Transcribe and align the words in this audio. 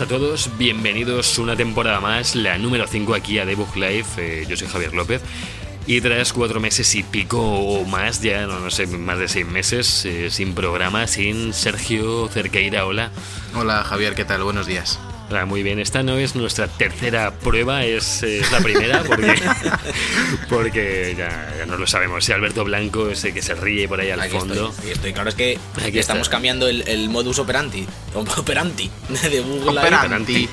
A 0.00 0.06
todos, 0.06 0.50
bienvenidos 0.56 1.38
una 1.38 1.56
temporada 1.56 2.00
más, 2.00 2.34
la 2.34 2.56
número 2.56 2.86
5 2.86 3.14
aquí 3.14 3.38
a 3.38 3.44
Debug 3.44 3.76
Live. 3.76 4.06
Eh, 4.16 4.46
yo 4.48 4.56
soy 4.56 4.66
Javier 4.66 4.94
López. 4.94 5.20
Y 5.86 6.00
tras 6.00 6.32
cuatro 6.32 6.58
meses 6.58 6.94
y 6.94 7.02
pico 7.02 7.38
o 7.40 7.84
más, 7.84 8.22
ya 8.22 8.46
no, 8.46 8.60
no 8.60 8.70
sé, 8.70 8.86
más 8.86 9.18
de 9.18 9.28
seis 9.28 9.46
meses, 9.46 10.06
eh, 10.06 10.30
sin 10.30 10.54
programa, 10.54 11.06
sin 11.06 11.52
Sergio 11.52 12.28
Cerqueira. 12.28 12.86
Hola. 12.86 13.10
Hola 13.54 13.84
Javier, 13.84 14.14
¿qué 14.14 14.24
tal? 14.24 14.42
Buenos 14.42 14.66
días. 14.66 14.98
Hola, 15.30 15.46
muy 15.46 15.62
bien. 15.62 15.78
Esta 15.78 16.02
no 16.02 16.18
es 16.18 16.34
nuestra 16.34 16.66
tercera 16.66 17.30
prueba, 17.30 17.84
es, 17.84 18.22
es 18.24 18.50
la 18.50 18.58
primera, 18.58 19.04
porque, 19.04 19.34
porque 20.48 21.14
ya, 21.16 21.54
ya 21.58 21.66
no 21.66 21.76
lo 21.76 21.86
sabemos. 21.86 22.24
Si 22.24 22.32
Alberto 22.32 22.64
Blanco 22.64 23.08
es 23.10 23.22
el 23.24 23.32
que 23.34 23.40
se 23.42 23.54
ríe 23.54 23.86
por 23.88 24.00
ahí 24.00 24.10
al 24.10 24.20
Aquí 24.20 24.36
fondo. 24.36 24.54
Estoy, 24.70 24.78
aquí 24.84 24.90
estoy. 24.90 25.12
Claro, 25.12 25.28
es 25.28 25.34
que 25.36 25.58
Aquí 25.86 25.98
estamos 25.98 26.22
está. 26.22 26.32
cambiando 26.32 26.68
el, 26.68 26.86
el 26.88 27.08
modus 27.08 27.38
operandi. 27.38 27.86
Operanti 28.14 28.90
de 29.08 29.40
Google 29.40 29.70
Live. 29.72 29.78
Operanti. 29.96 30.48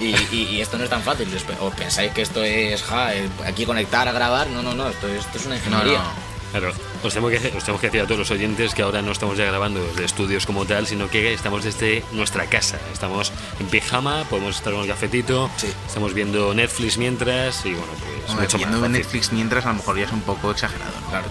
Y, 0.00 0.04
y- 0.34 0.48
y 0.52 0.60
esto 0.60 0.78
no 0.78 0.84
es 0.84 0.90
tan 0.90 1.02
fácil. 1.02 1.28
¿Os 1.60 1.74
pensáis 1.74 2.12
que 2.12 2.22
esto 2.22 2.42
es 2.44 2.82
ja, 2.82 3.14
eh, 3.14 3.28
aquí 3.44 3.66
conectar 3.66 4.06
a 4.08 4.12
grabar? 4.12 4.48
No, 4.48 4.62
no, 4.62 4.74
no. 4.74 4.88
Esto, 4.88 5.08
esto 5.08 5.36
es 5.38 5.44
una 5.46 5.56
No, 5.56 5.60
ingeniería. 5.60 5.98
no. 5.98 6.29
Claro, 6.50 6.72
os 7.04 7.14
tengo, 7.14 7.28
que, 7.28 7.36
os 7.56 7.62
tengo 7.64 7.78
que 7.78 7.86
decir 7.86 8.00
a 8.00 8.04
todos 8.06 8.18
los 8.18 8.30
oyentes 8.32 8.74
que 8.74 8.82
ahora 8.82 9.02
no 9.02 9.12
estamos 9.12 9.38
ya 9.38 9.44
grabando 9.44 9.84
desde 9.84 10.04
estudios 10.04 10.46
como 10.46 10.64
tal, 10.66 10.86
sino 10.86 11.08
que 11.08 11.32
estamos 11.32 11.62
desde 11.62 12.02
nuestra 12.12 12.46
casa. 12.46 12.78
Estamos 12.92 13.32
en 13.60 13.66
pijama, 13.68 14.24
podemos 14.28 14.56
estar 14.56 14.72
con 14.72 14.82
el 14.82 14.88
cafetito, 14.88 15.48
Sí. 15.56 15.68
estamos 15.86 16.12
viendo 16.12 16.52
Netflix 16.52 16.98
mientras 16.98 17.64
y 17.66 17.70
bueno, 17.70 17.92
pues 18.00 18.30
Hombre, 18.30 18.46
mucho 18.46 18.58
más 18.58 18.66
viendo 18.66 18.78
fácil. 18.80 18.92
Netflix 18.92 19.32
mientras 19.32 19.64
a 19.64 19.68
lo 19.68 19.74
mejor 19.76 19.96
ya 19.98 20.04
es 20.06 20.12
un 20.12 20.22
poco 20.22 20.50
exagerado. 20.50 20.92
¿no? 21.02 21.08
Claro. 21.10 21.26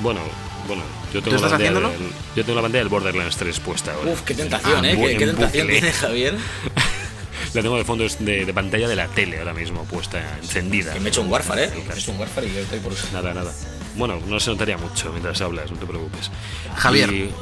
Bueno, 0.00 0.20
bueno, 0.66 0.82
yo 1.12 1.22
tengo, 1.22 1.36
¿Tú 1.36 1.42
la 1.48 1.54
haciéndolo? 1.54 1.90
del, 1.90 1.98
yo 2.34 2.44
tengo 2.44 2.56
la 2.56 2.62
pantalla 2.62 2.78
del 2.80 2.88
Borderlands 2.88 3.36
3 3.36 3.60
puesta 3.60 3.92
ahora. 3.92 4.10
Uf, 4.12 4.22
qué 4.22 4.34
tentación, 4.34 4.84
Ah, 4.84 4.90
¿eh? 4.90 4.96
Qué, 4.96 5.16
qué 5.18 5.24
en 5.24 5.30
tentación 5.36 5.66
bucle. 5.66 5.80
tiene 5.80 5.92
Javier. 5.92 6.36
La 7.54 7.60
tengo 7.60 7.76
de 7.76 7.84
fondo 7.84 8.06
de, 8.08 8.46
de 8.46 8.54
pantalla 8.54 8.88
de 8.88 8.96
la 8.96 9.08
tele 9.08 9.38
ahora 9.38 9.52
mismo 9.52 9.84
puesta, 9.84 10.38
encendida. 10.40 10.94
Que 10.94 11.00
me 11.00 11.06
he 11.06 11.08
hecho 11.10 11.20
un 11.20 11.30
Warfare, 11.30 11.64
¿eh? 11.64 11.70
Me 11.86 11.94
he 11.94 11.98
hecho 11.98 12.12
un 12.12 12.18
Warfare 12.18 12.46
y 12.46 12.54
yo 12.54 12.60
estoy 12.60 12.78
por 12.78 12.94
Nada, 13.12 13.34
nada. 13.34 13.52
Bueno, 13.96 14.18
no 14.26 14.40
se 14.40 14.50
notaría 14.50 14.78
mucho 14.78 15.10
mientras 15.10 15.40
hablas, 15.40 15.70
no 15.70 15.76
te 15.78 15.86
preocupes. 15.86 16.30
Javier. 16.76 17.12
Y- 17.12 17.34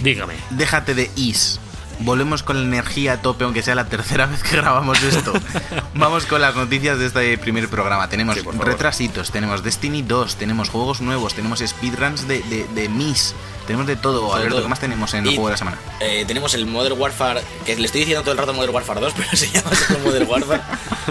dígame. 0.00 0.34
Déjate 0.50 0.94
de 0.94 1.10
is. 1.16 1.60
Volvemos 2.00 2.42
con 2.42 2.56
la 2.56 2.64
energía 2.64 3.12
a 3.12 3.22
tope, 3.22 3.44
aunque 3.44 3.62
sea 3.62 3.76
la 3.76 3.84
tercera 3.88 4.26
vez 4.30 4.42
que 4.42 4.56
grabamos 4.56 5.00
esto. 5.02 5.32
Vamos 5.94 6.26
con 6.26 6.40
las 6.40 6.56
noticias 6.56 6.98
de 6.98 7.06
este 7.06 7.38
primer 7.38 7.68
programa. 7.68 8.08
Tenemos 8.08 8.36
Sí, 8.36 8.42
retrasitos, 8.58 9.30
tenemos 9.30 9.62
Destiny 9.62 10.02
2, 10.02 10.34
tenemos 10.36 10.70
juegos 10.70 11.00
nuevos, 11.00 11.34
tenemos 11.34 11.60
speedruns 11.60 12.26
de, 12.26 12.42
de, 12.42 12.66
de 12.74 12.88
Miss, 12.88 13.34
tenemos 13.68 13.86
de 13.86 13.94
todo. 13.94 14.20
Todo, 14.22 14.34
Alberto. 14.34 14.60
¿qué 14.62 14.68
más 14.68 14.80
tenemos 14.80 15.14
en 15.14 15.24
Y- 15.24 15.28
el 15.28 15.34
juego 15.36 15.48
de 15.48 15.52
la 15.52 15.56
semana? 15.58 15.78
Eh, 16.00 16.24
tenemos 16.26 16.52
el 16.54 16.66
Modern 16.66 17.00
Warfare, 17.00 17.42
que 17.64 17.76
le 17.76 17.86
estoy 17.86 18.00
diciendo 18.00 18.22
todo 18.22 18.32
el 18.32 18.38
rato 18.38 18.52
Modern 18.52 18.74
Warfare 18.74 19.00
2, 19.00 19.12
pero 19.16 19.28
se 19.36 19.50
llama 19.52 19.70
solo 19.76 20.00
Modern 20.00 20.28
Warfare. 20.28 20.62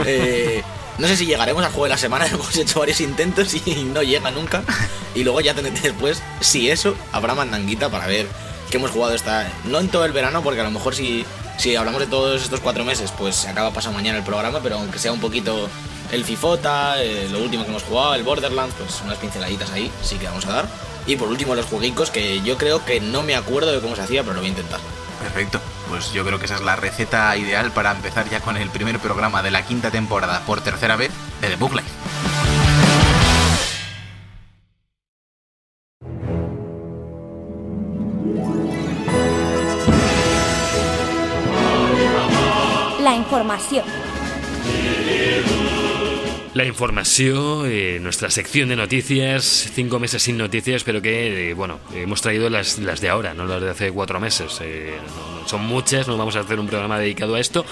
Eh, 0.06 0.64
no 0.98 1.08
sé 1.08 1.18
si 1.18 1.26
llegaremos 1.26 1.64
al 1.64 1.72
juego 1.72 1.86
de 1.86 1.90
la 1.90 1.98
semana, 1.98 2.28
hemos 2.32 2.56
hecho 2.56 2.80
varios 2.80 3.02
intentos 3.02 3.54
y 3.54 3.84
no 3.84 4.04
llega 4.04 4.32
nunca. 4.32 4.64
Y 5.16 5.24
luego 5.24 5.42
ya 5.42 5.54
después, 5.54 6.22
si 6.40 6.70
eso, 6.70 6.96
habrá 7.12 7.36
mandanguita 7.36 7.90
para 7.90 8.08
ver 8.08 8.28
qué 8.70 8.78
hemos 8.78 8.92
jugado 8.92 9.14
esta... 9.14 9.52
No 9.66 9.80
en 9.80 9.90
todo 9.90 10.06
el 10.06 10.12
verano, 10.12 10.42
porque 10.42 10.62
a 10.62 10.64
lo 10.64 10.72
mejor 10.72 10.96
si, 10.96 11.26
si 11.58 11.76
hablamos 11.76 12.00
de 12.00 12.08
todos 12.08 12.42
estos 12.42 12.60
cuatro 12.60 12.84
meses, 12.84 13.12
pues 13.18 13.36
se 13.36 13.50
acaba 13.50 13.72
pasado 13.72 13.94
mañana 13.94 14.18
el 14.18 14.24
programa, 14.24 14.60
pero 14.62 14.78
aunque 14.78 15.00
sea 15.00 15.12
un 15.12 15.20
poquito 15.20 15.70
el 16.12 16.24
Fifota, 16.24 17.02
eh, 17.04 17.28
lo 17.32 17.40
último 17.40 17.64
que 17.64 17.70
hemos 17.70 17.84
jugado, 17.84 18.16
el 18.16 18.24
Borderlands, 18.24 18.76
pues 18.78 19.02
unas 19.04 19.18
pinceladitas 19.18 19.72
ahí 19.72 19.92
sí 20.02 20.18
que 20.18 20.26
vamos 20.26 20.46
a 20.46 20.54
dar. 20.54 20.68
Y 21.06 21.16
por 21.16 21.28
último 21.28 21.54
los 21.56 21.66
jueguicos 21.66 22.12
que 22.12 22.42
yo 22.42 22.58
creo 22.58 22.86
que 22.86 23.02
no 23.02 23.24
me 23.24 23.36
acuerdo 23.36 23.72
de 23.72 23.82
cómo 23.82 23.96
se 23.96 24.04
hacía, 24.04 24.22
pero 24.24 24.36
lo 24.36 24.40
voy 24.40 24.48
a 24.48 24.52
intentar. 24.52 24.80
Perfecto. 25.24 25.62
Pues 25.90 26.12
yo 26.12 26.26
creo 26.26 26.38
que 26.38 26.46
esa 26.46 26.56
es 26.56 26.62
la 26.62 26.76
receta 26.76 27.36
ideal 27.38 27.72
para 27.72 27.92
empezar 27.92 28.30
ya 28.30 28.42
con 28.42 28.58
el 28.58 28.70
primer 28.70 29.00
programa 29.00 29.42
de 29.42 29.52
la 29.52 29.66
quinta 29.66 29.90
temporada 29.90 30.42
por 30.46 30.62
tercera 30.62 30.96
vez 30.96 31.12
de 31.42 31.48
The 31.48 31.56
Book 31.56 31.74
Life. 31.74 31.90
La 43.02 43.16
información. 43.16 43.86
La 46.54 46.66
información, 46.66 47.64
eh, 47.66 47.98
nuestra 48.00 48.30
sección 48.30 48.70
de 48.70 48.76
noticias, 48.76 49.44
cinco 49.74 50.00
meses 50.00 50.22
sin 50.22 50.38
noticias, 50.38 50.84
pero 50.84 51.02
que, 51.02 51.50
eh, 51.50 51.54
bueno, 51.56 51.80
hemos 51.96 52.22
traído 52.22 52.48
las, 52.52 52.78
las 52.78 53.02
de 53.02 53.10
ahora, 53.10 53.34
no 53.34 53.46
las 53.46 53.60
de 53.60 53.72
hace 53.72 53.92
cuatro 53.92 54.20
meses. 54.20 54.60
Eh, 54.62 54.96
no- 55.08 55.48
son 55.48 55.66
muchas, 55.66 56.08
no 56.08 56.16
vamos 56.16 56.36
a 56.36 56.42
hacer 56.42 56.60
un 56.60 56.68
programa 56.68 57.00
dedicado 57.00 57.34
a 57.36 57.40
esto. 57.40 57.66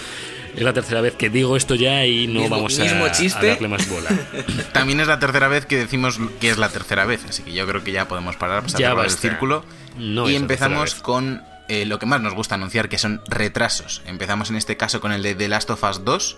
Es 0.56 0.64
la 0.64 0.74
tercera 0.74 1.00
vez 1.00 1.14
que 1.16 1.30
digo 1.30 1.56
esto 1.56 1.76
ya 1.76 2.06
y 2.08 2.26
no 2.26 2.42
Mismo- 2.42 2.56
vamos 2.56 2.80
a, 2.80 2.84
mismo 2.84 3.06
a 3.06 3.42
darle 3.46 3.68
más 3.68 3.88
bola. 3.88 4.10
También 4.74 5.00
es 5.00 5.08
la 5.08 5.20
tercera 5.20 5.48
vez 5.48 5.68
que 5.68 5.78
decimos 5.78 6.20
que 6.40 6.50
es 6.50 6.58
la 6.58 6.70
tercera 6.70 7.06
vez, 7.06 7.24
así 7.30 7.44
que 7.44 7.54
yo 7.54 7.68
creo 7.68 7.84
que 7.84 7.92
ya 7.92 8.08
podemos 8.08 8.36
parar, 8.36 8.64
pasar 8.64 8.82
Ya 8.82 8.96
por 8.96 9.06
el 9.06 9.12
círculo. 9.12 9.64
No 9.98 10.28
y 10.28 10.36
empezamos 10.36 10.96
con 10.96 11.44
eh, 11.70 11.86
lo 11.86 12.00
que 12.00 12.08
más 12.08 12.20
nos 12.20 12.34
gusta 12.34 12.56
anunciar, 12.56 12.90
que 12.90 12.98
son 12.98 13.22
retrasos. 13.30 14.02
Empezamos 14.08 14.50
en 14.50 14.56
este 14.56 14.76
caso 14.76 15.00
con 15.02 15.12
el 15.14 15.22
de 15.22 15.36
The 15.36 15.48
Last 15.50 15.70
of 15.70 15.84
Us 15.84 16.04
2. 16.04 16.38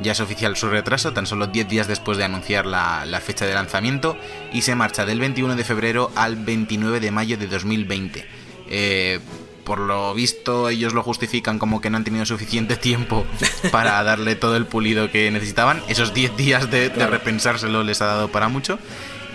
Ya 0.00 0.12
es 0.12 0.20
oficial 0.20 0.56
su 0.56 0.68
retraso, 0.68 1.12
tan 1.12 1.26
solo 1.26 1.46
10 1.46 1.68
días 1.68 1.86
después 1.86 2.18
de 2.18 2.24
anunciar 2.24 2.66
la, 2.66 3.04
la 3.06 3.20
fecha 3.20 3.46
de 3.46 3.54
lanzamiento, 3.54 4.16
y 4.52 4.62
se 4.62 4.74
marcha 4.74 5.06
del 5.06 5.20
21 5.20 5.56
de 5.56 5.64
febrero 5.64 6.10
al 6.16 6.36
29 6.36 7.00
de 7.00 7.10
mayo 7.10 7.36
de 7.36 7.46
2020. 7.46 8.26
Eh, 8.68 9.20
por 9.64 9.78
lo 9.78 10.12
visto, 10.14 10.68
ellos 10.68 10.92
lo 10.92 11.02
justifican 11.02 11.58
como 11.58 11.80
que 11.80 11.90
no 11.90 11.96
han 11.96 12.04
tenido 12.04 12.26
suficiente 12.26 12.76
tiempo 12.76 13.24
para 13.72 14.02
darle 14.02 14.34
todo 14.36 14.56
el 14.56 14.66
pulido 14.66 15.10
que 15.10 15.30
necesitaban. 15.30 15.82
Esos 15.88 16.12
10 16.12 16.36
días 16.36 16.70
de, 16.70 16.90
de 16.90 17.06
repensárselo 17.06 17.82
les 17.82 18.02
ha 18.02 18.06
dado 18.06 18.28
para 18.28 18.48
mucho. 18.48 18.78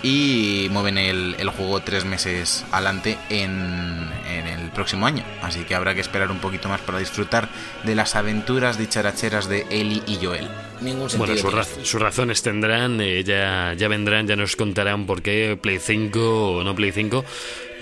Y 0.01 0.67
mueven 0.71 0.97
el, 0.97 1.49
juego 1.49 1.81
tres 1.81 2.05
meses 2.05 2.65
adelante 2.71 3.17
en, 3.29 4.09
en 4.27 4.47
el 4.47 4.69
próximo 4.71 5.05
año. 5.05 5.23
Así 5.41 5.63
que 5.65 5.75
habrá 5.75 5.93
que 5.93 6.01
esperar 6.01 6.31
un 6.31 6.39
poquito 6.39 6.69
más 6.69 6.81
para 6.81 6.99
disfrutar 6.99 7.49
de 7.83 7.95
las 7.95 8.15
aventuras 8.15 8.77
dicharacheras 8.77 9.49
de 9.49 9.65
Ellie 9.69 10.03
y 10.07 10.23
Joel. 10.23 10.47
Ningún 10.81 11.09
sentido. 11.09 11.17
Bueno, 11.25 11.37
sus, 11.41 11.53
raz- 11.53 11.85
sus 11.87 12.01
razones 12.01 12.41
tendrán, 12.41 13.01
eh, 13.01 13.23
ya, 13.23 13.73
ya 13.77 13.87
vendrán, 13.87 14.27
ya 14.27 14.35
nos 14.35 14.55
contarán 14.55 15.05
por 15.05 15.21
qué 15.21 15.57
Play 15.61 15.79
5 15.79 16.51
o 16.57 16.63
no 16.63 16.75
Play 16.75 16.91
5. 16.91 17.25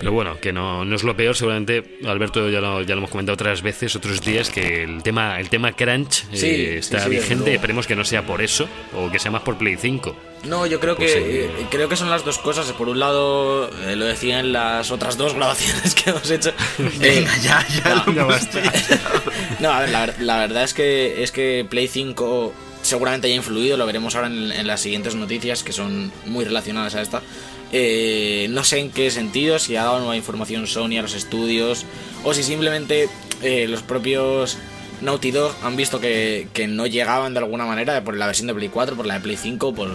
Pero 0.00 0.12
bueno, 0.12 0.38
que 0.40 0.52
no, 0.52 0.84
no 0.84 0.94
es 0.94 1.02
lo 1.02 1.16
peor, 1.16 1.34
seguramente 1.34 1.98
Alberto 2.06 2.48
ya 2.48 2.60
lo, 2.60 2.82
ya 2.82 2.94
lo 2.94 2.98
hemos 2.98 3.10
comentado 3.10 3.34
otras 3.34 3.62
veces, 3.62 3.96
otros 3.96 4.20
días, 4.20 4.48
que 4.48 4.84
el 4.84 5.02
tema, 5.02 5.40
el 5.40 5.48
tema 5.48 5.72
crunch 5.72 6.22
eh, 6.32 6.36
Sí, 6.36 6.38
sí, 6.38 6.64
está 6.66 7.00
sí, 7.00 7.10
desde 7.10 7.22
vigente, 7.22 7.54
esperemos 7.54 7.88
que 7.88 7.96
no 7.96 8.04
sea 8.04 8.24
por 8.24 8.40
eso, 8.40 8.68
o 8.96 9.10
que 9.10 9.18
sea 9.18 9.32
más 9.32 9.42
por 9.42 9.58
Play 9.58 9.76
5. 9.76 10.16
No, 10.44 10.66
yo 10.66 10.78
creo 10.78 10.94
que 10.94 11.02
Pues 11.04 11.12
sí. 11.14 11.20
eh, 11.24 11.50
creo 11.68 11.88
que 11.88 11.96
son 11.96 12.10
las 12.10 12.24
dos 12.24 12.38
cosas. 12.38 12.70
Por 12.74 12.88
un 12.88 13.00
lado, 13.00 13.68
eh, 13.88 13.96
lo 13.96 14.04
decía 14.04 14.38
en 14.38 14.52
las 14.52 14.92
otras 14.92 15.18
dos 15.18 15.34
grabaciones 15.36 15.96
que 15.96 16.10
hemos 16.10 16.30
hecho. 16.30 16.50
Eh, 16.78 16.90
Venga, 17.00 17.36
ya, 17.42 17.66
ya, 17.66 17.94
no, 18.06 18.14
ya 18.14 18.24
basta. 18.24 18.62
No, 19.58 19.70
a 19.72 19.80
ver, 19.80 19.88
la, 19.90 20.14
la 20.20 20.38
verdad 20.38 20.62
es 20.62 20.74
que 20.74 21.24
es 21.24 21.32
que 21.32 21.66
Play 21.68 21.88
5 21.88 22.54
seguramente 22.88 23.26
haya 23.26 23.36
influido, 23.36 23.76
lo 23.76 23.86
veremos 23.86 24.14
ahora 24.16 24.28
en, 24.28 24.66
las 24.66 24.80
siguientes 24.80 25.14
noticias 25.14 25.62
que 25.62 25.72
son 25.72 26.10
muy 26.26 26.44
relacionadas 26.44 26.94
a 26.94 27.02
esta. 27.02 27.22
Eh, 27.70 28.46
no 28.50 28.64
sé 28.64 28.78
en 28.78 28.90
qué 28.90 29.10
sentido, 29.10 29.58
si 29.58 29.76
ha 29.76 29.84
dado 29.84 29.98
nueva 29.98 30.16
información 30.16 30.66
Sony 30.66 30.98
a 30.98 31.02
los 31.02 31.14
estudios 31.14 31.84
o 32.24 32.32
si 32.32 32.42
simplemente 32.42 33.08
eh, 33.42 33.68
los 33.68 33.82
propios 33.82 34.56
Naughty 35.02 35.30
Dog 35.30 35.54
han 35.62 35.76
visto 35.76 36.00
que, 36.00 36.48
no 36.68 36.86
llegaban 36.86 37.34
de 37.34 37.40
alguna 37.40 37.66
manera 37.66 38.02
por 38.02 38.16
la 38.16 38.26
versión 38.26 38.48
de 38.48 38.54
Play 38.54 38.68
4, 38.68 38.96
por 38.96 39.06
la 39.06 39.14
de 39.14 39.20
Play 39.20 39.36
5, 39.36 39.74
por, 39.74 39.90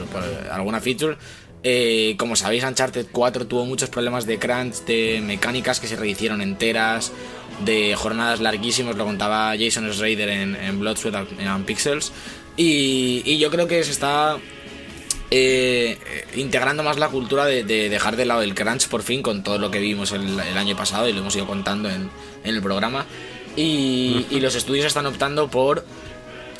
alguna 0.51 0.79
feature. 0.79 1.17
Eh, 1.65 2.15
como 2.17 2.35
sabéis, 2.35 2.63
Uncharted 2.63 3.07
4 3.11 3.47
tuvo 3.47 3.65
muchos 3.65 3.89
problemas 3.89 4.25
de 4.25 4.37
crunch, 4.37 4.83
de 4.85 5.21
mecánicas 5.23 5.79
que 5.79 5.87
se 5.87 5.95
rehicieron 5.95 6.41
enteras, 6.41 7.11
de 7.63 7.95
jornadas 7.95 8.41
larguísimas, 8.41 8.95
lo 8.95 9.05
contaba 9.05 9.53
Jason 9.57 9.91
Schrader 9.93 10.29
en, 10.29 10.55
en 10.55 10.79
Blood, 10.79 10.97
Sweat 10.97 11.15
and 11.15 11.65
Pixels. 11.65 12.11
Y, 12.57 13.23
y 13.25 13.37
yo 13.39 13.49
creo 13.49 13.67
que 13.67 13.83
se 13.83 13.91
está 13.91 14.37
eh, 15.31 15.97
integrando 16.35 16.83
más 16.83 16.99
la 16.99 17.09
cultura 17.09 17.45
de, 17.45 17.63
de 17.63 17.89
dejar 17.89 18.15
de 18.15 18.25
lado 18.25 18.43
el 18.43 18.53
crunch 18.53 18.87
por 18.87 19.01
fin 19.01 19.23
con 19.23 19.43
todo 19.43 19.57
lo 19.57 19.71
que 19.71 19.79
vimos 19.79 20.11
el, 20.11 20.39
año 20.39 20.75
pasado 20.75 21.09
y 21.09 21.13
lo 21.13 21.21
hemos 21.21 21.35
ido 21.35 21.47
contando 21.47 21.89
en, 21.89 22.09
en 22.43 22.55
el 22.55 22.61
programa. 22.61 23.05
Y, 23.55 24.25
y 24.29 24.39
los 24.39 24.55
estudios 24.55 24.85
están 24.85 25.05
optando 25.05 25.47
por 25.47 25.85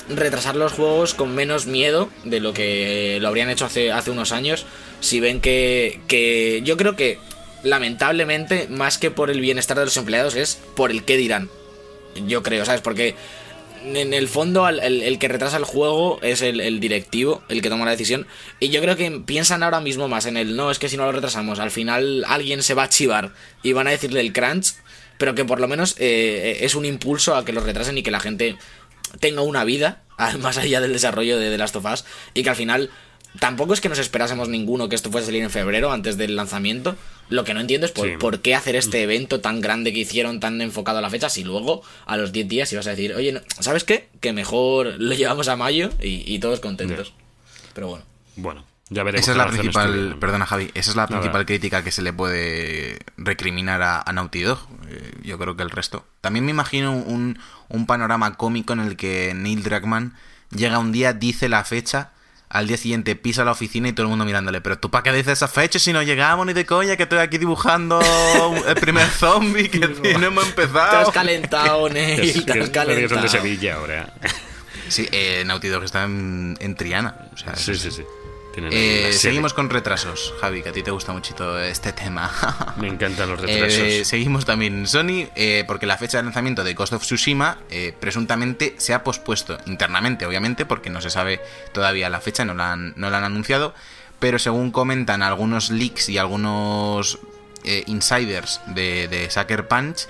retrasar 0.10 0.56
los 0.56 0.74
juegos 0.74 1.14
con 1.14 1.34
menos 1.34 1.66
miedo 1.66 2.10
de 2.24 2.40
lo 2.40 2.54
que 2.54 3.20
lo 3.22 3.28
habrían 3.28 3.50
hecho 3.50 3.66
hace, 3.66 3.92
hace 3.92 4.12
unos 4.12 4.32
años. 4.32 4.66
Si 5.00 5.20
ven 5.20 5.40
que, 5.42 6.02
que 6.08 6.62
yo 6.64 6.78
creo 6.78 6.96
que 6.96 7.20
lamentablemente, 7.64 8.68
más 8.70 8.98
que 8.98 9.12
por 9.12 9.30
el 9.30 9.40
bienestar 9.40 9.78
de 9.78 9.86
los 9.86 9.98
empleados, 9.98 10.36
es 10.36 10.60
por 10.76 10.92
el 10.92 11.04
qué 11.04 11.18
dirán. 11.18 11.50
Yo 12.28 12.44
creo, 12.44 12.66
¿sabes? 12.66 12.82
Porque 12.82 13.16
en 13.84 14.14
el 14.14 14.28
fondo 14.28 14.68
el, 14.68 15.20
que 15.20 15.28
retrasa 15.28 15.58
el 15.58 15.66
juego 15.66 16.20
es 16.22 16.42
el, 16.42 16.80
directivo, 16.80 17.44
el 17.50 17.62
que 17.62 17.70
toma 17.70 17.86
la 17.86 17.92
decisión. 17.92 18.28
Y 18.60 18.70
yo 18.70 18.82
creo 18.82 18.96
que 18.96 19.12
piensan 19.26 19.64
ahora 19.64 19.82
mismo 19.82 20.08
más 20.08 20.26
en 20.26 20.38
el 20.38 20.56
no, 20.56 20.72
es 20.72 20.80
que 20.80 20.90
si 20.90 20.98
no 20.98 21.06
lo 21.06 21.12
retrasamos, 21.12 21.60
al 21.60 21.72
final 21.72 22.24
alguien 22.28 22.64
se 22.64 22.74
va 22.74 22.84
a 22.84 22.90
chivar 22.90 23.34
y 23.62 23.74
van 23.74 23.88
a 23.88 23.92
decirle 23.92 24.22
el 24.22 24.34
crunch, 24.34 24.76
pero 25.18 25.36
que 25.36 25.46
por 25.46 25.60
lo 25.60 25.68
menos 25.68 25.96
eh, 26.00 26.60
es 26.62 26.76
un 26.76 26.86
impulso 26.86 27.36
a 27.36 27.46
que 27.46 27.54
lo 27.54 27.62
retrasen 27.62 27.98
y 27.98 28.04
que 28.04 28.12
la 28.12 28.20
gente 28.20 28.58
tenga 29.20 29.42
una 29.42 29.64
vida 29.64 30.04
más 30.40 30.58
allá 30.58 30.82
del 30.82 30.94
desarrollo 30.94 31.38
de 31.38 31.50
The 31.50 31.58
Last 31.58 31.76
of 31.76 31.86
Us 31.86 32.06
y 32.34 32.44
que 32.44 32.50
al 32.50 32.56
final 32.56 32.90
tampoco 33.40 33.74
es 33.74 33.82
que 33.82 33.90
nos 33.90 34.00
esperásemos 34.00 34.50
ninguno 34.50 34.90
que 34.90 34.96
esto 34.96 35.12
fuese 35.12 35.26
a 35.26 35.28
salir 35.28 35.44
en 35.44 35.50
febrero 35.50 35.92
antes 35.92 36.18
del 36.18 36.36
lanzamiento. 36.36 36.96
Lo 37.30 37.44
que 37.44 37.54
no 37.54 37.62
entiendo 37.62 37.86
es 37.86 37.92
por, 37.92 38.40
qué 38.42 38.56
hacer 38.56 38.76
este 38.76 39.00
mm. 39.00 39.04
evento 39.04 39.40
tan 39.40 39.62
grande 39.62 39.94
que 39.94 40.00
hicieron, 40.00 40.40
tan 40.40 40.62
enfocado 40.62 41.00
a 41.00 41.02
la 41.02 41.10
fecha, 41.10 41.30
si 41.30 41.44
luego 41.44 41.82
a 42.06 42.18
los 42.18 42.32
10 42.32 42.48
días 42.48 42.74
ibas 42.74 42.88
a 42.88 42.92
decir, 42.92 43.14
oye, 43.16 43.42
¿sabes 43.60 43.84
qué? 43.84 44.10
Que 44.20 44.34
mejor 44.34 44.96
lo 44.98 45.14
llevamos 45.16 45.48
a 45.48 45.56
mayo 45.56 45.90
y, 46.02 46.40
todos 46.40 46.60
contentos. 46.60 47.14
Pero 47.74 47.88
bueno. 47.88 48.06
Bueno, 48.36 48.66
ya 48.90 49.04
veremos. 49.04 49.24
Esa 49.24 49.32
es 49.32 49.38
la 49.38 49.48
principal, 49.48 50.18
perdona 50.20 50.46
Javi, 50.46 50.72
esa 50.74 50.92
es 50.92 50.96
la 50.96 51.08
principal 51.08 51.46
crítica 51.46 51.84
que 51.84 51.92
se 51.92 52.02
le 52.02 52.12
puede 52.12 53.00
recriminar 53.18 53.82
a, 53.82 54.12
Naughty 54.12 54.42
Dog. 54.42 54.60
Eh, 54.90 55.12
yo 55.24 55.38
creo 55.38 55.56
que 55.56 55.64
el 55.64 55.70
resto. 55.70 56.06
También 56.22 56.46
me 56.46 56.52
imagino 56.52 56.92
un, 56.92 57.40
un 57.70 57.86
panorama 57.86 58.36
cómico 58.36 58.74
en 58.74 58.80
el 58.80 58.98
que 58.98 59.34
Neil 59.36 59.64
Druckmann 59.64 60.16
llega 60.50 60.80
un 60.80 60.92
día, 60.92 61.14
dice 61.14 61.50
la 61.50 61.64
fecha 61.64 62.13
al 62.54 62.68
día 62.68 62.78
siguiente 62.78 63.16
pisa 63.16 63.44
la 63.44 63.52
oficina 63.52 63.90
y 63.90 63.94
todo 63.94 64.04
el 64.04 64.10
mundo 64.12 64.26
mirándole. 64.26 64.62
Pero 64.62 64.78
tú, 64.78 64.92
¿para 64.92 65.02
qué 65.02 65.12
dices 65.12 65.34
esa 65.34 65.48
fecha 65.48 65.80
si 65.80 65.92
no 65.92 66.04
llegamos 66.04 66.46
ni 66.46 66.54
de 66.54 66.68
coña? 66.68 66.96
Que 66.96 67.04
estoy 67.04 67.18
aquí 67.18 67.40
dibujando 67.40 68.00
el 68.68 68.76
primer 68.76 69.08
zombie 69.20 69.70
que 69.70 69.80
no 70.20 70.26
hemos 70.26 70.46
empezado. 70.46 70.92
Te 70.92 70.98
has 70.98 71.12
calentado, 71.12 71.90
Neil. 71.90 72.46
Te 72.46 72.62
has 72.62 72.70
calentado. 72.70 73.10
Son 73.10 73.22
de 73.24 73.30
Sevilla 73.30 73.76
ahora. 73.76 74.14
Sí, 74.88 75.10
eh, 75.12 75.44
Naughty 75.46 75.68
Dog 75.68 75.84
está 75.84 76.04
en, 76.04 76.56
en 76.60 76.76
Triana. 76.76 77.16
O 77.34 77.38
sea, 77.38 77.56
sí, 77.56 77.76
sí, 77.76 77.90
sí. 77.90 78.04
Eh, 78.56 79.12
seguimos 79.14 79.54
con 79.54 79.70
retrasos, 79.70 80.34
Javi, 80.40 80.62
que 80.62 80.70
a 80.70 80.72
ti 80.72 80.84
te 80.84 80.92
gusta 80.92 81.12
mucho 81.12 81.60
este 81.60 81.92
tema. 81.92 82.32
Me 82.78 82.88
encantan 82.88 83.30
los 83.30 83.42
retrasos. 83.42 83.80
Eh, 83.80 84.06
seguimos 84.06 84.46
también 84.46 84.86
Sony, 84.86 85.28
eh, 85.36 85.64
porque 85.66 85.86
la 85.86 85.98
fecha 85.98 86.18
de 86.18 86.24
lanzamiento 86.24 86.64
de 86.64 86.74
Ghost 86.74 86.94
of 86.94 87.04
Tsushima 87.04 87.58
presuntamente 88.00 88.76
se 88.78 88.94
ha 88.94 89.04
pospuesto 89.04 89.58
internamente, 89.66 90.26
obviamente, 90.26 90.66
porque 90.66 90.90
no 90.90 91.02
se 91.02 91.10
sabe 91.10 91.42
todavía 91.72 92.10
la 92.10 92.22
fecha, 92.22 92.46
no 92.46 92.54
la 92.54 92.74
han, 92.74 92.94
no 92.96 93.10
la 93.10 93.18
han 93.18 93.24
anunciado, 93.24 93.74
pero 94.20 94.38
según 94.38 94.72
comentan 94.72 95.24
algunos 95.24 95.72
leaks 95.72 96.10
y 96.10 96.18
algunos 96.18 97.20
insiders 97.88 98.62
de, 98.68 99.08
de 99.08 99.30
Sucker 99.32 99.68
Punch, 99.68 100.08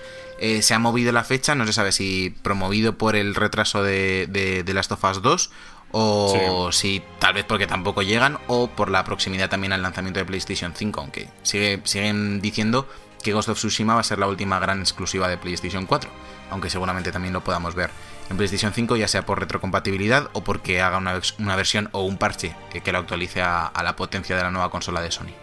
se 0.61 0.73
ha 0.73 0.79
movido 0.79 1.13
la 1.13 1.23
fecha, 1.23 1.55
no 1.55 1.65
se 1.65 1.71
sabe 1.71 1.93
si 1.93 2.35
promovido 2.41 2.97
por 2.97 3.15
el 3.15 3.35
retraso 3.35 3.83
de, 3.83 4.27
de, 4.29 4.63
de 4.63 4.73
Last 4.73 4.91
of 4.91 5.03
Us 5.03 5.21
2 5.21 5.51
o 5.95 6.71
si 6.71 7.03
tal 7.19 7.35
vez 7.35 7.45
porque 7.45 7.67
tampoco 7.67 8.01
llegan 8.01 8.39
o 8.47 8.67
por 8.67 8.89
la 8.89 9.03
proximidad 9.03 9.49
también 9.49 9.73
al 9.73 9.83
lanzamiento 9.83 10.19
de 10.19 10.25
PlayStation 10.25 10.73
5, 10.75 10.99
aunque 10.99 11.29
sigue, 11.43 11.79
siguen 11.83 12.41
diciendo 12.41 12.87
que 13.21 13.31
Ghost 13.31 13.49
of 13.49 13.57
Tsushima 13.57 13.93
va 13.93 14.01
a 14.01 14.03
ser 14.03 14.19
la 14.19 14.27
última 14.27 14.59
gran 14.59 14.79
exclusiva 14.79 15.27
de 15.27 15.37
PlayStation 15.37 15.85
4, 15.85 16.09
aunque 16.49 16.69
seguramente 16.69 17.11
también 17.11 17.33
lo 17.33 17.43
podamos 17.43 17.75
ver. 17.75 17.91
En 18.29 18.37
PlayStation 18.37 18.73
5, 18.73 18.95
ya 18.95 19.07
sea 19.07 19.25
por 19.25 19.39
retrocompatibilidad 19.39 20.29
o 20.33 20.43
porque 20.43 20.81
haga 20.81 20.97
una, 20.97 21.19
una 21.39 21.55
versión 21.55 21.89
o 21.91 22.03
un 22.03 22.17
parche 22.17 22.55
que, 22.71 22.91
lo 22.91 22.97
actualice 22.97 23.41
a, 23.41 23.71
la 23.83 23.95
potencia 23.95 24.35
de 24.35 24.43
la 24.43 24.51
nueva 24.51 24.71
consola 24.71 25.01
de 25.01 25.11
Sony. 25.11 25.33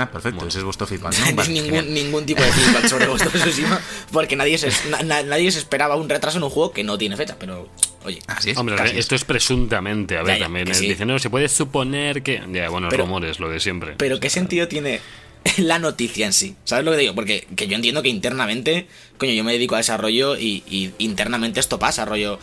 Ah, 0.00 0.10
perfecto, 0.10 0.46
ese 0.46 0.58
es 0.58 0.64
vuestro 0.64 0.86
feedback. 0.86 1.14
¿no? 1.34 1.44
ningún, 1.48 1.94
ningún, 1.94 2.26
tipo 2.26 2.42
de 2.42 2.52
feedback 2.52 2.86
sobre 2.86 3.06
Tsushima, 3.40 3.80
porque 4.12 4.36
nadie 4.36 4.58
se, 4.58 4.70
nadie 5.04 5.50
se 5.50 5.58
esperaba 5.58 5.96
un 5.96 6.08
retraso 6.08 6.38
en 6.38 6.44
un 6.44 6.50
juego 6.50 6.72
que 6.72 6.84
no 6.84 6.98
tiene 6.98 7.16
fecha, 7.16 7.36
pero 7.38 7.68
Oye, 8.04 8.20
Así 8.26 8.50
es, 8.50 8.56
Hombre, 8.56 8.76
esto 8.98 9.14
es 9.14 9.24
presuntamente, 9.24 10.16
a 10.16 10.22
ver, 10.22 10.38
también. 10.38 10.66
Dicen, 10.66 11.08
no, 11.08 11.18
se 11.18 11.30
puede 11.30 11.48
suponer 11.48 12.22
que. 12.22 12.42
Ya, 12.52 12.68
bueno, 12.68 12.88
rumores, 12.90 13.40
lo 13.40 13.50
de 13.50 13.60
siempre. 13.60 13.94
Pero 13.98 14.20
¿qué 14.20 14.30
sentido 14.30 14.68
tiene 14.68 15.00
la 15.58 15.78
noticia 15.78 16.26
en 16.26 16.32
sí? 16.32 16.56
¿Sabes 16.64 16.84
lo 16.84 16.92
que 16.92 16.98
digo? 16.98 17.14
Porque 17.14 17.46
que 17.56 17.66
yo 17.66 17.74
entiendo 17.74 18.02
que 18.02 18.08
internamente, 18.08 18.86
coño, 19.18 19.32
yo 19.32 19.44
me 19.44 19.52
dedico 19.52 19.74
a 19.74 19.78
desarrollo 19.78 20.38
y, 20.38 20.92
internamente 20.98 21.60
esto 21.60 21.78
pasa, 21.78 22.04
rollo. 22.04 22.38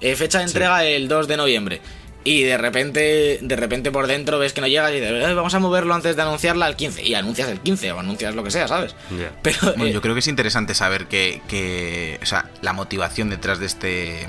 Eh, 0.00 0.16
fecha 0.16 0.38
de 0.38 0.44
entrega 0.44 0.84
el 0.84 1.08
2 1.08 1.28
de 1.28 1.36
noviembre. 1.36 1.80
Y 2.24 2.42
de 2.42 2.56
repente, 2.56 3.38
de 3.42 3.56
repente 3.56 3.92
por 3.92 4.06
dentro 4.06 4.38
ves 4.38 4.54
que 4.54 4.62
no 4.62 4.66
llega 4.66 4.90
y 4.90 5.00
dices, 5.00 5.10
eh, 5.12 5.34
vamos 5.34 5.54
a 5.54 5.58
moverlo 5.58 5.94
antes 5.94 6.16
de 6.16 6.22
anunciarla 6.22 6.64
al 6.64 6.74
15. 6.74 7.02
Y 7.02 7.14
anuncias 7.14 7.48
el 7.50 7.60
15 7.60 7.92
o 7.92 8.00
anuncias 8.00 8.34
lo 8.34 8.42
que 8.42 8.50
sea, 8.50 8.66
¿sabes? 8.66 8.96
Pero, 9.42 9.76
yo 9.76 9.84
eh, 9.86 10.00
creo 10.00 10.14
que 10.14 10.20
es 10.20 10.28
interesante 10.28 10.74
saber 10.74 11.06
que, 11.06 11.42
que, 11.48 12.18
o 12.22 12.26
sea, 12.26 12.46
la 12.62 12.72
motivación 12.72 13.28
detrás 13.28 13.58
de 13.58 13.66
este 13.66 14.26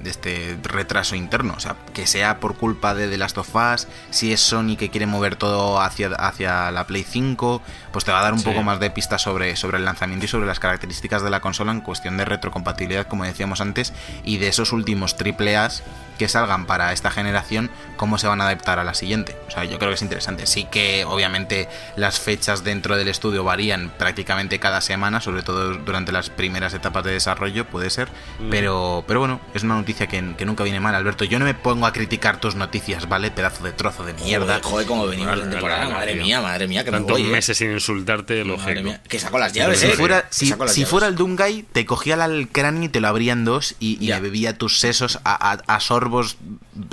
de 0.00 0.10
este 0.10 0.58
retraso 0.62 1.16
interno. 1.16 1.54
O 1.56 1.60
sea, 1.60 1.76
que 1.92 2.06
sea 2.06 2.40
por 2.40 2.56
culpa 2.56 2.94
de 2.94 3.08
The 3.08 3.18
Last 3.18 3.38
of 3.38 3.54
Us, 3.54 3.88
si 4.10 4.32
es 4.32 4.40
Sony 4.40 4.76
que 4.78 4.90
quiere 4.90 5.06
mover 5.06 5.36
todo 5.36 5.80
hacia, 5.80 6.08
hacia 6.08 6.70
la 6.70 6.86
Play 6.86 7.04
5, 7.04 7.62
pues 7.92 8.04
te 8.04 8.12
va 8.12 8.20
a 8.20 8.22
dar 8.22 8.34
un 8.34 8.42
poco 8.42 8.62
más 8.62 8.80
de 8.80 8.90
pistas 8.90 9.22
sobre, 9.22 9.56
sobre 9.56 9.78
el 9.78 9.84
lanzamiento 9.84 10.26
y 10.26 10.28
sobre 10.28 10.46
las 10.46 10.60
características 10.60 11.22
de 11.22 11.30
la 11.30 11.40
consola 11.40 11.72
en 11.72 11.80
cuestión 11.80 12.16
de 12.16 12.24
retrocompatibilidad, 12.24 13.06
como 13.06 13.24
decíamos 13.24 13.60
antes, 13.60 13.92
y 14.24 14.38
de 14.38 14.48
esos 14.48 14.72
últimos 14.72 15.16
triple 15.16 15.56
A's 15.56 15.82
que 16.18 16.28
salgan 16.28 16.66
para 16.66 16.92
esta 16.92 17.10
generación, 17.10 17.70
cómo 17.96 18.18
se 18.18 18.26
van 18.26 18.40
a 18.40 18.44
adaptar 18.44 18.78
a 18.78 18.84
la 18.84 18.94
siguiente. 18.94 19.36
O 19.48 19.50
sea, 19.50 19.64
yo 19.64 19.78
creo 19.78 19.90
que 19.90 19.94
es 19.94 20.02
interesante. 20.02 20.46
Sí 20.46 20.66
que 20.70 21.04
obviamente 21.04 21.68
las 21.96 22.18
fechas 22.20 22.64
dentro 22.64 22.96
del 22.96 23.08
estudio 23.08 23.44
varían 23.44 23.90
prácticamente 23.96 24.58
cada 24.58 24.80
semana, 24.80 25.20
sobre 25.20 25.42
todo 25.42 25.74
durante 25.74 26.12
las 26.12 26.30
primeras 26.30 26.74
etapas 26.74 27.04
de 27.04 27.12
desarrollo, 27.12 27.66
puede 27.66 27.90
ser. 27.90 28.08
Mm. 28.40 28.50
Pero, 28.50 29.04
pero 29.06 29.20
bueno, 29.20 29.40
es 29.54 29.62
una 29.62 29.76
noticia 29.76 30.06
que, 30.06 30.20
nunca 30.20 30.64
viene 30.64 30.80
mal, 30.80 30.94
Alberto. 30.94 31.24
Yo 31.24 31.38
no 31.38 31.44
me 31.44 31.54
pongo 31.54 31.86
a 31.86 31.92
criticar 31.92 32.40
tus 32.40 32.54
noticias, 32.54 33.08
¿vale? 33.08 33.30
Pedazo 33.30 33.64
de 33.64 33.72
trozo 33.72 34.04
de 34.04 34.14
mierda. 34.14 34.60
Joder, 34.62 34.86
como 34.86 35.06
venimos 35.06 35.36
de 35.36 35.46
temporada. 35.46 35.88
Madre 35.88 36.14
mía, 36.16 36.40
madre 36.40 36.66
mía, 36.66 36.84
que 36.84 36.90
Tantos 36.90 37.20
meses 37.20 37.56
sin 37.56 37.72
insultarte, 37.72 38.44
lógico. 38.44 38.94
Que 39.08 39.18
saco 39.18 39.38
las 39.38 39.52
llaves, 39.52 39.80
si 39.80 39.86
eh. 39.86 39.90
Fuera, 39.90 40.26
si, 40.30 40.84
fuera 40.84 41.06
el 41.06 41.16
Doomguy, 41.16 41.64
te 41.72 41.86
cogía 41.86 42.14
el 42.24 42.48
cráneo 42.48 42.84
y 42.84 42.88
te 42.88 43.00
lo 43.00 43.08
abrían 43.08 43.44
dos 43.44 43.76
y, 43.78 43.98
y 44.04 44.12
bebía 44.20 44.56
tus 44.56 44.78
sesos 44.80 45.20
a, 45.24 45.52
a, 45.52 45.74
a 45.74 45.80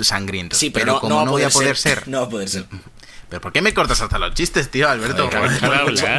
sangrientos. 0.00 0.58
Sí, 0.58 0.70
pero, 0.70 1.00
como 1.00 1.24
no, 1.24 1.30
voy 1.32 1.42
a 1.42 1.50
poder 1.50 1.76
ser. 1.76 2.08
No 2.08 2.20
va 2.20 2.26
a 2.26 2.28
poder 2.28 2.48
ser. 2.48 2.66
¿Pero 3.28 3.40
por 3.40 3.52
qué 3.52 3.60
me 3.60 3.74
cortas 3.74 4.00
hasta 4.00 4.18
los 4.18 4.34
chistes, 4.34 4.70
tío, 4.70 4.88
Alberto? 4.88 5.28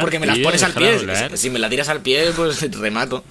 porque 0.00 0.18
me 0.18 0.26
las 0.26 0.38
pones 0.38 0.62
al 0.62 0.72
pie. 0.72 1.36
Si 1.36 1.50
me 1.50 1.58
la 1.58 1.68
tiras 1.68 1.88
al 1.88 2.00
pie, 2.00 2.32
pues 2.34 2.70
remato. 2.78 3.24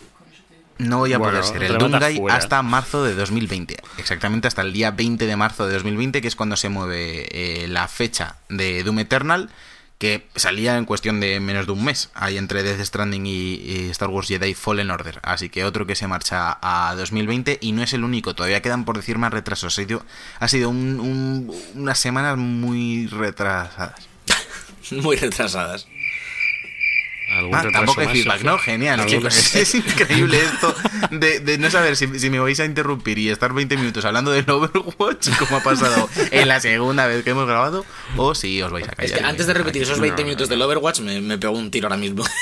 No 0.79 0.99
voy 0.99 1.13
a 1.13 1.19
poder 1.19 1.43
ser 1.43 1.63
el 1.63 1.77
Doomguy 1.77 2.21
hasta 2.29 2.61
marzo 2.61 3.03
de 3.03 3.15
2020. 3.15 3.77
Exactamente 3.97 4.47
hasta 4.47 4.61
el 4.61 4.73
día 4.73 4.91
20 4.91 5.25
de 5.25 5.35
marzo 5.35 5.65
de 5.65 5.73
2020, 5.73 6.21
que 6.21 6.27
es 6.27 6.35
cuando 6.35 6.55
se 6.55 6.69
mueve 6.69 7.27
eh, 7.31 7.67
la 7.67 7.87
fecha 7.87 8.37
de 8.49 8.83
Doom 8.83 8.99
Eternal 8.99 9.49
que 9.97 10.27
salía 10.35 10.77
en 10.77 10.85
cuestión 10.85 11.19
de 11.19 11.39
menos 11.39 11.65
de 11.65 11.71
un 11.71 11.83
mes, 11.83 12.11
ahí 12.13 12.37
entre 12.37 12.61
Death 12.61 12.85
Stranding 12.85 13.25
y, 13.25 13.89
Star 13.89 14.09
Wars 14.09 14.27
Jedi 14.27 14.53
Fallen 14.53 14.91
Order. 14.91 15.19
Así 15.23 15.49
que 15.49 15.63
otro 15.63 15.87
que 15.87 15.95
se 15.95 16.07
marcha 16.07 16.57
a 16.61 16.93
2020 16.95 17.57
y 17.61 17.71
no 17.71 17.81
es 17.81 17.93
el 17.93 18.03
único, 18.03 18.35
todavía 18.35 18.61
quedan 18.61 18.85
por 18.85 18.97
decir 18.97 19.17
más 19.17 19.33
retrasos. 19.33 19.73
Ha 19.73 19.83
sido, 19.83 20.05
ha 20.39 20.47
sido 20.47 20.69
unas 20.69 21.99
semanas 21.99 22.37
muy 22.37 23.07
retrasadas. 23.07 24.07
muy 24.91 25.15
retrasadas. 25.15 25.87
Ah, 27.29 27.65
tampoco 27.71 28.01
hay 28.01 28.07
feedback, 28.07 28.41
¿no? 28.43 28.57
Genial, 28.57 29.01
Es 29.01 29.75
increíble 29.75 30.39
esto 30.39 30.73
de, 31.11 31.57
no 31.57 31.69
saber 31.69 31.95
si, 31.95 32.07
me 32.07 32.39
vais 32.39 32.59
a 32.59 32.65
interrumpir 32.65 33.19
y 33.19 33.29
estar 33.29 33.53
20 33.53 33.75
minutos 33.77 34.05
hablando 34.05 34.31
del 34.31 34.49
Overwatch, 34.49 35.29
como 35.37 35.57
ha 35.57 35.63
pasado 35.63 36.09
en 36.31 36.47
la 36.47 36.59
segunda 36.59 37.05
vez 37.07 37.23
que 37.23 37.31
hemos 37.31 37.47
grabado, 37.47 37.85
o 38.15 38.33
si 38.33 38.61
os 38.61 38.71
vais 38.71 38.87
a 38.87 38.91
callar. 38.91 39.11
Es 39.11 39.17
que 39.17 39.25
antes 39.25 39.47
de 39.47 39.53
repetir 39.53 39.83
esos 39.83 39.99
20 39.99 40.23
minutos 40.23 40.49
del 40.49 40.61
Overwatch, 40.61 41.01
me, 41.01 41.19
me 41.21 41.37
pegó 41.37 41.57
un 41.57 41.69
tiro 41.71 41.87
ahora 41.87 41.97
mismo. 41.97 42.23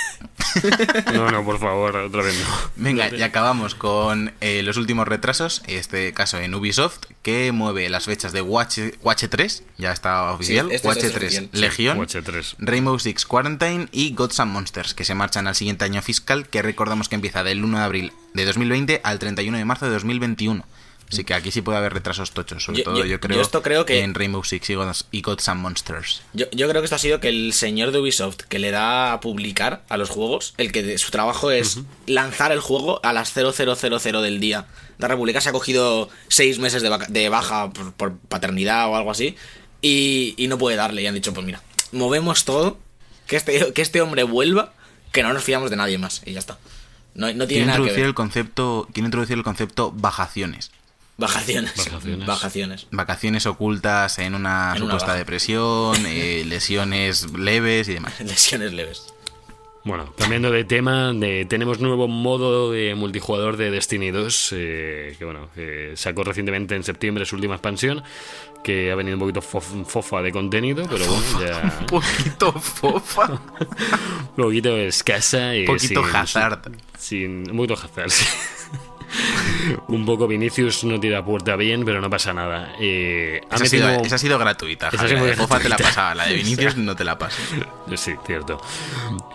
No, 1.13 1.29
no, 1.29 1.43
por 1.43 1.59
favor, 1.59 1.95
otra 1.95 2.23
vez 2.23 2.35
no. 2.39 2.45
Venga, 2.77 3.09
y 3.13 3.21
acabamos 3.21 3.75
con 3.75 4.33
eh, 4.41 4.61
los 4.63 4.77
últimos 4.77 5.07
retrasos, 5.07 5.61
en 5.67 5.77
este 5.77 6.13
caso 6.13 6.37
en 6.39 6.53
Ubisoft, 6.55 6.99
que 7.21 7.51
mueve 7.51 7.89
las 7.89 8.05
fechas 8.05 8.31
de 8.31 8.41
Watch, 8.41 8.79
Watch 9.01 9.25
3, 9.29 9.63
ya 9.77 9.91
está 9.91 10.31
oficial, 10.31 10.71
este 10.71 10.87
Watch 10.87 11.03
3 11.13 11.49
Legión, 11.53 12.07
Rainbow 12.59 12.99
Six 12.99 13.25
Quarantine 13.25 13.87
y 13.91 14.13
Gods 14.13 14.39
and 14.39 14.51
Monsters, 14.51 14.74
que 14.95 15.05
se 15.05 15.15
marchan 15.15 15.47
al 15.47 15.55
siguiente 15.55 15.85
año 15.85 16.01
fiscal, 16.01 16.47
que 16.47 16.61
recordamos 16.61 17.09
que 17.09 17.15
empieza 17.15 17.43
del 17.43 17.63
1 17.63 17.77
de 17.77 17.83
abril 17.83 18.13
de 18.33 18.45
2020 18.45 19.01
al 19.03 19.19
31 19.19 19.57
de 19.57 19.65
marzo 19.65 19.85
de 19.85 19.91
2021. 19.91 20.65
Así 21.11 21.23
que 21.23 21.35
aquí 21.35 21.51
sí 21.51 21.61
puede 21.61 21.77
haber 21.77 21.93
retrasos 21.93 22.31
tochos, 22.31 22.63
sobre 22.63 22.81
todo 22.81 23.05
yo, 23.05 23.19
creo, 23.19 23.39
esto 23.39 23.61
creo 23.61 23.85
que 23.85 24.01
en 24.01 24.15
Rainbow 24.15 24.43
Six 24.43 24.71
y 25.11 25.21
Gods 25.21 25.49
and 25.49 25.61
Monsters. 25.61 26.23
Yo, 26.33 26.47
creo 26.49 26.81
que 26.81 26.85
esto 26.85 26.95
ha 26.95 26.99
sido 26.99 27.19
que 27.19 27.29
el 27.29 27.53
señor 27.53 27.91
de 27.91 27.99
Ubisoft 27.99 28.37
que 28.49 28.57
le 28.57 28.71
da 28.71 29.13
a 29.13 29.19
publicar 29.19 29.83
a 29.87 29.97
los 29.97 30.09
juegos, 30.09 30.55
el 30.57 30.71
que 30.71 30.97
su 30.97 31.11
trabajo 31.11 31.51
es 31.51 31.79
lanzar 32.07 32.51
el 32.51 32.59
juego 32.59 32.99
a 33.03 33.13
las 33.13 33.33
0000 33.33 34.21
del 34.23 34.39
día. 34.39 34.65
La 34.97 35.07
República 35.07 35.41
se 35.41 35.49
ha 35.49 35.51
cogido 35.51 36.09
seis 36.27 36.57
meses 36.57 36.81
de, 36.81 37.29
baja 37.29 37.69
por, 37.71 38.17
paternidad 38.17 38.89
o 38.89 38.95
algo 38.95 39.11
así 39.11 39.35
y, 39.81 40.33
y 40.37 40.47
no 40.47 40.57
puede 40.57 40.75
darle. 40.75 41.03
Y 41.03 41.07
han 41.07 41.13
dicho, 41.13 41.33
pues 41.33 41.45
mira, 41.45 41.61
movemos 41.91 42.45
todo 42.45 42.79
que 43.27 43.35
este, 43.35 43.73
que 43.73 43.81
este 43.81 44.01
hombre 44.01 44.23
vuelva, 44.23 44.73
que 45.11 45.23
no 45.23 45.33
nos 45.33 45.43
fiamos 45.43 45.69
de 45.69 45.75
nadie 45.75 45.97
más. 45.97 46.21
Y 46.25 46.33
ya 46.33 46.39
está. 46.39 46.57
No, 47.13 47.27
no 47.33 47.47
tiene 47.47 47.47
Quiero 47.47 47.65
nada 47.65 47.77
que 47.77 47.81
introducir 47.83 47.97
ver. 48.01 48.05
el 48.07 48.13
concepto, 48.13 48.87
quiero 48.93 49.07
introducir 49.07 49.37
el 49.37 49.43
concepto 49.43 49.91
vacaciones. 49.91 50.71
Vacaciones. 51.17 51.73
Vacaciones. 51.77 52.27
Vacaciones. 52.27 52.87
Vacaciones 52.91 53.45
ocultas 53.45 54.19
en 54.19 54.35
una 54.35 54.73
En 54.73 54.79
supuesta 54.79 55.15
depresión, 55.15 55.95
eh, 56.05 56.43
lesiones 56.47 57.31
leves 57.31 57.87
y 57.87 57.93
demás. 57.93 58.19
Lesiones 58.19 58.73
leves. 58.73 59.05
Bueno, 59.85 60.13
cambiando 60.17 60.49
de 60.51 60.63
tema, 60.65 61.13
de- 61.13 61.45
tenemos 61.45 61.79
nuevo 61.79 62.07
modo 62.09 62.71
de 62.71 62.95
multijugador 62.95 63.55
de 63.55 63.69
Destiny 63.71 64.09
2, 64.11 64.49
eh, 64.57 65.15
que 65.17 65.23
bueno, 65.25 65.47
que 65.55 65.93
sacó 65.95 66.23
recientemente 66.23 66.75
en 66.75 66.83
septiembre 66.83 67.25
su 67.25 67.35
última 67.35 67.53
expansión, 67.55 68.03
que 68.65 68.91
ha 68.91 68.95
venido 68.95 69.15
un 69.15 69.19
poquito 69.21 69.41
fof- 69.41 69.85
fofa 69.85 70.21
de 70.23 70.31
contenido, 70.31 70.85
pero 70.89 71.05
bueno, 71.05 71.39
ya 71.45 71.77
Un 71.81 71.85
poquito 71.85 72.51
fofa, 72.51 73.27
un 74.35 74.35
poquito 74.35 74.75
escasa 74.77 75.55
y 75.55 75.59
un 75.61 75.65
poquito 75.67 76.03
sin- 76.03 76.15
hazard. 76.15 76.71
Sin, 76.97 77.51
un 77.51 77.57
poquito 77.57 77.75
hazard, 77.75 78.09
sí. 78.09 78.25
un 79.87 80.05
poco 80.05 80.27
Vinicius 80.27 80.83
no 80.83 80.99
tira 80.99 81.23
puerta 81.23 81.55
bien, 81.55 81.85
pero 81.85 82.01
no 82.01 82.09
pasa 82.09 82.33
nada. 82.33 82.75
Eh, 82.79 83.41
ha 83.49 83.55
Esa 83.55 83.63
ha, 83.63 83.67
sido, 83.67 83.89
esa 83.89 84.15
ha 84.15 84.19
sido 84.19 84.37
gratuita. 84.37 84.89
Esa 84.89 84.97
Javi, 84.97 85.13
la 85.15 85.23
de 85.23 85.35
fofa 85.35 85.59
te 85.59 85.69
la 85.69 85.77
pasaba, 85.77 86.15
la 86.15 86.25
de 86.27 86.35
Vinicius 86.37 86.77
no 86.77 86.95
te 86.95 87.03
la 87.03 87.17
paso. 87.17 87.41
Sí, 87.95 88.13
cierto. 88.25 88.61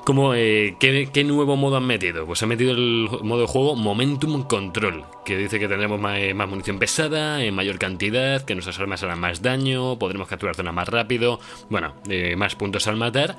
¿Cómo, 0.05 0.35
eh, 0.35 0.77
qué, 0.81 1.09
qué 1.13 1.25
nuevo 1.25 1.57
modo 1.57 1.77
han 1.77 1.87
metido? 1.87 2.27
Pues 2.27 2.43
han 2.43 2.49
metido 2.49 2.73
el 2.73 3.09
modo 3.23 3.43
de 3.43 3.47
juego 3.47 3.77
Momentum 3.77 4.45
Control, 4.45 5.05
que 5.25 5.37
dice 5.37 5.59
que 5.59 5.69
tendremos 5.69 6.01
más, 6.01 6.19
más 6.35 6.49
munición 6.49 6.79
pesada, 6.79 7.43
en 7.43 7.55
mayor 7.55 7.79
cantidad, 7.79 8.43
que 8.43 8.55
nuestras 8.55 8.79
armas 8.81 9.03
harán 9.03 9.21
más 9.21 9.43
daño, 9.43 9.99
podremos 9.99 10.29
capturar 10.29 10.55
zonas 10.55 10.75
más 10.75 10.89
rápido, 10.89 11.41
bueno, 11.69 11.95
eh, 12.09 12.35
más 12.37 12.55
puntos 12.55 12.87
al 12.87 12.97
matar. 12.97 13.37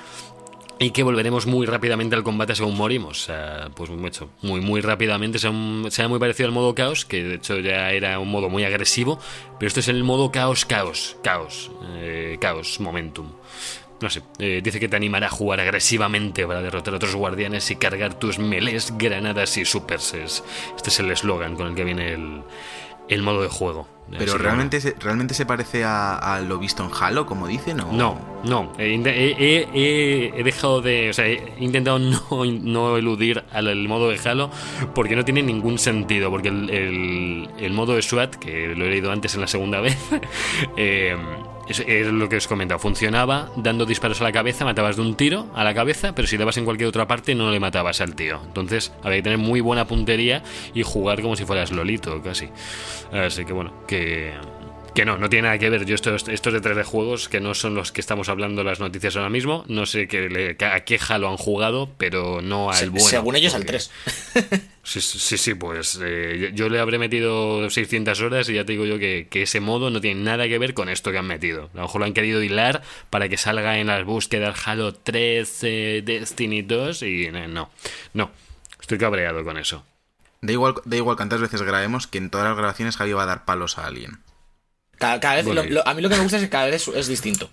Y 0.80 0.90
que 0.92 1.04
volveremos 1.04 1.46
muy 1.46 1.68
rápidamente 1.68 2.16
al 2.16 2.24
combate 2.24 2.56
según 2.56 2.75
morimos. 2.75 3.30
Pues 3.75 3.92
mucho, 3.92 4.30
muy, 4.42 4.62
muy 4.62 4.82
rápidamente. 4.82 5.38
Sea, 5.38 5.51
un- 5.51 5.88
sea 5.92 6.08
muy 6.08 6.18
parecido 6.18 6.48
al 6.48 6.54
modo 6.56 6.74
caos, 6.74 7.06
que 7.06 7.24
de 7.24 7.36
hecho 7.36 7.60
ya 7.60 7.92
era 7.92 8.18
un 8.18 8.30
modo 8.32 8.50
muy 8.50 8.63
agresivo. 8.63 9.20
Pero 9.60 9.68
esto 9.68 9.80
es 9.80 9.88
el 9.90 10.04
modo 10.04 10.32
caos, 10.32 10.66
caos, 10.66 11.18
caos, 11.24 11.70
eh, 11.98 12.38
caos, 12.42 12.80
momentum. 12.80 13.32
No 14.01 14.10
sé, 14.10 14.24
eh, 14.40 14.62
dice 14.63 14.80
que 14.80 14.88
te 14.90 14.96
animará 14.96 15.28
a 15.28 15.30
jugar 15.30 15.60
agresivamente 15.60 16.48
para 16.48 16.63
derrotar 16.63 16.96
a 16.96 16.98
otros 16.98 17.13
guardianes 17.16 17.70
y 17.70 17.75
cargar 17.75 18.16
tus 18.18 18.40
melés, 18.40 18.98
granadas 18.98 19.58
y 19.58 19.66
superses. 19.66 20.44
Este 20.75 20.90
es 20.90 21.00
el 21.00 21.12
eslogan 21.12 21.56
con 21.56 21.68
el 21.68 21.75
que 21.75 21.84
viene 21.84 22.13
el, 22.13 22.42
el 23.08 23.22
modo 23.22 23.44
de 23.44 23.50
juego. 23.50 23.88
Pero 24.18 24.38
realmente 24.38 24.82
se, 24.82 24.96
realmente 25.00 25.34
se 25.34 25.46
parece 25.46 25.84
a, 25.84 26.15
a 26.18 26.41
lo 26.41 26.58
visto 26.60 26.84
en 26.84 26.91
Halo, 27.00 27.25
como 27.25 27.48
dicen, 27.48 27.80
o 27.82 27.91
no, 27.91 28.20
no. 28.44 28.74
He, 28.77 28.94
he- 28.96 29.36
he- 29.38 29.68
he- 29.74 30.34
he 30.39 30.44
dejado 30.44 30.82
de. 30.82 31.10
O 31.10 31.13
sea, 31.13 31.27
he 31.27 31.53
intentado 31.60 32.00
no, 32.00 32.22
no 32.46 32.98
eludir 32.98 33.44
al 33.51 33.68
el 33.68 33.88
modo 33.88 34.10
de 34.10 34.20
Halo 34.27 34.50
porque 34.94 35.15
no 35.15 35.24
tiene 35.25 35.41
ningún 35.44 35.77
sentido. 35.80 36.30
Porque 36.30 36.50
el, 36.50 36.70
el- 36.70 37.50
el 37.60 37.74
modo 37.74 37.96
de 37.96 38.01
SWAT, 38.01 38.36
que 38.36 38.74
lo 38.75 38.86
he 38.86 38.89
leído 38.89 39.12
antes 39.12 39.36
en 39.36 39.41
la 39.41 39.48
segunda 39.48 39.80
vez, 39.82 39.98
eh, 40.77 41.15
es, 41.68 41.80
es 41.80 42.08
lo 42.08 42.30
que 42.30 42.38
os 42.38 42.46
he 42.46 42.50
comentado. 42.50 42.80
Funcionaba 42.80 43.50
dando 43.56 43.86
disparos 43.86 44.22
a 44.22 44.24
la 44.24 44.32
cabeza, 44.32 44.65
matabas 44.65 44.96
de 44.96 45.01
un 45.01 45.15
tiro 45.15 45.48
a 45.56 45.63
la 45.63 45.74
cabeza, 45.74 46.13
pero 46.13 46.27
si 46.27 46.38
dabas 46.38 46.58
en 46.58 46.65
cualquier 46.65 46.89
otra 46.89 47.08
parte 47.08 47.36
no 47.36 47.51
le 47.51 47.60
matabas 47.60 48.01
al 48.01 48.15
tío. 48.15 48.39
Entonces 48.46 48.94
había 49.03 49.18
que 49.18 49.24
tener 49.24 49.38
muy 49.38 49.62
buena 49.62 49.88
puntería 49.88 50.44
y 50.74 50.84
jugar 50.84 51.22
como 51.22 51.36
si 51.36 51.46
fueras 51.46 51.72
Lolito, 51.72 52.22
casi. 52.22 52.50
Así 53.12 53.46
que 53.46 53.53
bueno, 53.53 53.74
que. 53.88 54.34
Que 54.93 55.05
no, 55.05 55.17
no 55.17 55.29
tiene 55.29 55.43
nada 55.48 55.57
que 55.57 55.69
ver. 55.69 55.86
Yo 55.86 55.95
estos, 55.95 56.27
estos 56.27 56.51
de 56.51 56.60
3D 56.62 56.83
juegos, 56.83 57.29
que 57.29 57.39
no 57.39 57.53
son 57.53 57.75
los 57.75 57.93
que 57.93 58.01
estamos 58.01 58.27
hablando 58.27 58.62
las 58.65 58.81
noticias 58.81 59.15
ahora 59.15 59.29
mismo, 59.29 59.63
no 59.69 59.86
sé 59.86 60.10
qué 60.10 60.27
le- 60.27 60.57
a 60.65 60.81
qué 60.83 61.00
Halo 61.07 61.29
han 61.29 61.38
jugado, 61.38 61.89
pero 61.98 62.41
no 62.41 62.69
al 62.71 62.75
Se- 62.77 62.89
bueno. 62.89 63.07
según 63.07 63.36
ellos, 63.38 63.55
al 63.55 63.62
porque- 63.63 63.79
3. 64.33 64.62
Sí, 64.83 65.00
sí, 65.00 65.38
sí, 65.38 65.53
pues 65.53 66.00
eh, 66.03 66.51
yo 66.55 66.67
le 66.67 66.79
habré 66.79 66.98
metido 66.98 67.69
600 67.69 68.19
horas 68.21 68.50
y 68.50 68.55
ya 68.55 68.65
te 68.65 68.71
digo 68.74 68.83
yo 68.86 68.98
que, 68.98 69.27
que 69.29 69.43
ese 69.43 69.60
modo 69.60 69.91
no 69.91 70.01
tiene 70.01 70.21
nada 70.24 70.48
que 70.48 70.57
ver 70.57 70.74
con 70.74 70.89
esto 70.89 71.12
que 71.12 71.19
han 71.19 71.27
metido. 71.27 71.69
A 71.74 71.77
lo 71.77 71.81
mejor 71.83 72.01
lo 72.01 72.05
han 72.07 72.13
querido 72.13 72.41
hilar 72.41 72.81
para 73.12 73.29
que 73.29 73.38
salga 73.38 73.77
en 73.77 73.88
las 73.88 74.03
búsquedas 74.03 74.67
Halo 74.67 74.93
3, 74.95 75.60
eh, 75.62 76.01
Destiny 76.03 76.63
2 76.63 77.03
y 77.03 77.25
eh, 77.27 77.48
no, 77.48 77.69
no, 78.13 78.31
estoy 78.81 78.98
cabreado 78.98 79.43
con 79.45 79.57
eso. 79.60 79.86
Da 80.41 80.51
igual, 80.51 80.74
da 80.83 80.98
igual 80.98 81.15
cuántas 81.15 81.39
veces 81.41 81.62
grabemos 81.62 82.07
que 82.07 82.17
en 82.17 82.31
todas 82.31 82.48
las 82.48 82.57
grabaciones 82.57 82.98
Javi 82.98 83.13
va 83.13 83.24
a 83.24 83.27
dar 83.27 83.45
palos 83.45 83.77
a 83.77 83.86
alguien. 83.86 84.17
Cada, 85.01 85.20
cada 85.20 85.36
vez, 85.36 85.46
Bueno, 85.46 85.63
lo- 85.63 85.70
lo- 85.70 85.88
a 85.88 85.93
mí 85.93 86.01
lo 86.01 86.08
que 86.10 86.15
me 86.15 86.22
gusta 86.22 86.38
es 86.38 86.43
que 86.43 86.50
cada 86.50 86.67
vez 86.67 86.88
es, 86.88 86.96
es 86.96 87.08
distinto. 87.08 87.50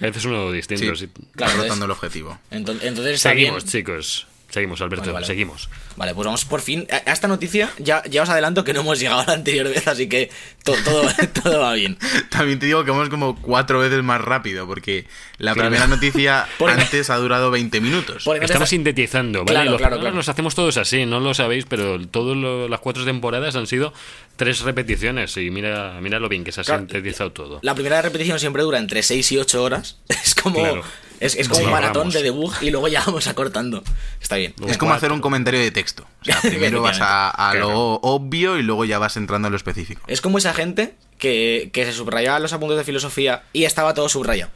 A 0.00 0.04
veces 0.06 0.24
uno 0.24 0.50
distinto. 0.52 0.94
Sí, 0.96 1.06
sí. 1.06 1.22
Claro, 1.36 1.52
es- 1.54 1.58
rotando 1.60 1.84
el 1.86 1.90
objetivo. 1.92 2.38
Entonces, 2.50 2.86
entonces 2.88 3.14
está 3.14 3.32
bien. 3.32 3.54
Seguimos, 3.54 3.64
chicos. 3.72 4.26
Seguimos, 4.50 4.80
Alberto, 4.82 5.02
Vale, 5.06 5.12
vale. 5.14 5.26
seguimos. 5.26 5.68
Vale, 5.96 6.14
pues 6.14 6.26
vamos 6.26 6.44
por 6.44 6.60
fin. 6.60 6.86
A 6.88 7.10
a 7.10 7.12
esta 7.12 7.26
noticia 7.26 7.70
ya, 7.78 8.04
ya 8.08 8.22
os 8.22 8.28
adelanto 8.28 8.62
que 8.62 8.72
no 8.72 8.80
hemos 8.82 9.00
llegado 9.00 9.20
a 9.22 9.26
la 9.26 9.32
anterior 9.32 9.66
vez, 9.68 9.88
así 9.88 10.08
que 10.08 10.30
to- 10.62 10.76
todo, 10.84 11.02
todo 11.42 11.60
va 11.60 11.72
bien. 11.74 11.98
También 12.30 12.60
te 12.60 12.66
digo 12.66 12.84
que 12.84 12.92
vamos 12.92 13.08
como 13.08 13.34
cuatro 13.40 13.80
veces 13.80 14.00
más 14.04 14.20
rápido, 14.20 14.64
porque 14.68 15.06
la 15.38 15.54
Claro. 15.54 15.70
primera 15.70 15.88
noticia 15.88 16.46
Porque- 16.58 16.80
antes 16.82 17.10
ha 17.10 17.16
durado 17.16 17.50
20 17.50 17.80
minutos. 17.80 18.22
Porque 18.24 18.44
Estamos 18.44 18.66
está- 18.66 18.70
sintetizando, 18.70 19.40
¿vale? 19.40 19.50
Claro, 19.54 19.70
los 19.72 19.78
claro, 19.80 19.98
claro. 19.98 20.14
los 20.14 20.28
hacemos 20.28 20.54
todos 20.54 20.76
así, 20.76 21.04
no 21.04 21.18
lo 21.18 21.34
sabéis, 21.34 21.64
pero 21.68 22.06
todas 22.06 22.36
las 22.70 22.78
cuatro 22.78 23.04
temporadas 23.04 23.56
han 23.56 23.66
sido 23.66 23.92
tres 24.36 24.60
repeticiones 24.62 25.36
y 25.36 25.50
mira, 25.50 25.98
mira 26.00 26.18
lo 26.18 26.28
bien 26.28 26.44
que 26.44 26.52
se 26.52 26.60
ha 26.60 26.64
Claro, 26.64 26.80
sintetizado 26.80 27.32
todo. 27.32 27.58
La 27.62 27.74
primera 27.74 28.02
repetición 28.02 28.38
siempre 28.40 28.62
dura 28.62 28.78
entre 28.78 29.02
6 29.02 29.32
y 29.32 29.38
8 29.38 29.62
horas. 29.62 29.98
Es 30.08 30.34
como, 30.34 30.60
Claro. 30.60 30.82
es, 31.20 31.36
es 31.36 31.48
como 31.48 31.60
Sí, 31.60 31.66
un 31.66 31.72
maratón 31.72 32.00
vamos. 32.02 32.14
de 32.14 32.22
debug 32.22 32.52
y 32.62 32.70
luego 32.70 32.88
ya 32.88 33.02
vamos 33.04 33.26
acortando. 33.26 33.82
Está 34.20 34.36
bien. 34.36 34.54
es 34.66 34.76
como 34.78 34.92
hacer 34.94 35.12
un 35.12 35.20
comentario 35.20 35.60
de 35.60 35.70
texto. 35.70 36.06
O 36.20 36.24
sea, 36.24 36.40
primero 36.42 36.82
vas 36.82 37.00
a, 37.00 37.30
a 37.30 37.52
Claro. 37.52 37.68
lo 37.70 37.78
obvio 38.02 38.58
y 38.58 38.62
luego 38.62 38.84
ya 38.84 38.98
vas 38.98 39.16
entrando 39.16 39.48
en 39.48 39.52
lo 39.52 39.56
específico. 39.56 40.02
Es 40.06 40.20
como 40.20 40.38
esa 40.38 40.52
gente 40.54 40.94
que, 41.18 41.70
que 41.72 41.84
se 41.84 41.92
subrayaba 41.92 42.38
los 42.40 42.52
apuntes 42.52 42.76
de 42.78 42.84
filosofía 42.84 43.42
y 43.52 43.64
estaba 43.64 43.94
todo 43.94 44.08
subrayado. 44.08 44.50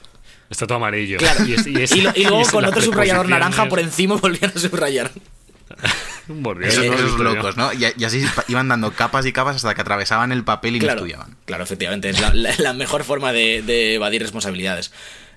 Está 0.50 0.66
todo 0.66 0.76
amarillo. 0.76 1.18
Claro. 1.18 1.44
Y, 1.47 1.52
es- 1.54 1.66
y 1.66 1.80
es- 1.82 1.92
Y, 1.94 2.00
lo- 2.00 2.11
y 2.14 2.20
y 2.20 2.25
luego 2.25 2.42
con 2.50 2.64
otro 2.64 2.80
subrayador 2.82 3.28
naranja 3.28 3.68
por 3.68 3.78
encima 3.80 4.16
volvían 4.16 4.52
a 4.54 4.58
subrayar. 4.58 5.11
Esos, 6.28 6.85
lo 6.87 6.94
esos 6.94 7.16
yo. 7.16 7.23
locos, 7.25 7.56
¿no? 7.56 7.73
Y, 7.73 7.87
y 7.97 8.04
así 8.04 8.25
iban 8.49 8.68
dando 8.68 8.92
capas 8.92 9.25
y 9.26 9.32
capas 9.32 9.56
hasta 9.56 9.75
que 9.75 9.80
atravesaban 9.80 10.30
el 10.32 10.44
papel 10.44 10.76
y 10.76 10.78
Claro, 10.80 10.99
estudiaban. 11.00 11.37
claro, 11.47 11.64
efectivamente. 11.64 12.11
Es 12.11 12.20
la, 12.20 12.32
la- 12.35 12.54
la 12.58 12.73
mejor 12.75 13.04
forma 13.04 13.32
de, 13.32 13.62
de 13.62 13.94
evadir 13.94 14.23
responsabilidades. 14.23 14.92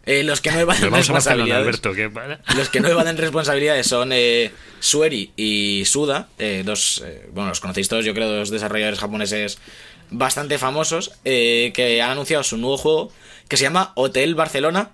Eh, 0.06 0.24
los 0.24 0.42
que 0.42 0.52
no 0.52 0.60
evaden 0.60 0.92
responsabilidades. 0.92 1.64
Alberto. 1.64 1.94
que- 1.94 2.10
Los 2.56 2.70
que 2.70 2.80
no 2.80 2.88
evaden 2.88 3.18
responsabilidades 3.18 3.86
son 3.86 4.10
eh, 4.12 4.52
Sueri 4.80 5.32
y 5.38 5.84
Suda, 5.86 6.28
eh, 6.40 6.64
dos, 6.66 7.04
eh, 7.06 7.30
bueno, 7.32 7.50
los 7.50 7.60
conocéis 7.60 7.88
todos, 7.88 8.04
yo 8.04 8.14
creo, 8.16 8.28
dos 8.28 8.50
desarrolladores 8.50 9.00
japoneses 9.00 9.60
bastante 10.10 10.58
famosos, 10.58 11.12
eh, 11.24 11.72
que 11.76 12.02
han 12.02 12.10
anunciado 12.12 12.44
su 12.44 12.58
nuevo 12.58 12.78
juego 12.78 13.12
que 13.48 13.58
se 13.58 13.64
llama 13.64 13.92
Hotel 13.96 14.34
Barcelona. 14.36 14.90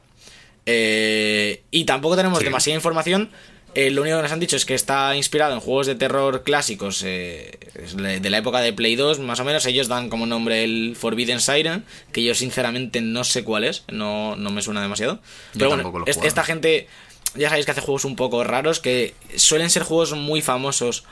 eh, 0.66 1.64
y 1.72 1.86
tampoco 1.86 2.18
tenemos 2.18 2.40
Sí. 2.40 2.44
demasiada 2.46 2.76
información. 2.76 3.30
Eh, 3.80 3.92
lo 3.92 4.02
único 4.02 4.18
que 4.18 4.24
nos 4.24 4.32
han 4.32 4.40
dicho 4.40 4.56
es 4.56 4.66
que 4.66 4.74
está 4.74 5.16
inspirado 5.16 5.54
en 5.54 5.60
juegos 5.60 5.86
de 5.86 5.94
terror 5.96 6.44
clásicos 6.44 7.04
eh, 7.06 7.60
de 7.96 8.30
la 8.30 8.38
época 8.40 8.60
de 8.62 8.74
Play 8.74 8.96
2, 8.96 9.20
más 9.20 9.40
o 9.40 9.44
menos. 9.44 9.66
Ellos 9.68 9.88
dan 9.88 10.10
como 10.10 10.26
nombre 10.26 10.64
el 10.64 10.96
Forbidden 11.00 11.40
Siren, 11.40 11.86
que 12.12 12.24
yo 12.24 12.34
sinceramente 12.34 13.02
no 13.02 13.24
sé 13.24 13.44
cuál 13.44 13.64
es, 13.64 13.84
no, 13.92 14.36
no 14.36 14.50
me 14.50 14.62
suena 14.62 14.82
demasiado. 14.82 15.20
Pero 15.54 15.70
bueno, 15.70 15.84
es- 16.08 16.16
jugado. 16.16 16.28
esta 16.28 16.44
gente 16.44 16.88
ya 17.36 17.50
sabéis 17.50 17.66
que 17.66 17.72
hace 17.72 17.82
juegos 17.82 18.04
un 18.06 18.16
poco 18.16 18.44
raros, 18.44 18.80
que 18.80 19.14
suelen 19.36 19.70
ser 19.70 19.84
juegos 19.84 20.14
muy 20.14 20.42
famosos, 20.42 21.04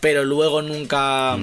pero 0.00 0.24
luego 0.24 0.62
nunca, 0.62 1.36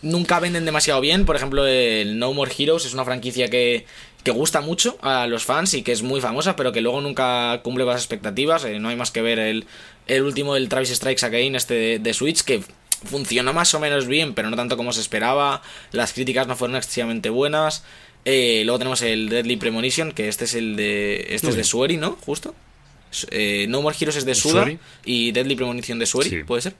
nunca 0.00 0.40
venden 0.40 0.64
demasiado 0.64 1.00
bien. 1.02 1.26
Por 1.26 1.36
ejemplo, 1.36 1.66
el 1.66 2.18
No 2.18 2.32
More 2.32 2.50
Heroes 2.56 2.86
es 2.86 2.94
una 2.94 3.04
franquicia 3.04 3.48
que, 3.50 3.84
que 4.22 4.30
gusta 4.30 4.60
mucho 4.60 4.96
a 5.02 5.26
los 5.26 5.44
fans 5.44 5.74
y 5.74 5.82
que 5.82 5.92
es 5.92 6.02
muy 6.02 6.20
famosa, 6.20 6.54
pero 6.56 6.72
que 6.72 6.80
luego 6.80 7.00
nunca 7.00 7.60
cumple 7.62 7.84
con 7.84 7.92
las 7.94 8.02
expectativas. 8.02 8.64
Eh, 8.64 8.78
no 8.78 8.88
hay 8.88 8.96
más 8.96 9.10
que 9.10 9.20
ver 9.22 9.38
el, 9.38 9.66
el 10.06 10.22
último 10.22 10.54
del 10.54 10.68
Travis 10.68 10.90
Strikes 10.90 11.24
Again, 11.26 11.56
este 11.56 11.74
de, 11.74 11.98
de 11.98 12.14
Switch, 12.14 12.42
que 12.42 12.62
funcionó 13.04 13.52
más 13.52 13.74
o 13.74 13.80
menos 13.80 14.06
bien, 14.06 14.32
pero 14.34 14.48
no 14.50 14.56
tanto 14.56 14.76
como 14.76 14.92
se 14.92 15.00
esperaba. 15.00 15.62
Las 15.90 16.12
críticas 16.12 16.46
no 16.46 16.54
fueron 16.56 16.76
excesivamente 16.76 17.30
buenas. 17.30 17.82
Eh, 18.24 18.62
luego 18.64 18.78
tenemos 18.78 19.02
el 19.02 19.28
Deadly 19.28 19.56
Premonition, 19.56 20.12
que 20.12 20.28
este 20.28 20.44
es 20.44 20.54
el 20.54 20.76
de. 20.76 21.26
Este 21.34 21.48
es 21.48 21.56
de 21.56 21.64
Sueri, 21.64 21.96
¿no? 21.96 22.16
Justo. 22.24 22.54
Eh, 23.30 23.66
no 23.68 23.82
More 23.82 23.96
Heroes 24.00 24.16
es 24.16 24.24
de 24.24 24.34
Suda 24.36 24.70
y 25.04 25.32
Deadly 25.32 25.56
Premonition 25.56 25.98
de 25.98 26.06
Sueri, 26.06 26.30
Sí. 26.30 26.44
¿puede 26.44 26.62
ser? 26.62 26.74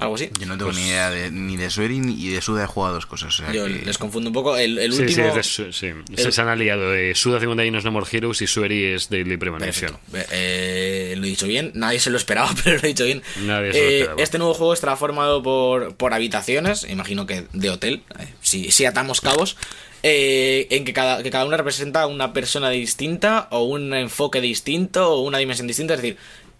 Algo 0.00 0.14
así. 0.16 0.30
Yo 0.40 0.46
no 0.46 0.56
tengo 0.56 0.70
Pues- 0.72 0.76
ni 0.82 0.88
idea 0.88 1.10
de, 1.10 1.30
ni 1.30 1.56
de 1.56 1.70
Sueri 1.70 2.00
ni 2.00 2.28
de 2.28 2.40
Suda 2.40 2.64
he 2.64 2.66
jugado 2.66 2.94
dos 2.94 3.06
cosas. 3.06 3.34
o 3.38 3.44
sea 3.44 3.52
Yo 3.52 3.66
que- 3.66 3.82
les 3.84 3.98
confundo 3.98 4.30
un 4.30 4.34
poco. 4.34 4.56
El, 4.56 4.78
el 4.78 4.92
Sí, 4.92 4.98
sí, 4.98 5.02
último. 5.04 5.28
es 5.28 5.34
de 5.34 5.42
Su- 5.42 5.72
sí. 5.72 5.90
Se, 6.16 6.32
se 6.32 6.40
han 6.40 6.48
aliado. 6.48 6.94
Eh, 6.94 7.14
Suda 7.14 7.38
51 7.38 7.78
es 7.78 7.84
No 7.84 7.92
More 7.92 8.06
Heroes 8.10 8.40
y 8.42 8.46
Sueri 8.46 8.84
es 8.84 9.08
Daily 9.10 9.36
Premonition. 9.36 9.96
Eh, 10.32 11.14
lo 11.16 11.24
he 11.24 11.28
dicho 11.28 11.46
bien, 11.46 11.72
nadie 11.74 12.00
se 12.00 12.10
lo 12.10 12.16
esperaba, 12.16 12.50
pero 12.64 12.76
lo 12.78 12.84
he 12.84 12.88
dicho 12.88 13.04
bien. 13.04 13.22
Nadie 13.42 13.72
se 13.72 13.78
lo 13.78 13.84
Eh, 13.84 13.98
esperaba. 14.00 14.22
Este 14.22 14.38
nuevo 14.38 14.54
juego 14.54 14.72
estará 14.72 14.96
formado 14.96 15.42
por, 15.42 15.94
por 15.96 16.14
habitaciones, 16.14 16.86
imagino 16.88 17.26
que 17.26 17.44
de 17.52 17.70
hotel, 17.70 18.02
eh, 18.18 18.28
si, 18.40 18.70
si 18.70 18.84
atamos 18.86 19.20
cabos, 19.20 19.56
eh, 20.02 20.66
en 20.70 20.84
que 20.86 20.92
cada, 20.94 21.22
que 21.22 21.30
cada 21.30 21.44
una 21.44 21.58
representa 21.58 22.06
una 22.06 22.32
persona 22.32 22.70
distinta, 22.70 23.48
o 23.50 23.64
un 23.64 23.92
enfoque 23.94 24.40
distinto, 24.40 25.12
o 25.12 25.20
una 25.20 25.36
dimensión 25.38 25.66
distinta. 25.66 25.94
Es 25.94 26.00
decir, 26.02 26.16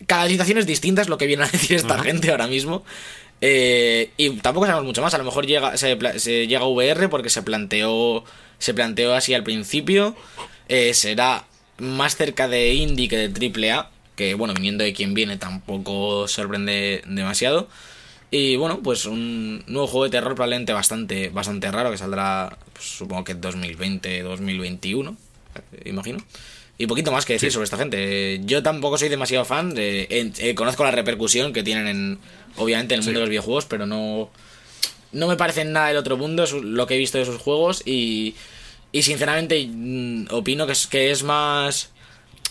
cada 0.06 0.22
habitación 0.22 0.58
es 0.58 0.66
distinta, 0.66 1.02
es 1.02 1.08
lo 1.08 1.16
que 1.18 1.26
viene 1.26 1.44
a 1.44 1.48
decir 1.48 1.76
esta 1.76 1.98
gente 2.02 2.30
ahora 2.30 2.46
mismo. 2.48 2.84
Eh, 3.40 4.10
y 4.16 4.30
tampoco 4.38 4.66
sabemos 4.66 4.86
mucho 4.86 5.02
más. 5.02 5.14
A 5.14 5.18
lo 5.18 5.24
mejor 5.24 5.46
llega, 5.46 5.76
se, 5.76 5.96
llega 6.46 6.60
a 6.60 6.66
VR 6.66 7.08
porque 7.08 7.30
se 7.30 7.42
planteó. 7.42 8.24
Se 8.58 8.74
planteó 8.74 9.14
así 9.14 9.34
al 9.34 9.42
principio. 9.42 10.14
Eh, 10.68 10.94
será 10.94 11.46
más 11.78 12.16
cerca 12.16 12.48
de 12.48 12.74
indie 12.74 13.08
que 13.08 13.16
de 13.16 13.28
triple 13.28 13.72
A. 13.72 13.90
Que 14.16 14.34
bueno, 14.34 14.54
viniendo 14.54 14.84
de 14.84 14.92
quien 14.92 15.14
viene 15.14 15.38
tampoco 15.38 16.28
sorprende 16.28 17.02
demasiado. 17.06 17.68
Y 18.30 18.56
bueno, 18.56 18.80
pues 18.82 19.06
un 19.06 19.64
nuevo 19.66 19.88
juego 19.88 20.04
de 20.04 20.10
terror 20.10 20.34
probablemente 20.34 20.72
bastante, 20.72 21.30
bastante 21.30 21.70
raro 21.70 21.90
que 21.90 21.98
saldrá, 21.98 22.58
pues, 22.72 22.86
supongo 22.86 23.24
que 23.24 23.34
2020, 23.34 24.22
2021, 24.22 25.16
eh, 25.56 25.88
imagino. 25.88 26.18
Y 26.78 26.86
poquito 26.86 27.12
más 27.12 27.26
que 27.26 27.34
decir 27.34 27.52
sobre 27.52 27.64
esta 27.64 27.76
gente. 27.76 28.40
Yo 28.44 28.62
tampoco 28.62 28.96
soy 28.96 29.10
demasiado 29.10 29.44
fan. 29.44 29.74
Eh, 29.76 30.54
conozco 30.56 30.82
la 30.82 30.90
repercusión 30.90 31.52
que 31.52 31.62
tienen 31.62 31.86
en, 31.88 32.18
obviamente, 32.56 32.94
en 32.94 33.00
el 33.00 33.04
mundo 33.04 33.20
de 33.20 33.24
los 33.24 33.30
videojuegos, 33.30 33.66
pero 33.66 33.86
no, 33.86 34.30
no 35.12 35.28
me 35.28 35.36
parece 35.36 35.64
nada 35.64 35.88
del 35.88 35.96
otro 35.96 36.16
mundo 36.16 36.44
es 36.44 36.52
lo 36.52 36.86
que 36.86 36.94
he 36.94 36.98
visto 36.98 37.18
de 37.18 37.24
sus 37.24 37.36
juegos 37.36 37.82
y, 37.86 38.34
y 38.92 39.02
sinceramente 39.02 39.66
mm, 39.68 40.26
opino 40.30 40.66
que 40.66 40.72
es, 40.72 40.86
que 40.86 41.10
es 41.10 41.22
más 41.22 41.90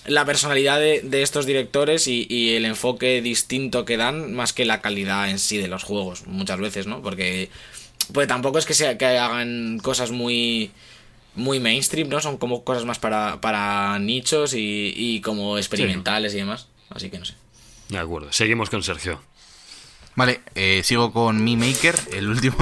la 0.06 0.25
personalidad 0.25 0.79
de, 0.79 1.01
de 1.01 1.22
estos 1.22 1.46
directores 1.46 2.08
y, 2.08 2.25
y 2.29 2.56
el 2.56 2.65
enfoque 2.65 3.22
distinto 3.22 3.86
que 3.86 3.98
dan 3.98 4.34
más 4.34 4.53
que 4.53 4.65
la 4.65 4.82
calidad 4.82 5.29
en 5.29 5.39
sí 5.39 5.58
de 5.58 5.68
los 5.68 5.84
juegos 5.84 6.25
muchas 6.27 6.60
veces, 6.60 6.88
¿no? 6.88 7.01
Porque 7.01 7.50
pues 8.13 8.27
tampoco 8.27 8.58
es 8.58 8.65
que 8.65 8.74
sea 8.74 8.98
que 8.98 9.06
hagan 9.06 9.79
cosas 9.79 10.12
muy 10.12 10.72
muy 11.36 11.60
mainstream, 11.60 12.10
¿no? 12.10 12.20
Son 12.20 12.38
como 12.38 12.63
cosas 12.63 12.86
más 12.86 13.00
para, 13.00 13.39
para 13.39 14.00
nichos 14.00 14.53
y, 14.53 14.94
y 14.96 15.22
como 15.22 15.58
experimentales 15.58 16.34
y 16.34 16.38
demás. 16.38 16.68
Así 16.89 17.10
que 17.10 17.20
no 17.20 17.25
sé. 17.25 17.36
De 17.89 17.98
acuerdo. 17.98 18.32
Seguimos 18.32 18.70
con 18.70 18.84
Sergio. 18.84 19.22
Vale, 20.19 20.41
eh, 20.53 20.81
sigo 20.83 21.13
con 21.13 21.41
Mi 21.45 21.55
Maker, 21.55 21.95
el 22.11 22.27
último. 22.27 22.57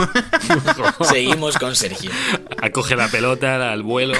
Seguimos 1.01 1.57
con 1.57 1.75
Sergio. 1.75 2.11
Acoge 2.61 2.95
la 2.95 3.07
pelota 3.07 3.71
al 3.71 3.81
vuelo. 3.81 4.13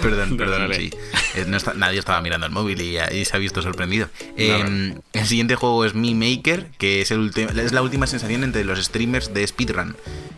perdón, 0.00 0.38
perdón, 0.38 0.72
sí. 0.74 0.88
Eh, 1.34 1.44
no 1.46 1.58
está- 1.58 1.74
nadie 1.74 1.98
estaba 1.98 2.22
mirando 2.22 2.46
el 2.46 2.52
móvil 2.52 2.80
y, 2.80 3.24
se 3.26 3.36
ha 3.36 3.38
visto 3.38 3.60
sorprendido. 3.60 4.08
Eh, 4.38 4.48
Nada. 4.48 5.00
el 5.12 5.26
siguiente 5.26 5.54
juego 5.54 5.84
es 5.84 5.92
Mi 5.92 6.14
Maker, 6.14 6.70
que 6.78 7.02
es, 7.02 7.10
el 7.10 7.30
es 7.36 7.72
la 7.72 7.82
última 7.82 8.06
sensación 8.06 8.42
entre 8.42 8.64
los 8.64 8.82
streamers 8.82 9.34
de 9.34 9.46
speedrun. 9.46 9.94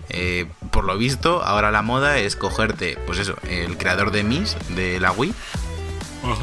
Eh, 0.08 0.46
por 0.72 0.82
lo 0.86 0.98
visto, 0.98 1.40
ahora 1.44 1.70
la 1.70 1.82
moda 1.82 2.18
es 2.18 2.34
cogerte, 2.34 2.98
pues 3.06 3.20
eso, 3.20 3.36
el 3.48 3.76
creador 3.78 4.10
de 4.10 4.24
Mis, 4.24 4.56
de 4.70 4.98
la 4.98 5.12
Wii. 5.12 5.32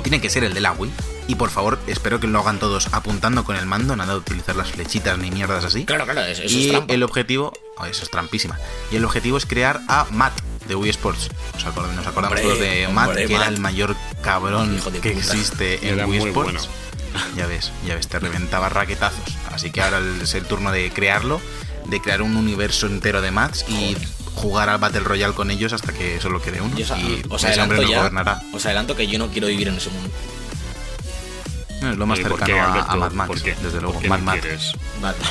Tiene 0.04 0.22
que 0.22 0.30
ser 0.30 0.46
el 0.46 0.54
de 0.54 0.62
la 0.62 0.72
Wii. 0.72 0.90
Y 1.32 1.36
por 1.36 1.50
favor, 1.50 1.80
espero 1.88 2.20
que 2.20 2.28
lo 2.28 2.40
hagan 2.42 2.60
todos 2.60 2.90
apuntando 2.92 3.46
con 3.46 3.56
el 3.56 3.66
mando, 3.66 3.96
nada 3.96 4.12
de 4.12 4.20
utilizar 4.20 4.54
las 4.58 4.70
flechitas 4.72 5.18
ni 5.18 5.32
mierdas 5.32 5.64
así. 5.64 5.86
Claro, 5.86 6.04
claro, 6.04 6.24
eso, 6.26 6.44
eso 6.44 6.58
y 6.58 6.66
es 6.66 6.72
trampa. 6.72 6.94
el 6.94 7.04
objetivo, 7.04 7.54
oh, 7.78 7.86
eso 7.86 8.04
es 8.04 8.10
trampísima. 8.12 8.60
Y 8.92 8.98
el 8.98 9.06
objetivo 9.06 9.38
es 9.38 9.46
crear 9.46 9.80
a 9.88 10.08
Matt 10.12 10.34
de 10.68 10.76
Wii 10.76 10.90
Sports. 10.90 11.30
Os 11.56 11.66
acord- 11.66 11.90
nos 11.94 12.06
acordamos 12.06 12.38
Hombre, 12.38 12.42
todos 12.42 12.60
de 12.60 12.88
Matt, 12.90 13.08
hombre, 13.08 13.28
que 13.28 13.36
era 13.36 13.48
el 13.48 13.60
mayor 13.62 13.96
cabrón 14.22 14.76
Hijo 14.76 14.92
de 14.92 15.00
que 15.00 15.12
puta. 15.12 15.26
existe 15.26 15.88
en 15.88 15.94
Era 15.94 16.06
Wii 16.06 16.20
muy 16.20 16.30
Sports. 16.32 16.52
bueno. 16.52 17.32
Ya 17.38 17.48
ves, 17.48 17.72
ya 17.88 17.96
ves, 17.96 18.10
te 18.10 18.20
reventaba 18.20 18.68
raquetazos. 18.68 19.38
Así 19.54 19.72
que 19.72 19.82
ahora 19.82 20.02
es 20.22 20.34
el 20.34 20.44
turno 20.44 20.74
de 20.74 20.92
crearlo, 20.92 21.40
de 21.86 22.02
crear 22.02 22.22
un 22.24 22.36
universo 22.36 22.88
entero 22.88 23.22
de 23.22 23.32
Mats 23.32 23.64
y 23.70 23.96
jugar 24.36 24.68
al 24.68 24.80
Battle 24.80 25.00
Royale 25.00 25.34
con 25.34 25.50
ellos 25.50 25.72
hasta 25.72 25.94
que 25.94 26.20
solo 26.20 26.42
quede 26.42 26.60
uno. 26.60 26.76
Yo 26.78 26.86
y 26.98 27.24
os 27.30 27.44
ese 27.46 27.62
hombre 27.62 27.78
adelanto 27.78 27.82
nos 27.84 27.90
ya, 27.90 27.98
gobernará. 28.00 28.42
os 28.52 28.66
adelanto 28.66 28.98
que 28.98 29.08
yo 29.08 29.18
no 29.18 29.30
quiero 29.30 29.48
vivir 29.48 29.70
en 29.70 29.76
ese 29.78 29.90
mundo. 29.92 30.10
No, 31.82 31.92
es 31.92 31.98
lo 31.98 32.06
más 32.06 32.20
Eh, 32.20 32.24
¿por 32.24 32.32
cercano 32.40 32.54
qué, 32.54 32.60
a- 32.60 32.72
Alberto? 32.72 32.92
a, 32.92 32.96
Mad 32.96 33.12
Max, 33.14 33.28
¿Por 33.28 33.42
qué? 33.42 33.56
desde 33.62 33.80
luego. 33.82 33.94
¿Por 33.94 34.02
qué 34.04 34.10
Mad 34.10 34.20
no 34.20 34.26
Max. 34.26 34.46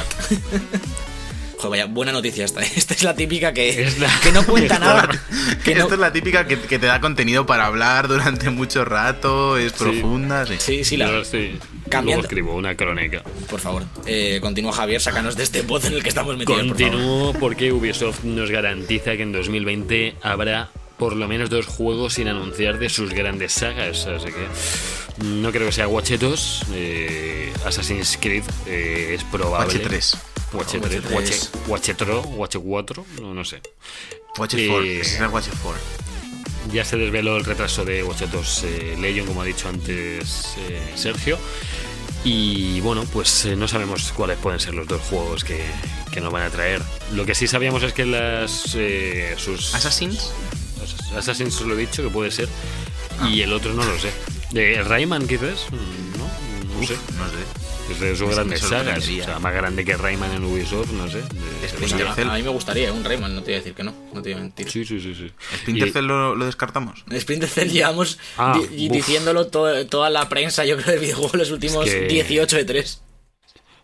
Joder, 1.58 1.70
vaya, 1.70 1.86
buena 1.92 2.10
noticia 2.12 2.46
esta. 2.46 2.62
¿eh? 2.62 2.68
Esta 2.76 2.94
es 2.94 3.02
la 3.02 3.14
típica 3.14 3.52
que, 3.52 3.82
Es 3.82 3.98
la 3.98 4.08
que 4.22 4.32
no 4.32 4.44
cuenta 4.46 4.78
nada. 4.78 5.08
Que 5.64 5.74
no, 5.74 5.82
Esta 5.82 5.94
es 5.94 6.00
la 6.00 6.10
típica 6.12 6.46
que, 6.46 6.58
que 6.58 6.78
te 6.78 6.86
da 6.86 7.00
contenido 7.02 7.44
para 7.44 7.66
hablar 7.66 8.08
durante 8.08 8.48
mucho 8.48 8.84
rato, 8.86 9.58
es 9.58 9.72
profunda, 9.74 10.46
sí. 10.46 10.54
Sí, 10.58 10.84
sí, 10.84 10.96
la, 10.96 11.08
Yo 11.10 11.24
sí. 11.24 11.58
Cambiando- 11.90 12.04
Luego 12.04 12.20
escribo 12.22 12.56
una 12.56 12.74
crónica. 12.76 13.22
Por 13.50 13.60
favor, 13.60 13.84
eh, 14.06 14.38
continúa 14.40 14.72
Javier, 14.72 15.00
sácanos 15.02 15.36
de 15.36 15.42
este 15.42 15.62
pozo 15.62 15.88
en 15.88 15.94
el 15.94 16.02
que 16.02 16.08
estamos 16.08 16.36
metidos, 16.38 16.60
por. 16.60 16.68
Continúo 16.68 17.32
porque 17.34 17.72
Ubisoft 17.72 18.24
nos 18.24 18.50
garantiza 18.50 19.16
que 19.16 19.22
en 19.22 19.32
2020 19.32 20.14
habrá 20.22 20.70
por 21.00 21.16
lo 21.16 21.26
menos 21.26 21.50
dos 21.50 21.66
juegos 21.66 22.14
sin 22.14 22.28
anunciar 22.28 22.78
de 22.78 22.88
sus 22.88 23.12
grandes 23.12 23.52
sagas. 23.54 24.06
Así 24.06 24.26
que 24.26 25.24
no 25.24 25.50
creo 25.50 25.66
que 25.66 25.72
sea 25.72 25.88
Watch 25.88 26.12
2. 26.12 26.62
eh, 26.74 27.52
Assassin's 27.64 28.16
Creed 28.20 28.44
eh, 28.66 29.14
es 29.16 29.24
probable. 29.24 29.74
Watch 29.74 29.82
3. 29.88 30.16
Watch 30.52 30.74
Watch 30.74 30.82
3. 30.82 31.02
3. 31.02 31.50
Watch 31.66 31.90
3. 31.96 32.08
Watch 32.36 32.56
4. 32.56 33.06
No, 33.20 33.34
no 33.34 33.44
sé. 33.44 33.60
Watch 34.38 34.54
Eh, 34.54 34.66
4, 34.68 34.84
ese 34.84 35.00
es 35.16 35.20
el 35.20 35.26
Watch 35.28 35.46
4. 35.62 35.80
Ya 36.72 36.84
se 36.84 36.96
desveló 36.96 37.36
el 37.38 37.44
retraso 37.44 37.84
de 37.84 38.04
Watch 38.04 38.20
2 38.30 38.62
eh, 38.64 38.96
Legion, 39.00 39.26
como 39.26 39.42
ha 39.42 39.44
dicho 39.46 39.68
antes 39.68 40.54
eh, 40.68 40.80
Sergio. 40.94 41.38
Y 42.22 42.80
bueno, 42.82 43.04
pues 43.12 43.46
eh, 43.46 43.56
no 43.56 43.66
sabemos 43.66 44.12
cuáles 44.12 44.36
pueden 44.38 44.60
ser 44.60 44.74
los 44.74 44.86
dos 44.86 45.00
juegos 45.00 45.42
que, 45.42 45.64
que 46.12 46.20
nos 46.20 46.30
van 46.30 46.42
a 46.42 46.50
traer. 46.50 46.82
Lo 47.14 47.24
que 47.24 47.34
sí 47.34 47.46
sabíamos 47.46 47.82
es 47.82 47.94
que 47.94 48.04
las 48.04 48.74
eh, 48.76 49.34
sus 49.38 49.74
Assassins. 49.74 50.30
Assassin's 51.16 51.60
lo 51.60 51.74
he 51.74 51.78
dicho 51.78 52.02
que 52.02 52.08
puede 52.10 52.30
ser 52.30 52.48
y 53.28 53.40
el 53.42 53.52
otro 53.52 53.72
no 53.74 53.84
lo 53.84 53.98
sé. 53.98 54.10
De 54.52 54.82
Rayman 54.82 55.26
quizás, 55.28 55.66
no, 55.70 56.78
no 56.80 56.86
sé. 56.86 56.94
No 57.16 57.28
sé. 57.28 57.92
Es 57.92 57.98
de 57.98 58.14
sus 58.16 58.30
grandes 58.32 58.60
sagas, 58.60 58.98
o 59.08 59.24
sea, 59.24 59.40
más 59.40 59.52
grande 59.52 59.84
que 59.84 59.96
Rayman 59.96 60.32
en 60.32 60.44
Ubisoft, 60.44 60.92
no 60.92 61.08
sé. 61.10 61.18
De- 61.18 61.66
Es 61.66 61.72
Splinter 61.72 62.06
a, 62.06 62.14
Cell. 62.14 62.28
a 62.30 62.34
mí 62.34 62.42
me 62.44 62.50
gustaría 62.50 62.92
un 62.92 63.02
Rayman, 63.04 63.34
no 63.34 63.40
te 63.42 63.46
voy 63.46 63.54
a 63.54 63.58
decir 63.58 63.74
que 63.74 63.82
no, 63.82 63.92
no 64.14 64.22
te 64.22 64.30
voy 64.30 64.38
a 64.38 64.42
mentir. 64.42 64.70
Sí, 64.70 64.84
sí, 64.84 65.00
sí, 65.00 65.12
sí. 65.12 65.32
¿Splinter 65.58 65.88
Y- 65.88 65.90
Cell 65.90 66.04
lo, 66.06 66.36
lo 66.36 66.46
descartamos? 66.46 67.04
Splinter 67.18 67.48
Cell 67.48 67.68
llevamos 67.70 68.18
Ah, 68.38 68.56
di- 68.70 68.86
buf. 68.88 68.96
diciéndolo 68.96 69.48
to- 69.48 69.86
toda 69.88 70.08
la 70.08 70.28
prensa, 70.28 70.64
yo 70.64 70.76
creo, 70.76 70.92
del 70.92 71.00
videojuego 71.00 71.36
los 71.36 71.50
últimos 71.50 71.84
que- 71.84 72.06
18 72.06 72.56
de 72.58 72.64
3. 72.64 73.02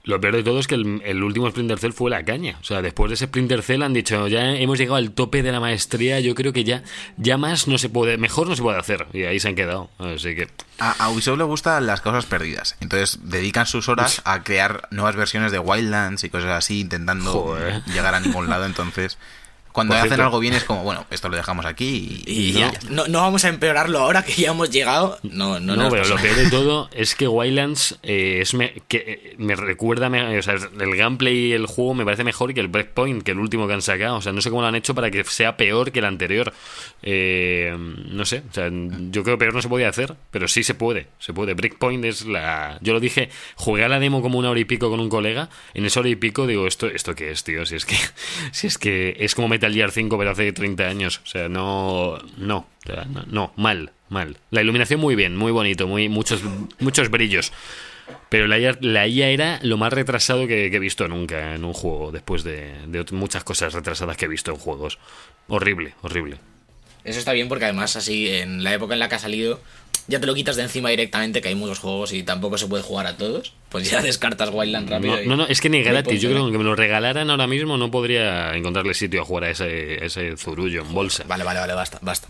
Lo 0.07 0.21
peor 0.21 0.37
de 0.37 0.43
todo 0.45 0.61
es 0.61 0.67
que 0.69 0.77
el, 0.77 1.03
el 1.05 1.23
último 1.23 1.51
Splinter 1.51 1.79
Cell 1.79 1.91
fue 1.93 2.11
la 2.11 2.25
caña. 2.25 2.57
O 2.61 2.65
sea, 2.65 2.81
después 2.81 3.11
de 3.11 3.15
ese 3.17 3.27
Splinter 3.27 3.61
Cell 3.63 3.83
han 3.83 3.93
dicho, 3.93 4.29
ya 4.29 4.53
hemos 4.53 4.79
llegado 4.79 4.97
al 4.97 5.11
tope 5.11 5.43
de 5.43 5.51
la 5.51 5.59
maestría, 5.59 6.21
yo 6.21 6.35
creo 6.37 6.53
que 6.53 6.63
ya, 6.63 6.85
ya 7.17 7.37
más 7.37 7.67
no 7.67 7.77
se 7.77 7.89
puede, 7.89 8.17
mejor 8.17 8.49
no 8.49 8.55
se 8.55 8.63
puede 8.63 8.79
hacer. 8.79 9.07
Y 9.13 9.25
ahí 9.25 9.41
se 9.41 9.49
han 9.49 9.57
quedado. 9.57 9.91
Así 9.99 10.37
que, 10.37 10.49
A, 10.79 10.93
a 11.05 11.11
Ubisoft 11.11 11.39
le 11.39 11.45
gustan 11.45 11.87
las 11.87 12.01
cosas 12.01 12.25
perdidas. 12.25 12.77
Entonces 12.81 13.19
dedican 13.25 13.67
sus 13.67 13.89
horas 13.89 14.23
a 14.25 14.45
crear 14.45 14.87
nuevas 14.93 15.17
versiones 15.17 15.51
de 15.51 15.59
Wildlands 15.59 16.23
y 16.23 16.31
cosas 16.31 16.51
así, 16.51 16.81
intentando 16.81 17.33
Joder. 17.33 17.83
llegar 17.87 18.15
a 18.15 18.21
ningún 18.21 18.49
lado. 18.49 18.65
Entonces, 18.65 19.19
cuando 19.77 19.93
Por 19.93 19.99
hacen 19.99 20.09
cierto- 20.09 20.25
algo 20.25 20.39
bien 20.41 20.55
es 20.55 20.65
como, 20.65 20.83
bueno, 20.85 21.07
esto 21.11 21.29
lo 21.29 21.37
dejamos 21.37 21.67
aquí 21.67 22.23
y, 22.27 22.33
Y 22.33 22.49
y 22.49 22.53
ya, 22.53 22.73
no, 22.89 23.07
no 23.09 23.21
vamos 23.21 23.45
a 23.45 23.49
empeorarlo 23.51 23.99
ahora 23.99 24.25
que 24.25 24.33
ya 24.33 24.53
hemos 24.53 24.71
llegado. 24.71 25.19
No, 25.23 25.61
no, 25.61 25.77
No, 25.77 25.91
pero 25.91 26.03
pasa 26.03 26.15
lo 26.15 26.21
peor 26.23 26.37
de 26.37 26.49
todo 26.51 26.89
es 26.95 27.15
que 27.15 27.29
Wildlands 27.29 27.99
eh, 28.03 28.39
es 28.41 28.55
me, 28.55 28.73
que, 28.89 28.97
eh, 28.97 29.35
me 29.37 29.55
recuerda, 29.55 30.09
me- 30.09 30.39
o 30.39 30.43
sea, 30.43 30.55
el 30.55 30.97
gameplay 30.97 31.37
y 31.49 31.53
el 31.53 31.67
juego 31.67 31.93
me 31.93 32.05
parece 32.07 32.25
mejor 32.25 32.55
que 32.55 32.61
el 32.61 32.69
Breakpoint, 32.69 33.23
que 33.23 33.33
el 33.33 33.39
último 33.39 33.67
que 33.69 33.75
han 33.75 33.83
sacado. 33.83 34.17
O 34.17 34.23
sea, 34.23 34.33
no 34.33 34.41
sé 34.41 34.49
cómo 34.49 34.63
lo 34.63 34.69
han 34.69 34.77
hecho 34.77 34.95
para 34.95 35.11
que 35.11 35.23
sea 35.25 35.59
peor 35.59 35.93
que 35.93 35.99
el 35.99 36.07
anterior. 36.07 36.55
Eh, 37.03 37.77
no 37.77 38.25
sé, 38.25 38.43
o 38.51 38.53
sea, 38.55 38.71
yo 38.71 39.23
creo 39.23 39.37
que 39.37 39.45
peor 39.45 39.55
no 39.55 39.63
se 39.63 39.69
podía 39.69 39.89
hacer, 39.89 40.15
pero 40.31 40.49
sí 40.49 40.63
se 40.65 40.75
puede, 40.75 41.09
se 41.19 41.33
puede. 41.33 41.55
Breakpoint 41.55 42.05
es 42.05 42.25
la... 42.25 42.79
Yo 42.81 42.93
lo 42.95 43.01
dije, 43.01 43.29
jugué 43.57 43.85
a 43.85 43.89
la 43.89 43.99
demo 44.01 44.23
como 44.23 44.39
una 44.39 44.51
hora 44.51 44.61
y 44.61 44.65
pico 44.65 44.91
con 44.91 45.01
un 45.01 45.09
colega, 45.09 45.49
en 45.75 45.85
esa 45.85 46.01
hora 46.01 46.09
y 46.09 46.17
pico 46.17 46.47
digo, 46.47 46.67
¿esto, 46.67 46.87
esto 46.87 47.15
qué 47.15 47.31
es, 47.31 47.45
tío? 47.45 47.67
Si 47.67 47.77
es 47.77 47.85
que, 47.85 47.97
si 48.53 48.67
es 48.67 48.79
que 48.79 49.17
es 49.21 49.35
como 49.35 49.49
Metal 49.67 49.75
Gear 49.75 49.91
5, 49.91 50.19
pero 50.19 50.31
hace 50.31 50.53
30 50.53 50.85
años. 50.85 51.21
O 51.25 51.27
sea, 51.27 51.49
no, 51.49 52.19
no, 52.37 52.67
no, 53.27 53.53
mal, 53.57 53.93
mal. 54.09 54.37
La 54.51 54.63
iluminación 54.63 55.01
muy 55.01 55.15
bien, 55.15 55.37
muy 55.37 55.53
bonito, 55.53 55.87
muy 55.87 56.09
muchos, 56.09 56.43
muchos 56.79 57.11
brillos. 57.11 57.53
Pero 58.29 58.47
la 58.47 58.59
IA, 58.59 58.79
la 58.81 59.09
IA 59.09 59.31
era 59.31 59.59
lo 59.63 59.77
más 59.77 59.93
retrasado 59.93 60.47
que, 60.47 60.71
que 60.71 60.77
he 60.77 60.81
visto 60.81 61.09
nunca 61.09 61.55
en 61.57 61.65
un 61.65 61.73
juego, 61.73 62.13
después 62.13 62.45
de, 62.45 62.75
de 62.87 63.05
muchas 63.11 63.43
cosas 63.43 63.73
retrasadas 63.73 64.17
que 64.17 64.27
he 64.27 64.29
visto 64.29 64.53
en 64.53 64.59
juegos. 64.59 64.99
Horrible, 65.49 65.95
horrible. 66.03 66.39
Eso 67.03 67.19
está 67.19 67.33
bien 67.33 67.49
porque 67.49 67.65
además 67.65 67.97
así 67.97 68.29
en 68.29 68.63
la 68.63 68.75
época 68.75 68.95
en 68.95 69.01
la 69.01 69.09
que 69.09 69.17
ha 69.17 69.21
salido 69.21 69.61
ya 70.09 70.21
te 70.21 70.27
lo 70.27 70.35
quitas 70.35 70.57
de 70.57 70.63
encima 70.63 70.91
directamente, 70.91 71.41
que 71.43 71.49
hay 71.49 71.55
muchos 71.55 71.79
juegos 71.79 72.13
y 72.13 72.23
tampoco 72.23 72.59
se 72.59 72.67
puede 72.67 72.83
jugar 72.83 73.07
a 73.07 73.17
todos, 73.17 73.53
pues 73.69 73.91
ya 73.91 74.01
descartas 74.03 74.51
Wildland 74.53 74.89
rápido. 74.89 75.17
No, 75.17 75.23
y- 75.23 75.27
no, 75.27 75.37
no, 75.37 75.47
es 75.47 75.61
que 75.61 75.69
ni 75.69 75.83
gratis. 75.83 76.21
Yo 76.23 76.31
creo 76.31 76.51
que 76.51 76.59
me 76.59 76.65
lo 76.65 76.77
regalaran 76.77 77.29
ahora 77.31 77.47
mismo 77.47 77.77
no 77.77 77.91
podría 77.91 78.55
encontrarle 78.55 78.95
sitio 78.95 79.23
a 79.23 79.25
jugar 79.25 79.45
a 79.45 79.51
ese, 79.51 80.05
ese 80.05 80.37
zurullo 80.37 80.83
en 80.83 80.93
bolsa. 80.93 81.25
Vale, 81.27 81.45
vale, 81.45 81.61
vale, 81.61 81.75
basta, 81.75 81.99
basta. 82.03 82.29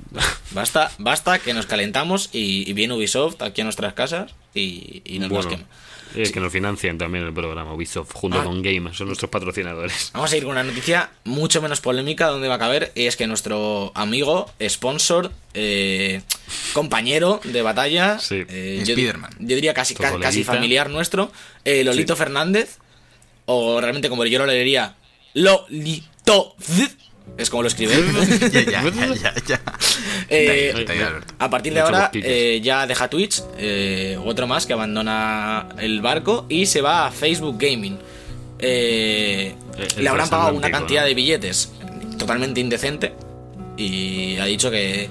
Basta, 0.52 0.90
basta, 0.98 1.38
que 1.38 1.52
nos 1.54 1.66
calentamos 1.66 2.30
y, 2.32 2.68
y 2.68 2.72
viene 2.72 2.94
Ubisoft 2.94 3.42
aquí 3.42 3.60
a 3.60 3.64
nuestras 3.64 3.92
casas 3.94 4.34
y, 4.54 5.02
y 5.04 5.18
nos 5.18 5.28
Bueno, 5.30 5.50
es 6.14 6.32
que 6.32 6.40
nos 6.40 6.52
financian 6.52 6.96
también 6.98 7.24
el 7.24 7.32
programa 7.32 7.72
Ubisoft 7.74 8.12
junto 8.12 8.40
Ah. 8.40 8.44
con 8.44 8.62
Game, 8.62 8.92
son 8.94 9.08
nuestros 9.08 9.30
patrocinadores. 9.30 10.10
Vamos 10.14 10.32
a 10.32 10.36
ir 10.36 10.42
con 10.44 10.52
una 10.52 10.62
noticia 10.62 11.10
mucho 11.24 11.60
menos 11.60 11.80
polémica 11.80 12.26
donde 12.28 12.48
va 12.48 12.54
a 12.54 12.58
caber 12.58 12.92
y 12.94 13.06
es 13.06 13.16
que 13.16 13.26
nuestro 13.26 13.92
amigo, 13.94 14.50
sponsor, 14.68 15.30
eh, 15.54 16.22
compañero 16.72 17.40
de 17.44 17.62
batalla, 17.62 18.18
Sí. 18.18 18.44
eh, 18.48 18.82
yo, 18.86 18.94
Spiderman. 18.94 19.30
yo 19.40 19.54
diría 19.56 19.74
casi, 19.74 19.94
ca- 19.94 20.18
casi 20.20 20.44
familiar 20.44 20.90
nuestro, 20.90 21.32
eh, 21.64 21.82
Lolito 21.84 22.14
Sí. 22.14 22.18
Fernández, 22.18 22.78
o 23.46 23.80
realmente 23.80 24.08
como 24.08 24.24
yo 24.26 24.38
lo 24.38 24.46
leería, 24.46 24.94
Lolito, 25.34 26.54
es 27.36 27.50
como 27.50 27.62
lo 27.62 27.68
escribe. 27.68 27.94
ya, 28.52 28.62
ya, 28.62 28.82
ya, 28.82 29.14
ya, 29.14 29.34
ya. 29.46 29.60
Eh, 30.28 30.86
a 31.38 31.50
partir 31.50 31.74
de 31.74 31.80
ahora 31.80 32.10
eh, 32.14 32.60
ya 32.62 32.86
deja 32.86 33.08
Twitch, 33.08 33.42
eh, 33.58 34.18
otro 34.24 34.46
más 34.46 34.66
que 34.66 34.72
abandona 34.72 35.68
el 35.78 36.00
barco 36.00 36.46
y 36.48 36.66
se 36.66 36.80
va 36.80 37.06
a 37.06 37.10
Facebook 37.10 37.56
Gaming. 37.58 37.98
Eh, 38.58 39.54
le 39.98 40.08
habrán 40.08 40.30
pagado 40.30 40.54
una 40.54 40.70
cantidad 40.70 41.02
¿no? 41.02 41.08
de 41.08 41.14
billetes 41.14 41.72
totalmente 42.18 42.60
indecente 42.60 43.12
y 43.76 44.38
ha 44.38 44.46
dicho 44.46 44.70
que, 44.70 45.10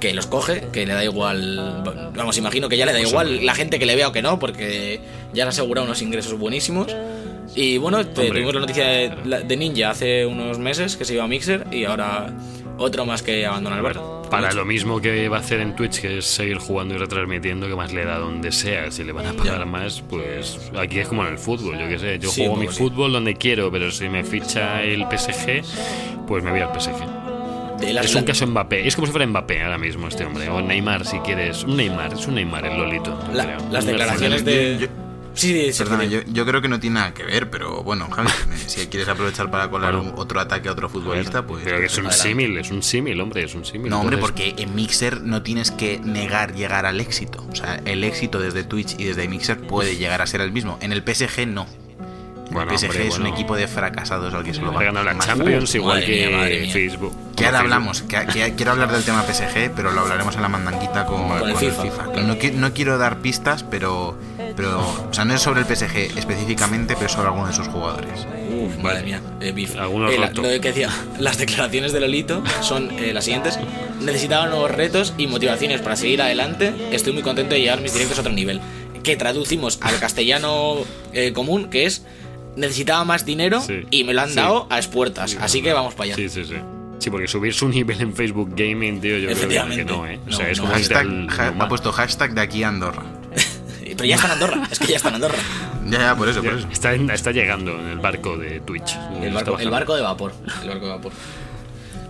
que 0.00 0.14
los 0.14 0.26
coge, 0.26 0.68
que 0.72 0.86
le 0.86 0.94
da 0.94 1.04
igual, 1.04 1.82
vamos, 2.14 2.38
imagino 2.38 2.70
que 2.70 2.78
ya 2.78 2.86
le 2.86 2.92
da 2.92 2.98
Pues 2.98 3.10
igual 3.10 3.44
la 3.44 3.54
gente 3.54 3.78
que 3.78 3.84
le 3.84 3.94
vea 3.94 4.08
o 4.08 4.12
que 4.12 4.22
no, 4.22 4.38
porque 4.38 5.00
ya 5.34 5.44
le 5.44 5.50
asegura 5.50 5.82
unos 5.82 6.00
ingresos 6.00 6.38
buenísimos. 6.38 6.94
Y 7.54 7.78
bueno, 7.78 8.06
te- 8.06 8.28
tuvimos 8.28 8.54
la 8.54 8.60
noticia 8.60 8.84
de, 8.86 9.16
la- 9.24 9.40
de 9.40 9.56
Ninja 9.56 9.90
hace 9.90 10.24
unos 10.26 10.58
meses 10.58 10.96
que 10.96 11.04
se 11.04 11.14
iba 11.14 11.24
a 11.24 11.28
Mixer 11.28 11.66
y 11.72 11.84
ahora 11.84 12.32
otro 12.76 13.04
más 13.04 13.22
que 13.22 13.44
abandona 13.46 13.76
el 13.76 13.82
barco. 13.82 14.14
Para 14.30 14.52
lo 14.52 14.64
mismo 14.66 15.00
que 15.00 15.28
va 15.28 15.38
a 15.38 15.40
hacer 15.40 15.60
en 15.60 15.74
Twitch, 15.74 16.00
que 16.02 16.18
es 16.18 16.26
seguir 16.26 16.58
jugando 16.58 16.94
y 16.94 16.98
retransmitiendo, 16.98 17.66
que 17.66 17.74
más 17.74 17.92
le 17.94 18.04
da 18.04 18.18
donde 18.18 18.52
sea. 18.52 18.90
Si 18.90 19.02
le 19.02 19.12
van 19.12 19.26
a 19.26 19.32
pagar 19.32 19.60
Ya. 19.60 19.64
más, 19.64 20.02
pues 20.02 20.70
aquí 20.78 20.98
es 21.00 21.08
como 21.08 21.24
en 21.26 21.32
el 21.32 21.38
fútbol, 21.38 21.78
yo 21.78 21.88
qué 21.88 21.98
sé. 21.98 22.18
Yo 22.18 22.28
Sí, 22.28 22.42
juego 22.42 22.56
mi 22.56 22.68
sí. 22.68 22.74
fútbol 22.78 23.12
donde 23.12 23.34
quiero, 23.34 23.70
pero 23.72 23.90
si 23.90 24.08
me 24.08 24.22
ficha 24.24 24.82
el 24.82 25.06
PSG, 25.08 25.62
pues 26.26 26.44
me 26.44 26.50
voy 26.50 26.60
al 26.60 26.70
PSG. 26.78 27.80
De 27.80 27.92
las- 27.94 28.04
Es 28.06 28.14
un 28.14 28.24
caso 28.24 28.46
Mbappé. 28.46 28.86
Es 28.86 28.94
como 28.94 29.06
si 29.06 29.12
fuera 29.12 29.26
Mbappé 29.26 29.62
ahora 29.62 29.78
mismo 29.78 30.06
este 30.08 30.24
hombre. 30.26 30.48
O 30.50 30.60
Neymar, 30.60 31.06
si 31.06 31.18
quieres. 31.20 31.64
Un 31.64 31.76
Neymar, 31.78 32.12
es 32.12 32.26
un 32.26 32.34
Neymar 32.34 32.66
el 32.66 32.76
Lolito. 32.76 33.18
La- 33.32 33.56
las 33.70 33.84
Un 33.84 33.90
declaraciones 33.92 34.44
Mercedes. 34.44 34.80
de. 34.82 35.07
Yo- 35.38 35.48
sí, 35.48 35.52
sí, 35.66 35.72
sí, 35.72 35.78
Perdona, 35.84 36.04
yo, 36.04 36.20
yo 36.26 36.44
creo 36.44 36.60
que 36.60 36.68
no 36.68 36.80
tiene 36.80 36.94
nada 37.00 37.14
que 37.14 37.22
ver, 37.24 37.48
pero 37.50 37.82
bueno, 37.82 38.08
Javi, 38.10 38.28
si 38.66 38.86
quieres 38.88 39.08
aprovechar 39.08 39.50
para 39.50 39.70
colar 39.70 39.94
Bueno. 39.96 40.12
un- 40.12 40.18
otro 40.18 40.40
ataque 40.40 40.68
a 40.68 40.72
otro 40.72 40.88
futbolista, 40.88 41.46
pues. 41.46 41.62
Pero 41.64 41.78
es 41.78 41.96
un 41.98 42.10
símil, 42.12 42.56
es 42.58 42.70
un 42.70 42.82
símil, 42.82 43.20
hombre, 43.20 43.44
es 43.44 43.54
un 43.54 43.64
símil. 43.64 43.90
No, 43.90 44.00
hombre, 44.00 44.18
porque 44.18 44.54
en 44.58 44.74
Mixer 44.74 45.22
no 45.22 45.42
tienes 45.42 45.70
que 45.70 46.00
negar 46.00 46.54
llegar 46.54 46.86
al 46.86 47.00
éxito. 47.00 47.44
O 47.50 47.54
sea, 47.54 47.80
el 47.84 48.04
éxito 48.04 48.40
desde 48.40 48.64
Twitch 48.64 48.94
y 48.98 49.04
desde 49.04 49.28
Mixer 49.28 49.58
puede 49.58 49.96
llegar 49.96 50.22
a 50.22 50.26
ser 50.26 50.40
el 50.40 50.52
mismo. 50.52 50.78
En 50.80 50.92
el 50.92 51.02
PSG 51.02 51.46
no. 51.46 51.66
Bueno, 52.50 52.72
el 52.72 52.78
PSG 52.78 52.86
hombre, 52.88 53.06
es 53.08 53.14
un 53.16 53.20
bueno. 53.24 53.34
equipo 53.36 53.56
de 53.56 53.68
fracasados 53.68 54.32
al 54.32 54.42
que 54.42 54.54
se 54.54 54.62
lo 54.62 54.70
Ha 54.70 54.82
ganado 54.82 55.04
la 55.04 55.12
más- 55.12 55.26
Champions 55.26 55.74
Uh, 55.74 55.76
igual 55.76 56.00
madre 56.00 56.16
mía, 56.28 56.36
madre 56.38 56.54
que 56.56 56.60
mía. 56.62 56.72
Facebook. 56.72 57.14
Que 57.36 57.44
ahora 57.44 57.58
hablamos, 57.60 58.02
que, 58.02 58.26
que- 58.32 58.54
quiero 58.56 58.72
hablar 58.72 58.90
del 58.90 59.04
tema 59.04 59.22
PSG, 59.22 59.70
pero 59.76 59.92
lo 59.92 60.00
hablaremos 60.00 60.34
en 60.34 60.40
la 60.42 60.48
mandanguita 60.48 61.04
con, 61.04 61.28
Con 61.28 61.36
el 61.46 61.52
con 61.52 61.60
FIFA. 61.60 62.06
No 62.54 62.72
quiero 62.72 62.96
dar 62.96 63.18
pistas, 63.18 63.64
pero, 63.64 64.18
pero. 64.58 64.78
O 64.80 65.14
sea, 65.14 65.24
no 65.24 65.32
es 65.34 65.40
sobre 65.40 65.60
el 65.62 65.66
PSG 65.66 66.18
específicamente, 66.18 66.94
pero 66.96 67.08
sobre 67.08 67.28
alguno 67.28 67.46
de 67.46 67.54
sus 67.54 67.68
jugadores. 67.68 68.26
Uf, 68.50 68.76
madre 68.82 69.02
mía, 69.04 69.22
eh. 69.40 69.54
Algunos 69.78 70.12
Eh, 70.12 70.18
la- 70.18 70.30
lo 70.32 70.42
que 70.42 70.58
decía, 70.58 70.90
las 71.18 71.38
declaraciones 71.38 71.92
de 71.92 72.00
Lolito 72.00 72.42
son 72.60 72.90
eh, 72.98 73.12
las 73.14 73.24
siguientes. 73.24 73.58
Necesitaba 74.02 74.46
nuevos 74.48 74.70
retos 74.70 75.14
y 75.16 75.26
motivaciones 75.28 75.80
para 75.80 75.96
seguir 75.96 76.20
adelante. 76.20 76.74
Estoy 76.92 77.12
muy 77.14 77.22
contento 77.22 77.54
de 77.54 77.62
llevar 77.62 77.80
mis 77.80 77.92
directos 77.94 78.18
a 78.18 78.20
otro 78.20 78.32
nivel. 78.34 78.60
Que 79.02 79.16
traducimos 79.16 79.78
al 79.80 79.98
castellano 79.98 80.74
eh, 81.14 81.32
común, 81.32 81.70
que 81.70 81.86
es 81.86 82.04
necesitaba 82.56 83.04
más 83.04 83.24
dinero 83.24 83.60
Sí. 83.60 83.86
y 83.90 84.04
me 84.04 84.12
lo 84.12 84.22
han 84.22 84.30
Sí. 84.30 84.34
dado 84.34 84.66
a 84.68 84.76
expuertas. 84.78 85.36
Así 85.40 85.62
que 85.62 85.72
vamos 85.72 85.94
para 85.94 86.06
allá. 86.06 86.16
Sí, 86.16 86.28
sí, 86.28 86.44
sí. 86.44 86.56
Sí, 86.98 87.10
porque 87.10 87.28
subir 87.28 87.54
su 87.54 87.68
nivel 87.70 88.00
en 88.00 88.12
Facebook 88.14 88.50
Gaming, 88.56 89.00
tío, 89.00 89.16
yo 89.18 89.28
creo 89.28 89.48
que 89.68 89.84
no, 89.84 90.04
¿eh? 90.06 90.18
O 90.26 90.30
No, 90.30 90.36
sea, 90.36 90.50
es 90.50 90.58
no. 90.58 90.64
como 90.64 90.74
Hashtag, 90.74 91.06
más- 91.06 91.38
ha 91.60 91.68
puesto 91.68 91.92
hashtag 91.92 92.34
de 92.34 92.40
aquí 92.40 92.64
a 92.64 92.68
Andorra. 92.68 93.04
Pero 93.98 94.08
ya 94.08 94.14
está 94.14 94.26
en 94.28 94.32
Andorra, 94.32 94.62
es 94.70 94.78
que 94.78 94.86
ya 94.86 94.96
está 94.96 95.08
en 95.10 95.16
Andorra. 95.16 95.36
Ya, 95.88 95.98
ya, 96.00 96.16
por 96.16 96.28
eso, 96.28 96.42
por 96.42 96.52
eso. 96.52 96.68
Está, 96.70 96.92
en- 96.94 97.08
está 97.10 97.32
llegando 97.32 97.72
en 97.78 97.86
el 97.86 97.98
barco 97.98 98.36
de 98.36 98.60
Twitch. 98.60 98.94
El 99.22 99.28
Está 99.28 99.34
barco, 99.34 99.50
el 99.50 99.52
bajando. 99.54 99.70
barco 99.70 99.96
de 99.96 100.02
vapor. 100.02 100.32
El 100.62 100.68
barco 100.68 100.84
de 100.84 100.90
vapor. 100.92 101.12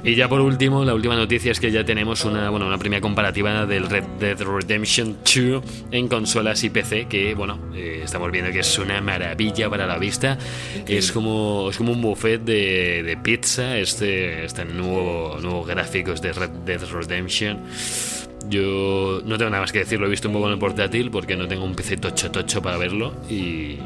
Y 0.02 0.14
ya 0.16 0.28
por 0.28 0.40
último, 0.40 0.84
la 0.84 0.94
última 0.94 1.14
noticia 1.16 1.50
es 1.52 1.58
que 1.60 1.70
ya 1.72 1.84
tenemos 1.84 2.24
una, 2.24 2.50
bueno, 2.50 2.66
una 2.66 2.78
primera 2.78 3.00
comparativa 3.00 3.66
del 3.66 3.88
Red 3.90 4.04
Dead 4.20 4.40
Redemption 4.40 5.16
2 5.24 5.62
en 5.92 6.08
consolas 6.08 6.62
y 6.64 6.70
PC, 6.70 7.06
que 7.06 7.34
bueno, 7.34 7.58
eh, 7.74 8.00
estamos 8.04 8.30
viendo 8.32 8.50
que 8.52 8.60
es 8.60 8.78
una 8.78 9.00
maravilla 9.00 9.68
para 9.70 9.86
la 9.86 9.98
vista. 9.98 10.38
Es 10.86 11.10
como, 11.12 11.68
es 11.70 11.76
como 11.76 11.92
un 11.92 12.00
buffet 12.02 12.40
de, 12.42 13.02
de 13.04 13.16
pizza, 13.16 13.76
este, 13.76 14.44
este 14.44 14.64
nuevo, 14.64 15.38
nuevos 15.40 15.66
gráficos 15.68 16.20
de 16.20 16.32
Red 16.32 16.50
Dead 16.64 16.80
Redemption. 16.90 17.58
Yo 18.48 19.20
no 19.24 19.36
tengo 19.38 19.50
nada 19.50 19.62
más 19.62 19.72
que 19.72 19.80
decir, 19.80 20.00
lo 20.00 20.06
he 20.06 20.10
visto 20.10 20.28
un 20.28 20.34
poco 20.34 20.46
en 20.46 20.52
el 20.54 20.58
portátil 20.58 21.10
porque 21.10 21.36
no 21.36 21.46
tengo 21.48 21.64
un 21.64 21.74
PC 21.74 21.96
tocho 21.98 22.30
tocho 22.30 22.62
para 22.62 22.78
verlo 22.78 23.14
y, 23.28 23.78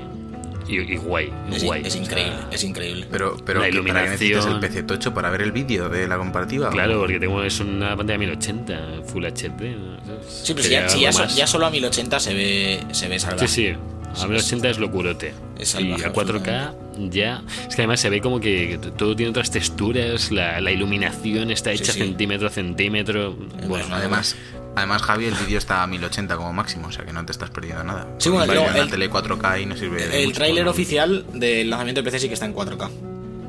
y, 0.68 0.76
y 0.78 0.96
guay, 0.96 1.32
Es, 1.52 1.64
guay. 1.64 1.80
es 1.82 1.88
O 1.88 1.90
sea, 1.90 2.02
increíble, 2.02 2.36
es 2.52 2.62
increíble. 2.64 3.06
Pero, 3.10 3.36
pero 3.44 3.60
La 3.60 3.70
que 3.70 3.82
¿para 3.82 4.04
qué 4.04 4.10
necesitas 4.10 4.44
el 4.44 4.50
iluminación. 4.52 4.60
PC 4.60 4.82
tocho 4.84 5.12
para 5.14 5.30
ver 5.30 5.42
el 5.42 5.52
vídeo 5.52 5.88
de 5.88 6.06
la 6.06 6.16
comparativa? 6.18 6.70
Claro, 6.70 7.00
porque 7.00 7.18
tengo 7.18 7.42
es 7.42 7.58
una 7.60 7.96
pantalla 7.96 8.18
1080, 8.18 8.80
Full 9.06 9.24
HD. 9.24 9.76
¿no? 9.76 9.96
Sí, 10.28 10.52
pero 10.54 10.62
si 10.64 10.70
ya, 10.70 10.88
si 10.88 11.00
ya 11.00 11.12
so- 11.12 11.28
solo 11.46 11.66
a 11.66 11.70
1080 11.70 12.20
se 12.20 12.34
ve, 12.34 12.80
se 12.92 13.08
ve 13.08 13.18
salvaje. 13.18 13.48
Sí, 13.48 13.72
sí. 13.72 13.76
A 14.20 14.26
1080 14.26 14.68
es 14.70 14.78
locurote. 14.78 15.34
Es 15.58 15.74
y 15.80 15.92
a 15.92 16.12
4K 16.12 16.74
ya. 17.10 17.42
Es 17.68 17.74
que 17.74 17.82
además 17.82 18.00
se 18.00 18.10
ve 18.10 18.20
como 18.20 18.40
que 18.40 18.78
todo 18.96 19.16
tiene 19.16 19.30
otras 19.30 19.50
texturas, 19.50 20.30
la, 20.30 20.60
la 20.60 20.70
iluminación 20.70 21.50
está 21.50 21.72
hecha 21.72 21.92
sí. 21.92 22.00
centímetro 22.00 22.48
a 22.48 22.50
centímetro. 22.50 23.34
Bueno, 23.66 23.86
Además, 23.94 24.36
además, 24.76 25.02
Javi, 25.02 25.26
el 25.26 25.34
vídeo 25.34 25.58
está 25.58 25.82
a 25.82 25.86
1080 25.86 26.36
como 26.36 26.52
máximo, 26.52 26.88
o 26.88 26.92
sea 26.92 27.04
que 27.06 27.12
no 27.12 27.24
te 27.24 27.32
estás 27.32 27.50
perdiendo 27.50 27.82
nada. 27.84 28.06
Sí, 28.18 28.28
bueno, 28.28 28.52
la 28.52 28.78
el- 28.78 28.90
tele 28.90 29.08
4K 29.10 29.60
y 29.62 29.66
no 29.66 29.76
sirve 29.76 30.06
de 30.06 30.18
El 30.20 30.26
mucho. 30.26 30.36
tráiler 30.38 30.68
oficial 30.68 31.24
del 31.32 31.70
lanzamiento 31.70 32.00
de 32.02 32.04
PC 32.04 32.18
sí 32.18 32.28
que 32.28 32.34
está 32.34 32.46
en 32.46 32.54
4K. 32.54 32.90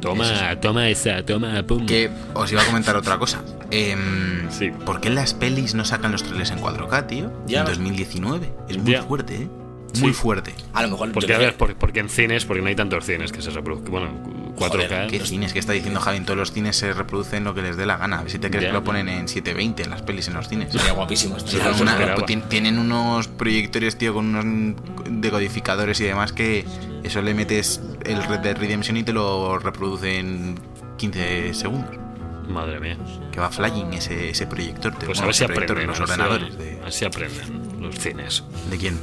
toma, 0.02 0.60
toma 0.62 0.90
esa, 0.90 1.24
toma, 1.26 1.64
pum. 1.64 1.86
Que 1.86 2.10
os 2.34 2.52
iba 2.52 2.62
a 2.62 2.66
comentar 2.66 2.96
otra 2.96 3.18
cosa. 3.18 3.42
Em, 3.72 4.50
Sí. 4.52 4.70
¿Por 4.86 5.00
qué 5.02 5.10
las 5.10 5.34
pelis 5.34 5.74
no 5.74 5.84
sacan 5.86 6.12
los 6.12 6.24
trailers 6.24 6.52
en 6.52 6.60
4K, 6.60 7.08
tío? 7.08 7.32
Ya. 7.48 7.62
En 7.62 7.66
2019. 7.68 8.52
Es 8.70 8.78
muy 8.78 8.92
Ya. 8.92 9.04
fuerte, 9.04 9.36
¿eh? 9.36 9.48
Muy 10.00 10.12
Sí. 10.14 10.20
fuerte. 10.20 10.54
A 10.74 10.82
lo 10.84 10.90
mejor. 10.90 11.12
Porque, 11.12 11.34
a 11.34 11.38
ver, 11.38 11.52
sé. 11.52 11.58
por- 11.58 11.76
porque 11.76 12.00
en 12.00 12.10
cines, 12.10 12.46
porque 12.46 12.62
no 12.62 12.68
hay 12.70 12.76
tantos 12.76 13.06
cines 13.06 13.32
que 13.32 13.42
se 13.42 13.50
reproduzcan. 13.52 13.92
Bueno, 13.92 14.10
4K. 14.56 15.08
¿Qué 15.08 15.20
cines? 15.20 15.54
¿Qué 15.54 15.60
está 15.60 15.74
diciendo 15.74 16.00
Javi? 16.00 16.18
En 16.18 16.26
todos 16.26 16.38
los 16.38 16.52
cines 16.52 16.76
se 16.76 16.94
reproducen 16.94 17.44
lo 17.44 17.54
que 17.54 17.62
les 17.62 17.78
dé 17.78 17.86
la 17.86 17.98
gana. 17.98 18.20
A 18.20 18.22
ver 18.24 18.32
si 18.32 18.40
te 18.40 18.50
crees 18.50 18.64
Ya. 18.64 18.70
que 18.70 18.74
lo 18.74 18.84
ponen 18.84 19.08
en 19.10 19.28
720 19.28 19.84
en 19.84 19.90
las 19.92 20.02
pelis 20.02 20.28
en 20.28 20.34
los 20.36 20.48
cines. 20.48 20.72
Sería 20.72 20.94
guapísimo. 20.94 21.40
Sí, 21.40 21.58
una- 21.58 21.92
esperaba. 21.92 22.16
pues, 22.16 22.26
tien- 22.28 22.48
tienen 22.50 22.78
unos 22.80 23.28
proyectores, 23.28 23.98
tío, 23.98 24.14
con 24.14 24.36
unos 24.36 24.76
decodificadores 25.10 26.00
y 26.02 26.04
demás 26.06 26.34
que 26.34 26.66
eso 27.04 27.22
le 27.22 27.34
metes 27.34 27.82
el 28.06 28.24
Red 28.24 28.40
Dead 28.40 28.58
Redemption 28.58 28.98
y 28.98 29.04
te 29.04 29.14
lo 29.14 29.58
reproduce 29.60 30.20
en 30.20 30.60
15 30.98 31.54
segundos. 31.54 31.92
Madre 32.48 32.80
mía. 32.80 32.98
Que 33.32 33.40
va 33.40 33.50
flying 33.50 33.94
ese, 33.94 34.30
ese 34.30 34.46
proyector. 34.48 34.94
te- 34.96 35.06
Pues 35.06 35.20
a 35.22 35.26
ver 35.26 35.34
si 35.34 35.44
aprenden. 35.46 35.88
los 35.88 36.00
ordenadores. 36.00 36.58
De, 36.58 36.80
a 36.80 36.84
ver 36.84 36.92
si 36.92 37.06
aprenden 37.06 37.82
los 37.82 37.96
cines. 37.96 38.44
¿De 38.70 38.78
quién? 38.78 39.00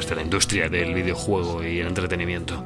Pues 0.00 0.08
de 0.08 0.16
la 0.16 0.22
industria 0.22 0.66
del 0.70 0.94
videojuego 0.94 1.62
y 1.62 1.78
el 1.80 1.88
entretenimiento. 1.88 2.64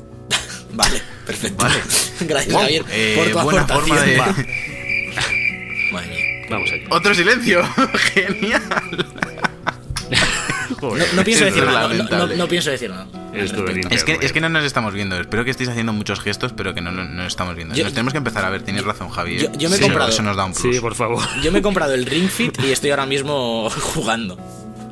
Vale, 0.72 1.02
perfecto. 1.26 1.62
Vale. 1.62 1.74
Gracias, 2.20 2.52
Wow, 2.54 2.62
Javier. 2.62 2.84
eh, 2.90 3.14
por 3.14 3.26
tu 3.30 3.44
buena 3.44 3.60
aportación. 3.60 3.98
forma 3.98 4.02
de- 4.06 4.16
Va. 4.18 4.26
Madre 5.92 6.08
mía. 6.08 6.46
Vamos 6.48 6.70
allá. 6.72 6.84
¡Otro 6.88 7.14
silencio! 7.14 7.62
¡Genial! 8.14 8.62
No, 10.80 10.94
no 11.14 11.24
pienso 11.24 11.44
decir 11.44 11.62
nada. 11.64 11.88
No, 11.92 12.26
no- 12.26 12.34
no 12.36 12.48
pienso 12.48 12.70
decir 12.70 12.88
nada. 12.88 13.06
Es 13.90 14.02
que, 14.04 14.18
es 14.22 14.32
que 14.32 14.40
no 14.40 14.48
nos 14.48 14.64
estamos 14.64 14.94
viendo. 14.94 15.20
Espero 15.20 15.44
que 15.44 15.50
estéis 15.50 15.68
haciendo 15.68 15.92
muchos 15.92 16.20
gestos, 16.20 16.54
pero 16.56 16.72
que 16.74 16.80
no 16.80 16.90
no 16.90 17.04
nos 17.04 17.26
estamos 17.26 17.54
viendo. 17.54 17.74
Yo- 17.74 17.84
nos 17.84 17.92
tenemos 17.92 18.14
que 18.14 18.18
empezar 18.18 18.46
a 18.46 18.50
ver. 18.50 18.62
Tienes 18.62 18.82
razón, 18.84 19.10
Javi. 19.10 19.38
yo- 19.40 19.52
yo 19.58 19.68
me 19.68 19.76
he 19.76 19.78
Sí, 19.78 19.84
comprado- 19.84 20.08
Eso 20.10 20.22
nos 20.22 20.36
da 20.38 20.46
un 20.46 20.54
plus. 20.54 20.74
Sí, 20.74 20.80
por 20.80 20.94
favor. 20.94 21.22
Yo 21.42 21.52
me 21.52 21.58
he 21.58 21.62
comprado 21.62 21.92
el 21.92 22.06
Ring 22.06 22.30
Fit 22.30 22.58
y 22.64 22.72
estoy 22.72 22.90
ahora 22.92 23.04
mismo 23.04 23.68
jugando. 23.68 24.38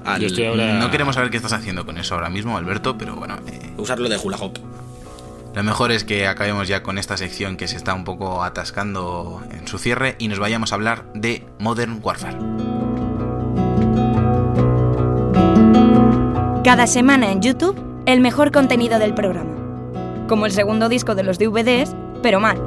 Al 0.05 0.21
Yo 0.21 0.27
estoy 0.27 0.45
ahora. 0.47 0.75
No 0.75 0.91
queremos 0.91 1.15
saber 1.15 1.31
qué 1.31 1.37
estás 1.37 1.53
haciendo 1.53 1.87
con 1.87 1.99
eso 1.99 2.15
ahora 2.15 2.29
mismo, 2.31 2.57
Alberto, 2.57 2.97
pero 2.99 3.17
bueno. 3.17 3.37
eh, 3.47 3.73
usarlo 3.77 4.09
de 4.09 4.17
hula 4.19 4.37
hoop. 4.37 4.59
lo 5.55 5.63
mejor 5.63 5.93
es 5.93 6.05
que 6.05 6.27
acabemos 6.27 6.69
ya 6.69 6.83
con 6.83 6.99
esta 6.99 7.17
sección 7.17 7.57
que 7.57 7.69
se 7.69 7.77
está 7.77 7.95
un 7.95 8.05
poco 8.05 8.43
atascando 8.45 9.43
en 9.51 9.67
su 9.67 9.79
cierre 9.79 10.17
y 10.19 10.29
nos 10.29 10.39
vayamos 10.39 10.73
a 10.73 10.75
hablar 10.75 11.05
de 11.15 11.47
Modern 11.59 12.01
Warfare. 12.03 12.37
Cada 16.65 16.87
semana 16.87 17.31
en 17.31 17.43
YouTube, 17.43 17.77
el 18.07 18.21
mejor 18.21 18.51
contenido 18.51 18.99
del 18.99 19.15
programa. 19.15 19.55
Como 20.29 20.47
el 20.47 20.53
segundo 20.53 20.89
disco 20.89 21.15
de 21.15 21.23
los 21.23 21.39
DVDs, 21.39 21.95
pero 22.23 22.41
mal. 22.41 22.59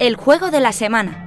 El 0.00 0.16
juego 0.16 0.50
de 0.50 0.60
la 0.60 0.72
semana. 0.72 1.26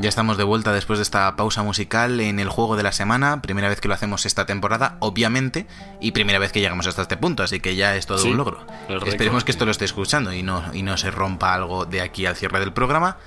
Ya 0.00 0.08
estamos 0.08 0.36
de 0.36 0.42
vuelta 0.42 0.72
después 0.72 0.98
de 0.98 1.04
esta 1.04 1.36
pausa 1.36 1.62
musical 1.62 2.18
en 2.18 2.40
el 2.40 2.48
juego 2.48 2.76
de 2.76 2.82
la 2.82 2.90
semana, 2.90 3.40
primera 3.42 3.68
vez 3.68 3.80
que 3.80 3.86
lo 3.86 3.94
hacemos 3.94 4.26
esta 4.26 4.44
temporada, 4.44 4.96
obviamente, 4.98 5.68
y 6.00 6.10
primera 6.10 6.40
vez 6.40 6.50
que 6.50 6.60
llegamos 6.60 6.88
hasta 6.88 7.02
este 7.02 7.16
punto, 7.16 7.44
así 7.44 7.60
que 7.60 7.76
ya 7.76 7.94
es 7.94 8.06
todo 8.06 8.18
Sí, 8.18 8.32
un 8.32 8.38
logro. 8.38 8.66
Esperemos 9.06 9.44
que 9.44 9.52
esto 9.52 9.64
lo 9.64 9.70
esté 9.70 9.84
escuchando 9.84 10.32
y 10.32 10.42
no, 10.42 10.64
y 10.74 10.82
no 10.82 10.96
se 10.96 11.12
rompa 11.12 11.54
algo 11.54 11.84
de 11.86 12.00
aquí 12.00 12.26
al 12.26 12.34
cierre 12.34 12.58
del 12.58 12.72
programa. 12.72 13.18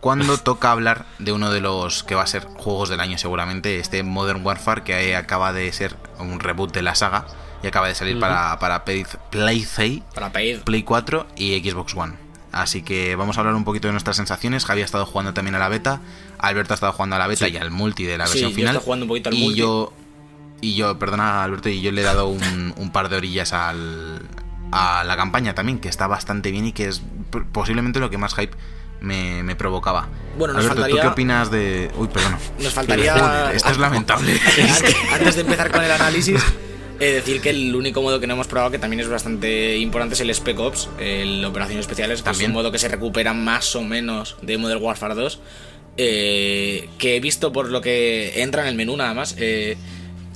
Cuando 0.00 0.38
toca 0.42 0.72
hablar 0.72 1.04
de 1.18 1.32
uno 1.32 1.50
de 1.50 1.60
los 1.60 2.04
que 2.04 2.14
va 2.14 2.22
a 2.22 2.26
ser 2.26 2.44
juegos 2.44 2.88
del 2.88 3.00
año 3.00 3.18
seguramente, 3.18 3.78
este 3.78 4.02
Modern 4.02 4.46
Warfare 4.46 4.82
que 4.82 5.14
acaba 5.14 5.52
de 5.52 5.70
ser 5.74 5.94
un 6.18 6.40
reboot 6.40 6.72
de 6.72 6.80
la 6.80 6.94
saga 6.94 7.26
y 7.62 7.66
acaba 7.66 7.88
de 7.88 7.94
salir 7.94 8.18
para, 8.18 8.58
para 8.58 8.84
Play, 8.84 9.04
Play 9.30 9.60
6, 9.64 10.02
Para 10.14 10.30
pedir. 10.32 10.62
Play 10.62 10.82
4 10.82 11.26
y 11.36 11.58
Xbox 11.60 11.94
One. 11.94 12.14
Así 12.52 12.82
que 12.82 13.14
vamos 13.16 13.36
a 13.36 13.40
hablar 13.40 13.54
un 13.54 13.64
poquito 13.64 13.86
de 13.88 13.92
nuestras 13.92 14.16
sensaciones. 14.16 14.64
Javi 14.64 14.82
ha 14.82 14.84
estado 14.84 15.06
jugando 15.06 15.34
también 15.34 15.54
a 15.54 15.58
la 15.58 15.68
beta, 15.68 16.00
Alberto 16.38 16.72
ha 16.72 16.76
estado 16.76 16.92
jugando 16.92 17.16
a 17.16 17.18
la 17.18 17.26
beta 17.28 17.46
Sí. 17.46 17.52
y 17.52 17.56
al 17.58 17.70
multi 17.70 18.04
de 18.04 18.18
la 18.18 18.26
Sí, 18.26 18.32
versión 18.32 18.50
yo 18.50 18.56
final. 18.56 18.74
estoy 18.74 18.84
jugando 18.84 19.04
un 19.04 19.08
poquito 19.08 19.28
al 19.28 19.34
y 19.36 19.42
multi. 19.42 19.58
yo 19.60 19.92
y 20.62 20.74
yo, 20.74 20.98
perdona 20.98 21.42
Alberto, 21.42 21.68
y 21.70 21.80
yo 21.80 21.90
le 21.92 22.02
he 22.02 22.04
dado 22.04 22.26
un, 22.28 22.74
un 22.76 22.90
par 22.92 23.08
de 23.08 23.16
orillas 23.16 23.52
al, 23.54 24.20
a 24.72 25.04
la 25.04 25.16
campaña 25.16 25.54
también, 25.54 25.78
que 25.78 25.88
está 25.88 26.06
bastante 26.06 26.50
bien 26.50 26.66
y 26.66 26.72
que 26.72 26.86
es 26.88 27.00
posiblemente 27.52 27.98
lo 27.98 28.10
que 28.10 28.18
más 28.18 28.34
hype 28.34 28.54
me, 29.00 29.42
me 29.42 29.56
provocaba. 29.56 30.08
Bueno, 30.36 30.52
nos 30.52 30.64
Alberto, 30.66 30.88
¿tú 30.90 30.98
qué 31.00 31.06
opinas 31.06 31.50
de...? 31.50 31.90
Uy, 31.96 32.08
perdón. 32.08 32.36
Nos 32.58 32.74
faltaría. 32.74 33.14
Joder, 33.18 33.54
esto 33.56 33.70
es 33.70 33.78
lamentable. 33.78 34.38
antes, 34.44 34.94
antes 35.14 35.34
de 35.36 35.40
empezar 35.40 35.70
con 35.70 35.82
el 35.82 35.90
análisis, 35.92 36.42
eh, 37.00 37.12
decir 37.12 37.40
que 37.40 37.50
el 37.50 37.74
único 37.74 38.02
modo 38.02 38.20
que 38.20 38.26
no 38.26 38.34
hemos 38.34 38.46
probado, 38.46 38.70
que 38.70 38.78
también 38.78 39.00
es 39.00 39.08
bastante 39.08 39.76
importante, 39.78 40.14
es 40.14 40.20
el 40.20 40.32
Spec 40.34 40.58
Ops, 40.60 40.88
el 40.98 41.44
Operaciones 41.44 41.80
Especiales, 41.84 42.20
que 42.20 42.24
También. 42.24 42.42
es 42.44 42.48
un 42.48 42.54
modo 42.54 42.70
que 42.70 42.78
se 42.78 42.88
recupera 42.88 43.32
más 43.34 43.74
o 43.74 43.82
menos 43.82 44.36
de 44.42 44.58
Modern 44.58 44.82
Warfare 44.82 45.14
2. 45.14 45.40
eh, 45.96 46.88
que 46.98 47.16
he 47.16 47.20
visto 47.20 47.52
por 47.52 47.68
lo 47.70 47.80
que 47.80 48.42
entra 48.42 48.62
en 48.62 48.68
el 48.68 48.74
menú 48.74 48.96
nada 48.96 49.12
más. 49.14 49.34
eh, 49.38 49.76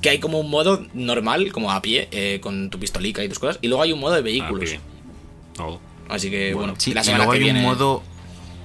que 0.02 0.10
hay 0.10 0.18
como 0.18 0.38
un 0.40 0.50
modo 0.50 0.84
normal, 0.92 1.50
como 1.52 1.72
a 1.72 1.80
pie, 1.80 2.08
eh, 2.10 2.38
con 2.42 2.68
tu 2.68 2.78
pistolica 2.78 3.24
y 3.24 3.28
tus 3.28 3.38
cosas. 3.38 3.58
Y 3.62 3.68
luego 3.68 3.82
hay 3.82 3.92
un 3.92 4.00
modo 4.00 4.12
de 4.14 4.20
vehículos. 4.20 4.76
Oh. 5.58 5.80
Así 6.10 6.30
que, 6.30 6.52
bueno, 6.52 6.74
Sí, 6.76 6.92
la 6.92 7.02
y 7.02 7.14
luego 7.14 7.30
que 7.30 7.38
hay 7.38 7.44
viene. 7.44 7.60
un 7.60 7.64
modo... 7.64 8.02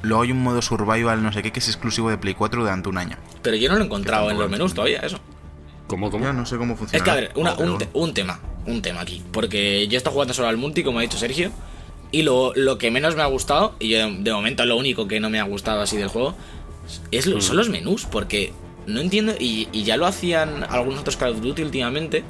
Luego 0.02 0.24
hay 0.24 0.32
un 0.34 0.42
modo 0.44 0.62
survival, 0.62 1.24
no 1.24 1.32
sé 1.32 1.42
qué, 1.42 1.52
que 1.52 1.60
es 1.60 1.68
exclusivo 1.70 2.10
de 2.10 2.18
Play 2.18 2.34
4 2.34 2.62
durante 2.62 2.90
un 2.90 2.98
año. 2.98 3.18
Pero 3.42 3.56
yo 3.58 3.70
no 3.70 3.76
lo 3.76 3.82
he 3.82 3.86
encontrado 3.86 4.30
en 4.32 4.38
los 4.38 4.46
lo 4.46 4.50
menús 4.50 4.74
todavía, 4.74 5.00
eso. 5.00 5.20
¿Cómo, 5.90 6.10
cómo? 6.10 6.24
Yo 6.24 6.32
no 6.32 6.46
sé 6.46 6.56
cómo 6.58 6.78
funciona. 6.78 6.98
Es 6.98 7.04
que, 7.04 7.10
a 7.12 7.16
ver, 7.16 7.32
una- 7.36 7.56
un, 7.56 7.78
te- 7.78 7.90
un 7.94 8.14
tema, 8.14 8.40
un 8.66 8.82
tema 8.82 9.02
aquí. 9.02 9.22
Porque 9.34 9.86
yo 9.90 9.96
he 9.96 9.98
estado 9.98 10.14
jugando 10.14 10.34
solo 10.34 10.48
al 10.48 10.56
multi, 10.56 10.84
como 10.84 11.00
ha 11.00 11.02
dicho 11.02 11.18
Sergio. 11.18 11.52
Y 12.12 12.22
lo, 12.22 12.54
lo 12.56 12.78
que 12.78 12.90
menos 12.92 13.16
me 13.18 13.22
ha 13.24 13.26
gustado, 13.26 13.76
y 13.80 13.90
yo 13.90 13.98
de, 13.98 14.18
de 14.24 14.32
momento 14.34 14.66
lo 14.66 14.78
único 14.78 15.08
que 15.08 15.20
no 15.20 15.30
me 15.30 15.40
ha 15.40 15.44
gustado 15.44 15.82
así 15.82 15.98
del 15.98 16.08
juego, 16.08 16.36
es 17.12 17.26
lo- 17.28 17.42
son 17.42 17.58
los 17.58 17.68
menús. 17.70 18.06
Porque 18.06 18.54
no 18.88 19.02
entiendo, 19.02 19.34
y, 19.40 19.68
y 19.74 19.84
ya 19.84 19.98
lo 19.98 20.06
hacían 20.06 20.64
algunos 20.70 21.02
otros 21.02 21.18
Call 21.18 21.34
of 21.34 21.42
Duty 21.42 21.62
últimamente, 21.64 22.24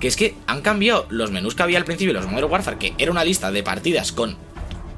que 0.00 0.08
es 0.08 0.16
que 0.16 0.34
han 0.48 0.60
cambiado 0.62 1.06
los 1.08 1.30
menús 1.30 1.54
que 1.54 1.62
había 1.62 1.78
al 1.78 1.84
principio, 1.84 2.12
los 2.12 2.26
Modern 2.26 2.50
Warfare, 2.50 2.76
que 2.78 2.92
era 2.98 3.10
una 3.12 3.24
lista 3.24 3.50
de 3.52 3.62
partidas 3.62 4.10
con 4.12 4.36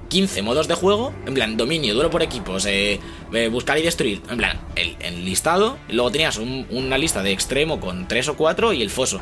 15 0.08 0.42
modos 0.42 0.68
de 0.68 0.74
juego, 0.74 1.12
en 1.26 1.34
plan, 1.34 1.56
dominio, 1.56 1.94
duelo 1.94 2.10
por 2.10 2.22
equipos, 2.22 2.66
eh, 2.66 3.00
eh, 3.32 3.48
buscar 3.48 3.78
y 3.78 3.82
destruir, 3.82 4.22
en 4.30 4.36
plan, 4.36 4.60
el, 4.76 4.96
el 5.00 5.24
listado, 5.24 5.78
luego 5.88 6.10
tenías 6.12 6.36
un- 6.38 6.66
una 6.70 6.98
lista 6.98 7.22
de 7.22 7.32
extremo 7.32 7.80
con 7.80 8.06
3 8.06 8.28
o 8.28 8.36
4 8.36 8.72
y 8.72 8.82
el 8.82 8.90
foso. 8.90 9.20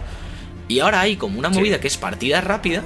Y 0.68 0.80
ahora 0.80 1.00
hay 1.00 1.16
como 1.16 1.38
una 1.38 1.50
Sí. 1.52 1.58
movida 1.58 1.80
que 1.80 1.88
es 1.88 1.96
partida 1.96 2.40
rápida, 2.40 2.82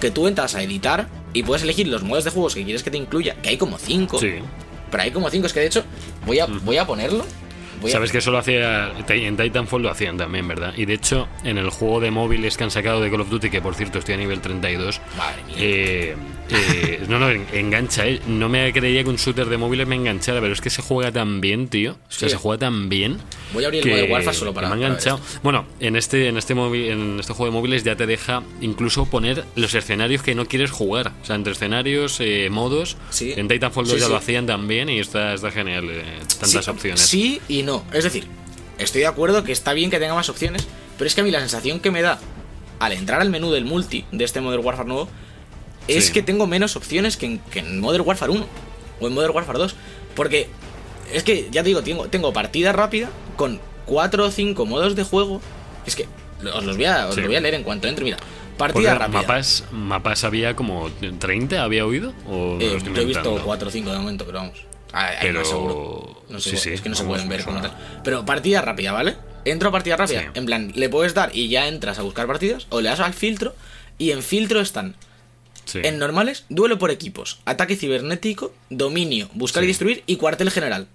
que 0.00 0.10
tú 0.10 0.28
entras 0.28 0.54
a 0.54 0.62
editar 0.62 1.08
y 1.32 1.42
puedes 1.42 1.62
elegir 1.62 1.88
los 1.88 2.02
modos 2.02 2.24
de 2.24 2.30
juegos 2.30 2.54
que 2.54 2.64
quieres 2.64 2.82
que 2.82 2.90
te 2.90 2.96
incluya, 2.98 3.34
que 3.42 3.48
hay 3.50 3.56
como 3.56 3.78
5, 3.78 4.18
Sí. 4.18 4.34
pero 4.90 5.02
hay 5.02 5.10
como 5.10 5.28
5, 5.30 5.46
es 5.46 5.52
que 5.52 5.60
de 5.60 5.66
hecho 5.66 5.84
voy 6.26 6.38
a, 6.38 6.46
voy 6.46 6.76
a 6.78 6.86
ponerlo. 6.86 7.24
Voy 7.80 7.90
a- 7.90 7.94
Sabes 7.94 8.10
que 8.10 8.18
eso 8.18 8.32
lo 8.32 8.38
hacía 8.38 8.90
en 9.08 9.36
Titanfall 9.36 9.82
lo 9.82 9.90
hacían 9.90 10.16
también, 10.16 10.48
¿verdad? 10.48 10.74
Y 10.76 10.84
de 10.84 10.94
hecho, 10.94 11.28
en 11.44 11.58
el 11.58 11.70
juego 11.70 12.00
de 12.00 12.10
móviles 12.10 12.56
que 12.56 12.64
han 12.64 12.72
sacado 12.72 13.00
de 13.00 13.08
Call 13.10 13.20
of 13.20 13.30
Duty, 13.30 13.50
que 13.50 13.60
por 13.60 13.74
cierto 13.76 13.98
estoy 14.00 14.14
a 14.14 14.18
nivel 14.18 14.40
32, 14.40 15.00
Madre 15.16 15.42
mía. 15.44 15.54
eh, 15.58 16.16
eh, 16.50 17.04
no, 17.08 17.18
no, 17.18 17.30
en- 17.30 17.46
engancha, 17.52 18.06
¿eh? 18.06 18.20
No 18.26 18.48
me 18.48 18.72
creía 18.72 19.02
que 19.04 19.10
un 19.10 19.16
shooter 19.16 19.46
de 19.48 19.56
móviles 19.58 19.86
me 19.86 19.96
enganchara, 19.96 20.40
pero 20.40 20.52
es 20.52 20.60
que 20.60 20.70
se 20.70 20.82
juega 20.82 21.12
tan 21.12 21.40
bien, 21.40 21.68
tío. 21.68 21.92
O 21.92 22.10
sea, 22.12 22.28
Sí. 22.28 22.34
se 22.34 22.36
juega 22.40 22.58
tan 22.60 22.88
bien. 22.88 23.18
Voy 23.52 23.64
a 23.64 23.66
abrir 23.68 23.82
el 23.86 23.90
Modern 23.90 24.12
Warfare 24.12 24.36
solo 24.36 24.54
para- 24.54 24.68
me 24.68 24.74
ha 24.74 24.76
enganchado. 24.76 25.20
Bueno, 25.42 25.66
en 25.80 25.96
este, 25.96 26.28
en 26.28 26.36
este 26.36 26.54
móvil, 26.54 26.86
en 26.90 27.20
este 27.20 27.32
juego 27.32 27.52
de 27.52 27.58
móviles 27.58 27.84
ya 27.84 27.96
te 27.96 28.06
deja 28.06 28.42
incluso 28.60 29.06
poner 29.06 29.44
los 29.56 29.74
escenarios 29.74 30.22
que 30.22 30.34
no 30.34 30.46
quieres 30.46 30.70
jugar. 30.70 31.12
O 31.22 31.24
sea, 31.24 31.36
entre 31.36 31.52
escenarios, 31.52 32.16
eh, 32.20 32.48
modos. 32.50 32.96
Sí. 33.10 33.34
En 33.36 33.48
Titanfall 33.48 33.86
2 33.86 33.94
Sí, 33.96 34.00
ya 34.00 34.08
lo 34.08 34.16
hacían 34.16 34.46
también 34.46 34.88
y 34.88 34.98
está, 34.98 35.34
está 35.34 35.50
genial. 35.50 35.88
eh, 35.90 36.02
tantas 36.40 36.64
Sí, 36.64 36.70
opciones. 36.70 37.00
Sí 37.00 37.40
y 37.48 37.62
no. 37.62 37.84
Es 37.92 38.04
decir, 38.04 38.26
estoy 38.78 39.02
de 39.02 39.06
acuerdo 39.06 39.44
que 39.44 39.52
está 39.52 39.72
bien 39.72 39.90
que 39.90 39.98
tenga 39.98 40.14
más 40.14 40.28
opciones, 40.28 40.66
pero 40.96 41.06
es 41.08 41.14
que 41.14 41.20
a 41.20 41.24
mí 41.24 41.30
la 41.30 41.40
sensación 41.40 41.80
que 41.80 41.90
me 41.90 42.02
da 42.02 42.18
al 42.80 42.92
entrar 42.92 43.20
al 43.20 43.30
menú 43.30 43.50
del 43.50 43.64
multi 43.64 44.04
de 44.12 44.24
este 44.24 44.40
Modern 44.40 44.64
Warfare 44.64 44.86
nuevo 44.88 45.08
es 45.88 46.06
Sí. 46.06 46.12
que 46.12 46.22
tengo 46.22 46.46
menos 46.46 46.76
opciones 46.76 47.16
que 47.16 47.26
en, 47.26 47.38
que 47.38 47.58
en 47.60 47.80
Modern 47.80 48.06
Warfare 48.06 48.30
1 48.32 48.46
o 49.00 49.06
en 49.08 49.14
Modern 49.14 49.34
Warfare 49.34 49.58
2. 49.58 49.74
Porque 50.14 50.48
es 51.12 51.22
que, 51.24 51.48
ya 51.50 51.62
te 51.62 51.68
digo, 51.68 51.82
tengo, 51.82 52.08
tengo 52.08 52.32
partida 52.32 52.72
rápida 52.72 53.08
con 53.36 53.60
4 53.86 54.26
o 54.26 54.30
5 54.30 54.66
modos 54.66 54.94
de 54.96 55.02
juego. 55.04 55.40
Es 55.86 55.96
que 55.96 56.06
os 56.54 56.64
los 56.64 56.76
voy 56.76 56.84
a, 56.86 57.06
os 57.06 57.14
Sí. 57.14 57.20
lo 57.22 57.26
voy 57.28 57.36
a 57.36 57.40
leer 57.40 57.54
en 57.54 57.62
cuanto 57.62 57.88
entre. 57.88 58.04
Mira, 58.04 58.16
Porque 58.56 58.72
partida 58.74 58.94
rápida. 58.94 59.20
mapas, 59.22 59.64
mapas 59.72 60.24
había 60.24 60.54
como 60.56 60.90
30, 61.18 61.62
¿había 61.62 61.86
oído? 61.86 62.12
¿O 62.28 62.56
Eh, 62.60 62.64
yo 62.64 62.70
he 62.70 62.74
visto 62.74 62.90
inventando? 63.00 63.42
4 63.44 63.68
o 63.68 63.70
5 63.70 63.90
de 63.90 63.98
momento, 63.98 64.24
pero 64.26 64.38
vamos. 64.38 64.58
Hay 64.92 65.16
Pero- 65.20 65.40
más 65.40 65.48
seguro. 65.48 66.22
No 66.30 66.40
sé, 66.40 66.50
sí, 66.50 66.56
sí, 66.56 66.70
es 66.70 66.80
que 66.80 66.88
no 66.88 66.94
se 66.96 67.04
pueden 67.04 67.28
ver 67.28 67.44
como 67.44 67.60
tal. 67.60 67.72
Pero 68.04 68.24
partida 68.24 68.60
rápida, 68.62 68.92
¿vale? 68.92 69.16
Entro 69.44 69.68
a 69.68 69.72
partida 69.72 69.96
rápida. 69.96 70.20
Sí. 70.22 70.26
En 70.34 70.46
plan, 70.46 70.72
le 70.74 70.88
puedes 70.88 71.14
dar 71.14 71.30
y 71.34 71.48
ya 71.48 71.68
entras 71.68 71.98
a 71.98 72.02
buscar 72.02 72.26
partidas. 72.26 72.66
O 72.70 72.80
le 72.80 72.88
das 72.88 73.00
al 73.00 73.14
filtro. 73.14 73.54
Y 73.98 74.10
en 74.12 74.22
filtro 74.22 74.60
están 74.60 74.94
Sí. 75.68 75.80
en 75.84 75.98
normales, 75.98 76.46
duelo 76.48 76.78
por 76.78 76.90
equipos, 76.90 77.40
ataque 77.44 77.76
cibernético, 77.76 78.54
dominio, 78.70 79.28
buscar 79.34 79.62
y 79.64 79.66
destruir 79.66 80.02
y 80.06 80.16
cuartel 80.16 80.50
general. 80.50 80.88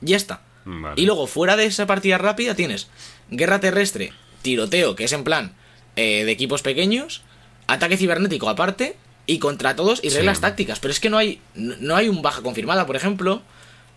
Ya 0.00 0.16
está. 0.16 0.42
Vale. 0.64 0.94
Y 1.00 1.04
luego, 1.06 1.26
fuera 1.26 1.56
de 1.56 1.64
esa 1.64 1.86
partida 1.86 2.16
rápida, 2.18 2.54
tienes 2.54 2.86
guerra 3.30 3.58
terrestre, 3.58 4.12
tiroteo, 4.42 4.94
que 4.94 5.04
es 5.04 5.12
en 5.12 5.24
plan 5.24 5.54
eh, 5.96 6.24
de 6.24 6.30
equipos 6.30 6.62
pequeños, 6.62 7.22
ataque 7.66 7.96
cibernético 7.96 8.48
aparte, 8.48 8.96
y 9.26 9.38
contra 9.40 9.74
todos, 9.76 10.00
y 10.04 10.10
Sí. 10.10 10.16
reglas 10.18 10.40
tácticas. 10.40 10.78
Pero 10.78 10.92
es 10.92 11.00
que 11.00 11.10
no 11.10 11.18
hay, 11.18 11.40
no 11.54 11.96
hay 11.96 12.08
un 12.08 12.22
baja 12.22 12.42
confirmada, 12.42 12.86
por 12.86 12.94
ejemplo. 12.96 13.42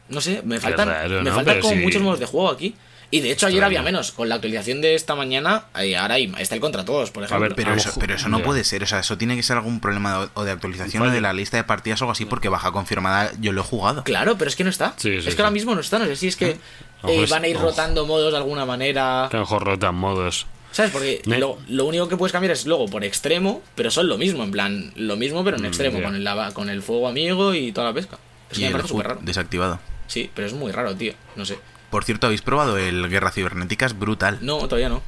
No 0.09 0.21
sé, 0.21 0.41
me 0.43 0.59
faltan, 0.59 0.87
raro, 0.89 1.21
me 1.21 1.29
¿no? 1.29 1.35
faltan 1.35 1.59
como 1.61 1.73
sí. 1.75 1.79
muchos 1.79 2.01
modos 2.01 2.19
de 2.19 2.25
juego 2.25 2.49
aquí. 2.49 2.75
Y 3.11 3.21
de 3.21 3.31
hecho, 3.31 3.45
ayer 3.45 3.57
Extraño. 3.57 3.65
había 3.65 3.81
menos. 3.83 4.11
Con 4.11 4.29
la 4.29 4.35
actualización 4.35 4.81
de 4.81 4.95
esta 4.95 5.15
mañana, 5.15 5.65
ahí 5.73 5.93
ahora 5.93 6.15
hay, 6.15 6.33
está 6.39 6.55
el 6.55 6.61
contra 6.61 6.83
todos, 6.85 7.11
por 7.11 7.23
ejemplo. 7.23 7.47
ver, 7.47 7.55
Pero 7.55 7.73
eso, 7.73 7.93
pero 7.99 8.15
eso 8.15 8.29
no 8.29 8.41
puede 8.43 8.63
ser, 8.63 8.83
o 8.83 8.87
sea, 8.87 8.99
eso 8.99 9.17
tiene 9.17 9.35
que 9.35 9.43
ser 9.43 9.57
algún 9.57 9.79
problema 9.79 10.21
de- 10.21 10.29
o 10.33 10.43
de 10.43 10.51
actualización 10.51 11.03
o 11.03 11.09
de 11.11 11.21
la 11.21 11.31
lista 11.33 11.57
de 11.57 11.63
partidas 11.63 12.01
o 12.01 12.05
algo 12.05 12.11
así, 12.13 12.25
porque 12.25 12.49
baja 12.49 12.71
confirmada 12.71 13.31
yo 13.39 13.51
lo 13.51 13.61
he 13.61 13.63
jugado. 13.63 14.03
Claro, 14.03 14.37
pero 14.37 14.49
es 14.49 14.55
que 14.55 14.63
no 14.63 14.69
está. 14.69 14.93
Sí, 14.97 15.11
sí, 15.11 15.17
es 15.19 15.25
que 15.25 15.31
sí. 15.31 15.37
ahora 15.39 15.51
mismo 15.51 15.75
no 15.75 15.81
está. 15.81 15.99
No 15.99 16.05
sé 16.05 16.15
si 16.15 16.27
es 16.27 16.35
que 16.35 16.49
eh, 16.51 16.57
es- 17.03 17.29
van 17.29 17.43
a 17.43 17.47
ir 17.47 17.57
ojo. 17.57 17.67
rotando 17.67 18.05
modos 18.05 18.31
de 18.31 18.37
alguna 18.37 18.65
manera. 18.65 19.27
Que 19.29 19.37
a 19.37 19.39
lo 19.39 19.45
mejor 19.45 19.63
rotan 19.63 19.95
modos. 19.95 20.47
¿Sabes? 20.71 20.91
Porque 20.91 21.21
lo, 21.25 21.57
lo 21.69 21.85
único 21.85 22.09
que 22.09 22.17
puedes 22.17 22.33
cambiar 22.33 22.51
es 22.51 22.65
luego 22.65 22.87
por 22.87 23.05
extremo, 23.05 23.61
pero 23.75 23.89
son 23.91 24.09
lo 24.09 24.17
mismo, 24.17 24.43
en 24.43 24.51
plan, 24.51 24.91
lo 24.97 25.15
mismo, 25.15 25.41
pero 25.45 25.55
en 25.55 25.63
Mm, 25.63 25.67
extremo, 25.67 26.01
con, 26.01 26.15
el, 26.15 26.23
lava- 26.25 26.51
con 26.53 26.69
el 26.69 26.81
fuego 26.81 27.07
amigo 27.07 27.53
y 27.53 27.71
toda 27.71 27.87
la 27.87 27.93
pesca. 27.93 28.17
Es 28.51 28.57
que 28.57 28.65
me 28.65 28.71
parece 28.71 28.89
súper 28.89 29.07
raro. 29.07 29.19
desactivado. 29.23 29.79
Sí, 30.07 30.29
pero 30.35 30.47
es 30.47 30.53
muy 30.53 30.71
raro, 30.73 30.93
tío. 30.95 31.13
No 31.37 31.45
sé. 31.45 31.57
Por 31.95 32.03
cierto, 32.03 32.27
¿habéis 32.27 32.41
probado 32.41 32.77
el 32.77 33.07
Guerra 33.07 33.31
Cibernética? 33.31 33.85
Es 33.85 33.97
brutal. 33.97 34.39
No, 34.41 34.57
todavía 34.67 34.89
no. 34.89 35.01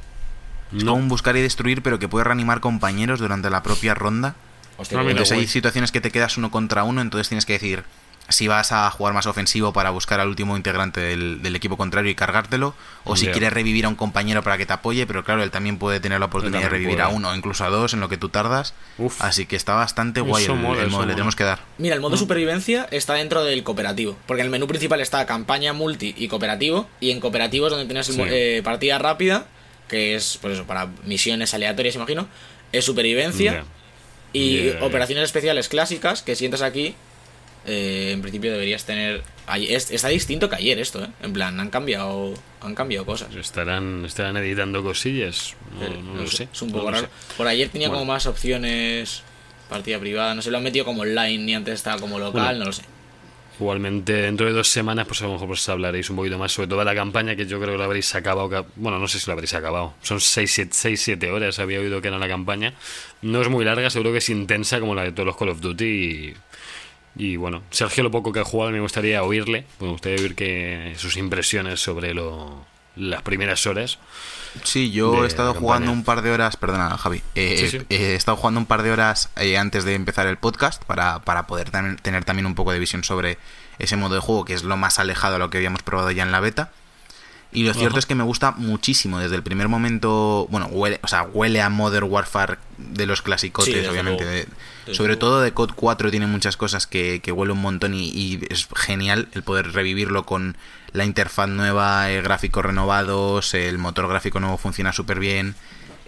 Es 0.74 0.84
No. 0.84 0.92
como 0.92 1.02
un 1.02 1.08
buscar 1.10 1.36
y 1.36 1.42
destruir, 1.42 1.82
pero 1.82 1.98
que 1.98 2.08
puede 2.08 2.24
reanimar 2.24 2.60
compañeros 2.60 3.20
durante 3.20 3.50
la 3.50 3.62
propia 3.62 3.92
ronda. 3.92 4.36
Hostia, 4.78 4.96
No, 4.96 5.02
qué 5.02 5.08
mira, 5.08 5.10
Entonces 5.18 5.36
hay 5.36 5.46
situaciones 5.48 5.92
que 5.92 6.00
te 6.00 6.10
quedas 6.10 6.38
uno 6.38 6.50
contra 6.50 6.84
uno, 6.84 7.02
entonces 7.02 7.28
tienes 7.28 7.44
que 7.44 7.52
decir 7.52 7.84
si 8.30 8.46
vas 8.46 8.72
a 8.72 8.90
jugar 8.90 9.14
más 9.14 9.26
ofensivo 9.26 9.72
para 9.72 9.90
buscar 9.90 10.20
al 10.20 10.28
último 10.28 10.56
integrante 10.56 11.00
del, 11.00 11.40
del 11.42 11.56
equipo 11.56 11.76
contrario 11.76 12.10
y 12.10 12.14
cargártelo, 12.14 12.74
o 13.04 13.16
si 13.16 13.28
quieres 13.28 13.52
revivir 13.52 13.86
a 13.86 13.88
un 13.88 13.94
compañero 13.94 14.42
para 14.42 14.58
que 14.58 14.66
te 14.66 14.72
apoye, 14.74 15.06
pero 15.06 15.24
claro, 15.24 15.42
él 15.42 15.50
también 15.50 15.78
puede 15.78 15.98
tener 16.00 16.20
la 16.20 16.26
oportunidad 16.26 16.60
de 16.60 16.68
revivir 16.68 17.00
a 17.00 17.08
uno 17.08 17.30
o 17.30 17.34
incluso 17.34 17.64
a 17.64 17.68
dos 17.70 17.94
en 17.94 18.00
lo 18.00 18.08
que 18.10 18.18
tú 18.18 18.28
tardas. 18.28 18.74
Uf. 18.98 19.20
Así 19.22 19.46
que 19.46 19.56
está 19.56 19.74
bastante 19.74 20.20
guay 20.20 20.44
Eso 20.44 20.52
el, 20.52 20.58
mola, 20.60 20.82
el 20.82 20.90
modo, 20.90 21.06
le 21.06 21.14
tenemos 21.14 21.36
que 21.36 21.44
dar. 21.44 21.60
Mira, 21.78 21.94
el 21.94 22.00
modo 22.02 22.16
Mm. 22.16 22.18
supervivencia 22.18 22.86
está 22.90 23.14
dentro 23.14 23.44
del 23.44 23.62
cooperativo. 23.64 24.16
Porque 24.26 24.42
en 24.42 24.46
el 24.46 24.50
menú 24.50 24.66
principal 24.66 25.00
está 25.00 25.24
campaña 25.24 25.72
multi 25.72 26.14
y 26.16 26.28
cooperativo. 26.28 26.86
Y 27.00 27.10
en 27.12 27.20
cooperativo 27.20 27.66
es 27.66 27.70
donde 27.70 27.86
tienes 27.86 28.06
Sí. 28.06 28.20
eh, 28.28 28.60
partida 28.62 28.98
rápida 28.98 29.46
que 29.88 30.14
es, 30.16 30.38
pues 30.42 30.52
eso, 30.52 30.64
para 30.64 30.88
misiones 31.06 31.54
aleatorias, 31.54 31.94
imagino. 31.96 32.28
Es 32.72 32.84
supervivencia. 32.84 33.64
Y 34.34 34.68
operaciones 34.82 35.24
especiales 35.24 35.68
clásicas 35.70 36.20
que 36.22 36.36
si 36.36 36.44
entras 36.44 36.60
aquí, 36.62 36.94
eh, 37.68 38.10
en 38.12 38.22
principio 38.22 38.50
deberías 38.50 38.84
tener... 38.84 39.22
es- 39.56 39.90
Está 39.90 40.08
distinto 40.08 40.48
que 40.48 40.56
ayer 40.56 40.78
esto, 40.78 41.04
¿eh? 41.04 41.08
En 41.22 41.32
plan, 41.32 41.60
han 41.60 41.68
cambiado, 41.70 42.32
han 42.62 42.74
cambiado 42.74 43.04
cosas. 43.06 43.34
¿Estarán, 43.34 44.04
estarán 44.06 44.36
editando 44.38 44.82
cosillas? 44.82 45.54
No, 45.78 45.84
Eh, 45.86 46.00
no 46.02 46.14
lo 46.22 46.26
sé. 46.26 46.48
Es 46.52 46.62
un 46.62 46.72
poco 46.72 46.90
raro. 46.90 47.08
Por 47.36 47.46
ayer 47.46 47.68
tenía 47.68 47.88
Bueno. 47.88 48.00
como 48.00 48.12
más 48.14 48.26
opciones 48.26 49.22
partida 49.68 49.98
privada. 50.00 50.34
No 50.34 50.40
sé, 50.42 50.50
lo 50.50 50.56
han 50.58 50.64
metido 50.64 50.84
como 50.86 51.02
online 51.02 51.38
ni 51.44 51.54
antes 51.54 51.74
estaba 51.74 52.00
como 52.00 52.18
local, 52.18 52.42
Bueno. 52.42 52.58
no 52.60 52.64
lo 52.66 52.72
sé. 52.72 52.82
Igualmente, 53.60 54.12
dentro 54.12 54.46
de 54.46 54.52
dos 54.52 54.68
semanas, 54.68 55.04
pues 55.08 55.20
a 55.20 55.26
lo 55.26 55.32
mejor 55.32 55.48
pues 55.48 55.68
hablaréis 55.68 56.08
un 56.10 56.16
poquito 56.16 56.38
más 56.38 56.52
sobre 56.52 56.68
toda 56.68 56.84
la 56.84 56.94
campaña, 56.94 57.34
que 57.34 57.44
yo 57.44 57.58
creo 57.58 57.72
que 57.72 57.78
lo 57.78 57.82
habréis 57.84 58.14
acabado. 58.14 58.48
ca- 58.48 58.64
Bueno, 58.76 59.00
no 59.00 59.08
sé 59.08 59.18
si 59.18 59.26
lo 59.26 59.32
habréis 59.32 59.52
acabado. 59.54 59.94
Son 60.00 60.18
6-7 60.20 61.28
horas, 61.32 61.58
había 61.58 61.80
oído 61.80 62.00
que 62.00 62.06
era 62.06 62.18
la 62.18 62.28
campaña. 62.28 62.74
No 63.20 63.42
es 63.42 63.48
muy 63.48 63.64
larga, 63.64 63.90
seguro 63.90 64.12
que 64.12 64.18
es 64.18 64.28
intensa 64.30 64.78
como 64.78 64.94
la 64.94 65.02
de 65.02 65.10
todos 65.12 65.26
los 65.26 65.36
Call 65.36 65.48
of 65.48 65.60
Duty. 65.60 65.84
Y, 65.84 66.34
y, 67.18 67.36
bueno, 67.36 67.62
Sergio, 67.70 68.02
lo 68.04 68.10
poco 68.10 68.32
que 68.32 68.40
ha 68.40 68.44
jugado, 68.44 68.70
me 68.70 68.80
gustaría 68.80 69.22
oírle. 69.22 69.66
Me 69.80 69.88
gustaría 69.88 70.18
oír 70.22 70.34
que 70.34 70.94
sus 70.96 71.16
impresiones 71.16 71.80
sobre 71.80 72.14
lo, 72.14 72.64
las 72.96 73.22
primeras 73.22 73.66
horas. 73.66 73.98
Sí, 74.64 74.90
yo 74.90 75.24
he 75.24 75.26
estado 75.26 75.52
jugando 75.52 75.92
un 75.92 76.04
par 76.04 76.22
de 76.22 76.30
horas, 76.30 76.56
perdona 76.56 76.96
Javi, 76.96 77.22
eh, 77.34 77.56
Sí, 77.58 77.68
sí. 77.68 77.76
eh, 77.90 78.12
he 78.12 78.14
estado 78.14 78.36
jugando 78.38 78.58
un 78.60 78.66
par 78.66 78.82
de 78.82 78.90
horas 78.90 79.28
eh, 79.36 79.58
antes 79.58 79.84
de 79.84 79.94
empezar 79.94 80.26
el 80.26 80.38
podcast 80.38 80.82
para, 80.84 81.18
para 81.20 81.46
poder 81.46 81.70
tam- 81.70 82.00
tener 82.00 82.24
también 82.24 82.46
un 82.46 82.54
poco 82.54 82.72
de 82.72 82.78
visión 82.78 83.04
sobre 83.04 83.36
ese 83.78 83.96
modo 83.96 84.14
de 84.14 84.20
juego 84.20 84.44
que 84.46 84.54
es 84.54 84.62
lo 84.64 84.76
más 84.78 84.98
alejado 84.98 85.36
a 85.36 85.38
lo 85.38 85.50
que 85.50 85.58
habíamos 85.58 85.82
probado 85.82 86.10
ya 86.12 86.22
en 86.22 86.32
la 86.32 86.40
beta. 86.40 86.72
Y 87.50 87.62
lo 87.64 87.72
cierto 87.72 87.94
Ajá. 87.94 87.98
es 88.00 88.06
que 88.06 88.14
me 88.14 88.24
gusta 88.24 88.52
muchísimo 88.52 89.18
desde 89.20 89.34
el 89.36 89.42
primer 89.42 89.68
momento, 89.68 90.46
bueno, 90.50 90.66
huele, 90.66 91.00
o 91.02 91.08
sea, 91.08 91.22
huele 91.22 91.62
a 91.62 91.70
Modern 91.70 92.06
Warfare 92.10 92.58
de 92.76 93.06
los 93.06 93.22
clasicotes, 93.22 93.72
Sí, 93.72 93.86
obviamente. 93.86 94.24
de- 94.24 94.46
sobre 94.92 95.08
luego. 95.14 95.18
todo 95.20 95.40
de 95.40 95.52
COD 95.52 95.70
4 95.74 96.10
tiene 96.10 96.26
muchas 96.26 96.56
cosas 96.58 96.86
que, 96.86 97.20
que 97.22 97.32
huele 97.32 97.52
un 97.52 97.60
montón 97.60 97.94
y, 97.94 98.08
y 98.08 98.40
es 98.50 98.68
genial 98.76 99.28
el 99.32 99.42
poder 99.42 99.72
revivirlo 99.72 100.24
con 100.26 100.56
la 100.92 101.04
interfaz 101.04 101.48
nueva, 101.48 102.06
gráficos 102.08 102.64
renovados, 102.64 103.54
el 103.54 103.78
motor 103.78 104.08
gráfico 104.08 104.40
nuevo 104.40 104.56
funciona 104.58 104.92
súper 104.92 105.18
bien. 105.18 105.54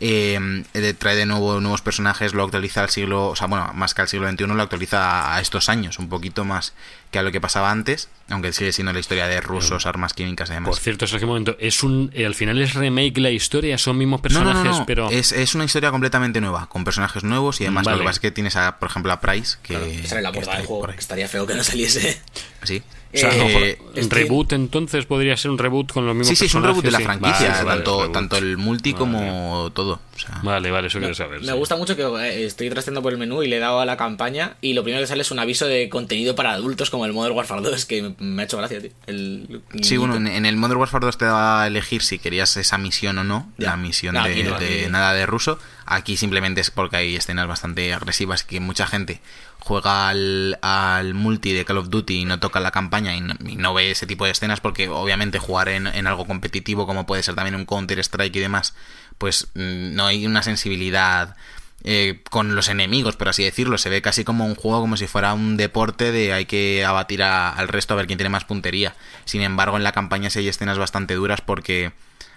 Eh, 0.01 0.65
eh, 0.73 0.95
trae 0.95 1.15
de 1.15 1.27
nuevo 1.27 1.61
nuevos 1.61 1.83
personajes, 1.83 2.33
lo 2.33 2.43
actualiza 2.43 2.83
al 2.83 2.89
siglo, 2.89 3.29
o 3.29 3.37
sea, 3.37 3.47
bueno, 3.47 3.71
más 3.75 3.93
que 3.93 4.01
al 4.01 4.09
siglo 4.09 4.31
XXI, 4.31 4.47
lo 4.47 4.63
actualiza 4.63 5.35
a, 5.35 5.41
estos 5.41 5.69
años, 5.69 5.99
un 5.99 6.09
poquito 6.09 6.45
más 6.45 6.73
que 7.11 7.19
a 7.19 7.23
lo 7.23 7.31
que 7.33 7.41
pasaba 7.41 7.71
antes, 7.71 8.09
aunque 8.31 8.53
sigue 8.53 8.73
siendo 8.73 8.93
la 8.93 9.01
historia 9.01 9.27
de 9.27 9.41
rusos, 9.41 9.85
armas 9.85 10.15
químicas 10.15 10.49
y 10.49 10.55
demás. 10.55 10.71
Por 10.71 10.79
cierto, 10.79 11.07
Sergio, 11.07 11.27
un 11.27 11.33
momento. 11.33 11.57
Es 11.59 11.83
un, 11.83 12.11
eh, 12.15 12.25
al 12.25 12.35
final 12.35 12.61
es 12.63 12.75
remake 12.75 13.19
la 13.19 13.31
historia, 13.31 13.77
son 13.77 13.99
mismos 13.99 14.23
No, 14.23 14.29
no, 14.31 14.45
personajes, 14.45 14.73
no, 14.73 14.79
no, 14.81 14.87
pero. 14.87 15.11
Es, 15.11 15.33
es 15.33 15.55
una 15.55 15.65
historia 15.65 15.91
completamente 15.91 16.41
nueva, 16.41 16.69
con 16.69 16.85
personajes 16.85 17.23
nuevos 17.23 17.61
y 17.61 17.65
además 17.65 17.85
Vale. 17.85 17.97
lo 17.97 18.03
que 18.03 18.07
pasa 18.07 18.17
es 18.17 18.21
que 18.21 18.31
tienes, 18.31 18.57
a, 18.57 18.79
por 18.79 18.89
ejemplo, 18.89 19.13
a 19.13 19.21
Price, 19.21 19.59
que, 19.63 19.75
Claro, 19.75 19.87
era 19.87 20.21
la 20.23 20.33
que 20.33 20.37
portada 20.37 20.57
del 20.57 20.67
juego, 20.67 20.81
por 20.81 20.91
ahí. 20.91 20.97
que 20.97 21.01
estaría 21.01 21.29
feo 21.29 21.47
que 21.47 21.55
no 21.55 21.65
saliese. 21.65 22.21
Sí. 22.63 22.83
O 23.13 23.17
sea, 23.19 23.31
Eh, 23.35 23.77
reboot 24.09 24.53
entonces 24.53 25.05
podría 25.05 25.37
ser 25.37 25.51
un 25.51 25.59
reboot 25.59 25.91
con 25.93 26.07
los 26.07 26.15
mismos 26.15 26.29
Sí, 26.29 26.37
sí, 26.37 26.45
es 26.47 26.55
un 26.55 26.63
reboot 26.63 26.85
de 26.85 26.93
la 26.93 27.01
franquicia, 27.01 27.51
Vale, 27.51 27.65
vale, 27.65 27.77
tanto, 27.77 27.97
reboot. 27.99 28.13
tanto 28.13 28.37
el 28.37 28.57
multi 28.57 28.93
Vale. 28.93 28.99
como 29.01 29.71
todo. 29.75 30.01
O 30.15 30.19
sea, 30.19 30.39
Vale, 30.45 30.71
vale, 30.71 30.87
eso 30.87 30.99
quiero 31.01 31.15
saber. 31.15 31.41
Me 31.41 31.47
sí. 31.49 31.53
gusta 31.53 31.75
mucho 31.77 31.97
que 31.97 32.03
eh, 32.03 32.45
estoy 32.45 32.71
trasteando 32.71 33.03
por 33.03 33.13
el 33.13 33.19
menú 33.19 33.43
y 33.43 33.49
le 33.49 33.57
he 33.57 33.59
dado 33.59 33.81
a 33.81 33.85
la 33.87 33.97
campaña 33.97 34.57
y 34.61 34.75
lo 34.75 34.85
primero 34.85 35.03
que 35.03 35.09
sale 35.09 35.23
es 35.23 35.31
un 35.33 35.41
aviso 35.41 35.67
de 35.67 35.89
contenido 35.89 36.37
para 36.37 36.53
adultos 36.53 36.89
como 36.91 37.05
el 37.05 37.13
Modern 37.13 37.35
Warfare 37.35 37.63
2 37.63 37.85
que 37.87 38.15
me, 38.21 38.43
ha 38.43 38.45
hecho 38.45 38.59
gracia, 38.59 38.81
tío. 38.81 38.91
El, 39.07 39.61
Sí, 39.83 39.97
bueno, 39.97 40.15
en, 40.17 40.29
en 40.29 40.47
el 40.47 40.57
Modern 40.57 40.79
Warfare 40.79 41.07
2 41.07 41.19
te 41.19 41.25
daba 41.25 41.63
a 41.65 41.67
elegir 41.67 42.03
si 42.03 42.21
querías 42.21 42.57
esa 42.59 42.79
misión 42.79 43.19
o 43.19 43.25
no, 43.25 43.51
Ya. 43.59 43.71
la 43.71 43.77
misión 43.77 44.15
No, 44.15 44.23
de, 44.25 44.85
no, 44.85 44.91
nada 44.91 45.15
de 45.15 45.27
ruso. 45.27 45.59
Aquí 45.93 46.17
simplemente 46.17 46.61
es 46.61 46.71
porque 46.71 46.99
hay 46.99 47.17
escenas 47.17 47.49
bastante 47.49 47.93
agresivas 47.93 48.45
que 48.45 48.61
mucha 48.61 48.87
gente 48.87 49.21
juega 49.59 50.09
al, 50.09 50.57
al 50.63 51.15
multi 51.15 51.53
de 51.53 51.65
Call 51.65 51.79
of 51.79 51.91
Duty 51.91 52.21
y 52.21 52.25
no 52.25 52.39
toca 52.39 52.61
la 52.61 52.71
campaña 52.71 53.17
y 53.17 53.21
no, 53.21 53.35
y 53.45 53.57
no 53.57 53.75
ve 53.75 53.91
ese 53.91 54.07
tipo 54.07 54.25
de 54.25 54.31
escenas 54.31 54.61
porque 54.61 54.89
obviamente 54.89 55.41
jugar 55.41 55.69
en, 55.69 55.89
algo 56.07 56.29
competitivo 56.29 56.87
como 56.87 57.07
puede 57.07 57.25
ser 57.25 57.35
también 57.35 57.57
un 57.57 57.67
Counter-Strike 57.67 58.37
y 58.37 58.39
demás, 58.39 58.77
pues 59.19 59.49
mm, 59.55 59.97
no 59.97 60.07
hay 60.07 60.29
una 60.29 60.45
sensibilidad 60.45 61.35
eh, 61.83 62.21
con 62.31 62.55
los 62.55 62.69
enemigos, 62.69 63.17
por 63.17 63.29
así 63.29 63.43
decirlo. 63.43 63.77
Se 63.77 63.91
ve 63.91 64.01
casi 64.01 64.23
como 64.23 64.47
un 64.47 64.55
juego, 64.55 64.83
como 64.83 64.97
si 64.97 65.09
fuera 65.09 65.35
un 65.35 65.57
deporte 65.57 66.13
de 66.13 66.33
hay 66.33 66.45
que 66.45 66.85
abatir 66.85 67.25
al 67.25 67.67
resto 67.67 67.95
a 67.95 67.97
ver 67.97 68.07
quién 68.07 68.17
tiene 68.17 68.31
más 68.31 68.45
puntería. 68.45 68.95
Sin 69.25 69.43
embargo, 69.43 69.77
en 69.77 69.83
la 69.83 69.91
campaña 69.91 70.31
sí 70.31 70.39
hay 70.39 70.47
escenas 70.47 70.79
bastante 70.79 71.15
duras 71.15 71.41
porque 71.41 71.91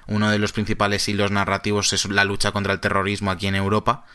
uno 0.07 0.29
de 0.29 0.39
los 0.39 0.51
principales 0.51 1.07
hilos 1.07 1.31
narrativos 1.31 1.93
es 1.93 2.05
la 2.05 2.25
lucha 2.25 2.51
contra 2.51 2.73
el 2.73 2.79
terrorismo 2.79 3.31
aquí 3.31 3.47
en 3.47 3.55
Europa. 3.55 4.05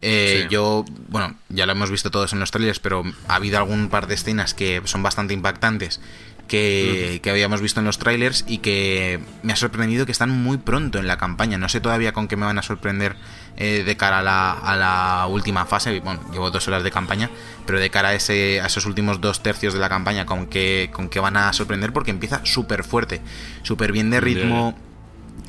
Eh, 0.00 0.42
Sí. 0.42 0.48
Yo, 0.50 0.84
bueno, 1.08 1.34
ya 1.48 1.66
lo 1.66 1.72
hemos 1.72 1.90
visto 1.90 2.10
todos 2.10 2.32
en 2.32 2.40
los 2.40 2.50
trailers, 2.50 2.78
pero 2.78 3.04
ha 3.28 3.36
habido 3.36 3.58
algún 3.58 3.88
par 3.88 4.06
de 4.06 4.14
escenas 4.14 4.52
que 4.52 4.82
son 4.84 5.02
bastante 5.02 5.32
impactantes 5.34 6.00
que, 6.48 7.20
que 7.22 7.30
habíamos 7.30 7.60
visto 7.62 7.80
en 7.80 7.86
los 7.86 7.98
trailers 7.98 8.44
y 8.46 8.58
que 8.58 9.20
me 9.42 9.52
ha 9.52 9.56
sorprendido 9.56 10.04
que 10.04 10.12
están 10.12 10.30
muy 10.30 10.58
pronto 10.58 10.98
en 10.98 11.06
la 11.06 11.16
campaña. 11.16 11.56
No 11.58 11.68
sé 11.70 11.80
todavía 11.80 12.12
con 12.12 12.28
qué 12.28 12.36
me 12.36 12.44
van 12.44 12.58
a 12.58 12.62
sorprender 12.62 13.16
eh, 13.56 13.82
de 13.84 13.96
cara 13.96 14.18
a 14.18 14.22
la, 14.22 14.52
a 14.52 14.76
la 14.76 15.26
última 15.26 15.64
fase. 15.64 16.00
Bueno, 16.00 16.20
llevo 16.32 16.50
dos 16.50 16.68
horas 16.68 16.82
de 16.84 16.90
campaña, 16.90 17.30
pero 17.66 17.80
de 17.80 17.88
cara 17.90 18.10
a, 18.10 18.14
ese, 18.14 18.60
a 18.60 18.66
esos 18.66 18.84
últimos 18.84 19.22
dos 19.22 19.42
tercios 19.42 19.72
de 19.72 19.80
la 19.80 19.88
campaña, 19.88 20.26
con 20.26 20.46
qué, 20.46 20.90
con 20.92 21.08
qué 21.08 21.18
van 21.20 21.36
a 21.38 21.52
sorprender 21.54 21.92
porque 21.94 22.10
empieza 22.10 22.44
súper 22.44 22.84
fuerte, 22.84 23.22
súper 23.62 23.92
bien 23.92 24.10
de 24.10 24.20
ritmo 24.20 24.76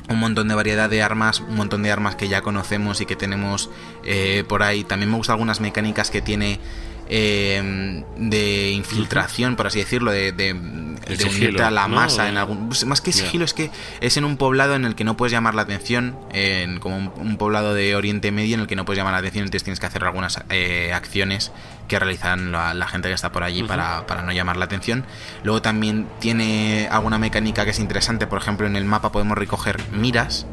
un 0.08 0.18
montón 0.18 0.48
de 0.48 0.54
variedad 0.54 0.88
de 0.88 1.02
armas, 1.02 1.40
un 1.40 1.56
montón 1.56 1.82
de 1.82 1.90
armas 1.90 2.16
que 2.16 2.28
ya 2.28 2.42
conocemos 2.42 3.00
y 3.00 3.06
que 3.06 3.16
tenemos 3.16 3.70
eh, 4.04 4.44
por 4.48 4.62
ahí. 4.62 4.84
También 4.84 5.10
me 5.10 5.16
gustan 5.16 5.34
algunas 5.34 5.60
mecánicas 5.60 6.10
que 6.10 6.22
tiene 6.22 6.60
eh, 7.08 8.04
de 8.16 8.70
infiltración, 8.70 9.56
por 9.56 9.66
así 9.66 9.78
decirlo, 9.78 10.10
de, 10.10 10.32
de, 10.32 10.52
unirte 10.52 11.62
a 11.62 11.70
la 11.70 11.88
¿no? 11.88 11.94
masa 11.94 12.28
en 12.28 12.36
algún... 12.36 12.68
pues, 12.68 12.84
Más 12.84 13.00
que 13.00 13.12
sigilo, 13.12 13.44
es 13.44 13.54
que 13.54 13.70
es 14.00 14.16
en 14.16 14.24
un 14.24 14.36
poblado 14.36 14.74
en 14.74 14.84
el 14.84 14.94
que 14.94 15.04
no 15.04 15.16
puedes 15.16 15.32
llamar 15.32 15.54
la 15.54 15.62
atención, 15.62 16.16
en, 16.32 16.80
como 16.80 16.96
un, 16.96 17.12
un 17.16 17.36
poblado 17.36 17.74
de 17.74 17.94
Oriente 17.94 18.32
Medio 18.32 18.54
en 18.54 18.60
el 18.60 18.66
que 18.66 18.76
no 18.76 18.84
puedes 18.84 18.98
llamar 18.98 19.12
la 19.12 19.18
atención, 19.18 19.44
entonces 19.44 19.64
tienes 19.64 19.80
que 19.80 19.86
hacer 19.86 20.04
algunas 20.04 20.42
eh, 20.50 20.92
acciones 20.92 21.52
que 21.88 21.98
realizan 21.98 22.50
la, 22.50 22.74
la 22.74 22.88
gente 22.88 23.08
que 23.08 23.14
está 23.14 23.30
por 23.30 23.44
allí 23.44 23.62
para, 23.62 24.06
para 24.06 24.22
no 24.22 24.32
llamar 24.32 24.56
la 24.56 24.64
atención. 24.64 25.04
Luego 25.44 25.62
también 25.62 26.06
tiene 26.18 26.88
alguna 26.90 27.18
mecánica 27.18 27.64
que 27.64 27.70
es 27.70 27.78
interesante, 27.78 28.26
por 28.26 28.40
ejemplo 28.40 28.66
en 28.66 28.76
el 28.76 28.84
mapa 28.84 29.12
podemos 29.12 29.38
recoger 29.38 29.80
miras 29.92 30.46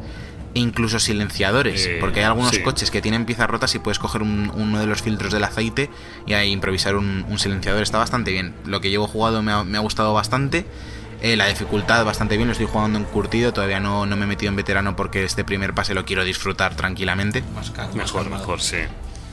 e 0.55 0.59
incluso 0.59 0.99
silenciadores, 0.99 1.85
Eh, 1.85 1.97
porque 1.99 2.19
hay 2.19 2.25
algunos 2.25 2.51
sí. 2.51 2.61
coches 2.61 2.91
que 2.91 3.01
tienen 3.01 3.25
piezas 3.25 3.49
rotas 3.49 3.73
y 3.75 3.79
puedes 3.79 3.99
coger 3.99 4.21
un- 4.21 4.51
uno 4.55 4.79
de 4.79 4.85
los 4.85 5.01
filtros 5.01 5.31
del 5.33 5.43
aceite 5.43 5.89
y 6.27 6.33
ahí 6.33 6.51
improvisar 6.51 6.95
un, 6.95 7.25
un 7.27 7.39
silenciador. 7.39 7.81
Está 7.81 7.97
bastante 7.97 8.31
bien. 8.31 8.53
Lo 8.65 8.79
que 8.81 8.89
llevo 8.89 9.07
jugado 9.07 9.41
me 9.41 9.51
ha, 9.51 9.63
me 9.63 9.77
ha 9.77 9.81
gustado 9.81 10.13
bastante. 10.13 10.65
Eh, 11.21 11.37
la 11.37 11.47
dificultad 11.47 12.03
bastante 12.03 12.35
bien, 12.35 12.47
lo 12.49 12.51
estoy 12.51 12.67
jugando 12.67 12.99
en 12.99 13.05
curtido, 13.05 13.53
todavía 13.53 13.79
no, 13.79 14.05
no 14.05 14.17
me 14.17 14.25
he 14.25 14.27
metido 14.27 14.49
en 14.49 14.57
veterano 14.57 14.95
porque 14.97 15.23
este 15.23 15.45
primer 15.45 15.73
pase 15.73 15.93
lo 15.93 16.03
quiero 16.03 16.25
disfrutar 16.25 16.75
tranquilamente. 16.75 17.43
Más 17.55 17.71
ca- 17.71 17.85
más 17.85 17.95
Mejor, 17.95 18.29
mejor, 18.29 18.59
sí. 18.61 18.77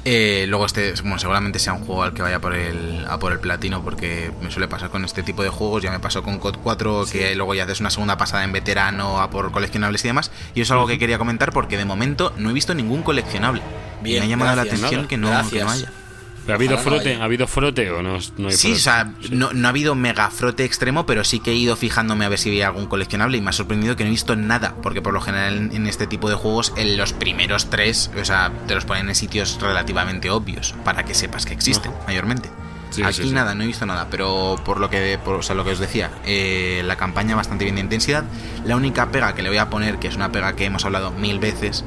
Eh, 0.04 0.46
luego 0.48 0.64
este, 0.64 0.94
bueno, 1.02 1.18
seguramente 1.18 1.58
sea 1.58 1.74
un 1.74 1.84
juego 1.84 2.02
al 2.02 2.14
que 2.14 2.22
vaya 2.22 2.40
por 2.40 2.54
el, 2.54 3.04
a 3.06 3.18
por 3.18 3.32
el 3.32 3.38
platino 3.38 3.82
porque 3.82 4.32
me 4.40 4.50
suele 4.50 4.66
pasar 4.66 4.88
con 4.88 5.04
este 5.04 5.22
tipo 5.22 5.42
de 5.42 5.50
juegos, 5.50 5.82
ya 5.82 5.90
me 5.90 6.00
pasó 6.00 6.22
con 6.22 6.38
COD 6.38 6.56
4 6.62 7.04
que 7.10 7.34
luego 7.34 7.54
ya 7.54 7.64
haces 7.64 7.80
una 7.80 7.90
segunda 7.90 8.16
pasada 8.16 8.44
en 8.44 8.52
veterano 8.52 9.20
a 9.20 9.28
por 9.28 9.52
coleccionables 9.52 10.04
y 10.04 10.08
demás. 10.08 10.30
Y 10.54 10.62
eso 10.62 10.72
es 10.72 10.76
algo 10.76 10.86
que 10.86 10.98
quería 10.98 11.18
comentar 11.18 11.52
porque 11.52 11.76
de 11.76 11.84
momento 11.84 12.32
no 12.38 12.50
he 12.50 12.52
visto 12.52 12.74
ningún 12.74 13.02
coleccionable. 13.02 13.60
Bien, 14.02 14.20
me 14.20 14.26
ha 14.26 14.28
llamado 14.30 14.52
gracias. 14.52 14.80
la 14.80 14.86
atención 14.86 15.08
que 15.08 15.16
no, 15.18 15.50
que 15.50 15.60
no 15.60 15.70
haya. 15.70 15.92
¿Pero 16.46 16.54
¿Ha 16.54 16.56
habido 16.56 16.78
frote? 16.78 17.14
¿Ha 17.16 17.24
habido 17.24 17.46
frote 17.46 17.90
o 17.90 18.02
no, 18.02 18.18
no 18.38 18.48
hay 18.48 18.54
Sí, 18.54 18.68
frote? 18.68 18.72
o 18.72 18.78
sea, 18.78 19.12
no, 19.30 19.52
no 19.52 19.68
ha 19.68 19.70
habido 19.70 19.94
mega 19.94 20.30
frote 20.30 20.64
extremo, 20.64 21.06
pero 21.06 21.22
sí 21.24 21.40
que 21.40 21.52
he 21.52 21.54
ido 21.54 21.76
fijándome 21.76 22.24
a 22.24 22.28
ver 22.28 22.38
si 22.38 22.48
había 22.48 22.66
algún 22.68 22.86
coleccionable 22.86 23.36
y 23.36 23.40
me 23.40 23.50
ha 23.50 23.52
sorprendido 23.52 23.94
que 23.96 24.04
no 24.04 24.08
he 24.08 24.10
visto 24.12 24.36
nada, 24.36 24.74
porque 24.82 25.02
por 25.02 25.12
lo 25.12 25.20
general 25.20 25.70
en, 25.72 25.86
este 25.86 26.06
tipo 26.06 26.28
de 26.28 26.34
juegos, 26.36 26.72
en 26.76 26.96
los 26.96 27.12
primeros 27.12 27.70
tres, 27.70 28.10
o 28.20 28.24
sea, 28.24 28.50
te 28.66 28.74
los 28.74 28.84
ponen 28.84 29.08
en 29.08 29.14
sitios 29.14 29.58
relativamente 29.60 30.30
obvios, 30.30 30.74
para 30.84 31.04
que 31.04 31.14
sepas 31.14 31.46
que 31.46 31.52
existen, 31.52 31.92
Ajá. 31.92 32.04
mayormente. 32.06 32.48
Sí, 32.90 33.04
Aquí 33.04 33.14
sí, 33.14 33.22
sí. 33.28 33.30
nada, 33.32 33.54
no 33.54 33.62
he 33.62 33.66
visto 33.68 33.86
nada, 33.86 34.08
pero 34.10 34.56
por 34.64 34.80
lo 34.80 34.90
que, 34.90 35.16
por, 35.24 35.36
o 35.36 35.42
sea, 35.42 35.54
lo 35.54 35.64
que 35.64 35.70
os 35.70 35.78
decía, 35.78 36.10
eh, 36.24 36.82
la 36.84 36.96
campaña 36.96 37.36
bastante 37.36 37.62
bien 37.64 37.76
de 37.76 37.82
intensidad. 37.82 38.24
La 38.64 38.74
única 38.74 39.12
pega 39.12 39.32
que 39.34 39.42
le 39.42 39.48
voy 39.48 39.58
a 39.58 39.70
poner, 39.70 39.98
que 40.00 40.08
es 40.08 40.16
una 40.16 40.32
pega 40.32 40.56
que 40.56 40.64
hemos 40.64 40.84
hablado 40.84 41.12
mil 41.12 41.38
veces 41.38 41.84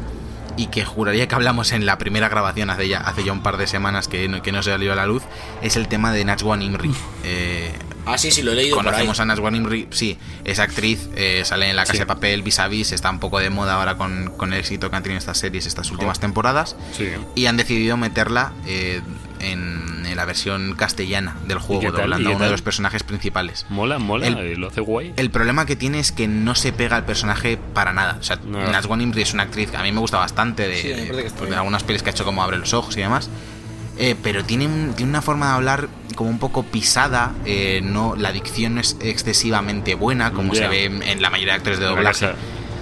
y 0.57 0.67
que 0.67 0.85
juraría 0.85 1.27
que 1.27 1.35
hablamos 1.35 1.71
en 1.71 1.85
la 1.85 1.97
primera 1.97 2.29
grabación 2.29 2.69
hace 2.69 2.87
ya, 2.87 2.99
hace 2.99 3.23
ya 3.23 3.31
un 3.31 3.41
par 3.41 3.57
de 3.57 3.67
semanas 3.67 4.07
que 4.07 4.27
no, 4.27 4.41
que 4.41 4.51
no 4.51 4.61
se 4.63 4.71
salió 4.71 4.93
a 4.93 4.95
la 4.95 5.05
luz, 5.07 5.23
es 5.61 5.75
el 5.75 5.87
tema 5.87 6.11
de 6.11 6.23
Najwan 6.25 6.61
Imri. 6.61 6.93
Eh, 7.23 7.71
Ah, 8.05 8.17
sí, 8.17 8.31
sí, 8.31 8.41
lo 8.41 8.51
he 8.51 8.55
leído 8.55 8.75
por 8.75 8.85
ahí. 8.85 8.91
Conocemos 8.91 9.19
a 9.21 9.25
Najwan 9.25 9.55
Imri, 9.55 9.87
sí, 9.91 10.17
es 10.43 10.59
actriz, 10.59 11.07
eh, 11.15 11.43
sale 11.45 11.69
en 11.69 11.77
La 11.77 11.83
Casa 11.83 11.93
Sí. 11.93 11.99
de 11.99 12.05
Papel, 12.05 12.41
Vis 12.41 12.59
a 12.59 12.67
Vis, 12.67 12.91
está 12.91 13.09
un 13.09 13.19
poco 13.19 13.39
de 13.39 13.49
moda 13.49 13.75
ahora 13.75 13.95
con, 13.95 14.29
con 14.35 14.51
el 14.51 14.59
éxito 14.59 14.89
que 14.89 14.95
han 14.97 15.03
tenido 15.03 15.19
estas 15.19 15.37
series 15.37 15.65
estas 15.65 15.89
últimas 15.89 16.19
temporadas 16.19 16.75
Sí. 16.97 17.07
y 17.35 17.45
han 17.45 17.55
decidido 17.55 17.95
meterla 17.95 18.51
eh, 18.65 18.99
en, 19.43 20.05
en 20.05 20.15
la 20.15 20.25
versión 20.25 20.75
castellana 20.75 21.35
del 21.47 21.57
juego, 21.59 21.91
doblando 21.91 22.19
¿Y 22.19 22.23
qué 22.25 22.33
a 22.33 22.35
uno 22.35 22.45
de 22.45 22.51
los 22.51 22.61
personajes 22.61 23.03
principales. 23.03 23.65
Mola, 23.69 23.99
mola, 23.99 24.27
El- 24.27 24.37
eh, 24.37 24.55
lo 24.55 24.67
hace 24.69 24.81
guay. 24.81 25.13
El 25.17 25.29
problema 25.31 25.65
que 25.65 25.75
tiene 25.75 25.99
es 25.99 26.11
que 26.11 26.27
no 26.27 26.55
se 26.55 26.71
pega 26.73 26.95
al 26.95 27.05
personaje 27.05 27.57
para 27.73 27.93
nada. 27.93 28.17
O 28.19 28.23
sea, 28.23 28.37
Nada. 28.45 28.71
Nat 28.71 28.85
Imri 29.01 29.21
es 29.21 29.33
una 29.33 29.43
actriz 29.43 29.69
que 29.71 29.77
a 29.77 29.83
mí 29.83 29.91
me 29.91 29.99
gusta 29.99 30.17
bastante 30.17 30.67
de, 30.67 30.81
Sí, 30.81 31.07
pues, 31.11 31.49
de 31.49 31.55
algunas 31.55 31.83
pelis 31.83 32.03
que 32.03 32.09
ha 32.09 32.13
hecho 32.13 32.25
como 32.25 32.41
Abre 32.43 32.57
los 32.57 32.73
Ojos 32.73 32.95
y 32.97 33.01
demás. 33.01 33.29
Eh, 33.97 34.15
pero 34.23 34.43
tiene, 34.43 34.65
un- 34.65 34.93
tiene 34.95 35.11
una 35.11 35.21
forma 35.21 35.47
de 35.49 35.53
hablar 35.53 35.87
como 36.15 36.29
un 36.29 36.39
poco 36.39 36.63
pisada. 36.63 37.31
eh, 37.45 37.81
no, 37.83 38.15
la 38.15 38.31
dicción 38.31 38.75
no 38.75 38.81
es 38.81 38.97
excesivamente 39.01 39.95
buena, 39.95 40.31
como 40.31 40.55
se 40.55 40.67
ve 40.67 40.85
en, 40.85 41.03
en 41.03 41.21
la 41.21 41.29
mayoría 41.29 41.53
de 41.53 41.57
actores 41.57 41.79
de 41.79 41.85
doblaje. 41.85 42.31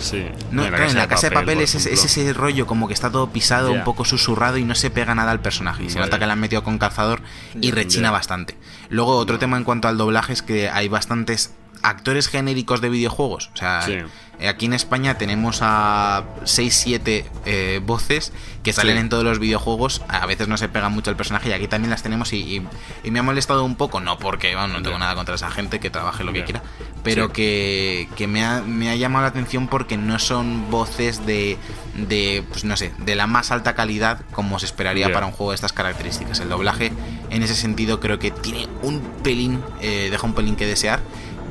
Casa- 0.01 0.11
sí. 0.11 0.25
No, 0.51 0.67
claro, 0.67 0.85
en 0.85 0.95
la 0.97 1.07
casa 1.07 1.29
de 1.29 1.35
papel, 1.35 1.61
es, 1.61 1.75
ese 1.75 2.33
rollo 2.33 2.67
como 2.67 2.87
que 2.87 2.93
está 2.93 3.09
todo 3.11 3.29
pisado, 3.31 3.71
un 3.71 3.83
poco 3.83 4.05
susurrado 4.05 4.57
y 4.57 4.63
no 4.63 4.75
se 4.75 4.89
pega 4.89 5.15
nada 5.15 5.31
al 5.31 5.39
personaje. 5.41 5.83
Y 5.85 5.89
se 5.89 5.95
Vale. 5.99 6.07
nota 6.07 6.19
que 6.19 6.25
le 6.25 6.31
han 6.33 6.39
metido 6.39 6.63
con 6.63 6.77
calzador 6.77 7.21
y 7.59 7.71
rechina 7.71 8.11
bastante. 8.11 8.57
Luego, 8.89 9.15
otro 9.17 9.39
tema 9.39 9.57
en 9.57 9.63
cuanto 9.63 9.87
al 9.87 9.97
doblaje 9.97 10.33
es 10.33 10.41
que 10.41 10.69
hay 10.69 10.87
bastantes 10.89 11.53
actores 11.83 12.27
genéricos 12.27 12.81
de 12.81 12.89
videojuegos. 12.89 13.49
O 13.53 13.57
sea, 13.57 13.81
Sí. 13.83 13.97
Eh, 14.41 14.47
aquí 14.49 14.65
en 14.65 14.73
España 14.73 15.17
tenemos 15.17 15.59
a 15.61 16.23
6-7 16.43 17.25
eh, 17.45 17.79
voces 17.85 18.33
que 18.63 18.73
salen 18.73 18.95
Sí. 18.95 19.01
en 19.01 19.09
todos 19.09 19.23
los 19.23 19.39
videojuegos. 19.39 20.01
A 20.07 20.25
veces 20.25 20.47
no 20.47 20.57
se 20.57 20.67
pegan 20.69 20.91
mucho 20.91 21.09
al 21.09 21.15
personaje 21.15 21.49
y 21.49 21.53
aquí 21.53 21.67
también 21.67 21.89
las 21.89 22.03
tenemos. 22.03 22.33
Y, 22.33 22.37
y- 22.57 22.67
y 23.03 23.11
me 23.11 23.19
ha 23.19 23.23
molestado 23.23 23.63
un 23.63 23.75
poco, 23.75 23.99
no 24.01 24.17
porque 24.17 24.53
bueno, 24.55 24.67
no 24.73 24.81
tengo 24.83 24.97
nada 24.99 25.15
contra 25.15 25.35
esa 25.35 25.49
gente 25.49 25.79
que 25.79 25.89
trabaje 25.89 26.23
lo 26.23 26.33
que 26.33 26.43
quiera, 26.43 26.61
pero 27.03 27.27
Sí. 27.27 27.33
que, 27.33 28.09
que 28.15 28.27
me, 28.27 28.43
ha, 28.45 28.61
me 28.61 28.89
ha 28.89 28.95
llamado 28.95 29.23
la 29.23 29.29
atención 29.29 29.67
porque 29.67 29.97
no 29.97 30.19
son 30.19 30.69
voces 30.69 31.25
de, 31.25 31.57
de, 31.95 32.43
pues 32.49 32.63
no 32.63 32.75
sé, 32.77 32.91
de 32.99 33.15
la 33.15 33.27
más 33.27 33.51
alta 33.51 33.73
calidad 33.75 34.21
como 34.31 34.59
se 34.59 34.65
esperaría 34.65 35.11
para 35.11 35.25
un 35.25 35.31
juego 35.31 35.51
de 35.51 35.55
estas 35.55 35.73
características. 35.73 36.39
El 36.39 36.49
doblaje, 36.49 36.91
en 37.29 37.41
ese 37.43 37.55
sentido, 37.55 37.99
creo 37.99 38.19
que 38.19 38.31
tiene 38.31 38.67
un 38.83 38.99
pelín, 39.23 39.61
eh, 39.81 40.09
deja 40.11 40.25
un 40.27 40.33
pelín 40.33 40.55
que 40.55 40.65
desear. 40.67 40.99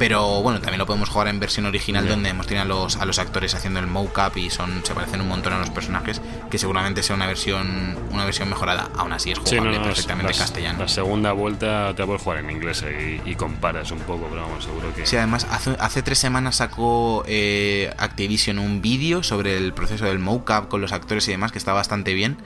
Pero 0.00 0.40
bueno, 0.40 0.60
también 0.62 0.78
lo 0.78 0.86
podemos 0.86 1.10
jugar 1.10 1.28
en 1.28 1.40
versión 1.40 1.66
original 1.66 2.08
donde 2.08 2.30
hemos 2.30 2.46
tenido 2.46 2.62
a 2.62 2.66
los, 2.66 2.96
a 2.96 3.04
los 3.04 3.18
actores 3.18 3.54
haciendo 3.54 3.80
el 3.80 3.86
mocap 3.86 4.34
y 4.38 4.48
son 4.48 4.82
se 4.82 4.94
parecen 4.94 5.20
un 5.20 5.28
montón 5.28 5.52
a 5.52 5.58
los 5.58 5.68
personajes, 5.68 6.22
que 6.50 6.56
seguramente 6.56 7.02
sea 7.02 7.14
una 7.14 7.26
versión 7.26 7.98
una 8.10 8.24
versión 8.24 8.48
mejorada. 8.48 8.88
Aún 8.96 9.12
así 9.12 9.32
es 9.32 9.38
Sí, 9.44 9.58
jugable 9.58 9.72
no, 9.72 9.80
no, 9.80 9.84
perfectamente 9.84 10.32
en 10.32 10.38
la, 10.38 10.42
castellano. 10.42 10.78
La 10.78 10.88
segunda 10.88 11.32
vuelta 11.32 11.92
te 11.94 12.00
la 12.00 12.06
puedes 12.06 12.22
jugar 12.22 12.38
en 12.38 12.50
inglés 12.50 12.82
y, 12.82 13.28
y 13.28 13.34
comparas 13.34 13.90
un 13.90 13.98
poco, 13.98 14.26
pero 14.30 14.40
vamos, 14.40 14.64
seguro 14.64 14.90
que. 14.94 15.04
Sí, 15.04 15.16
además, 15.18 15.46
hace, 15.50 15.76
hace 15.78 16.02
tres 16.02 16.18
semanas 16.18 16.56
sacó 16.56 17.22
eh, 17.26 17.92
Activision 17.98 18.58
un 18.58 18.80
vídeo 18.80 19.22
sobre 19.22 19.58
el 19.58 19.74
proceso 19.74 20.06
del 20.06 20.18
mocap 20.18 20.68
con 20.68 20.80
los 20.80 20.92
actores 20.92 21.28
y 21.28 21.32
demás, 21.32 21.52
que 21.52 21.58
está 21.58 21.74
bastante 21.74 22.14
bien. 22.14 22.38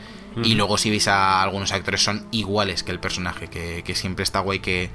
Y 0.42 0.56
luego 0.56 0.76
si 0.78 0.90
veis 0.90 1.06
a 1.06 1.40
algunos 1.40 1.70
actores 1.70 2.02
son 2.02 2.26
iguales 2.32 2.82
que 2.82 2.90
el 2.90 2.98
personaje, 2.98 3.46
que, 3.46 3.84
que 3.84 3.94
siempre 3.94 4.24
está 4.24 4.40
guay 4.40 4.58
que, 4.58 4.90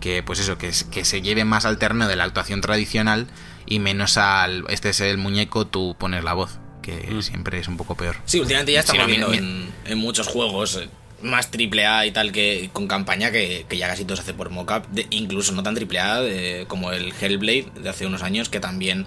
que 0.00 0.22
pues 0.22 0.38
eso, 0.40 0.58
que, 0.58 0.68
es- 0.68 0.84
que 0.84 1.04
se 1.04 1.22
lleve 1.22 1.44
más 1.44 1.64
al 1.64 1.78
terreno 1.78 2.08
de 2.08 2.16
la 2.16 2.24
actuación 2.24 2.60
tradicional 2.60 3.26
y 3.66 3.78
menos 3.78 4.16
al, 4.18 4.64
este 4.68 4.90
es 4.90 5.00
el 5.00 5.16
muñeco, 5.18 5.66
tú 5.66 5.96
pones 5.98 6.22
la 6.24 6.34
voz, 6.34 6.58
que 6.82 7.08
Mm. 7.10 7.22
siempre 7.22 7.58
es 7.58 7.68
un 7.68 7.76
poco 7.76 7.94
peor. 7.96 8.16
Sí, 8.26 8.40
últimamente 8.40 8.72
ya 8.72 8.80
estamos 8.80 9.06
viendo 9.06 9.32
en, 9.32 9.70
en 9.86 9.98
muchos 9.98 10.26
juegos 10.28 10.76
eh, 10.76 10.88
más 11.22 11.50
triple 11.50 11.86
A 11.86 12.04
y 12.04 12.10
tal 12.10 12.32
que 12.32 12.68
con 12.74 12.86
campaña 12.86 13.30
que, 13.30 13.64
que 13.68 13.78
ya 13.78 13.88
casi 13.88 14.04
todo 14.04 14.16
se 14.16 14.22
hace 14.22 14.34
por 14.34 14.50
mockup, 14.50 14.86
de- 14.88 15.06
incluso 15.10 15.52
no 15.52 15.62
tan 15.62 15.74
triple 15.74 15.98
A 16.00 16.20
de- 16.20 16.66
como 16.68 16.92
el 16.92 17.12
Hellblade 17.18 17.68
de 17.80 17.88
hace 17.88 18.06
unos 18.06 18.22
años 18.22 18.50
que 18.50 18.60
también 18.60 19.06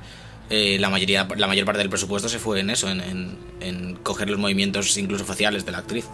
eh, 0.50 0.78
la 0.80 0.90
mayoría 0.90 1.28
la 1.36 1.46
mayor 1.48 1.66
parte 1.66 1.80
del 1.80 1.90
presupuesto 1.90 2.30
se 2.30 2.40
fue 2.40 2.60
en 2.62 2.70
eso, 2.72 2.90
en, 2.90 3.02
en- 3.02 3.38
en 3.60 3.96
coger 3.98 4.30
los 4.30 4.40
movimientos 4.40 4.98
incluso 4.98 5.26
faciales 5.26 5.66
de 5.66 5.72
la 5.74 5.80
actriz. 5.80 6.06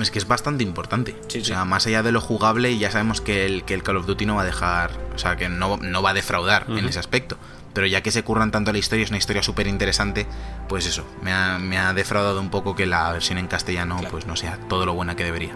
Es 0.00 0.10
que 0.10 0.18
es 0.18 0.28
bastante 0.28 0.62
importante. 0.62 1.16
Sí, 1.28 1.38
o 1.38 1.44
sí. 1.44 1.48
sea, 1.48 1.64
más 1.64 1.86
allá 1.86 2.02
de 2.02 2.12
lo 2.12 2.20
jugable, 2.20 2.76
ya 2.78 2.90
sabemos 2.90 3.20
que 3.20 3.44
el, 3.46 3.64
que 3.64 3.74
el 3.74 3.82
Call 3.82 3.96
of 3.96 4.06
Duty 4.06 4.24
no 4.26 4.36
va 4.36 4.42
a 4.42 4.44
dejar. 4.44 4.92
O 5.14 5.18
sea, 5.18 5.36
que 5.36 5.48
no, 5.48 5.78
no 5.78 6.02
va 6.02 6.10
a 6.10 6.14
defraudar 6.14 6.66
en 6.68 6.84
ese 6.86 6.98
aspecto. 6.98 7.36
Pero 7.72 7.86
ya 7.86 8.02
que 8.02 8.10
se 8.10 8.22
curran 8.24 8.50
tanto 8.50 8.72
la 8.72 8.78
historia, 8.78 9.04
es 9.04 9.10
una 9.10 9.18
historia 9.18 9.42
súper 9.42 9.66
interesante, 9.68 10.26
pues 10.68 10.86
eso, 10.86 11.04
me 11.22 11.32
ha, 11.32 11.58
me 11.58 11.78
ha 11.78 11.92
defraudado 11.94 12.40
un 12.40 12.50
poco 12.50 12.74
que 12.74 12.84
la 12.84 13.12
versión 13.12 13.38
en 13.38 13.46
castellano 13.46 13.96
Claro. 13.98 14.10
pues 14.10 14.26
no 14.26 14.34
sea 14.34 14.58
todo 14.68 14.86
lo 14.86 14.94
buena 14.94 15.14
que 15.14 15.22
debería. 15.24 15.52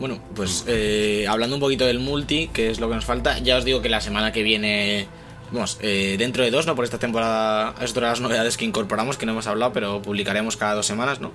Bueno, 0.00 0.18
pues 0.34 0.64
eh, 0.66 1.26
hablando 1.28 1.56
un 1.56 1.60
poquito 1.60 1.84
del 1.86 1.98
multi, 2.00 2.48
que 2.48 2.70
es 2.70 2.80
lo 2.80 2.88
que 2.88 2.94
nos 2.94 3.04
falta, 3.04 3.38
ya 3.38 3.56
os 3.58 3.64
digo 3.64 3.82
que 3.82 3.88
la 3.88 4.00
semana 4.00 4.32
que 4.32 4.42
viene, 4.42 5.06
vamos, 5.52 5.78
eh, 5.80 6.16
dentro 6.18 6.42
de 6.42 6.50
dos, 6.50 6.66
¿no? 6.66 6.74
Por 6.74 6.84
esta 6.84 6.98
temporada, 6.98 7.74
es 7.80 7.90
otra 7.90 8.06
de 8.08 8.12
las 8.12 8.20
novedades 8.20 8.56
que 8.56 8.64
incorporamos, 8.64 9.16
que 9.18 9.26
no 9.26 9.32
hemos 9.32 9.46
hablado, 9.46 9.72
pero 9.72 10.00
publicaremos 10.02 10.56
cada 10.56 10.74
dos 10.74 10.86
semanas, 10.86 11.20
¿no? 11.20 11.32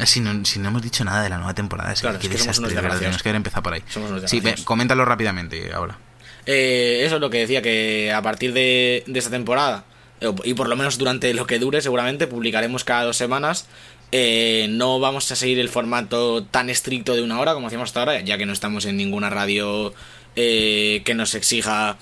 Eh, 0.00 0.06
Si 0.06 0.20
no, 0.20 0.44
si 0.44 0.58
no 0.58 0.68
hemos 0.68 0.82
dicho 0.82 1.04
nada 1.04 1.22
de 1.22 1.28
la 1.28 1.36
nueva 1.38 1.54
temporada, 1.54 1.92
es 1.92 2.00
Claro, 2.00 2.18
que 2.18 2.26
es 2.26 2.32
que 2.32 2.38
somos 2.38 2.58
unos 2.58 2.72
tenemos 2.72 3.22
que 3.22 3.28
haber 3.28 3.36
empezado 3.36 3.62
por 3.62 3.74
ahí. 3.74 3.82
Somos 3.88 4.10
unos 4.10 4.30
Sí, 4.30 4.40
ve, 4.40 4.54
coméntalo 4.64 5.04
rápidamente 5.04 5.72
ahora. 5.72 5.98
Eh, 6.46 7.02
eso 7.04 7.16
es 7.16 7.20
lo 7.20 7.30
que 7.30 7.38
decía, 7.38 7.62
que 7.62 8.12
a 8.12 8.22
partir 8.22 8.52
de, 8.52 9.04
de 9.06 9.18
esta 9.18 9.30
temporada, 9.30 9.84
eh, 10.20 10.32
y 10.44 10.54
por 10.54 10.68
lo 10.68 10.76
menos 10.76 10.98
durante 10.98 11.32
lo 11.34 11.46
que 11.46 11.58
dure, 11.58 11.80
seguramente 11.82 12.26
publicaremos 12.26 12.84
cada 12.84 13.04
dos 13.04 13.16
semanas. 13.16 13.66
Eh, 14.12 14.66
no 14.70 14.98
vamos 14.98 15.30
a 15.30 15.36
seguir 15.36 15.60
el 15.60 15.68
formato 15.68 16.42
tan 16.42 16.68
estricto 16.68 17.14
de 17.14 17.22
una 17.22 17.38
hora 17.38 17.54
como 17.54 17.68
hacíamos 17.68 17.90
hasta 17.90 18.00
ahora, 18.00 18.20
ya 18.20 18.38
que 18.38 18.44
no 18.46 18.52
estamos 18.52 18.84
en 18.86 18.96
ninguna 18.96 19.30
radio 19.30 19.94
eh, 20.34 21.02
que 21.04 21.14
nos 21.14 21.36
exija 21.36 21.96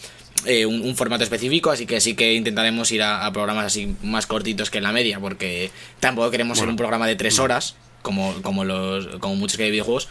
eh, 0.46 0.64
un, 0.64 0.80
un 0.80 0.96
formato 0.96 1.22
específico, 1.24 1.70
así 1.70 1.84
que 1.84 2.00
sí 2.00 2.14
que 2.14 2.32
intentaremos 2.32 2.90
ir 2.92 3.02
a, 3.02 3.26
a 3.26 3.32
programas 3.32 3.66
así 3.66 3.94
más 4.02 4.26
cortitos 4.26 4.70
que 4.70 4.80
la 4.80 4.90
media, 4.92 5.20
porque 5.20 5.70
tampoco 6.00 6.30
queremos 6.30 6.56
ser 6.56 6.68
un 6.68 6.76
programa 6.76 7.06
de 7.06 7.16
tres 7.16 7.38
horas, 7.38 7.74
como, 8.02 8.34
como, 8.42 8.64
los, 8.64 9.06
como 9.18 9.36
muchos 9.36 9.56
que 9.56 9.64
hay 9.64 9.68
de 9.68 9.72
videojuegos, 9.72 10.08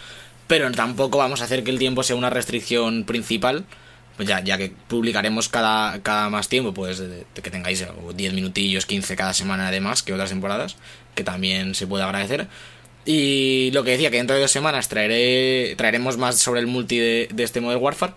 pero 0.48 0.72
tampoco 0.72 1.18
vamos 1.18 1.42
a 1.42 1.46
hacer 1.46 1.64
que 1.64 1.72
el 1.72 1.80
tiempo 1.80 2.04
sea 2.04 2.16
una 2.16 2.30
restricción 2.30 3.04
principal, 3.04 3.66
pues 4.16 4.28
ya, 4.28 4.44
ya 4.44 4.58
que 4.58 4.72
publicaremos 4.88 5.50
cada, 5.50 6.02
cada 6.02 6.30
más 6.30 6.50
tiempo, 6.50 6.74
pues 6.74 7.04
que 7.36 7.52
tengáis 7.52 7.82
eh, 7.82 7.88
10 8.16 8.34
minutillos, 8.34 8.86
15 8.86 9.16
cada 9.16 9.34
semana 9.34 9.68
además 9.68 10.02
que 10.04 10.14
otras 10.14 10.30
temporadas, 10.30 10.76
que 11.16 11.24
también 11.24 11.76
se 11.76 11.86
puede 11.86 12.04
agradecer. 12.04 12.48
Y 13.06 13.72
lo 13.72 13.84
que 13.84 13.92
decía, 13.92 14.12
que 14.12 14.18
dentro 14.18 14.36
de 14.36 14.42
dos 14.42 14.52
semanas 14.52 14.90
traeré, 14.90 15.76
traeremos 15.78 16.18
más 16.18 16.40
sobre 16.40 16.60
el 16.60 16.68
multi 16.68 16.98
de, 16.98 17.30
de 17.32 17.44
este 17.44 17.62
Modern 17.62 17.82
Warfare. 17.82 18.14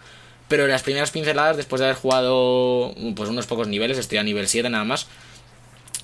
Pero 0.48 0.66
las 0.66 0.82
primeras 0.82 1.12
pinceladas, 1.12 1.56
después 1.56 1.78
de 1.78 1.86
haber 1.86 1.96
jugado 1.96 2.92
pues 3.14 3.30
unos 3.30 3.46
pocos 3.46 3.68
niveles, 3.68 3.98
estoy 3.98 4.18
a 4.18 4.24
nivel 4.24 4.48
7 4.48 4.68
nada 4.68 4.82
más, 4.82 5.06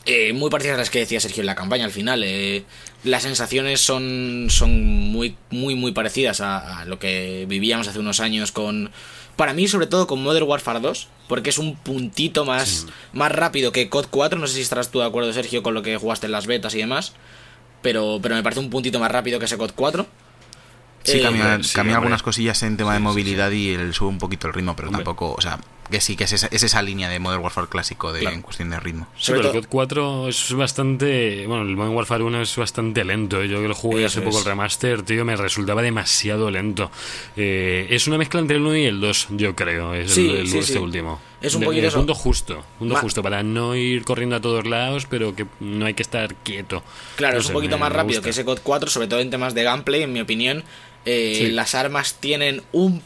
eh, 0.07 0.33
muy 0.33 0.51
parecidas 0.51 0.77
a 0.77 0.79
las 0.79 0.91
que 0.91 1.01
decía 1.01 1.21
Sergio 1.21 1.43
en 1.43 1.47
la 1.47 1.55
campaña 1.55 1.85
al 1.85 1.91
final. 1.91 2.23
eh, 2.25 2.65
las 3.05 3.23
sensaciones 3.25 3.81
son, 3.81 4.47
son 4.51 4.85
muy, 5.13 5.37
muy, 5.51 5.75
muy 5.75 5.93
parecidas 5.93 6.41
a, 6.41 6.81
a 6.81 6.85
lo 6.87 6.99
que 6.99 7.45
vivíamos 7.49 7.87
hace 7.89 7.99
unos 7.99 8.21
años 8.21 8.53
con... 8.53 8.91
Para 9.37 9.53
mí, 9.53 9.69
sobre 9.69 9.87
todo 9.87 10.07
con 10.07 10.23
Modern 10.23 10.47
Warfare 10.49 10.81
2, 10.81 11.09
porque 11.29 11.51
es 11.51 11.59
un 11.59 11.77
puntito 11.77 12.47
más, 12.47 12.87
más 13.13 13.31
rápido 13.31 13.71
que 13.71 13.91
COD 13.91 14.07
4. 14.09 14.39
No 14.39 14.47
sé 14.47 14.55
si 14.55 14.61
estarás 14.63 14.91
tú 14.91 15.01
de 15.01 15.05
acuerdo, 15.05 15.31
Sergio, 15.35 15.63
con 15.63 15.75
lo 15.75 15.83
que 15.83 15.99
jugaste 15.99 16.25
en 16.25 16.33
las 16.33 16.47
betas 16.47 16.75
y 16.75 16.79
demás. 16.79 17.13
Pero, 17.83 18.19
pero 18.23 18.35
me 18.35 18.43
parece 18.43 18.61
un 18.61 18.71
puntito 18.71 18.99
más 18.99 19.11
rápido 19.13 19.39
que 19.39 19.45
ese 19.45 19.59
COD 19.59 19.73
4. 19.77 20.07
Sí, 21.05 21.19
Eh, 21.19 21.21
sí, 21.21 21.27
hombre. 21.79 21.95
algunas 21.95 22.23
cosillas 22.23 22.63
en 22.63 22.77
tema 22.79 22.93
de 22.95 22.99
Sí, 22.99 23.03
sí, 23.03 23.09
movilidad 23.09 23.51
y 23.51 23.75
él 23.75 23.93
sube 23.93 24.09
un 24.09 24.19
poquito 24.19 24.47
el 24.49 24.55
ritmo, 24.55 24.75
pero 24.75 24.89
Hombre. 24.89 25.05
tampoco, 25.05 25.35
o 25.37 25.41
sea, 25.43 25.59
que 25.91 26.01
sí, 26.01 26.17
que 26.17 26.25
es 26.25 26.33
esa, 26.33 26.49
es 26.51 26.63
esa 26.63 26.83
línea 26.83 27.09
de 27.09 27.19
Modern 27.19 27.43
Warfare 27.43 27.69
clásico 27.69 28.13
de, 28.13 28.21
Claro. 28.21 28.37
en 28.37 28.43
cuestión 28.43 28.71
de 28.71 28.81
ritmo. 28.81 29.07
Sí, 29.17 29.27
Sobre 29.27 29.39
pero 29.41 29.49
el 29.51 29.53
todo- 29.55 29.63
COD 29.63 29.69
4 29.71 30.29
es 30.29 30.53
bastante. 30.53 31.47
Bueno, 31.47 31.63
el 31.65 31.77
Modern 31.77 31.95
Warfare 31.95 32.23
1 32.25 32.43
es 32.43 32.57
bastante 32.57 33.05
lento. 33.05 33.43
Yo 33.45 33.61
que 33.61 33.69
lo 33.69 33.75
jugué 33.75 34.05
Eso 34.05 34.19
hace 34.19 34.21
poco 34.23 34.39
es. 34.39 34.45
el 34.45 34.51
remaster, 34.51 35.03
tío, 35.03 35.25
me 35.25 35.37
resultaba 35.37 35.83
demasiado 35.83 36.51
lento. 36.51 36.91
Eh, 37.37 37.87
es 37.91 38.07
una 38.07 38.19
mezcla 38.19 38.41
entre 38.41 38.57
el 38.57 38.63
1 38.63 38.77
y 38.77 38.85
el 38.85 39.01
2, 39.01 39.29
yo 39.31 39.55
creo. 39.55 39.95
Es 39.95 40.13
Sí, 40.13 40.29
el, 40.29 40.37
el- 40.37 40.49
sí, 40.49 40.59
este 40.59 40.73
sí. 40.75 40.79
último. 40.79 41.21
Es 41.41 41.55
un 41.55 41.63
poquito 41.63 41.91
punto 41.93 42.15
justo. 42.15 42.65
Punto 42.79 42.95
Ma- 42.95 43.01
justo 43.01 43.23
para 43.23 43.43
no 43.43 43.77
ir 43.77 44.05
corriendo 44.05 44.37
a 44.37 44.41
todos 44.41 44.67
lados, 44.67 45.07
pero 45.09 45.35
que 45.37 45.47
no 45.61 45.87
hay 45.87 45.95
que 45.95 46.03
estar 46.03 46.35
quieto. 46.37 46.83
Claro, 47.17 47.35
No 47.35 47.41
es 47.41 47.47
un 47.47 47.53
poquito 47.53 47.77
me- 47.77 47.81
más 47.81 47.93
rápido 47.93 48.23
que 48.23 48.31
ese 48.31 48.45
COD 48.45 48.61
4, 48.63 48.89
sobre 48.91 49.07
todo 49.07 49.21
en 49.21 49.31
temas 49.31 49.55
de 49.55 49.63
gameplay, 49.63 50.03
en 50.03 50.13
mi 50.13 50.21
opinión. 50.21 50.65
Eh, 51.05 51.35
Sí. 51.39 51.51
Las 51.53 51.75
armas 51.75 52.15
tienen 52.21 52.63
un 52.73 53.03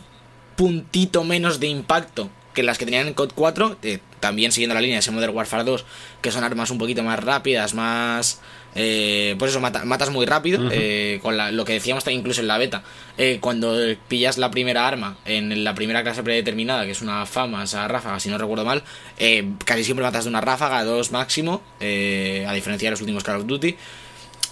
puntito 0.57 1.24
menos 1.24 1.61
de 1.61 1.66
impacto 1.68 2.31
que 2.55 2.62
las 2.62 2.78
que 2.78 2.84
tenían 2.84 3.07
en 3.07 3.14
COD 3.14 3.32
4, 3.34 3.76
eh, 3.82 3.98
también 4.18 4.51
siguiendo 4.53 4.74
la 4.74 4.80
línea 4.80 4.96
de 4.96 5.01
ese 5.01 5.11
Modern 5.12 5.34
Warfare 5.34 5.64
2, 5.64 5.84
que 6.20 6.30
son 6.32 6.42
armas 6.44 6.70
un 6.70 6.78
poquito 6.78 7.03
más 7.03 7.22
rápidas, 7.22 7.74
más... 7.74 8.40
Eh, 8.76 9.34
pues 9.38 9.51
eso, 9.51 9.61
mata- 9.61 9.84
matas 9.84 10.11
muy 10.11 10.26
rápido, 10.26 10.68
eh, 10.72 11.18
con 11.22 11.36
la- 11.36 11.51
lo 11.51 11.64
que 11.64 11.72
decíamos 11.72 12.05
también 12.05 12.20
incluso 12.20 12.40
en 12.40 12.46
la 12.46 12.57
beta. 12.57 12.84
Eh, 13.18 13.38
cuando 13.40 13.76
pillas 14.07 14.38
la 14.38 14.51
primera 14.53 14.86
arma 14.86 15.16
en 15.24 15.64
la 15.64 15.74
primera 15.74 16.03
clase 16.05 16.22
predeterminada, 16.22 16.84
que 16.84 16.92
es 16.92 17.03
una 17.03 17.26
fama, 17.26 17.64
esa 17.64 17.88
ráfaga, 17.88 18.20
si 18.20 18.28
no 18.28 18.38
recuerdo 18.38 18.64
mal, 18.64 18.84
eh, 19.18 19.48
casi 19.64 19.82
siempre 19.82 20.05
matas 20.05 20.22
de 20.24 20.30
una 20.30 20.40
ráfaga, 20.40 20.84
dos 20.84 21.11
máximo, 21.11 21.62
eh, 21.80 22.44
a 22.48 22.53
diferencia 22.53 22.86
de 22.86 22.90
los 22.92 23.01
últimos 23.01 23.24
Call 23.24 23.40
of 23.40 23.46
Duty. 23.46 23.76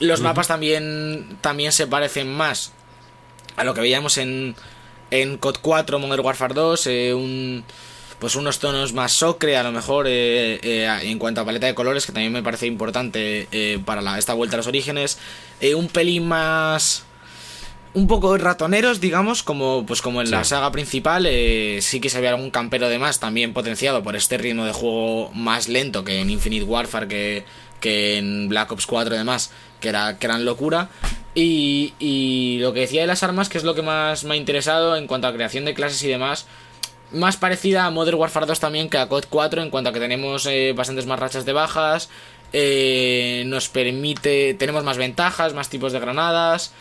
Los 0.01 0.21
mapas 0.21 0.49
también, 0.49 1.37
también 1.41 1.71
se 1.73 1.87
parecen 1.87 2.29
más 2.33 2.73
a 3.57 3.63
lo 3.65 3.73
que 3.75 3.81
veíamos 3.81 4.19
en, 4.19 4.57
en 5.13 5.37
COD 5.39 5.59
4, 5.63 5.99
Modern 6.01 6.25
Warfare 6.25 6.55
2, 6.55 6.87
eh, 6.89 7.15
un, 7.15 7.65
pues 8.19 8.35
unos 8.37 8.59
tonos 8.59 8.93
más 8.93 9.23
ocre, 9.23 9.57
a 9.57 9.63
lo 9.63 9.71
mejor 9.73 10.07
eh, 10.09 10.59
eh, 10.63 10.89
en 11.03 11.19
cuanto 11.19 11.41
a 11.41 11.45
paleta 11.45 11.67
de 11.67 11.75
colores, 11.75 12.05
que 12.07 12.13
también 12.13 12.33
me 12.33 12.43
parece 12.43 12.67
importante 12.67 13.47
eh, 13.53 13.79
para 13.85 14.03
la- 14.03 14.19
esta 14.19 14.35
vuelta 14.35 14.57
a 14.57 14.59
los 14.59 14.67
orígenes, 14.67 15.19
eh, 15.61 15.75
un 15.75 15.89
pelín 15.89 16.27
más 16.29 17.05
un 17.95 18.07
poco 18.07 18.37
ratoneros, 18.37 19.01
digamos, 19.01 19.43
como 19.43 19.85
pues 19.87 20.03
como 20.03 20.21
en 20.21 20.31
la 20.31 20.45
saga 20.45 20.71
principal, 20.73 21.27
eh, 21.27 21.79
sí 21.81 22.01
que 22.01 22.11
se 22.11 22.21
ve 22.21 22.29
algún 22.29 22.51
campero 22.51 22.89
de 22.89 22.99
más, 22.99 23.19
también 23.19 23.53
potenciado 23.53 24.03
por 24.03 24.15
este 24.15 24.37
ritmo 24.39 24.65
de 24.67 24.73
juego 24.73 25.31
más 25.35 25.69
lento 25.69 26.05
que 26.05 26.21
en 26.21 26.29
Infinite 26.31 26.65
Warfare, 26.65 27.09
que, 27.09 27.45
que 27.81 28.19
en 28.19 28.49
Black 28.49 28.71
Ops 28.73 28.87
4 28.87 29.15
y 29.15 29.19
demás, 29.19 29.51
que, 29.81 29.89
era, 29.89 30.17
eran 30.21 30.45
locura. 30.45 30.91
Y, 31.35 31.95
y 31.99 32.59
lo 32.61 32.73
que 32.73 32.81
decía 32.81 33.01
de 33.01 33.07
las 33.07 33.23
armas, 33.23 33.49
que 33.49 33.59
es 33.59 33.65
lo 33.65 33.75
que 33.75 33.83
más 33.83 34.23
me 34.25 34.35
ha 34.35 34.37
interesado 34.37 34.97
en 34.97 35.07
cuanto 35.07 35.27
a 35.27 35.33
creación 35.33 35.65
de 35.65 35.75
clases 35.75 36.03
y 36.03 36.09
demás, 36.09 36.47
más 37.13 37.37
parecida 37.37 37.87
a 37.87 37.91
Modern 37.91 38.19
Warfare 38.19 38.47
2 38.47 38.61
también 38.61 38.89
que 38.91 38.99
a 38.99 39.09
COD 39.09 39.25
4 39.29 39.63
en 39.63 39.71
cuanto 39.71 39.91
a 39.91 39.93
que 39.93 40.01
tenemos 40.01 40.47
eh, 40.47 40.73
bastantes 40.77 41.07
más 41.07 41.19
rachas 41.19 41.45
de 41.45 41.53
bajas, 41.53 42.09
eh, 42.53 43.43
nos 43.47 43.69
permite, 43.69 44.55
tenemos 44.55 44.85
más 44.85 44.97
ventajas, 44.97 45.55
más 45.55 45.69
tipos 45.69 45.93
de 45.93 46.01
granadas, 46.01 46.73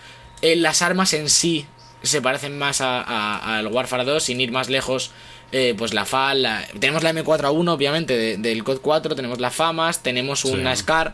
eh, 0.42 0.56
las 0.56 0.82
armas 0.82 1.14
en 1.14 1.30
sí 1.30 1.66
se 2.04 2.22
parecen 2.22 2.58
más 2.58 2.82
a- 2.82 3.02
a- 3.02 3.58
al 3.58 3.68
Warfare 3.68 4.06
2 4.06 4.24
sin 4.24 4.40
ir 4.42 4.52
más 4.52 4.70
lejos. 4.70 5.12
eh, 5.54 5.76
pues 5.78 5.94
la 5.94 6.04
FAL, 6.04 6.42
la- 6.44 6.68
tenemos 6.78 7.04
la 7.04 7.12
M4A1 7.12 7.72
obviamente 7.72 8.18
de- 8.18 8.36
del 8.36 8.66
COD 8.66 8.80
4, 8.82 9.16
tenemos 9.16 9.40
la 9.40 9.50
FAMAS, 9.50 10.04
tenemos 10.04 10.44
una 10.44 10.76
Sí. 10.76 10.82
SCAR 10.84 11.14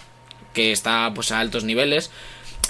que 0.56 0.72
está 0.72 1.12
pues 1.14 1.32
a 1.32 1.40
altos 1.40 1.64
niveles. 1.64 2.10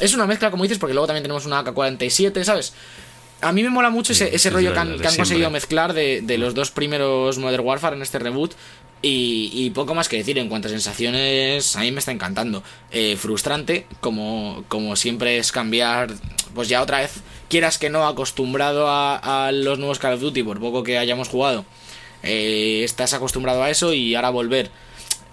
Es 0.02 0.14
una 0.14 0.26
mezcla 0.26 0.52
como 0.52 0.64
dices 0.64 0.78
porque 0.78 0.94
luego 0.94 1.08
también 1.08 1.24
tenemos 1.24 1.46
una 1.46 1.60
AK-47, 1.60 2.44
¿sabes? 2.44 2.74
A 3.44 3.52
mí 3.52 3.64
me 3.64 3.70
mola 3.70 3.90
mucho 3.90 4.14
ese, 4.14 4.34
ese 4.34 4.50
rollo 4.50 4.74
que 4.74 4.80
han, 4.80 4.98
que 5.00 5.16
conseguido 5.16 5.50
mezclar 5.50 5.94
de, 5.94 6.22
de 6.22 6.38
los 6.38 6.54
dos 6.56 6.72
primeros 6.72 7.38
Modern 7.38 7.66
Warfare 7.66 7.96
en 7.96 8.02
este 8.02 8.20
reboot. 8.20 8.54
Y, 9.06 9.52
y 9.54 9.70
poco 9.72 9.94
más 9.94 10.08
que 10.08 10.16
decir 10.16 10.38
en 10.38 10.48
cuanto 10.48 10.70
a 10.70 10.72
sensaciones, 10.72 11.76
a 11.76 11.82
mí 11.82 11.92
me 11.92 12.00
está 12.00 12.14
encantando. 12.14 12.64
Eh, 12.90 13.18
frustrante, 13.18 13.86
como, 14.00 14.64
como 14.70 14.96
siempre 14.96 15.38
es 15.38 15.52
cambiar, 15.52 16.14
pues 16.56 16.70
ya 16.70 16.82
otra 16.82 17.02
vez, 17.02 17.16
quieras 17.50 17.78
que 17.78 17.90
no, 17.90 18.08
acostumbrado 18.08 18.88
a, 18.88 19.48
a 19.48 19.52
los 19.52 19.78
nuevos 19.78 20.00
Call 20.00 20.14
of 20.14 20.22
Duty, 20.22 20.44
por 20.44 20.62
poco 20.62 20.84
que 20.84 20.98
hayamos 20.98 21.28
jugado, 21.28 21.66
eh, 22.24 22.82
estás 22.86 23.14
acostumbrado 23.14 23.62
a 23.62 23.70
eso 23.70 23.92
y 23.94 24.16
ahora 24.16 24.30
volver 24.30 24.72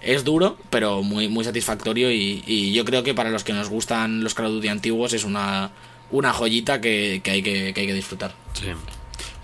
es 0.01 0.25
duro, 0.25 0.57
pero 0.69 1.01
muy, 1.01 1.29
muy 1.29 1.45
satisfactorio 1.45 2.11
y, 2.11 2.43
y 2.45 2.73
yo 2.73 2.83
creo 2.83 3.03
que 3.03 3.13
para 3.13 3.29
los 3.29 3.45
que 3.45 3.53
nos 3.53 3.69
gustan 3.69 4.21
los 4.21 4.33
Call 4.33 4.47
of 4.47 4.51
Duty 4.51 4.67
antiguos 4.67 5.13
es 5.13 5.23
una, 5.23 5.71
una 6.11 6.33
joyita 6.33 6.81
que, 6.81 7.21
que 7.23 7.31
hay 7.31 7.41
que, 7.43 7.73
que 7.73 7.81
hay 7.81 7.87
que 7.87 7.93
disfrutar. 7.93 8.33
Sí. 8.53 8.67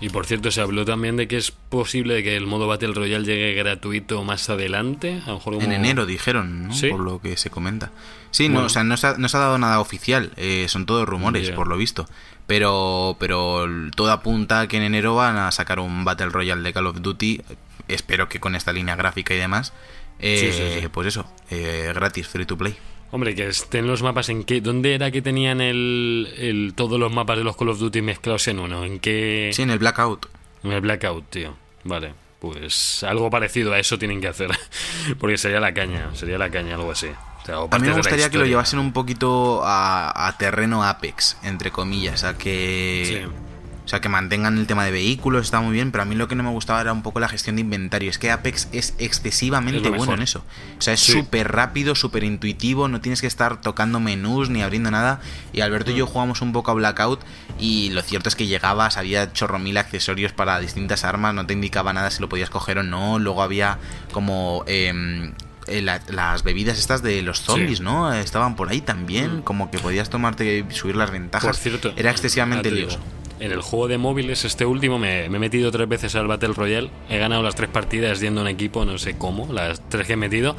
Y 0.00 0.10
por 0.10 0.26
cierto, 0.26 0.52
se 0.52 0.60
habló 0.60 0.84
también 0.84 1.16
de 1.16 1.26
que 1.26 1.36
es 1.36 1.50
posible 1.50 2.22
que 2.22 2.36
el 2.36 2.46
modo 2.46 2.68
Battle 2.68 2.94
Royale 2.94 3.24
llegue 3.24 3.54
gratuito 3.54 4.22
más 4.22 4.48
adelante. 4.48 5.20
A 5.24 5.30
lo 5.30 5.34
mejor 5.34 5.54
como- 5.54 5.66
En 5.66 5.72
enero 5.72 6.06
dijeron, 6.06 6.68
¿no? 6.68 6.74
¿Sí? 6.74 6.88
Por 6.88 7.00
lo 7.00 7.20
que 7.20 7.36
se 7.36 7.50
comenta. 7.50 7.90
Sí, 8.30 8.48
no, 8.48 8.64
o 8.64 8.68
sea, 8.68 8.84
no 8.84 8.96
se, 8.96 9.08
ha, 9.08 9.14
no 9.18 9.28
se 9.28 9.36
ha 9.36 9.40
dado 9.40 9.58
nada 9.58 9.80
oficial, 9.80 10.32
eh, 10.36 10.66
son 10.68 10.86
todos 10.86 11.08
rumores, 11.08 11.50
por 11.50 11.66
lo 11.66 11.76
visto. 11.76 12.08
Pero, 12.46 13.16
pero 13.18 13.66
todo 13.96 14.12
apunta 14.12 14.60
a 14.60 14.68
que 14.68 14.76
en 14.76 14.84
enero 14.84 15.16
van 15.16 15.36
a 15.36 15.50
sacar 15.50 15.80
un 15.80 16.04
Battle 16.04 16.28
Royale 16.28 16.62
de 16.62 16.72
Call 16.72 16.86
of 16.86 17.00
Duty. 17.00 17.42
Espero 17.88 18.28
que 18.28 18.38
con 18.38 18.54
esta 18.54 18.72
línea 18.72 18.94
gráfica 18.96 19.34
y 19.34 19.38
demás. 19.38 19.72
Eh, 20.20 20.52
Sí, 20.52 20.56
sí, 20.56 20.80
sí. 20.80 20.88
Pues 20.88 21.08
eso, 21.08 21.26
eh, 21.50 21.90
gratis, 21.94 22.28
free 22.28 22.46
to 22.46 22.56
play. 22.56 22.76
Hombre, 23.10 23.34
que 23.34 23.46
estén 23.48 23.86
los 23.86 24.02
mapas 24.02 24.28
en 24.28 24.44
qué. 24.44 24.60
¿Dónde 24.60 24.94
era 24.94 25.10
que 25.10 25.22
tenían 25.22 25.60
el, 25.62 26.28
el- 26.38 26.72
todos 26.76 27.00
los 27.00 27.10
mapas 27.12 27.38
de 27.38 27.44
los 27.44 27.56
Call 27.56 27.70
of 27.70 27.78
Duty 27.78 28.02
mezclados 28.02 28.46
en 28.48 28.58
uno? 28.58 28.84
¿En 28.84 28.98
qué? 28.98 29.50
Sí, 29.54 29.62
en 29.62 29.70
el 29.70 29.78
Blackout. 29.78 30.26
En 30.62 30.72
el 30.72 30.80
Blackout, 30.82 31.30
tío. 31.30 31.54
Vale. 31.84 32.12
Pues 32.38 33.02
algo 33.04 33.30
parecido 33.30 33.72
a 33.72 33.78
eso 33.78 33.98
tienen 33.98 34.20
que 34.20 34.28
hacer. 34.28 34.50
Porque 35.18 35.38
sería 35.38 35.58
la 35.58 35.72
caña. 35.72 36.10
Sería 36.14 36.36
la 36.38 36.50
caña, 36.50 36.74
algo 36.74 36.90
así. 36.92 37.06
O 37.08 37.46
sea, 37.46 37.56
A 37.70 37.78
mí 37.78 37.88
me 37.88 37.94
gustaría 37.94 38.28
que 38.28 38.36
lo 38.38 38.44
llevasen 38.44 38.78
un 38.78 38.92
poquito 38.92 39.62
a, 39.64 40.28
a 40.28 40.36
terreno 40.36 40.84
Apex, 40.84 41.38
entre 41.42 41.70
comillas, 41.70 42.24
a 42.24 42.36
que... 42.36 43.04
Sí. 43.26 43.47
O 43.88 43.90
sea, 43.90 44.02
que 44.02 44.10
mantengan 44.10 44.58
el 44.58 44.66
tema 44.66 44.84
de 44.84 44.90
vehículos, 44.90 45.46
está 45.46 45.62
muy 45.62 45.72
bien, 45.72 45.92
pero 45.92 46.02
a 46.02 46.04
mí 46.04 46.14
lo 46.14 46.28
que 46.28 46.34
no 46.34 46.42
me 46.42 46.50
gustaba 46.50 46.82
era 46.82 46.92
un 46.92 47.00
poco 47.02 47.20
la 47.20 47.28
gestión 47.30 47.56
de 47.56 47.62
inventario. 47.62 48.10
Es 48.10 48.18
que 48.18 48.30
Apex 48.30 48.68
es 48.70 48.92
excesivamente 48.98 49.88
Es 49.88 49.96
bueno 49.96 50.12
en 50.12 50.20
eso. 50.20 50.44
O 50.78 50.82
sea, 50.82 50.92
es 50.92 51.00
Sí. 51.00 51.12
súper 51.12 51.50
rápido, 51.50 51.94
súper 51.94 52.22
intuitivo, 52.22 52.88
no 52.88 53.00
tienes 53.00 53.22
que 53.22 53.26
estar 53.26 53.62
tocando 53.62 53.98
menús 53.98 54.50
ni 54.50 54.60
abriendo 54.60 54.90
nada. 54.90 55.20
Y 55.54 55.62
Alberto 55.62 55.90
y 55.90 55.94
yo 55.94 56.04
Mm. 56.04 56.08
jugamos 56.10 56.42
un 56.42 56.52
poco 56.52 56.70
a 56.70 56.74
Blackout 56.74 57.20
y 57.58 57.88
lo 57.92 58.02
cierto 58.02 58.28
es 58.28 58.36
que 58.36 58.46
llegabas, 58.46 58.98
había 58.98 59.32
chorro 59.32 59.58
mil 59.58 59.78
accesorios 59.78 60.32
para 60.32 60.60
distintas 60.60 61.02
armas, 61.04 61.32
no 61.32 61.46
te 61.46 61.54
indicaba 61.54 61.94
nada 61.94 62.10
si 62.10 62.20
lo 62.20 62.28
podías 62.28 62.50
coger 62.50 62.76
o 62.76 62.82
no. 62.82 63.18
Luego 63.18 63.42
había 63.42 63.78
como... 64.12 64.64
em, 64.66 65.32
eh, 65.66 65.82
la- 65.82 66.00
las 66.08 66.44
bebidas 66.44 66.78
estas 66.78 67.02
de 67.02 67.20
los 67.20 67.42
zombies, 67.42 67.78
Sí. 67.78 67.84
¿no? 67.84 68.10
Estaban 68.14 68.56
por 68.56 68.70
ahí 68.70 68.80
también, 68.80 69.38
Mm. 69.38 69.42
como 69.42 69.70
que 69.70 69.78
podías 69.78 70.08
tomarte 70.08 70.64
subir 70.70 70.96
las 70.96 71.10
ventajas. 71.10 71.46
Por 71.46 71.56
cierto, 71.56 71.92
Era 71.96 72.10
excesivamente 72.10 72.70
lioso. 72.70 72.98
En 73.40 73.52
el 73.52 73.60
juego 73.62 73.86
de 73.86 73.98
móviles, 73.98 74.44
este 74.44 74.64
último, 74.64 74.98
me, 74.98 75.28
me 75.28 75.36
he 75.36 75.40
metido 75.40 75.70
tres 75.70 75.88
veces 75.88 76.14
al 76.16 76.26
Battle 76.26 76.54
Royale. 76.54 76.90
He 77.08 77.18
ganado 77.18 77.42
las 77.42 77.54
tres 77.54 77.70
partidas 77.70 78.20
yendo 78.20 78.40
a 78.40 78.44
un 78.44 78.48
equipo, 78.48 78.84
no 78.84 78.98
sé 78.98 79.16
cómo, 79.16 79.52
las 79.52 79.80
tres 79.88 80.06
que 80.06 80.14
he 80.14 80.16
metido. 80.16 80.56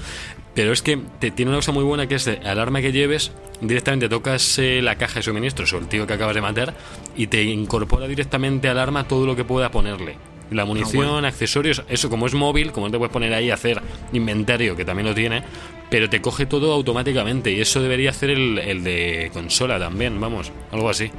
Pero 0.56 0.72
es 0.72 0.82
que 0.82 0.98
te, 1.20 1.32
tiene 1.32 1.52
una 1.52 1.58
cosa 1.60 1.72
muy 1.72 1.84
buena 1.84 2.08
que 2.08 2.16
es 2.16 2.26
de, 2.26 2.38
al 2.46 2.60
arma 2.60 2.82
que 2.82 2.92
lleves, 2.92 3.32
directamente 3.62 4.10
tocas 4.10 4.60
eh, 4.60 4.82
la 4.82 4.96
caja 4.96 5.16
de 5.16 5.24
suministros 5.24 5.72
o 5.74 5.78
el 5.78 5.88
tío 5.88 6.08
que 6.08 6.14
acabas 6.14 6.36
de 6.36 6.42
matar 6.42 6.74
y 7.16 7.28
te 7.28 7.44
incorpora 7.44 8.08
directamente 8.08 8.68
al 8.68 8.80
arma 8.80 9.08
todo 9.08 9.26
lo 9.26 9.36
que 9.36 9.44
pueda 9.44 9.72
ponerle. 9.72 10.18
La 10.52 10.66
munición, 10.66 11.08
bueno. 11.08 11.28
accesorios, 11.28 11.84
eso 11.90 12.10
como 12.10 12.26
es 12.26 12.34
móvil, 12.34 12.72
como 12.72 12.88
no 12.88 12.92
te 12.92 12.98
puedes 12.98 13.14
poner 13.14 13.34
ahí 13.34 13.52
a 13.52 13.54
hacer 13.54 13.80
inventario, 14.14 14.76
que 14.76 14.84
también 14.84 15.08
lo 15.08 15.14
tiene, 15.14 15.44
pero 15.92 16.10
te 16.10 16.22
coge 16.22 16.48
todo 16.48 16.74
automáticamente 16.74 17.52
y 17.52 17.62
eso 17.62 17.82
debería 17.82 18.10
hacer 18.10 18.32
el, 18.32 18.58
el 18.58 18.84
de 18.84 19.30
consola 19.32 19.78
también, 19.78 20.20
vamos, 20.20 20.52
algo 20.72 20.90
así. 20.90 21.12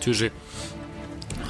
Sí, 0.00 0.12
sí. 0.12 0.28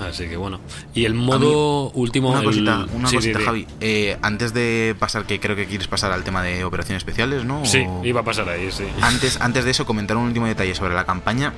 Así 0.00 0.26
que 0.28 0.36
bueno. 0.36 0.60
Y 0.94 1.04
el 1.04 1.14
modo 1.14 1.90
último... 1.90 2.30
Una 2.30 2.40
el- 2.40 2.44
cosita, 2.44 2.86
una 2.92 3.08
sí, 3.08 3.16
cosita 3.16 3.38
sí, 3.38 3.42
sí. 3.42 3.46
Javi. 3.46 3.66
Eh, 3.80 4.16
antes 4.22 4.52
de 4.54 4.96
pasar, 4.98 5.24
que 5.26 5.38
creo 5.40 5.56
que 5.56 5.66
quieres 5.66 5.86
pasar 5.88 6.12
al 6.12 6.24
tema 6.24 6.42
de 6.42 6.64
operaciones 6.64 7.00
especiales, 7.00 7.44
¿no? 7.44 7.64
Sí, 7.64 7.84
O- 7.88 8.04
iba 8.04 8.20
a 8.20 8.24
pasar 8.24 8.48
ahí, 8.48 8.70
sí. 8.72 8.84
Antes, 9.00 9.40
antes 9.40 9.64
de 9.64 9.70
eso, 9.70 9.86
comentar 9.86 10.16
un 10.16 10.24
último 10.24 10.46
detalle 10.46 10.74
sobre 10.74 10.94
la 10.94 11.04
campaña. 11.04 11.52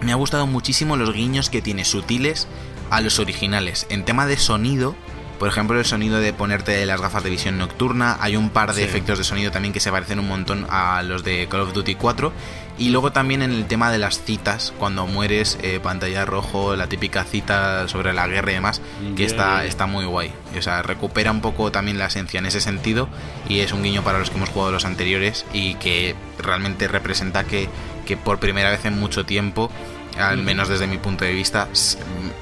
Me 0.00 0.12
ha 0.12 0.16
gustado 0.16 0.46
muchísimo 0.46 0.96
los 0.96 1.12
guiños 1.12 1.48
que 1.50 1.62
tiene 1.62 1.84
sutiles 1.84 2.48
a 2.90 3.00
los 3.00 3.18
originales. 3.18 3.86
En 3.90 4.04
tema 4.04 4.26
de 4.26 4.36
sonido, 4.36 4.96
por 5.42 5.48
ejemplo, 5.48 5.76
el 5.76 5.84
sonido 5.84 6.20
de 6.20 6.32
ponerte 6.32 6.86
las 6.86 7.00
gafas 7.00 7.24
de 7.24 7.28
visión 7.30 7.58
nocturna. 7.58 8.16
Hay 8.20 8.36
un 8.36 8.50
par 8.50 8.74
de 8.74 8.82
Sí. 8.82 8.88
efectos 8.88 9.18
de 9.18 9.24
sonido 9.24 9.50
también 9.50 9.72
que 9.74 9.80
se 9.80 9.90
parecen 9.90 10.20
un 10.20 10.28
montón 10.28 10.68
a 10.70 11.02
los 11.02 11.24
de 11.24 11.48
Call 11.48 11.62
of 11.62 11.72
Duty 11.72 11.96
4. 11.96 12.32
Y 12.78 12.90
luego 12.90 13.10
también 13.10 13.42
en 13.42 13.50
el 13.50 13.64
tema 13.66 13.90
de 13.90 13.98
las 13.98 14.22
citas, 14.22 14.72
cuando 14.78 15.04
mueres, 15.08 15.58
eh, 15.60 15.80
pantalla 15.82 16.24
rojo, 16.24 16.76
la 16.76 16.86
típica 16.86 17.24
cita 17.24 17.88
sobre 17.88 18.12
la 18.12 18.28
guerra 18.28 18.52
y 18.52 18.54
demás, 18.54 18.80
que 19.16 19.24
está, 19.24 19.64
está 19.64 19.86
muy 19.86 20.04
guay. 20.04 20.32
O 20.56 20.62
sea, 20.62 20.80
recupera 20.82 21.32
un 21.32 21.40
poco 21.40 21.72
también 21.72 21.98
la 21.98 22.06
esencia 22.06 22.38
en 22.38 22.46
ese 22.46 22.60
sentido 22.60 23.08
y 23.48 23.58
es 23.60 23.72
un 23.72 23.82
guiño 23.82 24.04
para 24.04 24.20
los 24.20 24.30
que 24.30 24.36
hemos 24.36 24.48
jugado 24.48 24.70
los 24.70 24.84
anteriores 24.84 25.44
y 25.52 25.74
que 25.74 26.14
realmente 26.38 26.86
representa 26.86 27.42
que, 27.42 27.68
que 28.06 28.16
por 28.16 28.38
primera 28.38 28.70
vez 28.70 28.84
en 28.84 28.96
mucho 28.98 29.26
tiempo, 29.26 29.72
al 30.18 30.38
menos 30.38 30.68
desde 30.68 30.86
mi 30.86 30.98
punto 30.98 31.24
de 31.24 31.32
vista, 31.32 31.68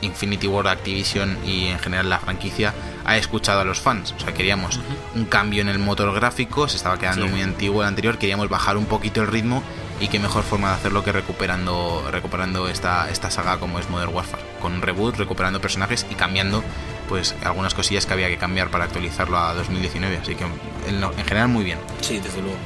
Infinity 0.01 0.47
War, 0.47 0.69
Activision 0.69 1.39
y 1.45 1.67
en 1.67 1.79
general 1.79 2.09
la 2.09 2.19
franquicia 2.19 2.75
ha 3.05 3.17
escuchado 3.17 3.61
a 3.61 3.65
los 3.65 3.81
fans. 3.81 4.15
O 4.17 4.21
sea, 4.21 4.33
queríamos 4.35 4.81
un 5.15 5.25
cambio 5.25 5.63
en 5.63 5.69
el 5.69 5.79
motor 5.79 6.13
gráfico, 6.15 6.69
se 6.69 6.77
estaba 6.77 6.99
quedando 6.99 7.27
Sí. 7.27 7.31
muy 7.33 7.43
antiguo 7.43 7.83
el 7.83 7.89
anterior, 7.89 8.19
queríamos 8.19 8.49
bajar 8.49 8.77
un 8.77 8.87
poquito 8.87 9.21
el 9.23 9.29
ritmo 9.29 9.63
y 10.01 10.09
qué 10.09 10.19
mejor 10.19 10.43
forma 10.43 10.69
de 10.71 10.75
hacerlo 10.77 11.05
que 11.05 11.13
recuperando 11.13 12.03
recuperando 12.11 12.69
esta, 12.69 13.11
esta 13.11 13.31
saga 13.31 13.59
como 13.59 13.79
es 13.79 13.91
Modern 13.91 14.15
Warfare, 14.15 14.43
con 14.61 14.73
un 14.73 14.83
reboot, 14.83 15.17
recuperando 15.17 15.61
personajes 15.61 16.07
y 16.11 16.15
cambiando 16.15 16.65
pues 17.09 17.35
algunas 17.45 17.75
cosillas 17.75 18.07
que 18.07 18.13
había 18.15 18.29
que 18.29 18.39
cambiar 18.39 18.71
para 18.71 18.85
actualizarlo 18.85 19.37
a 19.39 19.53
2019, 19.55 20.19
así 20.23 20.35
que 20.37 20.45
en, 20.89 21.03
en 21.03 21.25
general 21.27 21.49
muy 21.49 21.65
bien. 21.65 21.79
Sí, 22.01 22.19
desde 22.19 22.41
luego. 22.41 22.57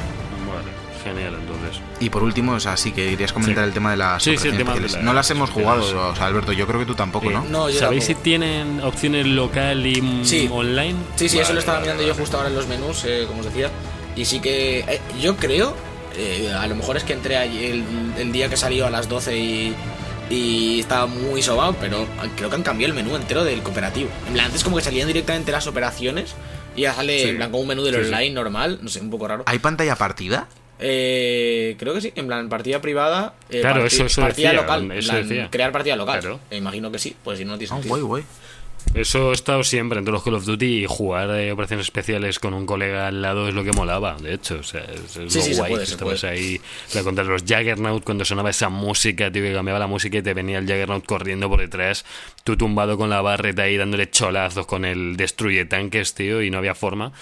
Genial, 1.04 1.34
entonces. 1.38 1.80
Y 2.00 2.08
por 2.10 2.22
último, 2.22 2.52
o 2.52 2.60
sea, 2.60 2.76
sí 2.78 2.90
que 2.92 3.10
querías 3.10 3.32
comentar 3.32 3.62
Sí. 3.64 3.68
el 3.68 3.74
tema 3.74 3.90
de 3.90 3.96
las 3.98 4.22
Sí, 4.22 4.36
sí, 4.38 4.48
el 4.48 4.54
operaciones 4.54 4.58
tema 4.58 4.74
de 4.74 4.80
las 4.94 5.04
No 5.04 5.12
las 5.12 5.30
hemos 5.30 5.50
jugado, 5.50 6.10
o 6.10 6.16
sea, 6.16 6.26
Alberto, 6.26 6.52
yo 6.52 6.66
creo 6.66 6.80
que 6.80 6.86
tú 6.86 6.94
tampoco, 6.94 7.28
Eh, 7.30 7.34
¿no? 7.34 7.44
No, 7.44 7.68
yo 7.70 7.78
¿Sabéis 7.78 8.04
si 8.04 8.14
tampoco. 8.14 8.24
tienen 8.24 8.80
opciones 8.80 9.26
local 9.26 9.86
y 9.86 10.24
Sí. 10.24 10.48
online? 10.50 10.94
Sí, 11.16 11.28
sí, 11.28 11.36
eso 11.38 11.48
Vale, 11.48 11.54
lo 11.54 11.60
estaba 11.60 11.78
vale, 11.78 11.86
mirando 11.86 12.02
yo 12.04 12.08
vale. 12.14 12.20
justo 12.20 12.36
ahora 12.38 12.48
en 12.48 12.54
los 12.56 12.66
menús, 12.66 13.04
eh, 13.04 13.24
como 13.28 13.40
os 13.40 13.46
decía. 13.46 13.70
Y 14.16 14.24
sí 14.24 14.40
que 14.40 14.80
eh, 14.80 15.00
yo 15.20 15.36
creo, 15.36 15.76
eh, 16.16 16.50
a 16.56 16.66
lo 16.66 16.74
mejor 16.74 16.96
es 16.96 17.04
que 17.04 17.12
entré 17.12 17.36
allí 17.36 17.64
el, 17.66 17.84
el 18.18 18.32
día 18.32 18.48
que 18.48 18.56
salió 18.56 18.86
a 18.86 18.90
las 18.90 19.08
12 19.08 19.36
y, 19.36 19.74
y 20.30 20.80
estaba 20.80 21.06
muy 21.06 21.42
sobado, 21.42 21.76
pero 21.80 22.06
creo 22.36 22.48
que 22.48 22.56
han 22.56 22.62
cambiado 22.62 22.94
el 22.94 22.96
menú 23.02 23.14
entero 23.14 23.44
del 23.44 23.62
cooperativo. 23.62 24.08
En 24.28 24.32
plan, 24.32 24.46
antes 24.46 24.64
como 24.64 24.76
que 24.76 24.82
salían 24.82 25.06
directamente 25.06 25.52
las 25.52 25.66
operaciones 25.66 26.34
y 26.76 26.82
ya 26.82 26.94
sale 26.94 27.18
Sí. 27.22 27.28
en 27.28 27.36
plan 27.36 27.50
como 27.50 27.62
un 27.62 27.68
menú 27.68 27.82
del 27.82 27.94
Sí, 27.96 28.00
sí. 28.00 28.06
online 28.06 28.30
normal, 28.30 28.78
no 28.80 28.88
sé, 28.88 29.00
un 29.00 29.10
poco 29.10 29.28
raro. 29.28 29.42
¿Hay 29.46 29.58
pantalla 29.58 29.96
partida? 29.96 30.48
Eh, 30.78 31.76
creo 31.78 31.94
que 31.94 32.00
sí, 32.00 32.12
en 32.16 32.26
plan 32.26 32.48
partida 32.48 32.80
privada. 32.80 33.34
eh, 33.50 33.60
Claro, 33.60 33.84
eso- 33.86 34.06
eso 34.06 34.20
partida 34.20 34.48
decía, 34.50 34.60
local. 34.62 34.82
en 34.84 34.92
eso 34.92 35.10
plan, 35.12 35.28
decía. 35.28 35.48
Crear 35.50 35.72
partida 35.72 35.96
local. 35.96 36.20
Claro. 36.20 36.40
Eh, 36.50 36.56
imagino 36.56 36.90
que 36.90 36.98
sí, 36.98 37.16
pues 37.22 37.38
si 37.38 37.44
no, 37.44 37.52
no 37.52 37.58
tiene 37.58 37.68
sentido. 37.74 37.90
guay, 37.90 38.02
guay. 38.02 38.24
Eso 38.92 39.30
he 39.30 39.34
estado 39.34 39.64
siempre 39.64 39.98
en 39.98 40.04
todos 40.04 40.12
los 40.16 40.22
Call 40.24 40.34
of 40.34 40.44
Duty 40.44 40.84
y 40.84 40.86
jugar 40.86 41.28
de 41.28 41.50
operaciones 41.52 41.86
especiales 41.86 42.38
con 42.38 42.52
un 42.52 42.66
colega 42.66 43.06
al 43.08 43.22
lado 43.22 43.48
es 43.48 43.54
lo 43.54 43.64
que 43.64 43.72
molaba, 43.72 44.14
de 44.20 44.34
hecho. 44.34 44.56
O 44.58 44.62
sea, 44.62 44.82
es, 44.82 45.16
es 45.16 45.32
Sí, 45.32 45.38
lo 45.38 45.44
sí, 45.44 45.54
guay. 45.54 45.70
puede, 45.72 45.84
Estabas 45.84 46.22
ahí 46.24 46.60
para 46.92 47.02
contar 47.02 47.24
los 47.24 47.42
Juggernaut 47.42 48.04
cuando 48.04 48.26
sonaba 48.26 48.50
esa 48.50 48.68
música, 48.68 49.32
tío, 49.32 49.42
que 49.42 49.54
cambiaba 49.54 49.78
la 49.80 49.86
música 49.86 50.18
y 50.18 50.22
te 50.22 50.34
venía 50.34 50.58
el 50.58 50.64
Juggernaut 50.66 51.04
corriendo 51.06 51.48
por 51.48 51.60
detrás, 51.60 52.04
tú 52.44 52.58
tumbado 52.58 52.98
con 52.98 53.08
la 53.08 53.22
barreta 53.22 53.62
ahí 53.62 53.78
dándole 53.78 54.10
cholazos 54.10 54.66
con 54.66 54.84
el 54.84 55.16
destruye 55.16 55.64
tanques, 55.64 56.12
tío, 56.14 56.42
y 56.42 56.50
no 56.50 56.58
había 56.58 56.74
forma. 56.74 57.12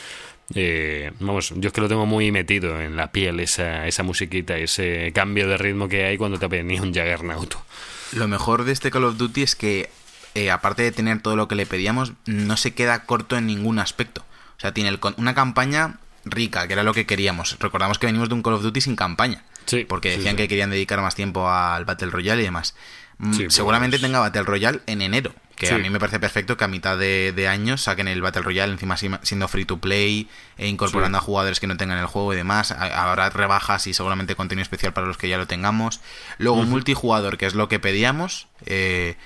Eh, 0.54 1.12
vamos, 1.20 1.52
yo 1.56 1.68
es 1.68 1.72
que 1.72 1.80
lo 1.80 1.88
tengo 1.88 2.06
muy 2.06 2.30
metido 2.30 2.80
en 2.80 2.96
la 2.96 3.10
piel, 3.12 3.40
esa, 3.40 3.86
esa 3.86 4.02
musiquita, 4.02 4.56
ese 4.56 5.12
cambio 5.14 5.48
de 5.48 5.56
ritmo 5.56 5.88
que 5.88 6.04
hay 6.04 6.18
cuando 6.18 6.38
te 6.38 6.46
venía 6.46 6.82
un 6.82 6.88
Juggernaut. 6.88 7.54
Lo 8.12 8.28
mejor 8.28 8.64
de 8.64 8.72
este 8.72 8.90
Call 8.90 9.04
of 9.04 9.16
Duty 9.16 9.42
es 9.42 9.56
que, 9.56 9.88
eh, 10.34 10.50
aparte 10.50 10.82
de 10.82 10.92
tener 10.92 11.20
todo 11.22 11.36
lo 11.36 11.48
que 11.48 11.54
le 11.54 11.66
pedíamos, 11.66 12.12
no 12.26 12.56
se 12.56 12.74
queda 12.74 13.04
corto 13.04 13.36
en 13.36 13.46
ningún 13.46 13.78
aspecto. 13.78 14.22
O 14.56 14.60
sea, 14.60 14.72
tiene 14.74 14.90
el 14.90 15.00
una 15.16 15.34
campaña 15.34 15.98
rica, 16.24 16.66
que 16.66 16.74
era 16.74 16.82
lo 16.82 16.94
que 16.94 17.06
queríamos. 17.06 17.56
Recordamos 17.58 17.98
que 17.98 18.06
venimos 18.06 18.28
de 18.28 18.34
un 18.34 18.42
Call 18.42 18.54
of 18.54 18.62
Duty 18.62 18.80
sin 18.80 18.96
campaña. 18.96 19.44
Sí, 19.66 19.84
porque 19.84 20.10
decían 20.10 20.32
sí. 20.32 20.42
que 20.42 20.48
querían 20.48 20.70
dedicar 20.70 21.00
más 21.00 21.14
tiempo 21.14 21.48
al 21.48 21.84
Battle 21.84 22.10
Royale 22.10 22.42
y 22.42 22.44
demás. 22.44 22.74
Mm, 23.18 23.36
pues- 23.36 23.54
Seguramente 23.54 23.98
tenga 23.98 24.18
Battle 24.18 24.42
Royale 24.42 24.80
en 24.86 25.02
enero. 25.02 25.32
Que 25.56 25.66
Sí. 25.66 25.74
a 25.74 25.78
mí 25.78 25.90
me 25.90 25.98
parece 26.00 26.18
perfecto 26.18 26.56
que 26.56 26.64
a 26.64 26.68
mitad 26.68 26.96
de, 26.98 27.32
de 27.32 27.46
año 27.48 27.76
saquen 27.76 28.08
el 28.08 28.20
Battle 28.22 28.42
Royale, 28.42 28.72
encima 28.72 28.96
si- 28.96 29.10
siendo 29.22 29.46
free 29.48 29.64
to 29.64 29.78
play, 29.78 30.28
e 30.58 30.66
incorporando 30.66 31.18
Sí. 31.18 31.22
a 31.22 31.24
jugadores 31.24 31.60
que 31.60 31.66
no 31.66 31.76
tengan 31.76 31.98
el 31.98 32.06
juego 32.06 32.32
y 32.32 32.36
demás. 32.36 32.70
Ha- 32.72 33.02
Habrá 33.10 33.30
rebajas 33.30 33.86
y 33.86 33.94
seguramente 33.94 34.34
contenido 34.34 34.62
especial 34.62 34.92
para 34.92 35.06
los 35.06 35.18
que 35.18 35.28
ya 35.28 35.38
lo 35.38 35.46
tengamos. 35.46 36.00
Luego 36.38 36.62
multijugador, 36.64 37.38
que 37.38 37.46
es 37.46 37.54
lo 37.54 37.68
que 37.68 37.78
pedíamos. 37.78 38.48
eh, 38.66 39.16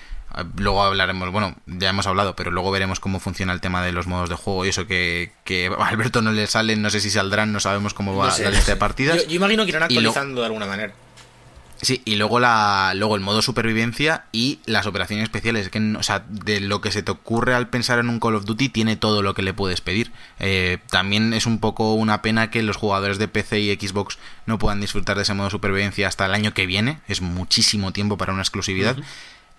luego 0.56 0.82
hablaremos, 0.82 1.30
bueno, 1.30 1.56
ya 1.66 1.88
hemos 1.88 2.06
hablado, 2.06 2.34
pero 2.36 2.50
luego 2.50 2.70
veremos 2.70 3.00
cómo 3.00 3.20
funciona 3.20 3.52
el 3.54 3.60
tema 3.60 3.82
de 3.82 3.92
los 3.92 4.06
modos 4.06 4.28
de 4.28 4.34
juego 4.34 4.66
y 4.66 4.68
eso 4.70 4.86
que, 4.86 5.32
que 5.44 5.70
a 5.78 5.86
Alberto 5.88 6.20
no 6.20 6.32
le 6.32 6.46
salen, 6.46 6.82
no 6.82 6.90
sé 6.90 7.00
si 7.00 7.08
saldrán, 7.10 7.52
no 7.52 7.60
sabemos 7.60 7.94
cómo 7.94 8.14
va 8.16 8.26
No 8.26 8.32
sé. 8.32 8.44
la 8.44 8.50
lista 8.50 8.72
de 8.72 8.76
partidas. 8.76 9.16
Yo, 9.22 9.28
yo 9.28 9.36
imagino 9.36 9.64
que 9.64 9.70
irán 9.70 9.80
lo- 9.82 9.86
actualizando 9.86 10.40
de 10.40 10.46
alguna 10.46 10.66
manera. 10.66 10.92
Sí, 11.86 12.02
y 12.04 12.16
luego 12.16 12.40
la 12.40 12.94
luego 12.96 13.14
el 13.14 13.20
modo 13.20 13.42
supervivencia 13.42 14.24
y 14.32 14.58
las 14.66 14.86
operaciones 14.88 15.22
especiales. 15.22 15.68
Que, 15.68 15.78
o 15.96 16.02
sea, 16.02 16.24
de 16.28 16.58
lo 16.60 16.80
que 16.80 16.90
se 16.90 17.04
te 17.04 17.12
ocurre 17.12 17.54
al 17.54 17.68
pensar 17.68 18.00
en 18.00 18.08
un 18.08 18.18
Call 18.18 18.34
of 18.34 18.44
Duty, 18.44 18.70
tiene 18.70 18.96
todo 18.96 19.22
lo 19.22 19.34
que 19.34 19.42
le 19.42 19.54
puedes 19.54 19.80
pedir. 19.82 20.10
Eh, 20.40 20.78
también 20.90 21.32
es 21.32 21.46
un 21.46 21.60
poco 21.60 21.94
una 21.94 22.22
pena 22.22 22.50
que 22.50 22.64
los 22.64 22.76
jugadores 22.76 23.18
de 23.18 23.28
PC 23.28 23.60
y 23.60 23.72
Xbox 23.76 24.18
no 24.46 24.58
puedan 24.58 24.80
disfrutar 24.80 25.14
de 25.14 25.22
ese 25.22 25.34
modo 25.34 25.48
supervivencia 25.48 26.08
hasta 26.08 26.26
el 26.26 26.34
año 26.34 26.52
que 26.52 26.66
viene. 26.66 26.98
Es 27.06 27.20
muchísimo 27.20 27.92
tiempo 27.92 28.16
para 28.18 28.32
una 28.32 28.42
exclusividad. 28.42 28.96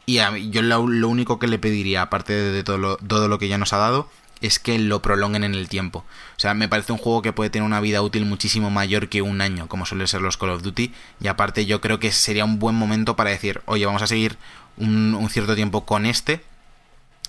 Y 0.05 0.17
a 0.17 0.30
mí- 0.32 0.49
yo 0.49 0.61
lo, 0.61 0.86
lo 0.86 1.07
único 1.07 1.39
que 1.39 1.47
le 1.47 1.59
pediría, 1.59 2.01
aparte 2.01 2.34
de, 2.34 2.51
de 2.51 2.63
todo, 2.65 2.78
lo, 2.78 2.97
todo 2.97 3.30
lo 3.30 3.39
que 3.39 3.47
ya 3.47 3.57
nos 3.57 3.71
ha 3.71 3.78
dado, 3.78 4.09
es 4.42 4.60
que 4.60 4.78
lo 4.80 5.02
prolonguen 5.02 5.44
en 5.44 5.56
el 5.56 5.70
tiempo. 5.70 6.00
O 6.00 6.40
sea, 6.40 6.54
me 6.54 6.68
parece 6.68 6.92
un 6.92 6.98
juego 6.98 7.22
que 7.22 7.34
puede 7.34 7.50
tener 7.50 7.66
una 7.66 7.80
vida 7.80 8.02
útil 8.02 8.26
muchísimo 8.26 8.70
mayor 8.70 9.10
que 9.10 9.22
un 9.22 9.42
año, 9.42 9.68
como 9.68 9.86
suelen 9.86 10.08
ser 10.08 10.22
los 10.22 10.38
Call 10.38 10.50
of 10.50 10.64
Duty. 10.64 10.94
Y 11.20 11.28
aparte 11.28 11.66
yo 11.66 11.82
creo 11.82 12.00
que 12.00 12.12
sería 12.12 12.46
un 12.46 12.60
buen 12.60 12.76
momento 12.76 13.16
para 13.16 13.30
decir, 13.30 13.62
oye, 13.66 13.86
vamos 13.86 14.02
a 14.02 14.08
seguir 14.08 14.38
un, 14.78 15.16
un 15.16 15.30
cierto 15.30 15.56
tiempo 15.56 15.86
con 15.86 16.06
este, 16.06 16.42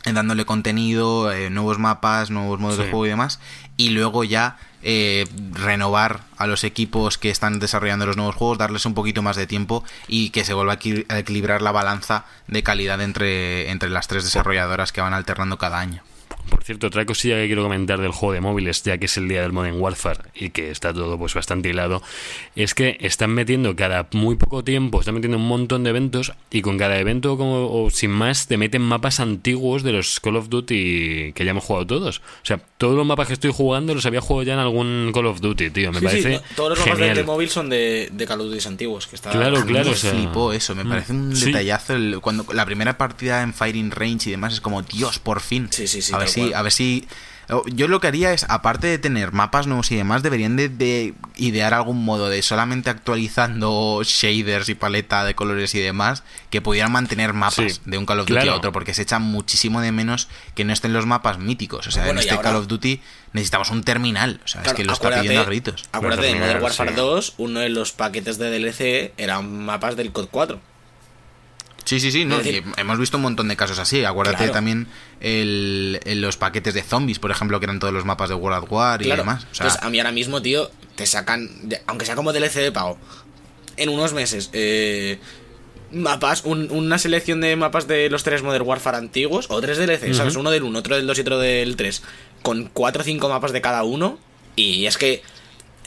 eh, 0.04 0.12
dándole 0.12 0.44
contenido, 0.44 1.32
eh, 1.32 1.50
nuevos 1.50 1.78
mapas, 1.78 2.30
nuevos 2.30 2.60
modos 2.60 2.78
de 2.78 2.84
juego 2.84 3.06
y 3.06 3.10
demás. 3.10 3.40
Y 3.76 3.90
luego 3.90 4.24
ya 4.24 4.56
eh, 4.82 5.26
renovar 5.52 6.20
a 6.36 6.46
los 6.46 6.62
equipos 6.62 7.18
que 7.18 7.30
están 7.30 7.58
desarrollando 7.58 8.06
los 8.06 8.16
nuevos 8.16 8.36
juegos, 8.36 8.58
darles 8.58 8.86
un 8.86 8.94
poquito 8.94 9.22
más 9.22 9.36
de 9.36 9.46
tiempo 9.46 9.84
y 10.06 10.30
que 10.30 10.44
se 10.44 10.54
vuelva 10.54 10.78
a 11.08 11.18
equilibrar 11.18 11.62
la 11.62 11.72
balanza 11.72 12.24
de 12.46 12.62
calidad 12.62 13.00
entre, 13.00 13.70
entre 13.70 13.90
las 13.90 14.06
tres 14.06 14.24
desarrolladoras 14.24 14.92
que 14.92 15.00
van 15.00 15.14
alternando 15.14 15.58
cada 15.58 15.80
año. 15.80 16.02
Por 16.48 16.62
cierto, 16.64 16.86
otra 16.88 17.04
cosilla 17.06 17.36
que 17.36 17.46
quiero 17.46 17.62
comentar 17.62 18.00
del 18.00 18.12
juego 18.12 18.32
de 18.32 18.40
móviles, 18.40 18.82
ya 18.82 18.98
que 18.98 19.06
es 19.06 19.16
el 19.16 19.28
día 19.28 19.42
del 19.42 19.52
Modern 19.52 19.80
Warfare 19.80 20.20
y 20.34 20.50
que 20.50 20.70
está 20.70 20.92
todo 20.92 21.18
pues 21.18 21.34
bastante 21.34 21.68
hilado, 21.68 22.02
es 22.56 22.74
que 22.74 22.96
están 23.00 23.30
metiendo 23.30 23.74
cada 23.76 24.08
muy 24.12 24.36
poco 24.36 24.64
tiempo, 24.64 25.00
están 25.00 25.14
metiendo 25.14 25.36
un 25.38 25.46
montón 25.46 25.84
de 25.84 25.90
eventos 25.90 26.32
y 26.50 26.62
con 26.62 26.78
cada 26.78 26.98
evento 26.98 27.36
como 27.36 27.70
o 27.84 27.90
sin 27.90 28.10
más 28.10 28.46
te 28.46 28.56
meten 28.56 28.82
mapas 28.82 29.20
antiguos 29.20 29.82
de 29.82 29.92
los 29.92 30.20
Call 30.20 30.36
of 30.36 30.48
Duty 30.48 31.32
que 31.34 31.44
ya 31.44 31.50
hemos 31.50 31.64
jugado 31.64 31.86
todos. 31.86 32.18
O 32.18 32.44
sea, 32.46 32.58
todos 32.78 32.96
los 32.96 33.06
mapas 33.06 33.26
que 33.26 33.32
estoy 33.34 33.52
jugando 33.52 33.94
los 33.94 34.06
había 34.06 34.20
jugado 34.20 34.42
ya 34.44 34.54
en 34.54 34.60
algún 34.60 35.10
Call 35.14 35.26
of 35.26 35.40
Duty, 35.40 35.70
tío. 35.70 35.92
Me 35.92 36.00
Sí, 36.00 36.06
sí, 36.06 36.06
parece 36.10 36.30
no, 36.32 36.40
todos 36.56 36.70
los 36.70 36.78
mapas 36.80 36.98
de- 36.98 37.06
genial. 37.08 37.24
móvil 37.26 37.48
son 37.50 37.68
de, 37.70 38.08
de 38.12 38.26
Call 38.26 38.40
of 38.40 38.46
Duty 38.48 38.66
antiguos. 38.68 39.06
Que 39.06 39.16
está, 39.16 39.30
Claro, 39.30 39.64
claro, 39.64 39.86
me 39.86 39.92
o 39.92 39.96
sea, 39.96 40.12
flipó 40.12 40.52
eso, 40.52 40.74
me 40.74 40.84
mm, 40.84 40.88
parece 40.88 41.12
un 41.12 41.36
sí. 41.36 41.46
detallazo. 41.46 41.94
el- 41.94 42.20
cuando 42.20 42.44
la 42.52 42.64
primera 42.66 42.96
partida 42.98 43.42
en 43.42 43.54
Firing 43.54 43.90
Range 43.90 44.28
y 44.28 44.30
demás 44.32 44.52
es 44.54 44.60
como, 44.60 44.82
Dios, 44.82 45.18
por 45.18 45.40
fin. 45.40 45.68
Sí, 45.70 45.86
sí, 45.86 46.02
sí, 46.02 46.12
A 46.14 46.18
ver 46.18 46.26
tal 46.26 46.34
si, 46.46 46.52
a 46.52 46.62
ver 46.62 46.72
si. 46.72 47.08
Yo 47.72 47.88
lo 47.88 47.98
que 47.98 48.08
haría 48.08 48.34
es, 48.34 48.44
aparte 48.50 48.88
de 48.88 48.98
tener 48.98 49.32
mapas 49.32 49.66
nuevos 49.66 49.90
y 49.90 49.96
demás, 49.96 50.22
deberían 50.22 50.56
de, 50.56 50.68
de 50.68 51.14
idear 51.36 51.72
algún 51.72 52.04
modo 52.04 52.28
de 52.28 52.42
solamente 52.42 52.90
actualizando 52.90 54.02
shaders 54.04 54.68
y 54.68 54.74
paleta 54.74 55.24
de 55.24 55.34
colores 55.34 55.74
y 55.74 55.78
demás, 55.80 56.24
que 56.50 56.60
pudieran 56.60 56.92
mantener 56.92 57.32
mapas 57.32 57.54
Sí, 57.54 57.80
de 57.86 57.96
un 57.96 58.04
Call 58.04 58.20
of 58.20 58.26
Duty 58.26 58.34
claro. 58.34 58.52
a 58.52 58.56
otro, 58.56 58.72
porque 58.72 58.92
se 58.92 59.00
echa 59.00 59.18
muchísimo 59.18 59.80
de 59.80 59.92
menos 59.92 60.28
que 60.54 60.64
no 60.66 60.74
estén 60.74 60.92
los 60.92 61.06
mapas 61.06 61.38
míticos. 61.38 61.86
O 61.86 61.90
sea, 61.90 62.04
Bueno, 62.04 62.20
en 62.20 62.24
este 62.24 62.34
ahora- 62.34 62.50
Call 62.50 62.56
of 62.56 62.66
Duty 62.66 63.00
necesitamos 63.32 63.70
un 63.70 63.82
terminal. 63.82 64.40
O 64.44 64.48
sea, 64.48 64.60
Claro, 64.60 64.76
es 64.76 64.82
que 64.82 64.84
lo 64.84 64.92
está 64.92 65.08
pidiendo 65.20 65.40
a 65.40 65.44
gritos. 65.44 65.86
Acuérdate, 65.92 66.26
de 66.26 66.34
Modern 66.34 66.62
Warfare 66.62 66.90
sí. 66.90 66.96
2, 66.96 67.34
uno 67.38 67.60
de 67.60 67.70
los 67.70 67.92
paquetes 67.92 68.36
de 68.36 68.50
DLC 68.50 69.14
eran 69.16 69.64
mapas 69.64 69.96
del 69.96 70.12
COD 70.12 70.28
4. 70.30 70.60
Sí, 71.88 72.00
sí, 72.00 72.12
sí, 72.12 72.26
no, 72.26 72.36
decir- 72.38 72.62
hemos 72.76 72.98
visto 72.98 73.16
un 73.16 73.22
montón 73.22 73.48
de 73.48 73.56
casos 73.56 73.78
así. 73.78 74.04
Acuérdate 74.04 74.36
Claro. 74.36 74.52
también 74.52 74.86
el, 75.20 76.00
el- 76.04 76.20
los 76.20 76.36
paquetes 76.36 76.74
de 76.74 76.82
zombies, 76.82 77.18
por 77.18 77.30
ejemplo, 77.30 77.58
que 77.60 77.64
eran 77.64 77.78
todos 77.78 77.94
los 77.94 78.04
mapas 78.04 78.28
de 78.28 78.34
World 78.34 78.62
at 78.64 78.70
War 78.70 79.00
y 79.00 79.06
Claro. 79.06 79.22
demás. 79.22 79.44
O 79.50 79.54
sea, 79.54 79.64
Entonces, 79.66 79.82
a 79.82 79.88
mí 79.88 79.98
ahora 79.98 80.12
mismo, 80.12 80.42
tío, 80.42 80.70
te 80.96 81.06
sacan, 81.06 81.48
aunque 81.86 82.04
sea 82.04 82.14
como 82.14 82.34
DLC 82.34 82.56
de 82.60 82.72
pago, 82.72 82.98
en 83.78 83.88
unos 83.88 84.12
meses, 84.12 84.50
eh, 84.52 85.18
mapas, 85.90 86.44
un- 86.44 86.70
una 86.70 86.98
selección 86.98 87.40
de 87.40 87.56
mapas 87.56 87.88
de 87.88 88.10
los 88.10 88.22
tres 88.22 88.42
Modern 88.42 88.66
Warfare 88.66 88.98
antiguos, 88.98 89.46
o 89.48 89.58
tres 89.62 89.78
DLC, 89.78 90.12
¿sabes? 90.12 90.36
Uno 90.36 90.50
del 90.50 90.64
1, 90.64 90.78
otro 90.80 90.94
del 90.94 91.06
2 91.06 91.16
y 91.16 91.20
otro 91.22 91.38
del 91.38 91.74
3, 91.76 92.02
con 92.42 92.68
cuatro 92.70 93.00
o 93.00 93.04
cinco 93.06 93.30
mapas 93.30 93.52
de 93.52 93.62
cada 93.62 93.82
uno, 93.84 94.18
y 94.56 94.84
es 94.84 94.98
que... 94.98 95.22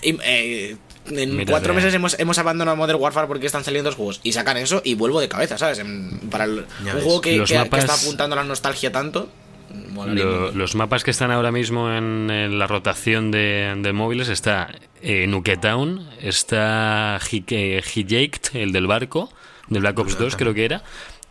eh, 0.02 0.78
en 1.20 1.45
cuatro 1.45 1.74
de- 1.74 1.76
meses 1.78 1.93
hemos, 1.93 2.20
hemos 2.20 2.38
abandonado 2.38 2.76
Modern 2.78 2.99
Warfare 2.99 3.28
porque 3.28 3.45
están 3.45 3.64
saliendo 3.64 3.89
dos 3.89 3.95
juegos 3.97 4.20
y 4.24 4.32
sacan 4.34 4.57
eso 4.57 4.82
y 4.84 4.95
vuelvo 4.95 5.20
de 5.20 5.28
cabeza, 5.30 5.57
¿sabes? 5.57 5.80
En- 5.80 6.20
para 6.30 6.43
el- 6.45 6.66
un 6.80 6.86
ves. 6.86 7.03
juego 7.03 7.22
que, 7.22 7.38
Los 7.38 7.51
está 7.51 7.93
apuntando 7.93 8.34
a 8.36 8.38
la 8.38 8.43
nostalgia 8.45 8.91
tanto. 8.91 9.30
Lo- 10.05 10.51
los 10.51 10.76
mapas 10.76 11.03
que 11.03 11.12
están 11.12 11.32
ahora 11.32 11.51
mismo 11.51 11.89
en, 11.91 12.30
en 12.30 12.59
la 12.59 12.68
rotación 12.68 13.32
de, 13.32 13.74
de 13.78 13.93
móviles 13.93 14.28
está 14.28 14.70
eh, 15.01 15.28
Nuketown, 15.28 16.09
está 16.22 17.20
Hijaked, 17.32 18.39
el 18.53 18.72
del 18.72 18.88
barco, 18.88 19.32
del 19.70 19.82
Black 19.82 19.97
Ops 19.99 20.18
2 20.18 20.36
creo 20.36 20.53
que 20.53 20.66
era. 20.66 20.84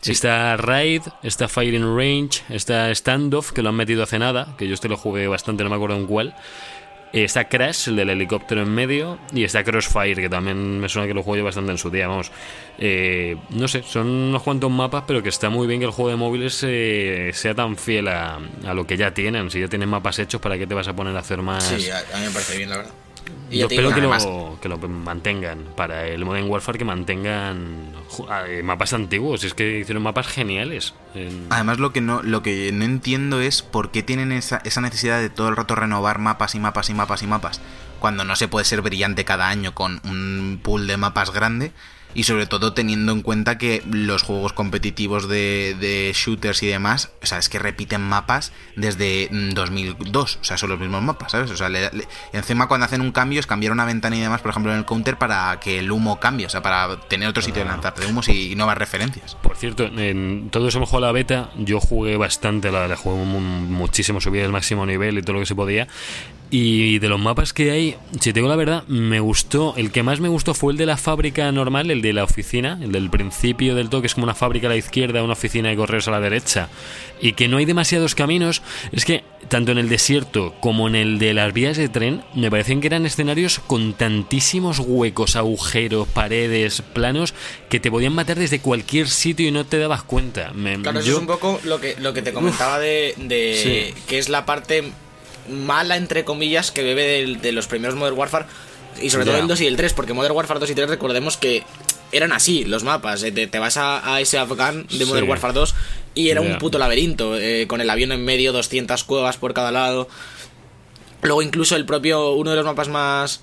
Está 0.02 0.56
Raid, 0.56 1.02
está 1.22 1.46
Firing 1.48 1.94
Range, 1.96 2.42
está 2.48 2.90
Standoff, 2.94 3.52
que 3.52 3.60
lo 3.62 3.68
han 3.68 3.74
metido 3.74 4.02
hace 4.02 4.18
nada, 4.18 4.54
que 4.56 4.66
yo 4.66 4.72
este 4.72 4.88
lo 4.88 4.96
jugué 4.96 5.26
bastante, 5.28 5.62
no 5.62 5.68
me 5.68 5.76
acuerdo 5.76 5.96
en 5.96 6.06
cuál. 6.06 6.34
Está 7.12 7.48
Crash, 7.48 7.88
el 7.88 7.96
del 7.96 8.11
helicóptero 8.11 8.62
en 8.62 8.72
medio, 8.72 9.18
y 9.32 9.42
está 9.42 9.64
Crossfire, 9.64 10.22
que 10.22 10.28
también 10.28 10.78
me 10.78 10.88
suena 10.88 11.08
que 11.08 11.14
lo 11.14 11.22
jugué 11.22 11.42
bastante 11.42 11.72
en 11.72 11.78
su 11.78 11.90
día, 11.90 12.06
vamos. 12.06 12.30
Eh, 12.78 13.36
no 13.50 13.66
sé, 13.66 13.82
son 13.82 14.06
unos 14.06 14.42
cuantos 14.42 14.70
mapas, 14.70 15.04
pero 15.06 15.22
que 15.22 15.28
está 15.28 15.50
muy 15.50 15.66
bien 15.66 15.80
que 15.80 15.86
el 15.86 15.92
juego 15.92 16.11
de 16.11 16.16
móviles 16.16 16.61
eh, 16.62 17.30
sea 17.34 17.54
tan 17.54 17.76
fiel 17.76 18.08
a, 18.08 18.38
a 18.64 18.74
lo 18.74 18.86
que 18.86 18.96
ya 18.96 19.12
tienen. 19.12 19.50
Si 19.50 19.61
ya 19.61 19.68
tienen 19.68 19.88
mapas 19.88 20.18
hechos, 20.20 20.40
¿para 20.40 20.56
qué 20.56 20.66
te 20.66 20.74
vas 20.74 20.86
a 20.86 20.94
poner 20.94 21.16
a 21.16 21.20
hacer 21.20 21.42
más? 21.42 21.64
Sí, 21.64 21.90
a 21.90 22.18
mí 22.18 22.26
me 22.26 22.30
parece 22.30 22.56
bien, 22.56 22.70
la 22.70 22.76
verdad. 22.76 22.92
Y 23.50 23.58
Yo 23.58 23.66
espero 23.66 23.92
que 23.92 24.00
lo, 24.00 24.58
que 24.62 24.68
lo 24.68 24.78
mantengan 24.88 25.64
para 25.76 26.06
el 26.06 26.24
Modern 26.24 26.48
Warfare, 26.48 26.78
que 26.78 26.84
mantengan 26.84 27.92
eh, 28.46 28.62
mapas 28.62 28.92
antiguos. 28.92 29.42
Es 29.42 29.54
que 29.54 29.80
hicieron 29.80 30.04
mapas 30.04 30.28
geniales. 30.28 30.94
en- 31.14 31.46
Además, 31.50 31.78
lo 31.80 31.92
que 31.92 32.00
no, 32.00 32.22
lo 32.22 32.42
que 32.44 32.70
no 32.72 32.84
entiendo 32.84 33.40
es 33.40 33.62
por 33.62 33.90
qué 33.90 34.02
tienen 34.04 34.30
esa, 34.30 34.58
esa 34.64 34.80
necesidad 34.80 35.20
de 35.20 35.30
todo 35.30 35.48
el 35.48 35.56
rato 35.56 35.74
renovar 35.74 36.20
mapas 36.20 36.54
y 36.54 36.60
mapas 36.60 36.90
y 36.90 36.94
mapas 36.94 37.22
y 37.22 37.26
mapas. 37.26 37.60
Cuando 37.98 38.24
no 38.24 38.36
se 38.36 38.46
puede 38.46 38.64
ser 38.64 38.82
brillante 38.82 39.24
cada 39.24 39.48
año 39.48 39.74
con 39.74 40.00
un 40.04 40.60
pool 40.62 40.86
de 40.86 40.96
mapas 40.96 41.32
grande. 41.32 41.72
Y 42.14 42.24
sobre 42.24 42.46
todo 42.46 42.72
teniendo 42.72 43.12
en 43.12 43.22
cuenta 43.22 43.56
que 43.56 43.82
los 43.88 44.22
juegos 44.22 44.52
competitivos 44.52 45.28
de, 45.28 45.76
de 45.78 46.12
shooters 46.14 46.62
y 46.62 46.66
demás, 46.66 47.11
o 47.22 47.26
sea, 47.26 47.38
es 47.38 47.48
que 47.48 47.58
repiten 47.61 48.00
mapas 48.02 48.52
desde 48.74 49.28
mm, 49.30 49.50
2002, 49.50 50.38
o 50.40 50.44
sea, 50.44 50.58
son 50.58 50.70
los 50.70 50.80
mismos 50.80 51.02
mapas, 51.02 51.32
¿sabes? 51.32 51.50
O 51.52 51.56
sea, 51.56 51.68
le- 51.68 51.90
le- 51.92 52.08
encima 52.32 52.66
cuando 52.66 52.86
hacen 52.86 53.00
un 53.00 53.12
cambio 53.12 53.38
es 53.38 53.46
cambiar 53.46 53.72
una 53.72 53.84
ventana 53.84 54.16
y 54.16 54.20
demás, 54.20 54.40
por 54.40 54.50
ejemplo, 54.50 54.72
en 54.72 54.78
el 54.78 54.84
counter 54.84 55.18
para 55.18 55.61
que 55.61 55.78
el 55.78 55.90
humo 55.92 56.18
cambie, 56.18 56.46
o 56.46 56.50
sea, 56.50 56.62
para 56.62 56.98
tener 57.02 57.28
otro 57.28 57.42
sitio 57.42 57.62
de 57.62 57.68
lanzar 57.70 57.94
de 57.94 58.06
humos 58.06 58.28
y, 58.28 58.52
y 58.52 58.56
nuevas 58.56 58.76
referencias. 58.76 59.36
Por 59.36 59.56
cierto, 59.56 59.84
en, 59.84 60.48
todos 60.50 60.74
hemos 60.74 60.88
jugado 60.88 61.06
la 61.06 61.12
beta. 61.12 61.50
Yo 61.58 61.80
jugué 61.80 62.16
bastante, 62.16 62.72
la, 62.72 62.88
la 62.88 62.96
jugué 62.96 63.24
mu- 63.24 63.40
muchísimo, 63.40 64.20
subí 64.20 64.40
el 64.40 64.50
máximo 64.50 64.84
nivel 64.84 65.16
y 65.18 65.22
todo 65.22 65.34
lo 65.34 65.40
que 65.40 65.46
se 65.46 65.54
podía. 65.54 65.86
Y 66.53 66.98
de 66.98 67.09
los 67.09 67.20
mapas 67.20 67.53
que 67.53 67.70
hay, 67.70 67.96
si 68.14 68.32
te 68.32 68.40
digo 68.40 68.48
la 68.48 68.57
verdad, 68.57 68.82
me 68.88 69.20
gustó. 69.20 69.74
El 69.76 69.92
que 69.92 70.03
más 70.03 70.18
me 70.18 70.28
gustó 70.28 70.53
fue 70.53 70.72
el 70.72 70.78
de 70.78 70.84
la 70.86 70.96
fábrica 70.96 71.51
normal, 71.53 71.92
el 71.92 72.03
de 72.03 72.12
la 72.12 72.24
oficina, 72.24 72.76
el 72.82 72.90
del 72.90 73.09
principio 73.09 73.76
del 73.76 73.88
todo, 73.88 74.01
que 74.01 74.09
es 74.09 74.14
como 74.14 74.24
una 74.24 74.34
fábrica 74.34 74.66
a 74.66 74.70
la 74.70 74.76
izquierda, 74.76 75.22
una 75.22 75.34
oficina 75.34 75.68
de 75.68 75.76
correos 75.76 76.09
a 76.09 76.11
la 76.11 76.18
derecha. 76.18 76.68
Y 77.20 77.34
que 77.34 77.46
no 77.46 77.59
hay 77.59 77.66
demasiados 77.66 78.16
caminos. 78.16 78.62
Es 78.90 79.05
que 79.05 79.22
tanto 79.48 79.70
en 79.70 79.78
el 79.78 79.88
desierto 79.88 80.55
como 80.61 80.88
en 80.88 80.96
el 80.96 81.20
de 81.20 81.34
las 81.34 81.53
vías 81.53 81.76
de 81.76 81.88
tren, 81.88 82.22
me 82.34 82.51
parecen 82.51 82.80
que 82.80 82.88
eran 82.88 83.07
escenarios 83.07 83.61
con 83.61 83.92
tantísimos 83.94 84.80
huecos, 84.80 85.36
agujeros, 85.36 86.09
paredes, 86.09 86.82
planos, 86.82 87.32
que 87.68 87.78
te 87.78 87.92
podían 87.92 88.12
matar 88.14 88.38
desde 88.40 88.59
cualquier 88.59 89.07
sitio 89.09 89.46
y 89.46 89.53
no 89.53 89.66
te 89.66 89.78
dabas 89.78 90.03
cuenta. 90.03 90.51
Me, 90.53 90.80
Claro, 90.82 90.98
eso 90.98 91.09
yo- 91.09 91.14
es 91.14 91.20
un 91.20 91.26
poco 91.28 91.61
lo 91.62 91.80
que, 91.80 91.94
lo 92.01 92.12
que 92.12 92.22
te 92.22 92.32
comentaba 92.32 92.80
de, 92.80 93.14
de 93.18 93.92
Sí. 93.94 94.03
que 94.09 94.18
es 94.18 94.28
la 94.28 94.44
parte 94.46 94.90
mala, 95.51 95.96
entre 95.96 96.24
comillas, 96.24 96.70
que 96.70 96.82
bebe 96.82 97.03
del- 97.03 97.40
de, 97.40 97.53
los 97.53 97.66
primeros 97.66 97.96
Modern 97.96 98.16
Warfare, 98.18 98.46
y 99.01 99.11
sobre 99.11 99.24
todo 99.24 99.36
el 99.36 99.46
2 99.48 99.61
y 99.61 99.66
el 99.66 99.76
3, 99.76 99.92
porque 99.94 100.12
Modern 100.12 100.34
Warfare 100.34 100.61
2 100.61 100.70
y 100.70 100.74
3 100.74 100.88
recordemos 100.88 101.36
que 101.36 101.62
eran 102.12 102.32
así 102.32 102.64
los 102.64 102.82
mapas, 102.82 103.22
eh, 103.22 103.30
te, 103.32 103.46
te 103.46 103.59
vas 103.59 103.76
a, 103.76 104.14
a 104.14 104.20
ese 104.20 104.36
Afghan 104.38 104.86
de 104.90 105.07
Modern 105.07 105.26
Sí. 105.26 105.30
Warfare 105.30 105.53
2 105.55 105.74
y 106.14 106.30
era 106.30 106.40
un 106.40 106.59
puto 106.59 106.76
laberinto, 106.78 107.36
eh, 107.38 107.66
con 107.68 107.80
el 107.80 107.88
avión 107.88 108.11
en 108.12 108.24
medio, 108.24 108.53
200 108.53 109.05
cuevas 109.05 109.36
por 109.36 109.55
cada 109.55 109.70
lado. 109.70 110.09
Luego 111.22 111.42
incluso 111.42 111.76
el 111.76 111.84
propio, 111.86 112.32
uno 112.32 112.51
de 112.51 112.57
los 112.57 112.64
mapas 112.64 112.88
más 112.88 113.42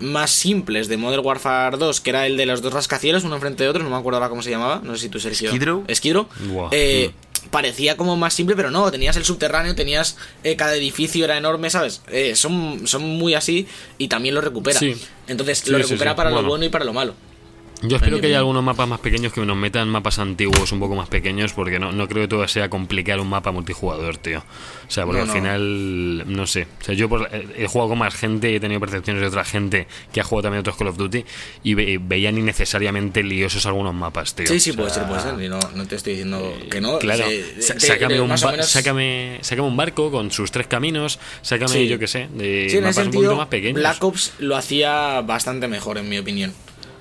más 0.00 0.30
simples 0.30 0.86
de 0.86 0.96
Modern 0.96 1.26
Warfare 1.26 1.76
2, 1.76 2.00
que 2.00 2.10
era 2.10 2.24
el 2.26 2.36
de 2.36 2.46
los 2.46 2.62
dos 2.62 2.72
rascacielos, 2.72 3.24
uno 3.24 3.34
enfrente 3.34 3.64
de 3.64 3.68
otro, 3.70 3.82
no 3.82 3.90
me 3.90 3.96
acuerdo 3.96 4.18
ahora 4.18 4.28
cómo 4.28 4.42
se 4.42 4.50
llamaba, 4.50 4.80
no 4.84 4.94
sé 4.94 5.02
si 5.02 5.08
tú 5.08 5.18
Sergio. 5.18 5.50
Skid 5.50 5.64
Row. 5.64 5.84
Skid 5.92 6.12
Row. 6.14 6.28
Buah. 6.38 6.68
Parecía 7.50 7.96
como 7.96 8.16
más 8.16 8.34
simple, 8.34 8.56
pero 8.56 8.70
no, 8.70 8.90
tenías 8.90 9.16
el 9.16 9.24
subterráneo, 9.24 9.74
tenías 9.74 10.16
eh, 10.44 10.56
cada 10.56 10.74
edificio 10.74 11.24
era 11.24 11.36
enorme, 11.36 11.70
¿sabes? 11.70 12.02
Eh, 12.08 12.34
son, 12.36 12.86
son 12.86 13.02
muy 13.02 13.34
así 13.34 13.66
y 13.98 14.08
también 14.08 14.34
lo 14.34 14.40
recupera. 14.40 14.78
Sí. 14.78 14.94
Entonces 15.26 15.58
Sí, 15.58 15.70
lo 15.70 15.78
recupera 15.78 16.12
sí. 16.12 16.16
para 16.16 16.30
lo 16.30 16.42
bueno 16.42 16.64
y 16.64 16.68
para 16.68 16.84
lo 16.84 16.92
malo. 16.92 17.14
Yo 17.82 17.96
espero 17.96 18.20
que 18.20 18.26
haya 18.26 18.38
algunos 18.38 18.64
mapas 18.64 18.88
más 18.88 18.98
pequeños 18.98 19.32
que 19.32 19.40
nos 19.46 19.56
metan 19.56 19.88
mapas 19.88 20.18
antiguos 20.18 20.72
un 20.72 20.80
poco 20.80 20.96
más 20.96 21.08
pequeños 21.08 21.52
porque 21.52 21.78
no, 21.78 21.92
no 21.92 22.08
creo 22.08 22.24
que 22.24 22.28
todo 22.28 22.48
sea 22.48 22.68
complicar 22.68 23.20
un 23.20 23.28
mapa 23.28 23.52
multijugador, 23.52 24.16
tío. 24.16 24.40
O 24.88 24.90
sea, 24.90 25.04
porque 25.04 25.20
No, 25.24 25.30
al 25.30 25.38
final, 25.38 26.24
no 26.26 26.46
sé. 26.46 26.66
O 26.80 26.84
sea, 26.84 26.94
yo 26.94 27.08
por- 27.08 27.28
he 27.32 27.64
he 27.64 27.66
jugado 27.68 27.90
con 27.90 27.98
más 27.98 28.14
gente 28.14 28.50
y 28.50 28.56
he 28.56 28.60
tenido 28.60 28.80
percepciones 28.80 29.20
de 29.22 29.28
otra 29.28 29.44
gente 29.44 29.86
que 30.12 30.20
ha 30.20 30.24
jugado 30.24 30.44
también 30.44 30.60
otros 30.60 30.76
Call 30.76 30.88
of 30.88 30.96
Duty 30.96 31.24
y 31.62 31.74
ve- 31.74 32.00
veían 32.02 32.36
innecesariamente 32.36 33.22
liosos 33.22 33.64
algunos 33.66 33.94
mapas, 33.94 34.34
tío. 34.34 34.46
Sí, 34.48 34.58
sí, 34.58 34.70
O 34.70 34.72
sea, 34.72 34.82
puede 34.82 34.94
ser, 34.94 35.06
puede 35.06 35.20
ser. 35.22 35.40
Y 35.44 35.48
no, 35.48 35.58
no 35.76 35.86
te 35.86 35.94
estoy 35.96 36.14
diciendo 36.14 36.52
que 36.70 36.80
no. 36.80 36.98
Claro, 36.98 37.28
de- 37.28 37.62
sácame, 37.62 38.14
de- 38.14 38.20
un 38.20 38.28
menos- 38.28 38.66
sácame, 38.66 39.38
sácame 39.42 39.68
un 39.68 39.76
barco 39.76 40.10
con 40.10 40.30
sus 40.32 40.50
tres 40.50 40.66
caminos, 40.66 41.20
sácame, 41.42 41.72
Sí. 41.74 41.86
yo 41.88 41.98
qué 41.98 42.08
sé, 42.08 42.28
de 42.34 42.66
Sí, 42.70 42.76
mapas 42.78 42.90
ese 42.90 43.00
un 43.02 43.06
poquito 43.06 43.12
sentido, 43.20 43.36
más 43.36 43.48
pequeños. 43.48 43.78
Black 43.80 44.02
Ops 44.02 44.32
lo 44.40 44.56
hacía 44.56 45.20
bastante 45.20 45.68
mejor, 45.68 45.98
en 45.98 46.08
mi 46.08 46.18
opinión. 46.18 46.52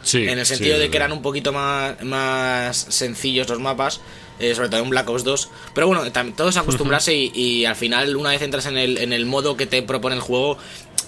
Sí, 0.07 0.27
en 0.27 0.39
el 0.39 0.45
sí, 0.45 0.55
sentido 0.55 0.79
de 0.79 0.89
que 0.89 0.97
eran 0.97 1.11
un 1.11 1.21
poquito 1.21 1.51
más, 1.51 2.01
más 2.03 2.77
sencillos 2.77 3.49
los 3.49 3.59
mapas, 3.59 3.99
eh, 4.39 4.55
sobre 4.55 4.69
todo 4.69 4.81
en 4.81 4.89
Black 4.89 5.09
Ops 5.09 5.23
2. 5.23 5.49
Pero 5.73 5.87
bueno, 5.87 6.03
todo 6.35 6.49
es 6.49 6.57
acostumbrarse 6.57 7.13
y, 7.13 7.31
y 7.35 7.65
al 7.65 7.75
final 7.75 8.15
una 8.15 8.29
vez 8.29 8.41
entras 8.41 8.65
en 8.67 8.77
el, 8.77 8.97
en 8.97 9.11
el 9.11 9.25
modo 9.25 9.57
que 9.57 9.65
te 9.65 9.81
propone 9.83 10.15
el 10.15 10.21
juego 10.21 10.57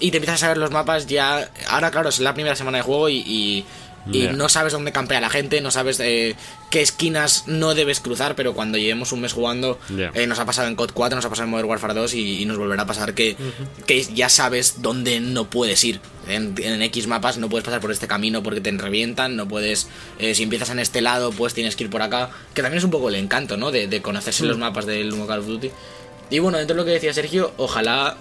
y 0.00 0.10
te 0.10 0.18
empiezas 0.18 0.42
a 0.42 0.48
ver 0.48 0.58
los 0.58 0.70
mapas 0.70 1.06
ya... 1.06 1.50
Ahora 1.68 1.90
claro, 1.90 2.08
es 2.10 2.18
la 2.20 2.34
primera 2.34 2.56
semana 2.56 2.78
de 2.78 2.82
juego 2.82 3.08
y... 3.08 3.16
y- 3.26 3.64
y 4.12 4.28
no 4.28 4.48
sabes 4.48 4.72
dónde 4.72 4.92
campea 4.92 5.20
la 5.20 5.30
gente, 5.30 5.60
no 5.60 5.70
sabes 5.70 6.00
eh, 6.00 6.34
qué 6.70 6.80
esquinas 6.80 7.44
no 7.46 7.74
debes 7.74 8.00
cruzar, 8.00 8.34
pero 8.34 8.54
cuando 8.54 8.78
llevemos 8.78 9.12
un 9.12 9.20
mes 9.20 9.32
jugando, 9.32 9.78
Ya. 9.94 10.10
eh, 10.14 10.26
nos 10.26 10.38
ha 10.38 10.46
pasado 10.46 10.68
en 10.68 10.74
COD 10.76 10.90
4, 10.94 11.16
nos 11.16 11.24
ha 11.24 11.28
pasado 11.28 11.44
en 11.44 11.50
Modern 11.50 11.68
Warfare 11.68 11.94
2 11.94 12.14
y, 12.14 12.42
y 12.42 12.44
nos 12.46 12.56
volverá 12.58 12.82
a 12.82 12.86
pasar 12.86 13.14
que, 13.14 13.36
que 13.86 14.02
ya 14.04 14.28
sabes 14.28 14.82
dónde 14.82 15.20
no 15.20 15.50
puedes 15.50 15.82
ir. 15.84 16.00
En, 16.28 16.54
en 16.62 16.82
X 16.82 17.06
mapas 17.06 17.38
no 17.38 17.48
puedes 17.48 17.64
pasar 17.64 17.80
por 17.80 17.90
este 17.92 18.06
camino 18.06 18.42
porque 18.42 18.60
te 18.60 18.70
revientan, 18.70 19.36
no 19.36 19.48
puedes, 19.48 19.88
eh, 20.18 20.34
si 20.34 20.44
empiezas 20.44 20.70
en 20.70 20.78
este 20.78 21.00
lado, 21.00 21.30
pues 21.32 21.54
tienes 21.54 21.76
que 21.76 21.84
ir 21.84 21.90
por 21.90 22.02
acá, 22.02 22.30
que 22.54 22.62
también 22.62 22.78
es 22.78 22.84
un 22.84 22.90
poco 22.90 23.08
el 23.08 23.16
encanto, 23.16 23.56
¿no? 23.56 23.70
De, 23.70 23.86
de 23.88 24.00
conocerse 24.02 24.44
los 24.44 24.56
mapas 24.58 24.86
del 24.86 25.08
nuevo 25.10 25.26
Call 25.26 25.40
of 25.40 25.46
Duty. 25.46 25.70
Y 26.30 26.38
bueno, 26.38 26.58
dentro 26.58 26.74
de 26.76 26.80
lo 26.82 26.86
que 26.86 26.92
decía 26.92 27.12
Sergio, 27.12 27.52
ojalá 27.56 28.16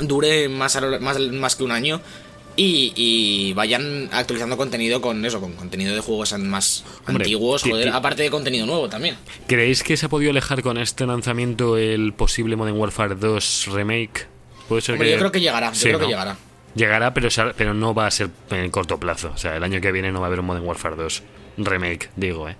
dure 0.00 0.48
más, 0.48 0.76
más, 1.00 1.18
más 1.18 1.56
que 1.56 1.64
un 1.64 1.70
año. 1.70 2.00
Y, 2.54 2.92
y 2.96 3.52
vayan 3.54 4.10
actualizando 4.12 4.56
contenido 4.58 5.00
con 5.00 5.24
eso, 5.24 5.40
con 5.40 5.52
contenido 5.54 5.94
de 5.94 6.00
juegos 6.00 6.38
más 6.38 6.84
Hombre, 7.06 7.24
antiguos, 7.24 7.62
ti- 7.62 7.70
joder, 7.70 7.88
aparte 7.88 8.22
de 8.22 8.30
contenido 8.30 8.66
nuevo 8.66 8.88
también. 8.90 9.16
¿Creéis 9.46 9.82
que 9.82 9.96
se 9.96 10.06
ha 10.06 10.08
podido 10.10 10.30
alejar 10.32 10.62
con 10.62 10.76
este 10.76 11.06
lanzamiento 11.06 11.78
el 11.78 12.12
posible 12.12 12.56
Modern 12.56 12.76
Warfare 12.78 13.14
2 13.14 13.68
remake? 13.72 14.26
Puede 14.68 14.82
ser 14.82 14.94
Hombre, 14.94 15.08
que... 15.08 15.12
yo 15.14 15.18
creo 15.18 15.32
que 15.32 15.40
llegará, 15.40 15.68
yo 15.72 15.74
Sí, 15.78 15.84
creo 15.88 16.00
que 16.00 16.06
llegará. 16.06 16.36
Llegará, 16.74 17.14
pero, 17.14 17.28
pero 17.56 17.74
no 17.74 17.94
va 17.94 18.06
a 18.06 18.10
ser 18.10 18.28
en 18.50 18.70
corto 18.70 18.98
plazo. 19.00 19.32
O 19.34 19.38
sea, 19.38 19.56
el 19.56 19.62
año 19.64 19.80
que 19.80 19.90
viene 19.92 20.12
no 20.12 20.20
va 20.20 20.26
a 20.26 20.28
haber 20.28 20.40
un 20.40 20.46
Modern 20.46 20.66
Warfare 20.66 20.96
2 20.96 21.22
remake, 21.58 22.10
digo, 22.16 22.48
¿eh? 22.48 22.56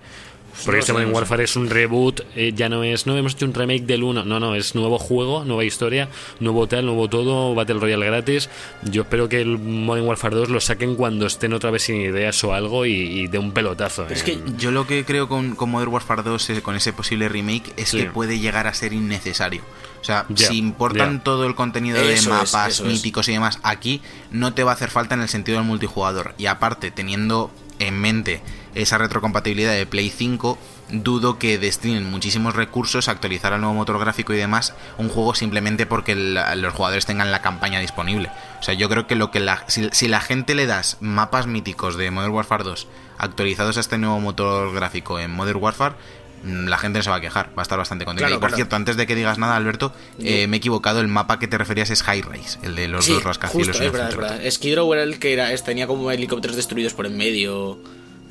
Porque 0.65 0.77
No 0.77 0.79
este 0.79 0.93
Modern. 0.93 1.13
Warfare 1.13 1.43
es 1.43 1.55
un 1.55 1.69
reboot, 1.69 2.21
eh, 2.35 2.53
ya 2.55 2.69
no 2.69 2.83
es, 2.83 3.05
no 3.07 3.17
hemos 3.17 3.33
hecho 3.33 3.45
un 3.45 3.53
remake 3.53 3.83
del 3.85 4.03
1, 4.03 4.23
no, 4.25 4.39
no, 4.39 4.55
es 4.55 4.75
nuevo 4.75 4.99
juego, 4.99 5.43
nueva 5.45 5.63
historia, 5.65 6.09
nuevo 6.39 6.67
tal, 6.67 6.85
nuevo 6.85 7.09
todo, 7.09 7.55
Battle 7.55 7.79
Royale 7.79 8.05
gratis. 8.05 8.49
Yo 8.83 9.01
espero 9.03 9.27
que 9.29 9.41
el 9.41 9.57
Modern 9.57 10.05
Warfare 10.07 10.35
2 10.35 10.49
lo 10.49 10.59
saquen 10.59 10.95
cuando 10.95 11.25
estén 11.25 11.53
otra 11.53 11.71
vez 11.71 11.83
sin 11.83 12.01
ideas 12.01 12.43
o 12.43 12.53
algo 12.53 12.85
y, 12.85 12.91
y 12.93 13.27
de 13.27 13.39
un 13.39 13.51
pelotazo. 13.51 14.03
Pero 14.07 14.15
es 14.15 14.21
eh. 14.27 14.39
que 14.43 14.51
Yo 14.57 14.71
lo 14.71 14.85
que 14.87 15.03
creo 15.05 15.27
con, 15.27 15.55
con 15.55 15.69
Modern 15.71 15.91
Warfare 15.91 16.23
2, 16.23 16.49
eh, 16.51 16.61
con 16.61 16.75
ese 16.75 16.93
posible 16.93 17.29
remake, 17.29 17.73
es 17.77 17.89
Sí. 17.89 17.97
que 17.97 18.05
puede 18.05 18.39
llegar 18.39 18.67
a 18.67 18.73
ser 18.73 18.93
innecesario. 18.93 19.61
O 20.01 20.05
sea, 20.05 20.25
si 20.35 20.57
importan 20.57 21.23
todo 21.23 21.45
el 21.45 21.55
contenido 21.55 21.97
de 21.97 22.13
Eso 22.13 22.29
mapas 22.29 22.79
es. 22.79 22.81
míticos 22.81 23.27
y 23.29 23.31
demás, 23.31 23.59
aquí 23.63 24.01
no 24.31 24.53
te 24.53 24.63
va 24.63 24.71
a 24.71 24.73
hacer 24.75 24.89
falta 24.89 25.15
en 25.15 25.21
el 25.21 25.29
sentido 25.29 25.57
del 25.59 25.65
multijugador. 25.67 26.35
Y 26.37 26.47
aparte, 26.47 26.91
teniendo 26.91 27.51
en 27.79 27.99
mente 28.01 28.41
esa 28.75 28.97
retrocompatibilidad 28.97 29.73
de 29.73 29.85
Play 29.85 30.09
5, 30.09 30.57
dudo 30.91 31.39
que 31.39 31.57
destinen 31.57 32.09
muchísimos 32.09 32.55
recursos 32.55 33.07
a 33.07 33.11
actualizar 33.11 33.53
al 33.53 33.61
nuevo 33.61 33.75
motor 33.75 33.99
gráfico 33.99 34.33
y 34.33 34.37
demás 34.37 34.73
un 34.97 35.09
juego 35.09 35.35
simplemente 35.35 35.85
porque 35.85 36.15
los 36.15 36.73
jugadores 36.73 37.05
tengan 37.05 37.31
la 37.31 37.41
campaña 37.41 37.79
disponible. 37.79 38.29
O 38.59 38.63
sea, 38.63 38.73
yo 38.73 38.89
creo 38.89 39.07
que 39.07 39.15
lo 39.15 39.31
que 39.31 39.39
la, 39.39 39.63
si, 39.67 39.89
si 39.91 40.07
la 40.07 40.21
gente 40.21 40.55
le 40.55 40.65
das 40.65 40.97
mapas 40.99 41.47
míticos 41.47 41.97
de 41.97 42.11
Modern 42.11 42.33
Warfare 42.33 42.63
2 42.63 42.87
actualizados 43.17 43.77
a 43.77 43.79
este 43.79 43.97
nuevo 43.97 44.19
motor 44.19 44.73
gráfico 44.73 45.19
en 45.19 45.31
Modern 45.31 45.61
Warfare, 45.61 45.95
mm, 46.43 46.67
la 46.67 46.77
gente 46.77 46.99
no 46.99 47.03
se 47.03 47.09
va 47.09 47.17
a 47.17 47.21
quejar, 47.21 47.49
va 47.57 47.61
a 47.61 47.63
estar 47.63 47.77
bastante 47.77 48.05
contenta. 48.05 48.27
Claro, 48.27 48.37
y 48.37 48.39
por 48.39 48.49
claro. 48.49 48.57
cierto, 48.57 48.75
antes 48.75 48.97
de 48.97 49.07
que 49.07 49.15
digas 49.15 49.37
nada, 49.37 49.55
Alberto, 49.55 49.93
eh, 50.19 50.47
me 50.47 50.57
he 50.57 50.59
equivocado, 50.59 50.99
el 50.99 51.07
mapa 51.07 51.39
que 51.39 51.47
te 51.47 51.57
referías 51.57 51.89
es 51.89 52.03
High 52.03 52.21
Rise, 52.21 52.59
el 52.63 52.75
de 52.75 52.87
los 52.87 53.05
sí, 53.05 53.13
dos 53.13 53.23
rascacielos. 53.23 53.69
justo, 53.69 53.83
es 53.83 53.91
verdad, 53.91 54.09
es 54.09 54.17
verdad. 54.17 54.51
Skid 54.51 54.75
Row 54.75 54.93
era 54.93 55.03
el 55.03 55.19
que 55.19 55.33
era, 55.33 55.55
tenía 55.57 55.87
como 55.87 56.11
helicópteros 56.11 56.55
destruidos 56.55 56.93
por 56.93 57.05
en 57.05 57.17
medio, 57.17 57.79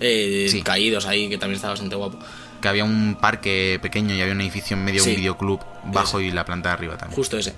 eh, 0.03 0.46
Sí. 0.50 0.62
caídos 0.62 1.07
ahí, 1.07 1.28
que 1.28 1.38
también 1.38 1.57
estaba 1.57 1.72
bastante 1.72 1.96
guapo. 1.96 2.18
Que 2.61 2.68
había 2.68 2.84
un 2.84 3.16
parque 3.20 3.78
pequeño 3.82 4.14
y 4.14 4.20
había 4.20 4.34
un 4.34 4.40
edificio 4.40 4.76
en 4.76 4.84
medio, 4.84 5.03
Sí. 5.03 5.11
un 5.11 5.16
videoclub 5.16 5.61
bajo 5.84 6.20
Ese. 6.20 6.28
y 6.28 6.30
la 6.30 6.44
planta 6.44 6.68
de 6.68 6.74
arriba 6.74 6.96
también. 6.96 7.16
Justo 7.16 7.36
ese. 7.36 7.55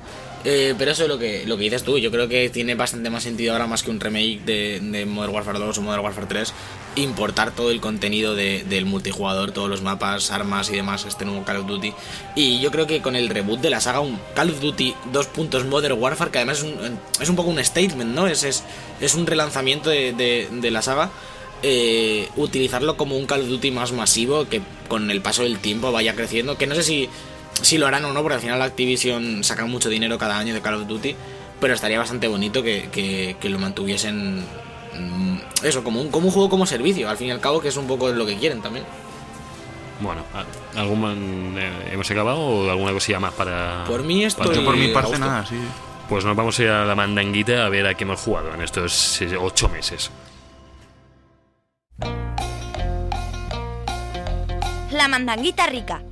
Eh, 0.47 0.75
pero 0.79 0.91
eso 0.91 1.03
es 1.05 1.09
lo 1.09 1.19
que, 1.19 1.45
lo 1.47 1.57
que 1.57 1.65
dices 1.65 1.83
tú. 1.85 1.99
Yo 1.99 2.11
creo 2.11 2.29
que 2.29 2.49
tiene 2.51 2.75
bastante 2.75 3.09
más 3.11 3.23
sentido 3.23 3.53
ahora 3.53 3.67
más 3.67 3.83
que 3.83 3.91
un 3.91 3.99
remake 4.01 4.41
de, 4.45 4.81
de 4.81 5.05
Modern 5.07 5.35
Warfare 5.35 5.59
2 5.59 5.77
o 5.79 5.83
Modern 5.83 6.03
Warfare 6.05 6.27
3. 6.27 6.53
Importar 6.97 7.51
todo 7.51 7.71
el 7.71 7.81
contenido 7.81 8.35
de- 8.35 8.63
del 8.69 8.85
multijugador, 8.87 9.53
todos 9.53 9.69
los 9.69 9.83
mapas, 9.83 10.31
armas 10.31 10.71
y 10.71 10.77
demás, 10.77 11.05
este 11.07 11.25
nuevo 11.25 11.45
Call 11.45 11.57
of 11.59 11.67
Duty. 11.67 11.93
Y 12.37 12.61
yo 12.61 12.71
creo 12.71 12.87
que 12.87 13.03
con 13.03 13.17
el 13.17 13.29
reboot 13.29 13.61
de 13.61 13.71
la 13.71 13.81
saga, 13.81 14.01
un 14.01 14.19
Call 14.35 14.51
of 14.51 14.61
Duty 14.61 14.95
2. 15.13 15.27
puntos 15.27 15.65
Modern 15.65 15.99
Warfare, 16.01 16.31
que 16.31 16.39
además 16.39 16.59
es 16.59 16.65
un, 16.65 16.77
es 17.21 17.29
un 17.29 17.37
poco 17.37 17.51
un 17.51 17.63
statement, 17.63 18.15
¿no? 18.15 18.27
Es, 18.27 18.43
es, 18.45 18.63
es 19.01 19.15
un 19.15 19.27
relanzamiento 19.27 19.91
de, 19.91 20.13
de- 20.13 20.49
de 20.51 20.71
la 20.71 20.83
saga. 20.83 21.11
Eh, 21.67 22.29
utilizarlo 22.37 22.97
como 22.99 23.17
un 23.17 23.25
Call 23.27 23.41
of 23.41 23.49
Duty 23.49 23.71
más 23.71 23.93
masivo 23.93 24.47
que 24.49 24.61
con 24.87 25.11
el 25.11 25.23
paso 25.23 25.43
del 25.45 25.59
tiempo 25.59 25.91
vaya 25.93 26.15
creciendo. 26.15 26.59
Que 26.59 26.67
no 26.67 26.75
sé 26.75 26.83
si, 26.83 27.09
si 27.63 27.79
lo 27.79 27.87
harán 27.87 28.05
o 28.05 28.13
no, 28.13 28.21
porque 28.21 28.35
al 28.35 28.41
final 28.43 28.61
Activision 28.61 29.43
saca 29.43 29.65
mucho 29.65 29.89
dinero 29.89 30.19
cada 30.19 30.39
año 30.39 30.53
de 30.53 30.61
Call 30.61 30.75
of 30.75 30.87
Duty. 30.87 31.17
Pero 31.61 31.73
estaría 31.73 31.99
bastante 31.99 32.29
bonito 32.29 32.63
que, 32.63 32.89
que- 32.93 33.37
que 33.41 33.49
lo 33.49 33.59
mantuviesen. 33.59 34.41
mm, 34.41 35.39
Eso, 35.63 35.83
como 35.83 36.01
un, 36.03 36.11
como 36.11 36.27
un 36.27 36.33
juego 36.33 36.51
como 36.51 36.67
servicio, 36.67 37.09
al 37.09 37.17
fin 37.17 37.29
y 37.29 37.31
al 37.31 37.41
cabo, 37.41 37.61
que 37.63 37.69
es 37.69 37.77
un 37.79 37.87
poco 37.87 38.11
lo 38.13 38.27
que 38.27 38.37
quieren 38.37 38.61
también. 38.61 38.85
Bueno, 40.01 40.23
¿a- 40.35 40.79
¿algún, 40.81 41.01
man- 41.01 41.55
eh, 41.57 41.91
¿hemos 41.93 42.11
acabado 42.11 42.39
o 42.41 42.71
alguna 42.71 42.93
cosilla 42.93 43.21
más 43.21 43.33
para...? 43.33 43.85
Por 43.87 44.03
mí 44.03 44.27
para- 44.37 44.53
Yo 44.53 44.65
por 44.65 44.77
mi 44.77 44.89
parte 44.89 45.19
nada, 45.19 45.47
sí. 45.47 45.55
Pues 46.09 46.25
nos 46.25 46.37
vamos 46.37 46.59
a 46.59 46.63
ir 46.63 46.69
a 46.69 46.85
la 46.85 46.95
mandanguita 46.95 47.65
a 47.65 47.69
ver 47.71 47.87
a 47.87 47.95
qué 47.95 48.05
hemos 48.05 48.21
jugado 48.21 48.53
en 48.53 48.61
estos 48.61 49.23
ocho 49.41 49.69
meses. 49.71 50.11
La 54.95 55.09
mandanguita 55.09 55.67
rica. 55.67 56.03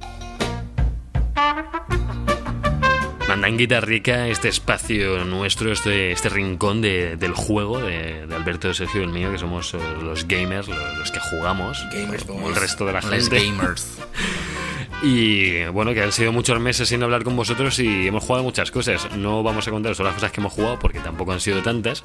Mandanguita 3.29 3.81
rica, 3.81 4.27
este 4.29 4.49
espacio 4.49 5.25
nuestro, 5.25 5.73
este, 5.73 6.13
este 6.13 6.29
rincón 6.29 6.83
de- 6.83 7.17
del 7.17 7.33
juego 7.33 7.79
de, 7.81 8.27
de 8.27 8.35
Alberto, 8.35 8.69
de 8.69 8.75
Sergio 8.75 9.01
y 9.01 9.05
el 9.05 9.11
mío, 9.11 9.31
que 9.33 9.39
somos 9.39 9.73
los 10.03 10.27
gamers, 10.27 10.69
los, 10.69 10.99
los 10.99 11.11
que 11.11 11.21
jugamos, 11.21 11.79
Gamers, 11.93 12.25
como 12.25 12.41
boys. 12.43 12.57
el 12.57 12.61
resto 12.63 12.85
de 12.85 12.93
la 12.93 13.03
gente. 13.03 13.39
gamers. 13.47 13.99
Y 15.03 15.65
bueno, 15.67 15.93
que 15.95 16.03
han 16.03 16.13
sido 16.13 16.31
muchos 16.31 16.61
meses 16.61 16.89
sin 16.89 17.03
hablar 17.03 17.25
con 17.25 17.35
vosotros 17.35 17.77
y 17.81 18.07
hemos 18.07 18.23
jugado 18.23 18.45
muchas 18.45 18.71
cosas. 18.71 19.11
No 19.17 19.43
vamos 19.43 19.67
a 19.67 19.73
contaros 19.73 19.99
todas 19.99 20.13
las 20.13 20.15
cosas 20.15 20.31
que 20.31 20.41
hemos 20.41 20.53
jugado 20.53 20.79
porque 20.79 21.01
tampoco 21.01 21.33
han 21.33 21.41
sido 21.41 21.61
tantas, 21.61 22.05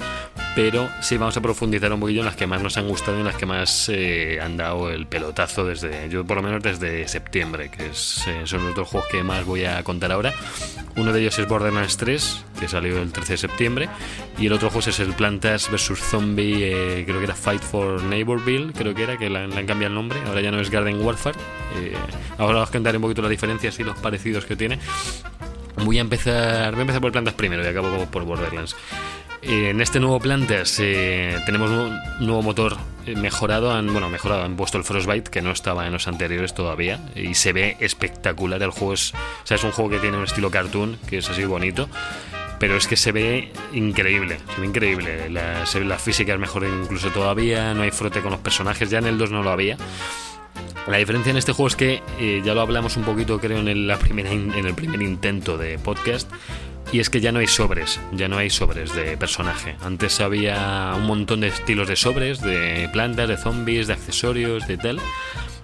pero 0.55 0.89
sí 1.01 1.15
vamos 1.15 1.37
a 1.37 1.41
profundizar 1.41 1.93
un 1.93 1.99
poquillo 1.99 2.21
en 2.21 2.25
las 2.25 2.35
que 2.35 2.47
más 2.47 2.63
nos 2.63 2.75
han 2.75 2.87
gustado 2.87 3.17
y 3.17 3.19
en 3.19 3.27
las 3.27 3.35
que 3.35 3.45
más 3.45 3.87
eh, 3.93 4.39
han 4.41 4.57
dado 4.57 4.89
el 4.89 5.05
pelotazo 5.05 5.63
desde, 5.63 6.09
yo 6.09 6.25
por 6.25 6.37
lo 6.37 6.43
menos 6.43 6.63
desde 6.63 7.07
septiembre, 7.07 7.69
que 7.69 7.85
eh, 7.85 7.93
son 8.45 8.65
los 8.65 8.75
dos 8.75 8.87
juegos 8.87 9.07
que 9.11 9.21
más 9.21 9.45
voy 9.45 9.65
a 9.65 9.83
contar 9.83 10.11
ahora. 10.11 10.33
Uno 10.95 11.13
de 11.13 11.21
ellos 11.21 11.37
es 11.37 11.47
Borderlands 11.47 11.97
3, 11.97 12.45
que 12.59 12.67
salió 12.67 13.01
el 13.01 13.11
13 13.11 13.33
de 13.33 13.37
septiembre, 13.37 13.89
y 14.37 14.47
el 14.47 14.53
otro 14.53 14.69
juego 14.69 14.89
es 14.89 14.99
el 14.99 15.13
Plantas 15.13 15.69
vs. 15.71 15.99
Zombie, 15.99 16.63
eh, 16.63 17.03
creo 17.05 17.19
que 17.19 17.25
era 17.25 17.35
Fight 17.35 17.61
for 17.61 18.01
Neighborville, 18.03 18.73
creo 18.73 18.93
que 18.93 19.03
era, 19.03 19.17
que 19.17 19.29
le 19.29 19.39
han, 19.39 19.51
cambiado 19.65 19.87
el 19.87 19.93
nombre, 19.95 20.19
ahora 20.27 20.41
ya 20.41 20.51
no 20.51 20.59
es 20.59 20.69
Garden 20.69 21.01
Warfare. 21.01 21.37
Eh, 21.77 21.93
ahora 22.37 22.61
os 22.61 22.69
contaré 22.69 22.97
un 22.97 23.03
poquito 23.03 23.21
las 23.21 23.31
diferencias 23.31 23.79
y 23.79 23.83
los 23.83 23.97
parecidos 23.99 24.45
que 24.45 24.55
tiene. 24.55 24.79
Voy 25.83 25.99
a 25.99 26.01
empezar, 26.01 26.71
voy 26.71 26.79
a 26.79 26.81
empezar 26.81 27.01
por 27.01 27.11
Plantas 27.11 27.35
primero 27.35 27.63
y 27.63 27.67
acabo 27.67 28.05
por 28.05 28.23
Borderlands. 28.23 28.75
Eh, 29.41 29.69
En 29.69 29.81
este 29.81 29.99
nuevo 29.99 30.19
Plantas 30.19 30.79
eh, 30.79 31.37
tenemos 31.45 31.69
un 31.69 31.97
nuevo 32.19 32.41
motor 32.41 32.77
mejorado, 33.15 33.71
han, 33.71 33.91
bueno, 33.93 34.09
mejorado, 34.09 34.43
han 34.43 34.57
puesto 34.57 34.77
el 34.77 34.83
Frostbite 34.83 35.31
que 35.31 35.41
no 35.41 35.51
estaba 35.51 35.87
en 35.87 35.93
los 35.93 36.07
anteriores 36.07 36.53
todavía 36.53 36.99
y 37.15 37.35
se 37.35 37.53
ve 37.53 37.77
espectacular. 37.79 38.61
El 38.61 38.71
juego 38.71 38.93
es, 38.93 39.13
es 39.49 39.63
un 39.63 39.71
juego 39.71 39.91
que 39.91 39.99
tiene 39.99 40.17
un 40.17 40.23
estilo 40.23 40.51
cartoon, 40.51 40.97
que 41.07 41.19
es 41.19 41.29
así 41.29 41.45
bonito, 41.45 41.87
pero 42.59 42.75
es 42.77 42.87
que 42.87 42.95
se 42.97 43.11
ve 43.11 43.51
increíble, 43.73 44.37
se 44.55 44.61
ve 44.61 44.67
increíble. 44.67 45.29
La, 45.29 45.65
se 45.65 45.79
ve 45.79 45.85
la 45.85 45.97
física 45.99 46.33
es 46.33 46.39
mejor 46.39 46.65
incluso 46.65 47.09
todavía, 47.11 47.73
no 47.73 47.83
hay 47.83 47.91
frote 47.91 48.21
con 48.21 48.31
los 48.31 48.39
personajes, 48.39 48.89
ya 48.89 48.99
en 48.99 49.05
el 49.07 49.17
2 49.17 49.31
no 49.31 49.43
lo 49.43 49.49
había. 49.51 49.77
La 50.87 50.97
diferencia 50.97 51.31
en 51.31 51.37
este 51.37 51.51
juego 51.51 51.67
es 51.67 51.75
que 51.75 52.01
eh, 52.19 52.41
ya 52.45 52.53
lo 52.53 52.61
hablamos 52.61 52.95
un 52.97 53.03
poquito, 53.03 53.39
creo, 53.39 53.59
en 53.59 53.67
el, 53.67 53.87
la 53.87 53.97
primera 53.99 54.31
in- 54.33 54.53
en 54.53 54.65
el 54.65 54.73
primer 54.73 55.01
intento 55.01 55.57
de 55.57 55.77
podcast. 55.77 56.31
Y 56.93 57.01
es 57.01 57.09
que 57.09 57.19
ya 57.19 57.33
no 57.33 57.39
hay 57.39 57.47
sobres, 57.47 57.99
ya 58.13 58.29
no 58.29 58.37
hay 58.37 58.49
sobres 58.49 58.95
de 58.95 59.17
personaje. 59.17 59.75
Antes 59.83 60.21
había 60.21 60.93
un 60.95 61.05
montón 61.05 61.41
de 61.41 61.49
estilos 61.49 61.89
de 61.89 61.97
sobres, 61.97 62.39
de 62.41 62.89
plantas, 62.93 63.27
de 63.27 63.35
zombies, 63.35 63.87
de 63.87 63.93
accesorios, 63.93 64.65
de 64.67 64.77
tal. 64.77 65.01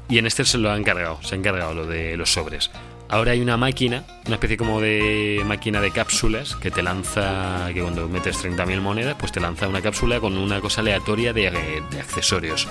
Y 0.09 0.17
en 0.17 0.25
este 0.27 0.43
se 0.43 0.57
lo 0.57 0.69
han 0.69 0.83
cargado, 0.83 1.19
se 1.23 1.35
han 1.35 1.41
cargado 1.41 1.73
lo 1.73 1.85
de 1.85 2.17
los 2.17 2.33
sobres. 2.33 2.69
Ahora 3.13 3.33
hay 3.33 3.41
una 3.41 3.57
máquina, 3.57 4.03
una 4.25 4.37
especie 4.37 4.57
como 4.57 4.81
de 4.81 5.43
máquina 5.45 5.79
de 5.81 5.91
cápsulas 5.91 6.55
que 6.55 6.71
te 6.71 6.81
lanza, 6.81 7.69
que 7.71 7.79
cuando 7.79 8.09
metes 8.09 8.43
30.000 8.43 8.81
monedas, 8.81 9.15
pues 9.19 9.31
te 9.31 9.39
lanza 9.39 9.67
una 9.67 9.83
cápsula 9.83 10.19
con 10.19 10.35
una 10.35 10.59
cosa 10.61 10.81
aleatoria 10.81 11.31
de, 11.31 11.51
de 11.91 11.99
accesorios. 11.99 12.67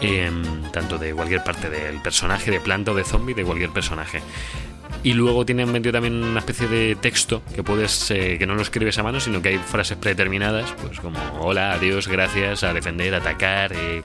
Em, 0.00 0.70
tanto 0.72 0.98
de 0.98 1.14
cualquier 1.14 1.44
parte 1.44 1.70
del 1.70 2.02
personaje, 2.02 2.50
de 2.50 2.58
planta 2.58 2.90
o 2.90 2.94
de 2.94 3.04
zombie, 3.04 3.34
de 3.34 3.44
cualquier 3.44 3.70
personaje. 3.70 4.20
Y 5.02 5.12
luego 5.12 5.46
tienen 5.46 5.70
metido 5.70 5.92
también 5.92 6.22
una 6.22 6.40
especie 6.40 6.66
de 6.66 6.96
texto 6.96 7.42
que 7.54 7.62
puedes, 7.62 8.10
eh, 8.10 8.36
que 8.38 8.46
no 8.46 8.54
lo 8.54 8.62
escribes 8.62 8.98
a 8.98 9.02
mano, 9.02 9.20
sino 9.20 9.40
que 9.40 9.50
hay 9.50 9.58
frases 9.58 9.96
predeterminadas, 9.96 10.72
pues 10.82 10.98
como 10.98 11.18
hola, 11.40 11.72
adiós, 11.72 12.08
gracias, 12.08 12.64
a 12.64 12.72
defender, 12.72 13.14
atacar, 13.14 13.72
eh, 13.72 14.02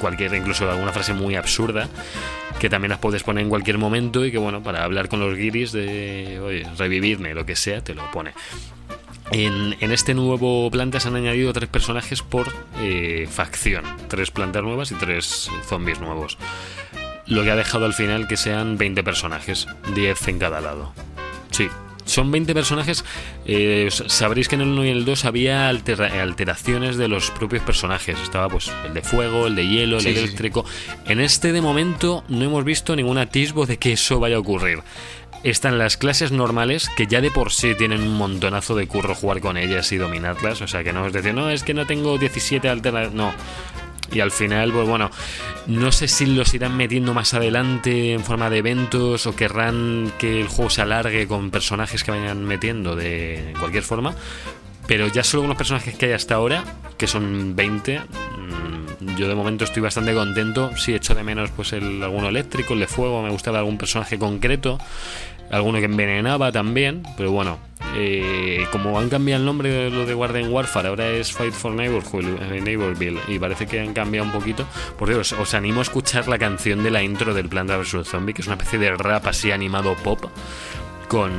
cualquier, 0.00 0.34
incluso 0.34 0.70
alguna 0.70 0.92
frase 0.92 1.14
muy 1.14 1.36
absurda, 1.36 1.88
que 2.58 2.68
también 2.68 2.90
las 2.90 2.98
puedes 2.98 3.22
poner 3.22 3.44
en 3.44 3.48
cualquier 3.48 3.78
momento 3.78 4.26
y 4.26 4.30
que 4.32 4.38
bueno, 4.38 4.62
para 4.62 4.84
hablar 4.84 5.08
con 5.08 5.20
los 5.20 5.36
guiris 5.36 5.72
de, 5.72 6.38
oye, 6.42 6.66
revivirme, 6.76 7.34
lo 7.34 7.46
que 7.46 7.56
sea, 7.56 7.82
te 7.82 7.94
lo 7.94 8.10
pone. 8.10 8.32
En, 9.30 9.74
en 9.80 9.92
este 9.92 10.12
nuevo 10.12 10.70
planta 10.70 11.00
se 11.00 11.08
han 11.08 11.16
añadido 11.16 11.54
tres 11.54 11.70
personajes 11.70 12.22
por 12.22 12.52
eh, 12.80 13.26
facción. 13.30 13.84
Tres 14.08 14.30
plantas 14.30 14.62
nuevas 14.62 14.92
y 14.92 14.94
tres 14.96 15.48
zombies 15.66 16.00
nuevos. 16.00 16.36
Lo 17.32 17.42
que 17.44 17.50
ha 17.50 17.56
dejado 17.56 17.86
al 17.86 17.94
final 17.94 18.28
que 18.28 18.36
sean 18.36 18.76
20 18.78 19.02
personajes, 19.02 19.66
10 19.94 20.28
en 20.28 20.38
cada 20.38 20.60
lado. 20.60 20.92
Sí, 21.50 21.68
son 22.04 22.30
20 22.30 22.52
personajes. 22.54 23.04
eh, 23.46 23.88
sabréis 23.90 24.48
que 24.48 24.54
en 24.56 24.60
el 24.62 24.68
1 24.68 24.84
y 24.84 24.88
el 24.90 25.04
2 25.04 25.24
había 25.24 25.68
altera- 25.68 26.22
alteraciones 26.22 26.96
de 26.96 27.08
los 27.08 27.30
propios 27.30 27.62
personajes. 27.62 28.18
Estaba 28.20 28.48
pues 28.48 28.70
el 28.86 28.92
de 28.94 29.02
fuego, 29.02 29.46
el 29.46 29.54
de 29.56 29.66
hielo, 29.66 29.96
el 29.96 30.02
Sí, 30.02 30.08
sí, 30.10 30.14
sí. 30.14 30.20
eléctrico. 30.24 30.64
En 31.06 31.20
este 31.20 31.52
de 31.52 31.60
momento 31.60 32.22
no 32.28 32.44
hemos 32.44 32.64
visto 32.64 32.94
ningún 32.96 33.18
atisbo 33.18 33.66
de 33.66 33.78
que 33.78 33.92
eso 33.94 34.20
vaya 34.20 34.36
a 34.36 34.40
ocurrir. 34.40 34.80
Están 35.42 35.76
las 35.78 35.96
clases 35.96 36.30
normales, 36.32 36.88
que 36.96 37.06
ya 37.08 37.20
de 37.20 37.30
por 37.32 37.50
sí 37.50 37.74
tienen 37.76 38.02
un 38.02 38.14
montonazo 38.16 38.76
de 38.76 38.86
curro 38.86 39.14
jugar 39.14 39.40
con 39.40 39.56
ellas 39.56 39.90
y 39.90 39.96
dominarlas. 39.96 40.60
O 40.60 40.68
sea, 40.68 40.84
que 40.84 40.92
no 40.92 41.04
es 41.06 41.12
decir, 41.12 41.34
no, 41.34 41.50
es 41.50 41.62
que 41.64 41.74
no 41.74 41.84
tengo 41.86 42.16
17 42.18 42.68
alternativas. 42.68 43.14
No. 43.14 43.32
Y 44.12 44.20
al 44.20 44.30
final, 44.30 44.72
pues 44.72 44.86
bueno, 44.86 45.10
no 45.66 45.90
sé 45.90 46.08
si 46.08 46.26
los 46.26 46.52
irán 46.54 46.76
metiendo 46.76 47.14
más 47.14 47.34
adelante 47.34 48.12
en 48.12 48.22
forma 48.22 48.50
de 48.50 48.58
eventos 48.58 49.26
o 49.26 49.34
querrán 49.34 50.12
que 50.18 50.40
el 50.40 50.48
juego 50.48 50.70
se 50.70 50.82
alargue 50.82 51.26
con 51.26 51.50
personajes 51.50 52.04
que 52.04 52.10
vayan 52.10 52.44
metiendo 52.44 52.94
de 52.94 53.54
cualquier 53.58 53.82
forma. 53.82 54.14
Pero 54.86 55.06
ya 55.06 55.22
solo 55.22 55.42
con 55.42 55.48
los 55.48 55.58
personajes 55.58 55.96
que 55.96 56.06
hay 56.06 56.12
hasta 56.12 56.34
ahora, 56.34 56.64
que 56.98 57.06
son 57.06 57.54
20, 57.54 58.00
mm, 58.00 59.16
yo 59.16 59.28
de 59.28 59.34
momento 59.34 59.64
estoy 59.64 59.82
bastante 59.82 60.12
contento. 60.12 60.76
Sí, 60.76 60.94
echo 60.94 61.14
de 61.14 61.22
menos 61.22 61.50
pues 61.50 61.72
el 61.72 62.02
alguno 62.02 62.28
eléctrico, 62.28 62.74
el 62.74 62.80
de 62.80 62.86
fuego, 62.88 63.22
me 63.22 63.30
gustaba 63.30 63.58
algún 63.60 63.78
personaje 63.78 64.18
concreto, 64.18 64.78
alguno 65.50 65.78
que 65.78 65.84
envenenaba 65.84 66.50
también, 66.50 67.02
pero 67.16 67.30
bueno, 67.30 67.58
eh, 67.94 68.66
como 68.70 68.98
han 68.98 69.08
cambiado 69.08 69.40
el 69.40 69.46
nombre 69.46 69.70
de 69.70 69.90
lo 69.90 70.06
de 70.06 70.14
Garden 70.14 70.52
Warfare, 70.52 70.88
ahora 70.88 71.08
es 71.10 71.32
Fight 71.32 71.52
for 71.52 71.72
Neighborhood, 71.72 72.24
eh, 72.52 72.60
Neighborville, 72.60 73.20
y 73.28 73.38
parece 73.38 73.66
que 73.66 73.80
han 73.80 73.92
cambiado 73.92 74.26
un 74.26 74.32
poquito. 74.32 74.66
Por 74.98 75.08
Dios, 75.08 75.32
os 75.32 75.54
animo 75.54 75.80
a 75.80 75.82
escuchar 75.82 76.28
la 76.28 76.38
canción 76.38 76.82
de 76.82 76.90
la 76.90 77.02
intro 77.02 77.34
del 77.34 77.48
Planta 77.48 77.76
vs 77.76 78.06
Zombie, 78.08 78.34
que 78.34 78.42
es 78.42 78.46
una 78.48 78.56
especie 78.56 78.78
de 78.78 78.96
rap 78.96 79.26
así 79.26 79.50
animado 79.50 79.94
pop, 79.96 80.24
con 81.08 81.30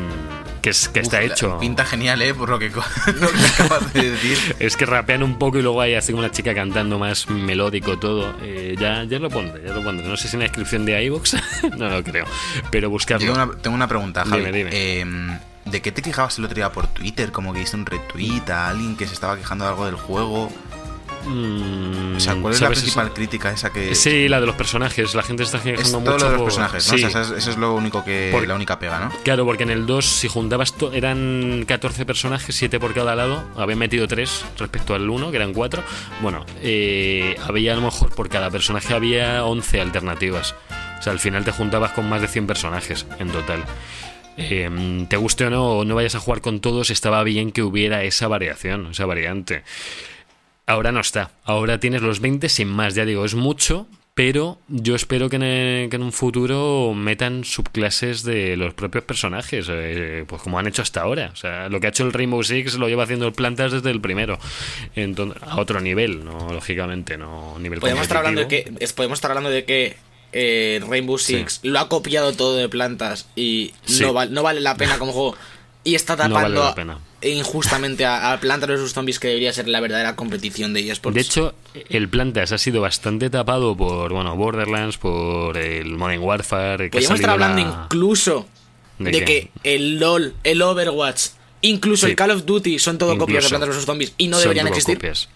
que, 0.61 0.69
es, 0.69 0.87
que 0.87 0.99
está 1.01 1.17
Uf, 1.17 1.23
hecho. 1.31 1.57
Pinta 1.59 1.83
genial, 1.85 2.21
¿eh? 2.21 2.33
Por 2.33 2.47
lo 2.49 2.57
que, 2.59 2.71
co- 2.71 2.83
lo 3.19 3.29
que 3.29 3.45
acabas 3.63 3.91
de 3.93 4.11
decir. 4.11 4.37
Es 4.59 4.77
que 4.77 4.85
rapean 4.85 5.23
un 5.23 5.37
poco 5.37 5.59
y 5.59 5.61
luego 5.61 5.81
hay 5.81 5.95
así 5.95 6.11
como 6.13 6.19
una 6.23 6.31
chica 6.31 6.53
cantando 6.53 6.97
más 6.99 7.29
melódico 7.29 7.97
todo. 7.99 8.33
Eh, 8.41 8.75
ya, 8.79 9.03
ya 9.03 9.19
lo 9.19 9.29
pondré, 9.29 9.61
ya 9.67 9.73
lo 9.73 9.83
pondré. 9.83 10.07
No 10.07 10.15
sé 10.15 10.27
si 10.29 10.35
en 10.35 10.41
la 10.41 10.45
descripción 10.45 10.85
de 10.85 11.03
iVoox, 11.05 11.33
no 11.77 11.89
lo 11.89 12.03
creo. 12.03 12.25
Pero 12.71 12.89
buscarlo. 12.89 13.25
tengo 13.33 13.43
una, 13.43 13.57
tengo 13.61 13.75
una 13.75 13.87
pregunta, 13.87 14.23
Javi. 14.25 14.45
Dime, 14.45 14.57
dime. 14.57 14.99
Em, 15.01 15.39
¿De 15.73 15.81
qué 15.81 15.91
te 15.91 16.03
quejabas 16.03 16.37
el 16.37 16.45
otro 16.45 16.53
día 16.55 16.71
por 16.71 16.85
Twitter? 16.87 17.31
Como 17.31 17.51
que 17.51 17.59
hiciste 17.61 17.77
un 17.77 17.85
retweet 17.87 18.47
a 18.51 18.69
alguien 18.69 18.95
que 18.95 19.07
se 19.07 19.13
estaba 19.15 19.35
quejando 19.35 19.65
de 19.65 19.71
algo 19.71 19.85
del 19.87 19.95
juego. 19.95 20.49
Mm, 21.25 22.17
O 22.17 22.19
sea, 22.19 22.35
¿cuál 22.35 22.53
es 22.53 22.59
la 22.61 22.67
¿sabes 22.67 22.79
principal 22.79 23.05
eso? 23.07 23.13
crítica 23.15 23.51
esa 23.51 23.71
que... 23.71 23.95
Sí, 23.95 24.27
la 24.27 24.39
de 24.41 24.45
los 24.45 24.55
personajes. 24.55 25.15
La 25.15 25.23
gente 25.23 25.43
está 25.43 25.57
es 25.57 25.63
quejando 25.63 25.99
todo 25.99 26.13
mucho 26.13 26.25
lo 26.25 26.31
de 26.31 26.37
los 26.37 26.43
personajes, 26.43 26.91
¿no? 26.91 26.97
Sí. 26.97 27.03
O 27.05 27.09
sea, 27.09 27.21
eso 27.21 27.33
es, 27.33 27.39
eso 27.39 27.51
es 27.51 27.57
lo 27.57 27.73
único 27.73 28.03
que... 28.03 28.29
Por- 28.31 28.45
La 28.47 28.55
única 28.55 28.77
pega, 28.77 28.99
¿no? 28.99 29.11
Claro, 29.23 29.45
porque 29.45 29.63
en 29.63 29.69
el 29.71 29.85
2, 29.85 30.05
si 30.05 30.27
juntabas, 30.27 30.73
to- 30.73 30.91
eran 30.93 31.63
14 31.67 32.05
personajes, 32.05 32.55
7 32.55 32.79
por 32.79 32.93
cada 32.93 33.15
lado. 33.15 33.43
Habían 33.55 33.79
metido 33.79 34.07
3 34.07 34.45
respecto 34.59 34.93
al 34.95 35.09
1, 35.09 35.31
que 35.31 35.37
eran 35.37 35.53
4. 35.53 35.81
Bueno, 36.21 36.45
eh, 36.61 37.35
había 37.47 37.73
a 37.73 37.75
lo 37.77 37.81
mejor 37.83 38.13
por 38.13 38.27
cada 38.29 38.51
personaje 38.51 38.93
había 38.93 39.43
11 39.45 39.79
alternativas. 39.81 40.53
O 40.99 41.01
sea, 41.03 41.13
al 41.13 41.19
final 41.19 41.43
te 41.43 41.51
juntabas 41.51 41.91
con 41.93 42.07
más 42.07 42.21
de 42.21 42.27
100 42.27 42.47
personajes 42.47 43.05
en 43.19 43.29
total. 43.29 43.63
Eh, 44.37 45.05
te 45.09 45.17
guste 45.17 45.45
o 45.45 45.49
no, 45.49 45.77
o 45.79 45.85
no 45.85 45.95
vayas 45.95 46.15
a 46.15 46.19
jugar 46.19 46.41
con 46.41 46.59
todos, 46.59 46.89
estaba 46.89 47.23
bien 47.23 47.51
que 47.51 47.61
hubiera 47.63 48.03
esa 48.03 48.27
variación, 48.27 48.87
esa 48.91 49.05
variante. 49.05 49.63
Ahora 50.65 50.91
no 50.91 51.01
está. 51.01 51.31
Ahora 51.43 51.79
tienes 51.79 52.01
los 52.01 52.19
20 52.19 52.47
sin 52.49 52.67
más. 52.69 52.95
Ya 52.95 53.05
digo, 53.05 53.25
es 53.25 53.35
mucho, 53.35 53.85
pero 54.13 54.59
yo 54.69 54.95
espero 54.95 55.29
que 55.29 55.35
en, 55.35 55.43
el- 55.43 55.89
que 55.89 55.97
en 55.97 56.03
un 56.03 56.13
futuro 56.13 56.93
metan 56.95 57.43
subclases 57.43 58.23
de 58.23 58.55
los 58.55 58.73
propios 58.73 59.03
personajes, 59.03 59.67
eh, 59.69 60.23
pues 60.25 60.41
como 60.41 60.57
han 60.57 60.67
hecho 60.67 60.81
hasta 60.81 61.01
ahora. 61.01 61.31
O 61.33 61.35
sea, 61.35 61.67
lo 61.69 61.79
que 61.79 61.87
ha 61.87 61.89
hecho 61.89 62.05
el 62.05 62.13
Rainbow 62.13 62.41
Six 62.43 62.75
lo 62.75 62.87
lleva 62.87 63.03
haciendo 63.03 63.27
el 63.27 63.33
Plantas 63.33 63.71
desde 63.73 63.91
el 63.91 63.99
primero. 63.99 64.39
Entonces, 64.95 65.41
a 65.43 65.59
otro 65.59 65.81
nivel, 65.81 66.23
no 66.23 66.51
lógicamente, 66.53 67.17
no 67.17 67.57
nivel 67.59 67.79
Podemos 67.81 68.03
estar 68.03 68.17
hablando 68.17 68.41
de 68.41 68.47
que 68.47 68.71
podemos 68.95 69.17
estar 69.17 69.31
hablando 69.31 69.49
de 69.49 69.65
que 69.65 69.97
eh, 70.33 70.81
Rainbow 70.87 71.17
Six 71.17 71.59
lo 71.63 71.79
ha 71.79 71.87
copiado 71.89 72.33
todo 72.33 72.55
de 72.55 72.67
plantas 72.69 73.27
y 73.35 73.73
Sí. 73.85 74.01
no, 74.03 74.13
val- 74.13 74.33
no 74.33 74.43
vale 74.43 74.59
la 74.61 74.75
pena 74.75 74.97
como 74.99 75.11
juego 75.13 75.35
y 75.83 75.95
está 75.95 76.13
No 76.15 76.21
vale 76.33 76.33
tapando 76.33 76.63
la 76.63 76.75
pena. 76.75 76.97
injustamente 77.21 78.05
a, 78.05 78.31
a 78.33 78.39
Plantas 78.39 78.69
vs 78.69 78.93
Zombies 78.93 79.19
que 79.19 79.27
debería 79.27 79.51
ser 79.53 79.67
la 79.67 79.79
verdadera 79.79 80.15
competición 80.15 80.73
de 80.73 80.89
eSports. 80.89 81.15
De 81.15 81.21
hecho, 81.21 81.53
el 81.89 82.07
Plantas 82.09 82.51
ha 82.51 82.57
sido 82.57 82.81
bastante 82.81 83.29
tapado 83.29 83.75
por, 83.75 84.13
bueno, 84.13 84.35
Borderlands, 84.35 84.97
por 84.97 85.57
el 85.57 85.95
Modern 85.97 86.21
Warfare. 86.21 86.85
que 86.89 86.97
podríamos 86.97 87.19
estar 87.19 87.31
hablando 87.31 87.61
la- 87.61 87.83
incluso 87.85 88.47
¿De 88.99 89.25
que 89.25 89.49
el 89.63 89.99
LOL, 89.99 90.33
el 90.43 90.61
Overwatch, 90.61 91.21
incluso 91.61 92.05
Sí. 92.05 92.11
el 92.11 92.15
Call 92.15 92.31
of 92.31 92.45
Duty 92.45 92.79
son 92.79 92.97
todo 92.97 93.17
copias 93.17 93.43
de. 93.43 93.49
Plantas 93.49 93.75
vs 93.75 93.85
Zombies 93.85 94.13
y 94.17 94.27
no 94.27 94.39
deberían 94.39 94.67
existir. 94.67 94.95
copias. 94.95 95.27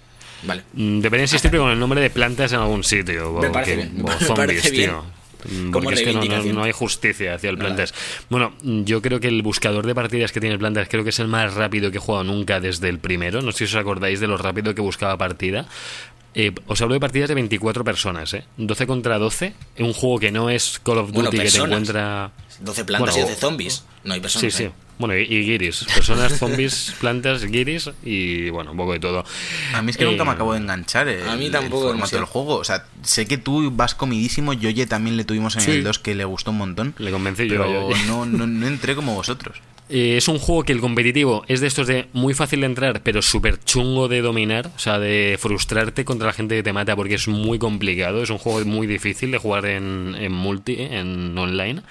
Vale. 0.44 0.64
Mm, 0.74 1.00
Debería 1.00 1.26
pero 1.42 1.64
con 1.64 1.72
el 1.72 1.80
nombre 1.80 2.02
de 2.02 2.10
plantas 2.10 2.52
en 2.54 2.60
algún 2.60 2.84
sitio. 2.84 3.34
Me 3.40 3.48
o 3.48 3.52
parece 3.52 3.72
que- 3.72 3.78
bien, 3.78 4.02
o 4.02 4.08
me 4.08 4.14
zombies, 4.14 4.36
parece 4.36 4.72
bien. 4.72 4.90
tío. 4.92 5.04
Como 5.72 5.72
Porque 5.72 5.94
es 5.94 6.00
que 6.02 6.08
no, 6.08 6.14
no- 6.14 6.20
reivindicación. 6.20 6.56
no 6.56 6.64
hay 6.64 6.72
justicia 6.72 7.36
hacia 7.36 7.50
el 7.50 7.58
plantas. 7.58 7.94
Bueno, 8.30 8.54
yo 8.62 9.02
creo 9.02 9.20
que 9.20 9.28
el 9.28 9.42
buscador 9.44 9.86
de 9.86 9.94
partidas 9.96 10.32
que 10.32 10.40
tiene 10.42 10.54
el 10.54 10.60
plantas 10.60 10.88
creo 10.90 11.04
que 11.04 11.12
es 11.12 11.20
el 11.20 11.28
más 11.28 11.54
rápido 11.54 11.92
que 11.92 11.98
he 11.98 12.02
jugado 12.02 12.24
nunca 12.26 12.60
desde 12.60 12.90
el 12.90 13.00
primero. 13.00 13.42
No 13.42 13.52
sé 13.52 13.60
si 13.60 13.64
os 13.66 13.76
acordáis 13.76 14.20
de 14.20 14.28
lo 14.28 14.38
rápido 14.38 14.74
que 14.76 14.82
buscaba 14.82 15.16
partida. 15.18 15.66
eh, 16.34 16.52
os 16.68 16.82
hablo 16.82 16.94
de 16.96 17.00
partidas 17.00 17.30
de 17.30 17.36
24 17.36 17.84
personas, 17.84 18.34
¿eh? 18.34 18.44
12 18.58 18.86
contra 18.88 19.18
12, 19.20 19.54
en 19.76 19.86
un 19.86 19.94
juego 19.94 20.20
que 20.20 20.32
no 20.32 20.50
es 20.50 20.80
Call 20.84 20.98
of 21.00 21.12
Bueno, 21.12 21.32
Duty 21.32 21.44
que 21.44 21.52
te 21.52 21.58
encuentra... 21.60 22.32
12 22.60 22.86
plantas 22.86 23.14
Bueno, 23.16 23.28
y 23.28 23.30
12 23.30 23.40
zombies. 23.42 23.84
No 24.04 24.14
hay 24.16 24.20
personas. 24.20 24.52
Sí, 24.54 24.58
sí. 24.58 24.64
¿eh? 24.66 24.72
Bueno, 25.00 25.16
y, 25.18 25.22
y 25.24 25.44
guiris. 25.46 25.86
Personas, 25.94 26.34
zombies, 26.40 26.96
plantas, 27.00 27.46
guiris 27.46 27.92
y 28.04 28.50
bueno, 28.50 28.72
un 28.72 28.78
poco 28.78 28.94
de 28.94 29.00
todo. 29.00 29.24
A 29.74 29.82
mí 29.82 29.92
es 29.92 29.98
que 29.98 30.06
nunca 30.06 30.24
me 30.24 30.32
Eh, 30.32 30.34
acabo 30.34 30.54
de 30.54 30.60
enganchar 30.60 31.08
el, 31.08 31.28
a 31.30 31.36
mí 31.36 31.46
el 31.46 31.52
tampoco 31.52 31.84
formato 31.84 31.94
demasiado. 31.98 32.24
del 32.24 32.32
juego. 32.32 32.56
O 32.56 32.64
sea, 32.64 32.86
sé 33.04 33.26
que 33.28 33.38
tú 33.38 33.70
vas 33.72 33.94
comidísimo, 33.96 34.54
Yoye 34.54 34.88
también 34.88 35.16
le 35.18 35.24
tuvimos 35.24 35.56
en 35.56 35.62
Sí. 35.62 35.72
el 35.72 35.84
2 35.84 36.00
que 36.00 36.16
le 36.16 36.26
gustó 36.26 36.52
un 36.52 36.58
montón. 36.58 36.96
Le 36.98 37.12
convencí 37.12 37.48
yo. 37.48 37.58
Pero 37.62 37.90
no, 38.08 38.26
no 38.26 38.68
entré 38.68 38.96
como 38.96 39.14
vosotros. 39.16 39.58
Eh, 39.90 40.18
es 40.18 40.28
un 40.28 40.38
juego 40.38 40.64
que 40.64 40.74
el 40.74 40.82
competitivo 40.82 41.46
es 41.48 41.62
de 41.62 41.68
estos 41.68 41.88
de 41.88 42.10
muy 42.12 42.34
fácil 42.34 42.60
de 42.60 42.66
entrar, 42.66 43.04
pero 43.04 43.22
súper 43.22 43.58
chungo 43.64 44.10
de 44.10 44.20
dominar, 44.20 44.70
o 44.76 44.80
sea, 44.80 45.00
de 45.00 45.38
frustrarte 45.40 46.04
contra 46.04 46.28
la 46.28 46.34
gente 46.34 46.58
que 46.58 46.64
te 46.64 46.74
mata 46.74 46.94
porque 46.98 47.14
es 47.16 47.30
muy 47.30 47.58
complicado, 47.58 48.22
es 48.22 48.30
un 48.30 48.38
juego 48.38 48.66
muy 48.66 48.86
difícil 48.86 49.32
de 49.32 49.38
jugar 49.38 49.66
en, 49.66 50.14
en 50.20 50.34
multi, 50.34 50.76
en 50.78 51.38
online. 51.38 51.84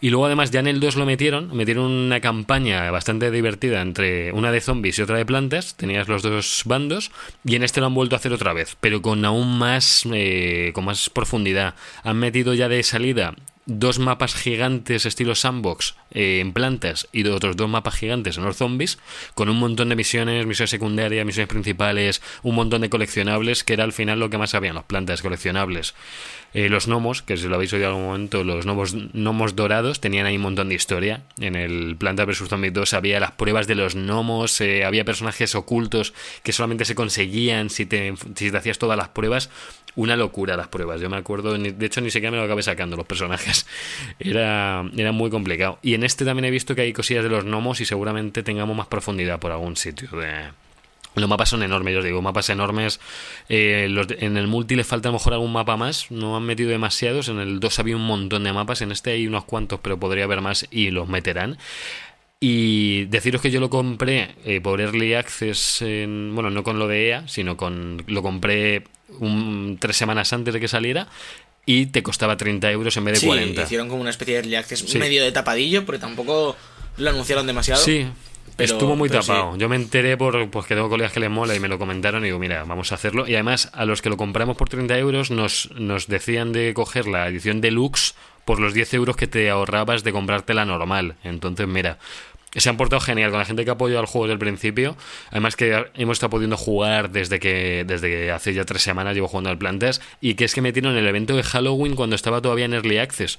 Y 0.00 0.10
luego 0.10 0.26
además 0.26 0.50
ya 0.50 0.60
en 0.60 0.68
el 0.68 0.80
2 0.80 0.96
lo 0.96 1.06
metieron, 1.06 1.54
metieron 1.56 1.86
una 1.90 2.20
campaña 2.20 2.90
bastante 2.90 3.30
divertida 3.30 3.80
entre 3.80 4.32
una 4.32 4.52
de 4.52 4.60
zombies 4.60 4.98
y 4.98 5.02
otra 5.02 5.16
de 5.16 5.26
plantas, 5.26 5.74
tenías 5.76 6.08
los 6.08 6.22
dos 6.22 6.62
bandos, 6.64 7.10
y 7.44 7.56
en 7.56 7.64
este 7.64 7.80
lo 7.80 7.86
han 7.86 7.94
vuelto 7.94 8.14
a 8.14 8.18
hacer 8.18 8.32
otra 8.32 8.52
vez, 8.52 8.76
pero 8.80 9.02
con 9.02 9.24
aún 9.24 9.58
más, 9.58 10.06
eh, 10.12 10.70
con 10.74 10.84
más 10.84 11.10
profundidad. 11.10 11.74
Han 12.04 12.18
metido 12.18 12.54
ya 12.54 12.68
de 12.68 12.82
salida 12.82 13.34
dos 13.68 13.98
mapas 13.98 14.34
gigantes 14.34 15.04
estilo 15.04 15.34
sandbox 15.34 15.94
eh, 16.12 16.40
en 16.40 16.52
plantas 16.52 17.08
y 17.12 17.26
otros 17.26 17.56
dos 17.56 17.68
mapas 17.68 17.94
gigantes 17.94 18.38
en 18.38 18.44
los 18.44 18.56
zombies, 18.56 18.98
con 19.34 19.48
un 19.48 19.58
montón 19.58 19.88
de 19.88 19.96
misiones, 19.96 20.46
misiones 20.46 20.70
secundarias, 20.70 21.24
misiones 21.26 21.48
principales, 21.48 22.22
un 22.42 22.54
montón 22.54 22.82
de 22.82 22.90
coleccionables, 22.90 23.64
que 23.64 23.74
era 23.74 23.84
al 23.84 23.92
final 23.92 24.20
lo 24.20 24.30
que 24.30 24.38
más 24.38 24.54
había 24.54 24.70
en 24.70 24.76
las 24.76 24.84
plantas 24.84 25.22
coleccionables. 25.22 25.94
Eh, 26.54 26.70
los 26.70 26.86
gnomos, 26.86 27.20
que 27.20 27.36
si 27.36 27.46
lo 27.46 27.56
habéis 27.56 27.72
oído 27.74 27.86
en 27.86 27.90
algún 27.90 28.06
momento, 28.06 28.42
los 28.42 28.64
gnomos, 28.64 28.94
gnomos 29.12 29.54
dorados 29.54 30.00
tenían 30.00 30.24
ahí 30.24 30.36
un 30.36 30.42
montón 30.42 30.70
de 30.70 30.74
historia. 30.74 31.22
En 31.38 31.54
el 31.54 31.96
Planta 31.96 32.24
vs. 32.24 32.48
Zombies 32.48 32.72
2 32.72 32.94
había 32.94 33.20
las 33.20 33.32
pruebas 33.32 33.66
de 33.66 33.74
los 33.74 33.94
gnomos, 33.94 34.60
eh, 34.62 34.84
había 34.84 35.04
personajes 35.04 35.54
ocultos 35.54 36.14
que 36.42 36.52
solamente 36.52 36.86
se 36.86 36.94
conseguían 36.94 37.68
si 37.68 37.84
te, 37.84 38.14
si 38.34 38.50
te 38.50 38.56
hacías 38.56 38.78
todas 38.78 38.96
las 38.96 39.08
pruebas. 39.08 39.50
Una 39.94 40.16
locura 40.16 40.56
las 40.56 40.68
pruebas, 40.68 41.00
yo 41.00 41.10
me 41.10 41.16
acuerdo, 41.16 41.58
de 41.58 41.86
hecho 41.86 42.00
ni 42.00 42.10
siquiera 42.10 42.30
me 42.30 42.36
lo 42.36 42.44
acabé 42.44 42.62
sacando 42.62 42.96
los 42.96 43.06
personajes. 43.06 43.66
Era, 44.20 44.88
era 44.96 45.12
muy 45.12 45.30
complicado. 45.30 45.78
Y 45.82 45.94
en 45.94 46.04
este 46.08 46.24
también 46.24 46.46
he 46.46 46.50
visto 46.50 46.74
que 46.74 46.82
hay 46.82 46.92
cosillas 46.92 47.22
de 47.22 47.30
los 47.30 47.44
gnomos 47.44 47.80
y 47.80 47.84
seguramente 47.84 48.42
tengamos 48.42 48.76
más 48.76 48.88
profundidad 48.88 49.38
por 49.38 49.52
algún 49.52 49.76
sitio 49.76 50.08
de, 50.18 50.48
los 51.14 51.28
mapas 51.28 51.48
son 51.48 51.62
enormes, 51.62 51.92
yo 51.94 51.98
os 52.00 52.04
digo, 52.04 52.22
mapas 52.22 52.48
enormes. 52.50 53.00
Eh, 53.48 53.88
en 54.20 54.36
el 54.36 54.46
multi 54.46 54.76
le 54.76 54.84
falta 54.84 55.08
a 55.08 55.12
lo 55.12 55.18
mejor 55.18 55.32
algún 55.34 55.52
mapa 55.52 55.76
más, 55.76 56.10
no 56.10 56.36
han 56.36 56.44
metido 56.44 56.70
demasiados. 56.70 57.28
En 57.28 57.38
el 57.38 57.60
2 57.60 57.78
había 57.78 57.96
un 57.96 58.06
montón 58.06 58.44
de 58.44 58.52
mapas, 58.52 58.82
en 58.82 58.92
este 58.92 59.12
hay 59.12 59.26
unos 59.26 59.44
cuantos, 59.44 59.80
pero 59.80 59.98
podría 59.98 60.24
haber 60.24 60.40
más 60.40 60.66
y 60.70 60.90
los 60.90 61.08
meterán. 61.08 61.58
Y 62.40 63.06
deciros 63.06 63.42
que 63.42 63.50
yo 63.50 63.58
lo 63.58 63.68
compré 63.68 64.36
eh, 64.44 64.60
por 64.60 64.80
Early 64.80 65.14
Access, 65.14 65.82
en- 65.82 66.32
bueno, 66.34 66.50
no 66.50 66.62
con 66.62 66.78
lo 66.78 66.86
de 66.86 67.08
EA, 67.08 67.26
sino 67.26 67.56
con 67.56 68.04
lo 68.06 68.22
compré 68.22 68.84
un, 69.18 69.76
tres 69.80 69.96
semanas 69.96 70.32
antes 70.32 70.54
de 70.54 70.60
que 70.60 70.68
saliera 70.68 71.08
y 71.70 71.84
te 71.84 72.02
costaba 72.02 72.38
30 72.38 72.70
euros 72.72 72.96
en 72.96 73.04
vez 73.04 73.14
de 73.16 73.20
Sí, 73.20 73.26
40. 73.26 73.62
hicieron 73.62 73.88
como 73.90 74.00
una 74.00 74.08
especie 74.08 74.32
de 74.34 74.40
early 74.40 74.54
access 74.56 74.80
Sí. 74.80 74.96
medio 74.98 75.22
de 75.22 75.30
tapadillo, 75.32 75.84
porque 75.84 75.98
tampoco 75.98 76.56
lo 76.96 77.10
anunciaron 77.10 77.46
demasiado. 77.46 77.82
Sí, 77.84 78.06
pero- 78.56 78.72
estuvo 78.72 78.96
muy 78.96 79.10
tapado. 79.10 79.52
sí. 79.52 79.58
Yo 79.60 79.68
me 79.68 79.76
enteré 79.76 80.16
por 80.16 80.48
pues, 80.48 80.64
que 80.64 80.74
tengo 80.74 80.88
colegas 80.88 81.12
que 81.12 81.20
les 81.20 81.28
mola 81.28 81.54
y 81.54 81.60
me 81.60 81.68
lo 81.68 81.78
comentaron 81.78 82.22
y 82.22 82.28
digo, 82.28 82.38
mira, 82.38 82.64
vamos 82.64 82.90
a 82.90 82.94
hacerlo. 82.94 83.28
Y 83.28 83.34
además, 83.34 83.70
a 83.74 83.84
los 83.84 84.00
que 84.00 84.08
lo 84.08 84.16
compramos 84.16 84.56
por 84.56 84.70
30 84.70 84.96
euros 84.98 85.30
nos, 85.30 85.68
nos 85.74 86.06
decían 86.06 86.52
de 86.52 86.72
coger 86.72 87.06
la 87.06 87.28
edición 87.28 87.60
deluxe 87.60 88.14
por 88.46 88.60
los 88.60 88.72
10 88.72 88.94
euros 88.94 89.14
que 89.16 89.26
te 89.26 89.50
ahorrabas 89.50 90.04
de 90.04 90.12
comprarte 90.12 90.54
la 90.54 90.64
normal. 90.64 91.16
Entonces, 91.22 91.68
mira. 91.68 91.98
Se 92.54 92.68
han 92.68 92.76
portado 92.78 93.00
genial 93.00 93.30
con 93.30 93.38
la 93.38 93.44
gente 93.44 93.64
que 93.64 93.70
apoyó 93.70 93.98
al 93.98 94.06
juego 94.06 94.26
desde 94.26 94.32
el 94.34 94.38
principio. 94.38 94.96
Además 95.30 95.54
que 95.54 95.84
hemos 95.94 96.16
estado 96.16 96.30
pudiendo 96.30 96.56
jugar 96.56 97.10
desde 97.10 97.38
que 97.38 97.84
desde 97.86 98.08
que 98.08 98.30
hace 98.30 98.54
ya 98.54 98.64
tres 98.64 98.82
semanas 98.82 99.14
llevo 99.14 99.28
jugando 99.28 99.50
al 99.50 99.58
Plantas 99.58 100.00
y 100.20 100.34
que 100.34 100.44
es 100.44 100.54
que 100.54 100.62
metieron 100.62 100.96
el 100.96 101.06
evento 101.06 101.36
de 101.36 101.42
Halloween 101.42 101.94
cuando 101.94 102.16
estaba 102.16 102.40
todavía 102.40 102.64
en 102.64 102.72
Early 102.72 102.98
Access. 102.98 103.38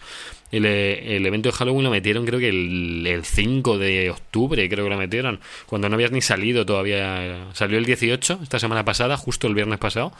El, 0.51 0.65
el 0.65 1.25
evento 1.25 1.49
de 1.49 1.53
Halloween 1.55 1.83
lo 1.83 1.91
metieron 1.91 2.25
creo 2.25 2.39
que 2.39 2.49
el, 2.49 3.05
el 3.07 3.25
5 3.25 3.77
de 3.77 4.11
octubre 4.11 4.69
creo 4.69 4.85
que 4.85 4.89
lo 4.89 4.97
metieron. 4.97 5.39
Cuando 5.65 5.89
no 5.89 5.95
habías 5.95 6.11
ni 6.11 6.21
salido 6.21 6.65
todavía. 6.65 7.47
Salió 7.53 7.77
el 7.77 7.85
18 7.85 8.39
esta 8.43 8.59
semana 8.59 8.85
pasada, 8.85 9.17
justo 9.17 9.47
el 9.47 9.55
viernes 9.55 9.79
pasado. 9.79 10.13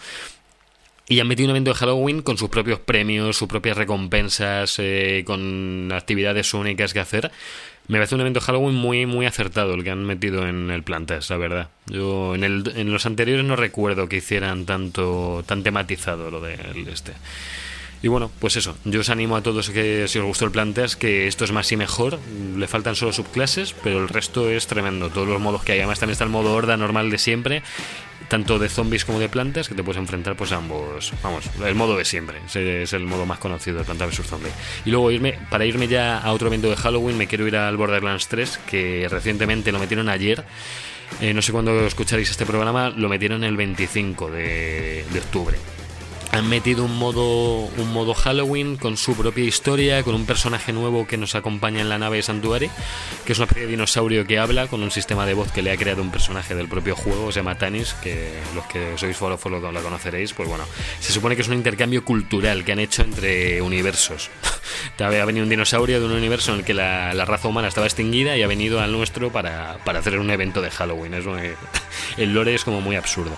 Y 1.07 1.19
han 1.19 1.27
metido 1.27 1.47
un 1.47 1.51
evento 1.51 1.71
de 1.71 1.75
Halloween 1.75 2.21
con 2.21 2.37
sus 2.37 2.49
propios 2.49 2.79
premios, 2.79 3.35
sus 3.35 3.47
propias 3.47 3.75
recompensas, 3.75 4.75
eh, 4.77 5.23
con 5.25 5.91
actividades 5.91 6.53
únicas 6.53 6.93
que 6.93 6.99
hacer. 6.99 7.31
Me 7.89 7.97
parece 7.97 8.13
un 8.13 8.21
evento 8.21 8.39
Halloween 8.39 8.75
muy, 8.75 9.07
muy 9.07 9.25
acertado 9.25 9.73
el 9.73 9.83
que 9.83 9.89
han 9.89 10.05
metido 10.05 10.47
en 10.47 10.69
el 10.69 10.83
Plantas, 10.83 11.27
la 11.31 11.37
verdad. 11.37 11.69
Yo 11.87 12.35
en, 12.35 12.43
el, 12.43 12.71
en 12.75 12.93
los 12.93 13.07
anteriores 13.07 13.43
no 13.43 13.55
recuerdo 13.55 14.07
que 14.07 14.17
hicieran 14.17 14.67
tanto 14.67 15.43
tan 15.47 15.63
tematizado 15.63 16.29
lo 16.29 16.39
de 16.39 16.55
este. 16.87 17.13
Y 18.02 18.08
bueno, 18.08 18.32
pues 18.39 18.56
eso, 18.56 18.78
yo 18.86 19.02
os 19.02 19.10
animo 19.10 19.36
a 19.36 19.43
todos 19.43 19.70
que 19.72 20.08
si 20.08 20.20
os 20.20 20.26
gustó 20.26 20.45
el 20.45 20.52
Plantas, 20.52 20.95
que 20.95 21.28
esto 21.28 21.43
es 21.43 21.52
más 21.52 21.70
y 21.72 21.76
mejor. 21.76 22.18
Le 22.56 22.68
faltan 22.68 22.95
solo 22.95 23.12
subclases, 23.12 23.74
pero 23.84 24.00
el 24.00 24.08
resto 24.08 24.50
es 24.50 24.68
tremendo. 24.68 25.10
Todos 25.10 25.28
los 25.28 25.41
modos 25.41 25.64
que 25.64 25.74
hay. 25.74 25.80
Además 25.80 26.00
también 26.00 26.14
está 26.14 26.24
el 26.24 26.30
modo 26.30 26.54
horda 26.54 26.78
normal 26.78 27.10
de 27.10 27.18
siempre, 27.18 27.62
tanto 28.30 28.58
de 28.58 28.70
zombies 28.70 29.04
como 29.04 29.20
de 29.20 29.28
plantas, 29.28 29.68
que 29.68 29.76
te 29.76 29.84
puedes 29.84 30.00
enfrentar 30.00 30.38
pues 30.38 30.54
a 30.54 30.58
ambos. 30.58 31.12
Vamos, 31.22 31.45
el 31.66 31.76
modo 31.76 31.97
de 31.97 32.06
siempre. 32.06 32.38
Es 32.54 32.93
el 32.93 33.06
modo 33.06 33.26
más 33.26 33.39
conocido 33.39 33.80
de 33.80 33.84
Planta 33.84 34.06
vs 34.06 34.26
Zombie. 34.26 34.52
Y 34.86 34.91
luego 34.91 35.12
irme, 35.12 35.38
para 35.50 35.66
irme 35.66 35.89
ya 35.89 36.20
a 36.20 36.32
otro 36.32 36.47
evento 36.47 36.70
de 36.70 36.78
Halloween, 36.78 37.18
me 37.18 37.28
quiero 37.28 37.47
ir 37.47 37.58
al 37.58 37.76
Borderlands 37.76 38.30
3, 38.30 38.62
que 38.70 39.08
recientemente 39.10 39.74
lo 39.74 39.80
metieron 39.80 40.08
ayer. 40.08 40.45
Eh, 41.20 41.34
no 41.34 41.41
sé 41.41 41.52
cuándo 41.52 41.86
escucharéis 41.86 42.30
este 42.30 42.45
programa, 42.45 42.91
lo 42.91 43.10
metieron 43.10 43.43
el 43.43 43.58
25 43.58 44.32
de, 44.32 45.06
de 45.12 45.20
octubre. 45.20 45.58
Han 46.32 46.47
metido 46.47 46.86
un 46.86 46.95
modo, 46.95 47.61
un 47.65 47.91
modo 47.91 48.13
Halloween 48.13 48.77
con 48.77 48.97
su 48.97 49.15
propia 49.17 49.43
historia, 49.43 50.03
con 50.03 50.13
un 50.13 50.27
personaje 50.27 50.71
nuevo 50.71 51.07
que 51.07 51.17
nos 51.17 51.34
acompaña 51.34 51.82
en 51.82 51.89
la 51.89 51.97
nave 51.97 52.17
de 52.17 52.23
Santuari, 52.23 52.69
que 53.25 53.34
es 53.34 53.39
una 53.39 53.45
especie 53.45 53.65
de 53.65 53.71
dinosaurio 53.71 54.27
que 54.27 54.38
habla 54.38 54.67
con 54.67 54.84
un 54.84 54.91
sistema 54.91 55.25
de 55.25 55.34
voz 55.34 55.51
que 55.51 55.63
le 55.63 55.71
ha 55.71 55.77
creado 55.77 56.03
un 56.03 56.11
personaje 56.11 56.53
del 56.53 56.67
propio 56.67 56.95
juego, 56.95 57.32
se 57.32 57.39
llama 57.39 57.57
Tanis, 57.57 57.93
que 57.95 58.32
los 58.53 58.63
que 58.67 58.95
sois 58.97 59.17
follow 59.17 59.39
follow 59.39 59.71
la 59.71 59.82
conoceréis, 59.82 60.34
pues 60.34 60.47
bueno, 60.47 60.65
se 60.99 61.11
supone 61.11 61.36
que 61.36 61.41
es 61.41 61.47
un 61.47 61.55
intercambio 61.55 62.05
cultural 62.05 62.63
que 62.63 62.73
han 62.73 62.80
hecho 62.80 63.01
entre 63.01 63.61
universos. 63.61 64.30
Ha 64.99 65.07
venido 65.09 65.43
un 65.43 65.49
dinosaurio 65.49 65.99
de 65.99 66.05
un 66.05 66.11
universo 66.11 66.53
en 66.53 66.59
el 66.59 66.65
que 66.65 66.73
la, 66.73 67.13
la 67.13 67.25
raza 67.25 67.47
humana 67.47 67.67
estaba 67.67 67.88
extinguida 67.88 68.38
y 68.38 68.43
ha 68.43 68.47
venido 68.47 68.80
al 68.80 68.91
nuestro 68.91 69.32
para, 69.32 69.77
para 69.84 69.99
hacer 69.99 70.19
un 70.19 70.30
evento 70.30 70.61
de 70.61 70.69
Halloween. 70.69 71.13
Es 71.15 71.25
muy- 71.25 71.51
el 72.17 72.34
lore 72.34 72.53
es 72.53 72.63
como 72.63 72.80
muy 72.80 72.95
absurdo. 72.95 73.36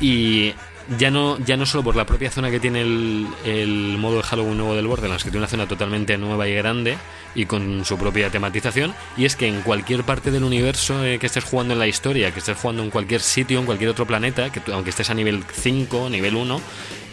Y 0.00 0.54
ya 0.96 1.10
no, 1.10 1.38
ya 1.44 1.56
no 1.56 1.66
solo 1.66 1.84
por 1.84 1.96
la 1.96 2.06
propia 2.06 2.30
zona 2.30 2.50
que 2.50 2.60
tiene 2.60 2.80
el, 2.80 3.96
modo 3.98 4.16
de 4.16 4.22
Halloween 4.22 4.56
nuevo 4.56 4.74
del 4.74 4.86
Borderlands, 4.86 5.22
que 5.22 5.30
tiene 5.30 5.40
una 5.42 5.48
zona 5.48 5.66
totalmente 5.66 6.16
nueva 6.16 6.48
y 6.48 6.54
grande 6.54 6.96
y 7.34 7.46
con 7.46 7.84
su 7.84 7.98
propia 7.98 8.30
tematización, 8.30 8.94
y 9.16 9.26
es 9.26 9.36
que 9.36 9.46
en 9.46 9.60
cualquier 9.62 10.04
parte 10.04 10.30
del 10.30 10.44
universo 10.44 11.04
eh, 11.04 11.18
que 11.18 11.26
estés 11.26 11.44
jugando 11.44 11.74
en 11.74 11.80
la 11.80 11.86
historia, 11.86 12.32
que 12.32 12.38
estés 12.38 12.56
jugando 12.56 12.82
en 12.82 12.90
cualquier 12.90 13.20
sitio, 13.20 13.58
en 13.58 13.66
cualquier 13.66 13.90
otro 13.90 14.06
planeta, 14.06 14.50
que 14.50 14.60
aunque 14.72 14.90
estés 14.90 15.10
a 15.10 15.14
nivel 15.14 15.44
5, 15.52 16.08
nivel 16.08 16.36
1, 16.36 16.60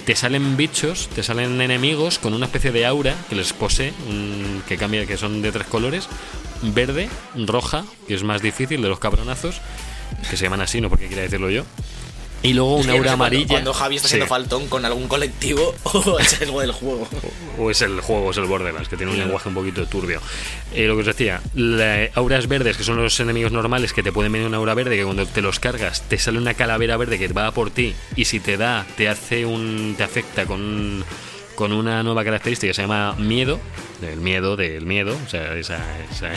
te 0.05 0.15
salen 0.15 0.55
bichos, 0.55 1.09
te 1.09 1.23
salen 1.23 1.59
enemigos 1.59 2.19
con 2.19 2.33
una 2.33 2.45
especie 2.45 2.71
de 2.71 2.85
aura 2.85 3.15
que 3.27 3.35
les 3.35 3.53
posee, 3.53 3.91
que 4.67 4.77
cambia, 4.77 5.05
que 5.05 5.17
son 5.17 5.41
de 5.41 5.51
tres 5.51 5.65
colores, 5.65 6.07
verde, 6.61 7.09
roja, 7.35 7.83
que 8.07 8.13
es 8.13 8.23
más 8.23 8.41
difícil 8.41 8.81
de 8.81 8.87
los 8.87 8.99
cabronazos, 8.99 9.59
que 10.29 10.37
se 10.37 10.43
llaman 10.43 10.61
así, 10.61 10.79
no 10.79 10.89
porque 10.89 11.07
quiera 11.07 11.23
decirlo 11.23 11.49
yo, 11.49 11.65
y 12.45 12.53
luego 12.53 12.75
una 12.77 12.93
aura 12.93 12.93
sé 12.93 12.99
cuando- 12.99 13.11
amarilla. 13.13 13.47
Cuando, 13.47 13.73
Javi 13.73 13.95
está 13.95 14.07
haciendo 14.07 14.25
Sí. 14.25 14.29
faltón 14.29 14.67
con 14.67 14.85
algún 14.85 15.07
colectivo 15.07 15.73
o 15.83 16.19
es 16.19 16.41
algo 16.41 16.61
del 16.61 16.71
juego. 16.71 17.07
O 17.57 17.71
es 17.71 17.81
el 17.81 18.01
juego, 18.01 18.31
es 18.31 18.37
el 18.37 18.45
Borderlands, 18.45 18.89
que 18.89 18.97
tiene 18.97 19.11
un 19.11 19.17
lenguaje 19.17 19.49
un 19.49 19.55
poquito 19.55 19.85
turbio. 19.87 20.21
Eh, 20.73 20.85
lo 20.87 20.95
que 20.95 21.01
os 21.01 21.05
decía, 21.07 21.41
la- 21.53 22.09
auras 22.15 22.47
verdes, 22.47 22.77
que 22.77 22.83
son 22.83 22.97
los 23.01 23.19
enemigos 23.19 23.51
normales, 23.51 23.93
que 23.93 24.03
te 24.03 24.11
pueden 24.11 24.31
venir 24.31 24.47
una 24.47 24.57
aura 24.57 24.73
verde, 24.73 24.95
que 24.97 25.03
cuando 25.03 25.25
te 25.25 25.41
los 25.41 25.59
cargas, 25.59 26.01
te 26.07 26.17
sale 26.17 26.37
una 26.37 26.53
calavera 26.53 26.97
verde 26.97 27.17
que 27.17 27.27
va 27.29 27.51
por 27.51 27.71
ti, 27.71 27.93
y 28.15 28.25
si 28.25 28.39
te 28.39 28.57
da, 28.57 28.85
te 28.97 29.09
hace 29.09 29.45
un. 29.45 29.95
te 29.97 30.03
afecta 30.03 30.45
con 30.45 30.61
un- 30.61 31.05
con 31.55 31.71
una 31.71 32.03
nueva 32.03 32.23
característica 32.23 32.69
que 32.69 32.73
se 32.73 32.81
llama 32.83 33.15
miedo, 33.17 33.59
del 34.01 34.19
miedo, 34.19 34.55
del 34.55 34.85
miedo, 34.85 35.17
o 35.25 35.29
sea, 35.29 35.55
esa, 35.55 35.79
esa- 36.11 36.29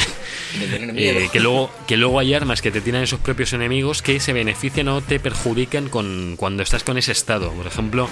De 0.59 0.67
tener 0.67 0.91
eh, 0.91 0.93
miedo. 0.93 1.31
que 1.33 1.41
luego 1.41 1.71
que 1.87 1.97
luego 1.97 2.19
hay 2.19 2.35
armas 2.35 2.63
que 2.63 2.71
te 2.71 2.81
tiran 2.81 3.03
esos 3.03 3.21
propios 3.21 3.53
enemigos 3.53 4.01
que 4.03 4.21
se 4.21 4.33
benefician 4.33 4.89
o 4.89 5.01
te 5.01 5.21
perjudican 5.21 5.89
con 5.89 6.35
cuando 6.37 6.63
estás 6.63 6.85
con 6.85 6.97
ese 6.99 7.13
estado. 7.13 7.51
Por 7.53 7.67
ejemplo, 7.67 8.09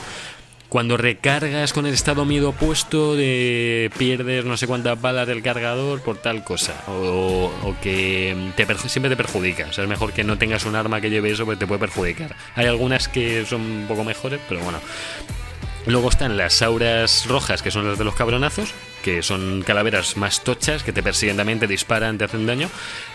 cuando 0.68 0.96
recargas 0.96 1.72
con 1.72 1.86
el 1.86 1.94
estado 1.94 2.24
miedo 2.24 2.52
puesto, 2.52 3.14
de 3.14 3.90
pierdes 3.98 4.44
no 4.44 4.56
sé 4.56 4.66
cuántas 4.66 5.00
balas 5.00 5.26
del 5.28 5.42
cargador 5.42 6.00
por 6.00 6.16
tal 6.18 6.42
cosa. 6.42 6.74
O, 6.88 7.52
que 7.82 8.36
te 8.56 8.66
siempre 8.88 9.08
te 9.08 9.16
perjudica. 9.16 9.68
O 9.70 9.72
sea, 9.72 9.84
es 9.84 9.90
mejor 9.90 10.12
que 10.12 10.24
no 10.24 10.38
tengas 10.38 10.64
un 10.64 10.74
arma 10.74 11.00
que 11.00 11.08
lleve 11.08 11.30
eso 11.30 11.44
porque 11.44 11.60
te 11.60 11.66
puede 11.66 11.78
perjudicar. 11.80 12.34
Hay 12.56 12.66
algunas 12.66 13.06
que 13.08 13.46
son 13.46 13.60
un 13.60 13.84
poco 13.86 14.02
mejores, 14.02 14.40
pero 14.48 14.60
bueno. 14.60 14.80
Luego 15.86 16.08
están 16.08 16.36
las 16.36 16.62
auras 16.62 17.26
rojas, 17.26 17.62
que 17.62 17.70
son 17.70 17.88
las 17.88 17.98
de 17.98 18.04
los 18.04 18.14
cabronazos, 18.14 18.74
que 19.02 19.22
son 19.22 19.62
calaveras 19.64 20.16
más 20.16 20.42
tochas, 20.42 20.82
que 20.82 20.92
te 20.92 21.02
persiguen 21.02 21.36
también, 21.36 21.60
te 21.60 21.68
disparan, 21.68 22.18
te 22.18 22.24
hacen 22.24 22.46
daño. 22.46 22.68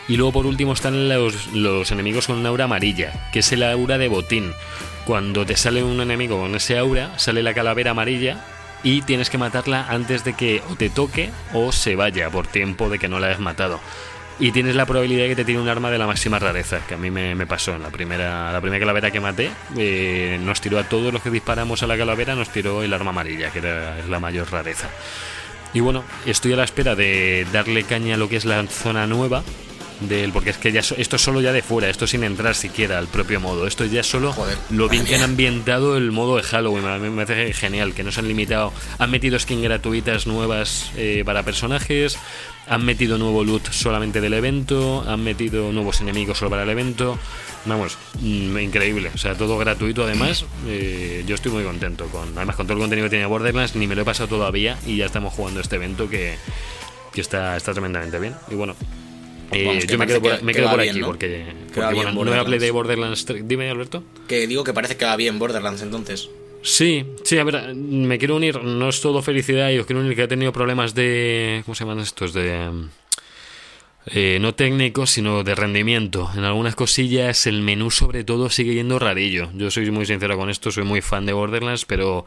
Y 0.07 0.15
luego 0.15 0.31
por 0.31 0.45
último 0.45 0.73
están 0.73 1.09
los, 1.09 1.47
los 1.47 1.91
enemigos 1.91 2.27
con 2.27 2.37
una 2.37 2.49
aura 2.49 2.65
amarilla, 2.65 3.29
que 3.33 3.39
es 3.39 3.51
el 3.51 3.63
aura 3.63 3.97
de 3.97 4.07
botín 4.07 4.53
cuando 5.05 5.45
te 5.45 5.57
sale 5.57 5.83
un 5.83 5.99
enemigo 5.99 6.39
con 6.39 6.55
ese 6.55 6.77
aura, 6.77 7.17
sale 7.17 7.43
la 7.43 7.53
calavera 7.53 7.91
amarilla 7.91 8.45
y 8.83 9.01
tienes 9.01 9.29
que 9.29 9.37
matarla 9.37 9.87
antes 9.89 10.23
de 10.23 10.33
que 10.33 10.61
o 10.69 10.75
te 10.75 10.89
toque 10.89 11.29
o 11.53 11.71
se 11.71 11.95
vaya 11.95 12.29
por 12.29 12.47
tiempo 12.47 12.89
de 12.89 12.99
que 12.99 13.09
no 13.09 13.19
la 13.19 13.27
hayas 13.27 13.39
matado. 13.39 13.79
Y 14.41 14.51
tienes 14.51 14.73
la 14.75 14.87
probabilidad 14.87 15.21
de 15.25 15.29
que 15.29 15.35
te 15.35 15.45
tire 15.45 15.59
un 15.59 15.69
arma 15.69 15.91
de 15.91 15.99
la 15.99 16.07
máxima 16.07 16.39
rareza, 16.39 16.79
que 16.87 16.95
a 16.95 16.97
mí 16.97 17.11
me, 17.11 17.45
pasó. 17.45 17.75
En 17.75 17.83
la 17.83 17.91
primera, 17.91 18.51
la 18.51 18.59
primera 18.59 18.79
calavera 18.79 19.11
que 19.11 19.19
maté. 19.19 19.51
Eh, 19.77 20.39
nos 20.41 20.59
tiró 20.59 20.79
a 20.79 20.83
todos 20.83 21.13
los 21.13 21.21
que 21.21 21.29
disparamos 21.29 21.83
a 21.83 21.87
la 21.87 21.95
calavera, 21.95 22.33
nos 22.33 22.49
tiró 22.49 22.81
el 22.81 22.91
arma 22.91 23.11
amarilla, 23.11 23.51
que 23.51 23.59
era 23.59 24.03
la 24.09 24.19
mayor 24.19 24.51
rareza. 24.51 24.89
Y 25.75 25.79
bueno, 25.79 26.03
estoy 26.25 26.53
a 26.53 26.55
la 26.55 26.63
espera 26.63 26.95
de 26.95 27.45
darle 27.53 27.83
caña 27.83 28.15
a 28.15 28.17
lo 28.17 28.29
que 28.29 28.35
es 28.35 28.45
la 28.45 28.65
zona 28.65 29.05
nueva, 29.05 29.43
del 30.01 30.31
porque 30.31 30.49
es 30.49 30.57
que 30.57 30.71
ya 30.71 30.79
esto 30.79 31.15
es 31.15 31.21
solo 31.21 31.41
ya 31.41 31.51
de 31.51 31.61
fuera, 31.61 31.89
esto 31.89 32.07
sin 32.07 32.23
entrar 32.23 32.55
siquiera 32.55 32.97
al 32.97 33.07
propio 33.07 33.39
modo, 33.39 33.67
esto 33.67 33.85
ya 33.85 34.03
solo 34.03 34.35
lo 34.71 34.89
bien 34.89 35.05
que 35.05 35.15
han 35.15 35.21
ambientado 35.21 35.97
el 35.97 36.11
modo 36.11 36.37
de 36.37 36.43
Halloween, 36.43 36.85
a 36.85 36.97
mí 36.97 37.09
me 37.09 37.25
parece 37.25 37.53
genial, 37.53 37.93
que 37.93 38.03
no 38.03 38.11
se 38.11 38.19
han 38.19 38.27
limitado, 38.27 38.73
han 38.97 39.11
metido 39.11 39.37
skins 39.37 39.61
gratuitas 39.61 40.27
nuevas 40.27 40.91
eh, 40.97 41.23
para 41.25 41.43
personajes, 41.43 42.17
han 42.71 42.85
metido 42.85 43.17
nuevo 43.17 43.43
loot 43.43 43.69
solamente 43.69 44.21
del 44.21 44.33
evento, 44.33 45.03
han 45.05 45.21
metido 45.21 45.73
nuevos 45.73 45.99
enemigos 45.99 46.37
solo 46.37 46.51
para 46.51 46.63
el 46.63 46.69
evento, 46.69 47.19
vamos, 47.65 47.97
mm, 48.21 48.57
increíble, 48.59 49.11
o 49.13 49.17
sea, 49.17 49.35
todo 49.35 49.57
gratuito 49.57 50.05
además, 50.05 50.45
eh, 50.67 51.25
yo 51.27 51.35
estoy 51.35 51.51
muy 51.51 51.65
contento 51.65 52.05
con, 52.05 52.29
además 52.37 52.55
con 52.55 52.67
todo 52.67 52.77
el 52.77 52.79
contenido 52.79 53.07
que 53.07 53.09
tiene 53.09 53.25
Borderlands, 53.25 53.75
ni 53.75 53.87
me 53.87 53.95
lo 53.95 54.03
he 54.03 54.05
pasado 54.05 54.29
todavía 54.29 54.79
y 54.87 54.95
ya 54.95 55.05
estamos 55.05 55.33
jugando 55.33 55.59
este 55.59 55.75
evento 55.75 56.09
que, 56.09 56.37
que 57.11 57.19
está, 57.19 57.57
está 57.57 57.73
tremendamente 57.73 58.17
bien, 58.19 58.35
y 58.49 58.55
bueno, 58.55 58.73
eh, 59.51 59.85
yo 59.85 59.97
me 59.97 60.07
quedo 60.07 60.21
por, 60.21 60.41
me 60.41 60.53
quedo 60.53 60.69
por 60.69 60.79
aquí 60.79 61.01
porque, 61.01 61.53
bueno, 61.75 62.23
no 62.23 62.33
hablé 62.33 62.57
de 62.57 62.71
Borderlands 62.71 63.25
3. 63.25 63.45
Dime, 63.49 63.69
Alberto. 63.69 64.01
Que 64.29 64.47
digo 64.47 64.63
que 64.63 64.71
parece 64.71 64.95
que 64.95 65.03
va 65.03 65.17
bien 65.17 65.39
Borderlands 65.39 65.81
entonces. 65.81 66.29
Sí, 66.63 67.05
sí, 67.23 67.37
a 67.37 67.43
ver, 67.43 67.75
me 67.75 68.17
quiero 68.19 68.35
unir, 68.35 68.63
no 68.63 68.89
es 68.89 69.01
todo 69.01 69.21
felicidad, 69.21 69.71
y 69.71 69.79
os 69.79 69.85
quiero 69.85 70.01
unir 70.01 70.15
que 70.15 70.23
he 70.23 70.27
tenido 70.27 70.53
problemas 70.53 70.93
de. 70.93 71.61
¿Cómo 71.65 71.75
se 71.75 71.83
llaman 71.83 71.99
estos? 71.99 72.33
De. 72.33 72.69
Eh, 74.07 74.39
no 74.41 74.55
técnicos, 74.55 75.11
sino 75.11 75.43
de 75.43 75.55
rendimiento. 75.55 76.29
En 76.35 76.43
algunas 76.43 76.75
cosillas 76.75 77.45
el 77.45 77.61
menú 77.61 77.91
sobre 77.91 78.23
todo 78.23 78.49
sigue 78.49 78.73
yendo 78.73 78.97
rarillo. 78.97 79.49
Yo 79.53 79.69
soy 79.69 79.89
muy 79.91 80.05
sincero 80.05 80.37
con 80.37 80.49
esto, 80.49 80.71
soy 80.71 80.83
muy 80.83 81.01
fan 81.01 81.25
de 81.25 81.33
Borderlands, 81.33 81.85
pero 81.85 82.25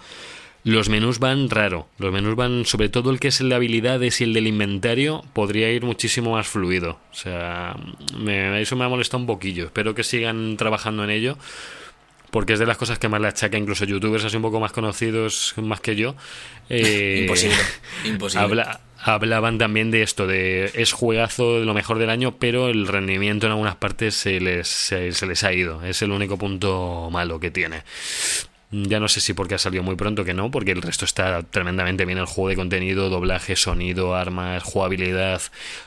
los 0.63 0.89
menús 0.89 1.19
van 1.19 1.51
raro. 1.51 1.89
Los 1.99 2.13
menús 2.13 2.37
van, 2.37 2.65
sobre 2.65 2.89
todo 2.89 3.11
el 3.11 3.19
que 3.19 3.29
es 3.29 3.41
el 3.41 3.49
de 3.49 3.57
habilidades 3.57 4.21
y 4.21 4.25
el 4.25 4.33
del 4.33 4.47
inventario, 4.47 5.25
podría 5.33 5.71
ir 5.71 5.85
muchísimo 5.85 6.33
más 6.33 6.47
fluido. 6.47 6.99
O 7.11 7.15
sea, 7.15 7.77
me, 8.17 8.61
eso 8.61 8.77
me 8.77 8.85
ha 8.85 8.89
molestado 8.89 9.21
un 9.21 9.27
poquillo. 9.27 9.67
Espero 9.67 9.95
que 9.95 10.05
sigan 10.05 10.57
trabajando 10.57 11.03
en 11.03 11.11
ello. 11.11 11.37
Porque 12.35 12.55
es 12.55 12.59
de 12.59 12.67
las 12.67 12.77
cosas 12.77 12.99
que 12.99 13.09
más 13.09 13.21
le 13.21 13.29
achaca 13.29 13.57
incluso 13.57 13.85
youtubers 13.85 14.25
así 14.25 14.35
un 14.35 14.43
poco 14.43 14.59
más 14.59 14.73
conocidos 14.73 15.55
más 15.57 15.79
que 15.79 15.95
yo. 15.95 16.17
Eh, 16.69 17.21
imposible, 17.21 17.55
imposible. 18.05 18.65
hablaban 18.99 19.57
también 19.57 19.93
de 19.93 20.03
esto, 20.03 20.27
de 20.27 20.69
es 20.75 20.91
juegazo 20.91 21.61
de 21.61 21.65
lo 21.65 21.75
mejor 21.75 22.01
del 22.01 22.11
año, 22.11 22.35
pero 22.41 22.71
el 22.71 22.89
rendimiento 22.89 23.47
en 23.47 23.53
algunas 23.53 23.77
partes 23.77 24.17
se 24.17 24.41
les, 24.41 24.67
se 24.67 25.27
les 25.29 25.45
ha 25.45 25.53
ido. 25.53 25.85
Es 25.85 26.03
el 26.03 26.11
único 26.11 26.37
punto 26.37 27.09
malo 27.13 27.39
que 27.39 27.53
tiene. 27.53 27.85
Ya 28.73 28.99
no 28.99 29.07
sé 29.07 29.21
si 29.21 29.33
porque 29.33 29.55
ha 29.55 29.59
salido 29.59 29.85
muy 29.85 29.95
pronto 29.95 30.25
que 30.25 30.35
no, 30.35 30.51
porque 30.51 30.73
el 30.73 30.83
resto 30.83 31.05
está 31.05 31.45
tremendamente 31.45 32.05
bien 32.05 32.19
el 32.19 32.27
juego 32.27 32.49
de 32.49 32.57
contenido, 32.57 33.11
doblaje, 33.11 33.55
sonido, 33.55 34.17
armas, 34.17 34.65
jugabilidad, 34.65 35.41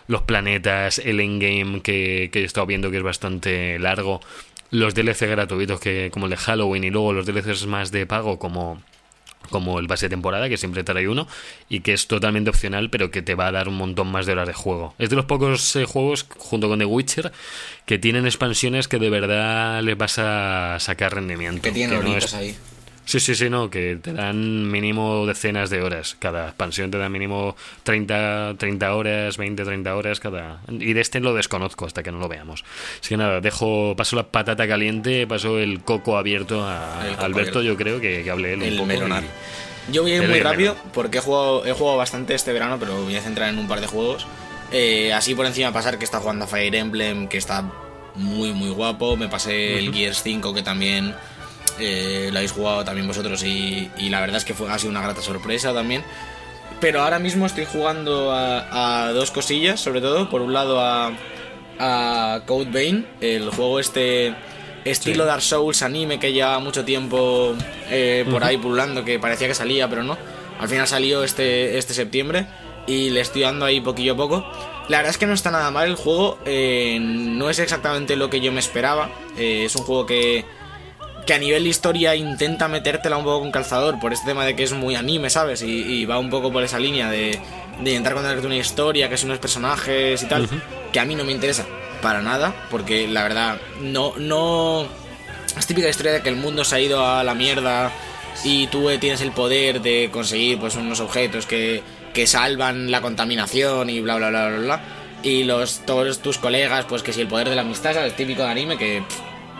los 0.07 0.21
planetas, 0.21 0.99
el 0.99 1.19
endgame 1.19 1.81
que, 1.81 2.29
que 2.31 2.39
he 2.39 2.43
estado 2.45 2.65
viendo 2.65 2.89
que 2.89 2.97
es 2.97 3.03
bastante 3.03 3.77
largo, 3.79 4.21
los 4.71 4.93
DLC 4.93 5.21
gratuitos 5.21 5.79
que 5.79 6.09
como 6.11 6.25
el 6.25 6.31
de 6.31 6.37
Halloween 6.37 6.83
y 6.83 6.89
luego 6.89 7.13
los 7.13 7.25
DLCs 7.25 7.65
más 7.67 7.91
de 7.91 8.05
pago 8.05 8.39
como 8.39 8.81
como 9.49 9.79
el 9.79 9.87
base 9.87 10.07
de 10.07 10.09
temporada, 10.09 10.49
que 10.49 10.57
siempre 10.57 10.83
trae 10.83 11.07
uno, 11.07 11.27
y 11.69 11.79
que 11.79 11.93
es 11.93 12.07
totalmente 12.07 12.49
opcional, 12.49 12.89
pero 12.89 13.11
que 13.11 13.21
te 13.21 13.33
va 13.35 13.47
a 13.47 13.51
dar 13.51 13.69
un 13.69 13.77
montón 13.77 14.11
más 14.11 14.25
de 14.25 14.33
horas 14.33 14.47
de 14.47 14.53
juego. 14.53 14.93
Es 14.99 15.09
de 15.09 15.15
los 15.15 15.25
pocos 15.25 15.75
eh, 15.75 15.85
juegos, 15.85 16.25
junto 16.37 16.67
con 16.67 16.79
The 16.79 16.85
Witcher, 16.85 17.31
que 17.85 17.97
tienen 17.97 18.25
expansiones 18.25 18.87
que 18.87 18.99
de 18.99 19.09
verdad 19.09 19.81
les 19.83 19.97
vas 19.97 20.19
a 20.19 20.77
sacar 20.79 21.15
rendimiento. 21.15 21.61
Que 21.61 21.71
tienen 21.71 21.97
horitas 21.97 22.33
ahí. 22.33 22.57
Sí, 23.07 23.21
sí, 23.21 23.35
sí, 23.35 23.49
no, 23.49 23.69
que 23.69 23.97
te 24.01 24.11
dan 24.11 24.69
mínimo 24.69 25.25
decenas 25.25 25.69
de 25.69 25.81
horas. 25.81 26.17
Cada 26.19 26.47
expansión 26.47 26.91
te 26.91 26.97
da 26.97 27.07
mínimo 27.07 27.55
30, 27.83 28.55
30 28.57 28.93
horas, 28.93 29.37
20, 29.37 29.63
30 29.63 29.95
horas 29.95 30.19
cada. 30.19 30.59
Y 30.69 30.91
de 30.91 30.99
este 30.99 31.21
lo 31.21 31.33
desconozco 31.33 31.85
hasta 31.85 32.03
que 32.03 32.11
no 32.11 32.19
lo 32.19 32.27
veamos. 32.27 32.65
Así 32.99 33.09
que 33.09 33.17
nada, 33.17 33.39
dejo, 33.39 33.95
paso 33.95 34.17
la 34.17 34.23
patata 34.23 34.67
caliente, 34.67 35.25
paso 35.25 35.57
el 35.57 35.79
coco 35.79 36.17
abierto 36.17 36.65
a 36.67 36.99
Alberto, 37.19 37.61
yo 37.61 37.77
creo 37.77 38.01
que, 38.01 38.25
que 38.25 38.29
hable 38.29 38.53
él 38.53 38.77
un 38.77 38.87
poco. 38.89 39.07
Yo 39.89 40.01
voy 40.01 40.11
a 40.11 40.15
ir 40.17 40.27
muy 40.27 40.41
rápido 40.41 40.75
porque 40.93 41.19
he 41.19 41.21
jugado, 41.21 41.65
he 41.65 41.71
jugado 41.71 41.95
bastante 41.95 42.35
este 42.35 42.51
verano, 42.51 42.77
pero 42.77 43.03
voy 43.03 43.15
a 43.15 43.21
centrar 43.21 43.47
en 43.47 43.57
un 43.57 43.69
par 43.69 43.79
de 43.79 43.87
juegos. 43.87 44.27
Eh, 44.73 45.13
así 45.13 45.33
por 45.33 45.45
encima 45.45 45.71
pasar 45.71 45.97
que 45.97 46.03
está 46.03 46.19
jugando 46.19 46.43
a 46.43 46.47
Fire 46.49 46.75
Emblem, 46.75 47.29
que 47.29 47.37
está 47.37 47.63
muy, 48.15 48.51
muy 48.51 48.71
guapo. 48.71 49.15
Me 49.15 49.29
pasé 49.29 49.79
el 49.79 49.93
Gears 49.93 50.23
5, 50.23 50.53
que 50.53 50.61
también 50.61 51.15
eh, 51.79 52.29
lo 52.31 52.37
habéis 52.37 52.51
jugado 52.51 52.83
también 52.83 53.07
vosotros 53.07 53.43
y, 53.43 53.89
la 54.09 54.19
verdad 54.19 54.37
es 54.37 54.45
que 54.45 54.53
fue, 54.53 54.69
ha 54.69 54.77
sido 54.79 54.91
una 54.91 55.01
grata 55.01 55.21
sorpresa 55.21 55.73
también. 55.73 56.03
Pero 56.79 57.01
ahora 57.01 57.19
mismo 57.19 57.45
estoy 57.45 57.65
jugando 57.65 58.31
a, 58.31 59.11
dos 59.13 59.31
cosillas, 59.31 59.79
sobre 59.79 60.01
todo. 60.01 60.29
Por 60.29 60.41
un 60.41 60.53
lado 60.53 60.79
a, 60.79 61.11
a 61.79 62.41
Code 62.45 62.69
Vein, 62.69 63.07
el 63.19 63.49
juego 63.49 63.79
este 63.79 64.35
estilo 64.85 65.25
Dark 65.25 65.41
Souls 65.41 65.81
anime 65.81 66.19
que 66.19 66.31
lleva 66.31 66.59
mucho 66.59 66.85
tiempo 66.85 67.55
eh, 67.89 68.25
por 68.29 68.43
ahí 68.43 68.57
pululando, 68.57 69.03
que 69.03 69.19
parecía 69.19 69.47
que 69.47 69.55
salía, 69.55 69.89
pero 69.89 70.03
no. 70.03 70.17
Al 70.59 70.67
final 70.67 70.87
salió 70.87 71.23
este, 71.23 71.77
este 71.77 71.93
septiembre 71.93 72.47
y 72.87 73.09
le 73.09 73.21
estoy 73.21 73.41
dando 73.41 73.65
ahí 73.65 73.81
poquillo 73.81 74.13
a 74.13 74.17
poco. 74.17 74.51
La 74.87 74.97
verdad 74.97 75.09
es 75.09 75.17
que 75.17 75.25
no 75.25 75.33
está 75.33 75.51
nada 75.51 75.69
mal 75.71 75.87
el 75.87 75.95
juego, 75.95 76.39
eh, 76.45 76.97
no 77.01 77.49
es 77.49 77.59
exactamente 77.59 78.15
lo 78.15 78.29
que 78.29 78.39
yo 78.39 78.51
me 78.51 78.59
esperaba. 78.59 79.09
es 79.37 79.75
un 79.75 79.83
juego 79.83 80.05
que, 80.05 80.45
que 81.27 81.33
a 81.33 81.37
nivel 81.37 81.63
de 81.63 81.69
historia 81.69 82.15
intenta 82.15 82.69
metértela 82.69 83.17
un 83.17 83.25
poco 83.25 83.41
con 83.41 83.51
calzador 83.51 83.99
por 83.99 84.13
este 84.13 84.25
tema 84.25 84.45
de 84.45 84.55
que 84.55 84.63
es 84.63 84.71
muy 84.71 84.95
anime, 84.95 85.29
¿sabes? 85.29 85.61
Y, 85.61 86.05
va 86.05 86.17
un 86.17 86.29
poco 86.29 86.51
por 86.53 86.63
esa 86.63 86.79
línea 86.79 87.11
de, 87.11 87.39
de 87.81 87.89
intentar 87.89 88.13
contarte 88.13 88.47
una 88.47 88.55
historia, 88.55 89.09
que 89.09 89.17
son 89.17 89.29
unos 89.29 89.39
personajes 89.39 90.23
y 90.23 90.25
tal, 90.25 90.47
que 90.93 90.99
a 90.99 91.05
mí 91.05 91.15
no 91.15 91.25
me 91.25 91.33
interesa 91.33 91.65
para 92.01 92.21
nada, 92.21 92.55
porque 92.71 93.07
la 93.07 93.23
verdad, 93.23 93.59
no, 93.81 94.13
no... 94.17 94.87
Es 95.57 95.67
típica 95.67 95.89
historia 95.89 96.13
de 96.13 96.21
que 96.21 96.29
el 96.29 96.37
mundo 96.37 96.63
se 96.63 96.75
ha 96.75 96.79
ido 96.79 97.05
a 97.05 97.23
la 97.23 97.33
mierda 97.33 97.91
y 98.43 98.67
tú 98.67 98.89
tienes 98.99 99.19
el 99.19 99.31
poder 99.31 99.81
de 99.81 100.09
conseguir 100.11 100.59
pues 100.59 100.75
unos 100.75 101.01
objetos 101.01 101.45
que, 101.45 101.83
que 102.13 102.25
salvan 102.25 102.89
la 102.89 103.01
contaminación 103.01 103.89
y 103.89 103.99
bla 103.99 104.15
bla 104.15 104.29
bla 104.29 104.47
bla 104.47 104.57
bla. 104.59 104.81
Y 105.23 105.43
los, 105.43 105.79
todos 105.79 106.19
tus 106.19 106.37
colegas, 106.37 106.85
pues 106.85 107.03
que 107.03 107.11
si 107.11 107.19
el 107.19 107.27
poder 107.27 107.49
de 107.49 107.55
la 107.55 107.63
amistad, 107.63 107.93
¿sabes? 107.93 108.15
Típico 108.15 108.43
de 108.43 108.49
anime 108.49 108.77
que... 108.77 109.03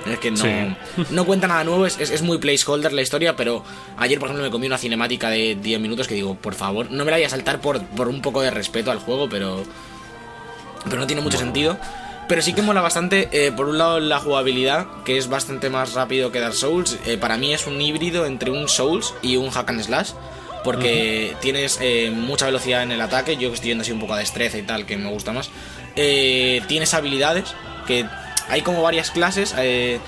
Es 0.05 0.19
que 0.19 0.31
no, 0.31 0.75
no 1.09 1.25
cuenta 1.25 1.47
nada 1.47 1.63
nuevo, 1.63 1.85
es, 1.85 1.99
es, 1.99 2.21
muy 2.21 2.37
placeholder 2.37 2.93
la 2.93 3.01
historia, 3.01 3.35
pero 3.35 3.63
ayer, 3.97 4.19
por 4.19 4.27
ejemplo, 4.27 4.45
me 4.45 4.51
comí 4.51 4.67
una 4.67 4.77
cinemática 4.77 5.29
de 5.29 5.55
10 5.55 5.79
minutos 5.79 6.07
que 6.07 6.15
digo, 6.15 6.35
por 6.35 6.53
favor, 6.53 6.91
no 6.91 7.03
me 7.03 7.11
la 7.11 7.17
voy 7.17 7.25
a 7.25 7.29
saltar 7.29 7.59
por, 7.59 7.83
por 7.87 8.07
un 8.07 8.21
poco 8.21 8.41
de 8.41 8.51
respeto 8.51 8.91
al 8.91 8.99
juego, 8.99 9.27
pero. 9.29 9.63
Pero 10.85 10.97
no 10.97 11.07
tiene 11.07 11.21
mucho 11.21 11.37
sentido. 11.37 11.77
Pero 12.27 12.41
sí 12.41 12.53
que 12.53 12.61
mola 12.61 12.81
bastante, 12.81 13.29
eh, 13.31 13.51
por 13.53 13.69
un 13.69 13.77
lado, 13.77 13.99
la 13.99 14.19
jugabilidad, 14.19 14.87
que 15.05 15.17
es 15.17 15.29
bastante 15.29 15.69
más 15.69 15.93
rápido 15.93 16.31
que 16.31 16.41
Dark 16.41 16.55
Souls. 16.55 16.97
Eh, 17.05 17.17
para 17.17 17.37
mí 17.37 17.53
es 17.53 17.67
un 17.67 17.81
híbrido 17.81 18.25
entre 18.25 18.51
un 18.51 18.67
Souls 18.67 19.13
y 19.21 19.37
un 19.37 19.49
Hack 19.49 19.69
and 19.69 19.81
Slash. 19.81 20.11
Porque 20.63 21.35
tienes 21.39 21.79
eh, 21.81 22.11
mucha 22.13 22.45
velocidad 22.47 22.83
en 22.83 22.91
el 22.91 22.99
ataque. 22.99 23.37
Yo 23.37 23.49
que 23.49 23.55
estoy 23.55 23.69
yendo 23.69 23.83
así 23.83 23.93
un 23.93 24.01
poco 24.01 24.13
a 24.13 24.19
destreza 24.19 24.57
y 24.57 24.63
tal, 24.63 24.85
que 24.85 24.97
me 24.97 25.09
gusta 25.09 25.31
más. 25.31 25.49
tienes 25.95 26.93
habilidades 26.93 27.45
que 27.85 28.05
hay 28.49 28.61
como 28.61 28.81
varias 28.81 29.11
clases, 29.11 29.53
eh, 29.57 29.99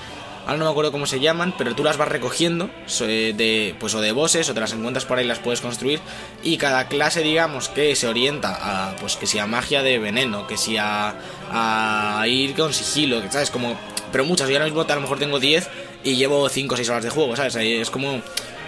ahora 0.46 0.58
no 0.58 0.64
me 0.64 0.70
acuerdo 0.70 0.92
cómo 0.92 1.06
se 1.06 1.20
llaman, 1.20 1.54
pero 1.56 1.74
tú 1.74 1.84
las 1.84 1.96
vas 1.96 2.08
recogiendo 2.08 2.70
eh, 3.02 3.34
de, 3.36 3.74
pues, 3.78 3.94
o 3.94 4.00
de 4.00 4.12
bosses 4.12 4.48
o 4.48 4.54
te 4.54 4.60
las 4.60 4.72
encuentras 4.72 5.04
por 5.04 5.18
ahí 5.18 5.24
y 5.24 5.28
las 5.28 5.38
puedes 5.38 5.60
construir. 5.60 6.00
Y 6.42 6.56
cada 6.56 6.88
clase, 6.88 7.22
digamos, 7.22 7.68
que 7.68 7.94
se 7.96 8.06
orienta 8.06 8.58
a, 8.60 8.96
pues 8.96 9.16
que 9.16 9.26
sea 9.26 9.46
magia 9.46 9.82
de 9.82 9.98
veneno, 9.98 10.46
que 10.46 10.56
sea 10.56 11.14
a, 11.52 12.26
ir 12.26 12.54
con 12.54 12.72
sigilo, 12.72 13.22
que 13.22 13.30
sabes, 13.30 13.50
como... 13.50 13.76
Pero 14.12 14.24
muchas, 14.24 14.48
yo 14.48 14.56
ahora 14.56 14.64
mismo 14.64 14.80
a 14.80 14.94
lo 14.96 15.00
mejor 15.02 15.20
tengo 15.20 15.38
10 15.38 15.68
y 16.02 16.16
llevo 16.16 16.48
5 16.48 16.74
o 16.74 16.76
6 16.76 16.88
horas 16.88 17.04
de 17.04 17.10
juego, 17.10 17.36
¿sabes? 17.36 17.54
Es 17.54 17.90
como 17.90 18.20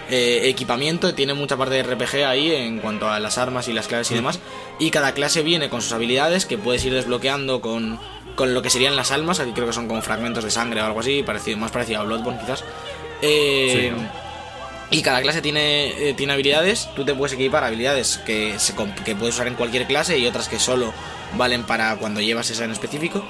eh, 0.09 0.49
equipamiento, 0.49 1.13
tiene 1.13 1.33
mucha 1.33 1.57
parte 1.57 1.75
de 1.75 1.83
RPG 1.83 2.25
ahí 2.25 2.51
en 2.51 2.79
cuanto 2.79 3.09
a 3.09 3.19
las 3.19 3.37
armas 3.37 3.67
y 3.67 3.73
las 3.73 3.87
claves 3.87 4.11
y 4.11 4.15
demás. 4.15 4.39
Y 4.79 4.89
cada 4.89 5.13
clase 5.13 5.43
viene 5.43 5.69
con 5.69 5.81
sus 5.81 5.91
habilidades 5.91 6.45
que 6.45 6.57
puedes 6.57 6.85
ir 6.85 6.93
desbloqueando 6.93 7.59
con, 7.59 7.99
con 8.35 8.53
lo 8.53 8.61
que 8.61 8.69
serían 8.69 8.95
las 8.95 9.11
almas, 9.11 9.39
aquí 9.39 9.51
creo 9.51 9.67
que 9.67 9.73
son 9.73 9.87
como 9.87 10.01
fragmentos 10.01 10.43
de 10.43 10.51
sangre 10.51 10.81
o 10.81 10.85
algo 10.85 10.99
así, 10.99 11.23
parecido, 11.23 11.57
más 11.57 11.71
parecido 11.71 12.01
a 12.01 12.03
Bloodborne 12.03 12.39
quizás. 12.39 12.63
Eh, 13.21 13.93
y 14.89 15.01
cada 15.01 15.21
clase 15.21 15.41
tiene, 15.41 16.09
eh, 16.09 16.13
tiene 16.13 16.33
habilidades, 16.33 16.89
tú 16.95 17.03
te 17.03 17.15
puedes 17.15 17.33
equipar 17.33 17.63
habilidades 17.63 18.19
que, 18.25 18.59
se, 18.59 18.75
que 19.05 19.15
puedes 19.15 19.35
usar 19.35 19.47
en 19.47 19.55
cualquier 19.55 19.87
clase 19.87 20.19
y 20.19 20.27
otras 20.27 20.47
que 20.47 20.59
solo 20.59 20.93
valen 21.35 21.63
para 21.63 21.95
cuando 21.95 22.21
llevas 22.21 22.49
esa 22.49 22.65
en 22.65 22.71
específico. 22.71 23.23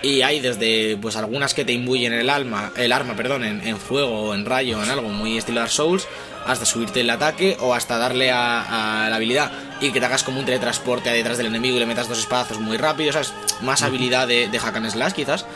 Y 0.00 0.22
hay 0.22 0.38
desde 0.38 0.96
pues 0.96 1.16
algunas 1.16 1.54
que 1.54 1.64
te 1.64 1.72
imbuyen 1.72 2.12
el 2.12 2.30
alma, 2.30 2.70
el 2.76 2.92
arma, 2.92 3.16
perdón, 3.16 3.42
en, 3.42 3.76
fuego 3.78 4.28
o 4.28 4.34
en 4.34 4.44
rayo, 4.44 4.80
en 4.80 4.90
algo 4.90 5.08
muy 5.08 5.36
estilo 5.36 5.58
Dark 5.58 5.72
Souls, 5.72 6.06
hasta 6.48 6.64
subirte 6.64 7.02
el 7.02 7.10
ataque 7.10 7.56
o 7.60 7.74
hasta 7.74 7.98
darle 7.98 8.32
a, 8.32 9.06
la 9.08 9.14
habilidad. 9.14 9.52
Y 9.80 9.92
que 9.92 10.00
te 10.00 10.06
hagas 10.06 10.24
como 10.24 10.40
un 10.40 10.46
teletransporte 10.46 11.10
detrás 11.10 11.36
del 11.36 11.46
enemigo 11.46 11.76
y 11.76 11.78
le 11.78 11.86
metas 11.86 12.08
dos 12.08 12.18
espadazos 12.18 12.58
muy 12.58 12.78
rápido, 12.78 13.12
¿sabes? 13.12 13.32
Más 13.62 13.82
habilidad 13.82 14.26
de, 14.26 14.48
de 14.48 14.58
hack 14.58 14.76
and 14.76 14.90
slash 14.90 15.12
quizás. 15.12 15.46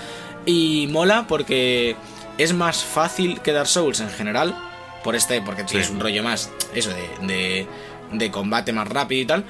Y 0.47 0.86
mola 0.90 1.27
porque 1.27 1.97
es 2.39 2.52
más 2.52 2.85
fácil 2.85 3.40
que 3.40 3.52
Dark 3.52 3.69
Souls 3.69 4.01
en 4.01 4.10
general, 4.10 4.55
por 5.02 5.16
este, 5.16 5.40
porque 5.40 5.64
tienes 5.64 5.90
un 5.90 5.98
rollo 5.98 6.23
más, 6.23 6.51
eso, 6.74 6.90
de, 6.90 7.27
de, 7.27 7.66
de 8.12 8.31
combate 8.31 8.73
más 8.73 8.86
rápido 8.86 9.23
y 9.23 9.27
tal. 9.27 9.44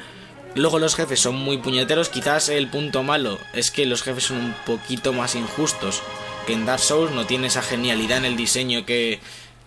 Luego 0.55 0.79
los 0.79 0.95
jefes 0.95 1.19
son 1.19 1.37
muy 1.37 1.59
puñeteros, 1.59 2.09
quizás 2.09 2.51
el 2.51 2.69
punto 2.69 3.03
malo 3.03 3.39
es 3.53 3.71
que 3.71 3.87
los 3.87 4.03
jefes 4.03 4.25
son 4.25 4.37
un 4.39 4.55
poquito 4.67 5.13
más 5.13 5.35
injustos 5.35 6.03
que 6.47 6.53
en 6.53 6.67
Dark 6.67 6.81
Souls, 6.81 7.13
no 7.13 7.25
tiene 7.25 7.47
esa 7.47 7.63
genialidad 7.63 8.19
en 8.19 8.27
el 8.27 8.37
diseño 8.37 8.85
que, 8.85 9.21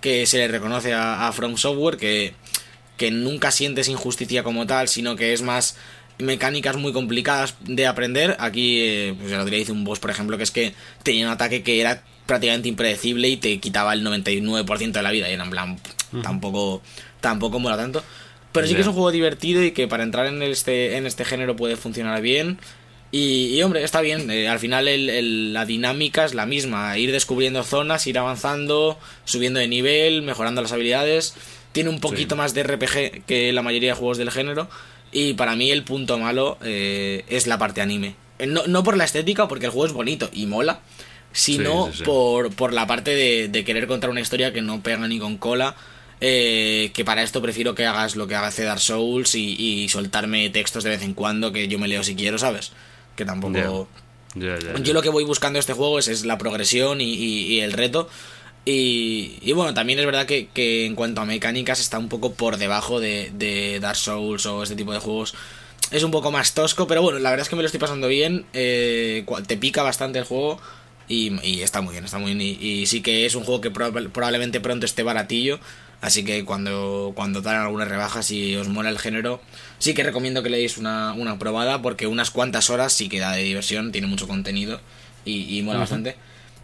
que 0.05 0.27
se 0.27 0.37
le 0.37 0.47
reconoce 0.47 0.93
a, 0.93 1.31
From 1.33 1.57
Software, 1.57 1.97
que, 1.97 2.35
que 2.95 3.09
nunca 3.09 3.49
sientes 3.49 3.87
injusticia 3.87 4.43
como 4.43 4.67
tal, 4.67 4.87
sino 4.87 5.15
que 5.15 5.33
es 5.33 5.41
más 5.41 5.77
mecánicas 6.19 6.77
muy 6.77 6.93
complicadas 6.93 7.55
de 7.61 7.87
aprender. 7.87 8.37
Aquí, 8.37 8.81
eh, 8.81 9.15
pues 9.17 9.31
ya 9.31 9.39
lo 9.39 9.45
diría, 9.45 9.61
hice 9.61 9.71
un 9.71 9.83
boss, 9.83 9.97
por 9.97 10.11
ejemplo, 10.11 10.37
que 10.37 10.43
es 10.43 10.51
que 10.51 10.75
tenía 11.01 11.25
un 11.25 11.31
ataque 11.31 11.63
que 11.63 11.81
era 11.81 12.03
prácticamente 12.27 12.69
impredecible 12.69 13.29
y 13.29 13.37
te 13.37 13.59
quitaba 13.59 13.93
el 13.93 14.05
99% 14.05 14.91
de 14.91 15.01
la 15.01 15.09
vida. 15.09 15.27
Y 15.27 15.33
era 15.33 15.43
en 15.43 15.49
plan, 15.49 15.79
tampoco, 16.21 16.83
tampoco 17.19 17.57
mola 17.57 17.75
tanto. 17.75 18.03
Pero 18.51 18.67
sí 18.67 18.75
que 18.75 18.81
es 18.81 18.87
un 18.87 18.93
juego 18.93 19.09
divertido 19.09 19.63
y 19.63 19.71
que 19.71 19.87
para 19.87 20.03
entrar 20.03 20.27
en 20.27 20.43
este, 20.43 20.97
en 20.97 21.07
este 21.07 21.25
género 21.25 21.55
puede 21.55 21.77
funcionar 21.77 22.21
bien. 22.21 22.59
Y, 23.11 23.61
hombre, 23.61 23.83
está 23.83 24.01
bien. 24.01 24.29
Eh, 24.29 24.47
al 24.49 24.59
final 24.59 25.53
la 25.53 25.65
dinámica 25.65 26.25
es 26.25 26.33
la 26.33 26.45
misma. 26.45 26.97
Ir 26.97 27.11
descubriendo 27.11 27.63
zonas, 27.63 28.07
ir 28.07 28.17
avanzando, 28.17 28.97
subiendo 29.23 29.59
de 29.59 29.67
nivel, 29.67 30.21
mejorando 30.21 30.61
las 30.61 30.73
habilidades. 30.73 31.33
Tiene 31.71 31.89
un 31.89 31.99
poquito 31.99 32.35
más 32.35 32.53
de 32.53 32.63
RPG 32.63 33.25
que 33.25 33.53
la 33.53 33.61
mayoría 33.61 33.91
de 33.91 33.99
juegos 33.99 34.17
del 34.17 34.31
género. 34.31 34.67
Y 35.11 35.33
para 35.33 35.55
mí 35.55 35.71
el 35.71 35.83
punto 35.83 36.17
malo 36.17 36.57
eh, 36.63 37.23
es 37.29 37.47
la 37.47 37.57
parte 37.57 37.81
anime. 37.81 38.15
Eh, 38.39 38.47
no, 38.47 38.83
por 38.83 38.97
la 38.97 39.05
estética, 39.05 39.47
porque 39.47 39.67
el 39.67 39.71
juego 39.71 39.87
es 39.87 39.93
bonito 39.93 40.29
y 40.33 40.45
mola. 40.45 40.81
Sino 41.31 41.89
por, 42.05 42.53
por 42.55 42.73
la 42.73 42.87
parte 42.87 43.11
de, 43.11 43.49
de 43.49 43.63
querer 43.65 43.87
contar 43.87 44.09
una 44.09 44.21
historia 44.21 44.53
que 44.53 44.61
no 44.61 44.81
pega 44.81 45.05
ni 45.07 45.19
con 45.19 45.37
cola 45.37 45.75
eh, 46.21 46.91
que 46.93 47.03
para 47.03 47.23
esto 47.23 47.41
prefiero 47.41 47.75
que 47.75 47.85
hagas 47.85 48.15
lo 48.15 48.27
que 48.27 48.35
hace 48.35 48.63
Dark 48.63 48.79
Souls 48.79 49.35
y, 49.35 49.87
soltarme 49.89 50.49
textos 50.49 50.83
de 50.83 50.91
vez 50.91 51.01
en 51.01 51.13
cuando 51.13 51.51
que 51.51 51.67
yo 51.67 51.77
me 51.77 51.87
leo 51.87 52.03
si 52.03 52.15
quiero, 52.15 52.37
¿sabes? 52.37 52.71
Que 53.15 53.25
tampoco... 53.25 53.87
yo 54.35 54.93
lo 54.93 55.01
que 55.01 55.09
voy 55.09 55.23
buscando 55.23 55.59
este 55.59 55.73
juego 55.73 55.99
es, 55.99 56.25
la 56.25 56.37
progresión 56.37 56.99
y, 57.01 57.59
el 57.59 57.73
reto. 57.73 58.09
Y, 58.65 59.51
bueno, 59.53 59.73
también 59.73 59.99
es 59.99 60.05
verdad 60.05 60.25
que, 60.25 60.85
en 60.85 60.95
cuanto 60.95 61.21
a 61.21 61.25
mecánicas 61.25 61.79
está 61.79 61.99
un 61.99 62.09
poco 62.09 62.33
por 62.33 62.57
debajo 62.57 62.99
de, 62.99 63.79
Dark 63.81 63.97
Souls 63.97 64.45
o 64.45 64.63
este 64.63 64.75
tipo 64.75 64.93
de 64.93 64.99
juegos. 64.99 65.35
Es 65.91 66.03
un 66.03 66.11
poco 66.11 66.31
más 66.31 66.53
tosco, 66.53 66.87
pero 66.87 67.03
bueno, 67.03 67.19
la 67.19 67.29
verdad 67.29 67.43
es 67.43 67.49
que 67.49 67.55
me 67.55 67.61
lo 67.61 67.67
estoy 67.67 67.79
pasando 67.79 68.07
bien. 68.07 68.45
Eh, 68.53 69.23
te 69.47 69.57
pica 69.57 69.83
bastante 69.83 70.19
el 70.19 70.25
juego. 70.25 70.59
Y, 71.07 71.61
está 71.61 71.81
muy 71.81 71.93
bien, 71.93 72.05
está 72.05 72.17
muy 72.17 72.33
bien. 72.33 72.57
Y, 72.59 72.85
sí 72.87 73.01
que 73.01 73.25
es 73.25 73.35
un 73.35 73.43
juego 73.43 73.61
que 73.61 73.71
probablemente 73.71 74.59
pronto 74.59 74.85
esté 74.85 75.03
baratillo. 75.03 75.59
Así 76.01 76.23
que 76.23 76.45
cuando, 76.45 77.13
cuando 77.15 77.41
dan 77.41 77.55
algunas 77.57 77.87
rebajas 77.87 78.29
y 78.31 78.55
os 78.55 78.67
mola 78.67 78.89
el 78.89 78.99
género, 78.99 79.41
sí 79.79 79.93
que 79.93 80.03
recomiendo 80.03 80.43
que 80.43 80.49
le 80.49 80.57
deis 80.57 80.77
una, 80.77 81.13
una 81.13 81.39
probada 81.39 81.81
porque 81.81 82.07
unas 82.07 82.31
cuantas 82.31 82.69
horas 82.69 82.93
sí 82.93 83.09
que 83.09 83.19
da 83.19 83.31
de 83.31 83.43
diversión, 83.43 83.91
tiene 83.91 84.07
mucho 84.07 84.27
contenido 84.27 84.81
y, 85.25 85.61
mola 85.63 85.79
bastante. 85.79 86.15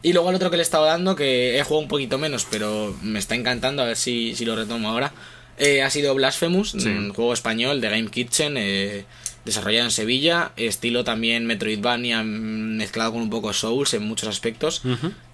Y 0.03 0.13
luego 0.13 0.29
el 0.29 0.35
otro 0.35 0.49
que 0.49 0.57
le 0.57 0.61
he 0.61 0.63
estado 0.63 0.85
dando, 0.85 1.15
que 1.15 1.57
he 1.57 1.63
jugado 1.63 1.81
un 1.81 1.87
poquito 1.87 2.17
menos, 2.17 2.45
pero 2.49 2.95
me 3.01 3.19
está 3.19 3.35
encantando, 3.35 3.83
a 3.83 3.85
ver 3.85 3.97
si, 3.97 4.35
si 4.35 4.45
lo 4.45 4.55
retomo 4.55 4.89
ahora, 4.89 5.11
eh, 5.57 5.83
ha 5.83 5.89
sido 5.89 6.15
Blasphemous, 6.15 6.73
un 6.73 7.13
juego 7.13 7.33
español 7.33 7.81
de 7.81 7.89
Game 7.89 8.09
Kitchen, 8.09 8.55
eh, 8.57 9.05
desarrollado 9.45 9.85
en 9.85 9.91
Sevilla, 9.91 10.53
estilo 10.55 11.03
también 11.03 11.45
Metroidvania 11.45 12.23
mezclado 12.23 13.13
con 13.13 13.21
un 13.21 13.29
poco 13.29 13.53
Souls 13.53 13.93
en 13.93 14.03
muchos 14.03 14.27
aspectos, 14.27 14.81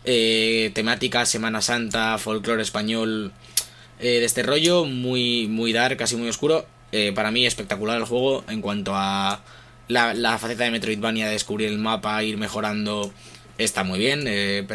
eh, 0.03 0.71
temática 0.73 1.25
Semana 1.25 1.61
Santa, 1.61 2.17
folclore 2.17 2.61
español 2.61 3.31
eh, 3.99 4.19
de 4.19 4.25
este 4.25 4.43
rollo, 4.43 4.85
muy, 4.85 5.47
muy 5.47 5.73
dark, 5.73 5.97
casi 5.97 6.15
muy 6.15 6.29
oscuro. 6.29 6.65
Eh, 6.91 7.11
para 7.13 7.31
mí 7.31 7.45
espectacular 7.45 7.97
el 7.97 8.05
juego 8.05 8.43
en 8.47 8.61
cuanto 8.61 8.93
a 8.95 9.43
la, 9.87 10.37
faceta 10.39 10.63
de 10.63 10.71
Metroidvania 10.71 11.25
de 11.25 11.33
descubrir 11.33 11.69
el 11.69 11.79
mapa, 11.79 12.23
ir 12.23 12.37
mejorando, 12.37 13.11
está 13.57 13.83
muy 13.83 13.99
bien. 13.99 14.23
Eh, 14.25 14.65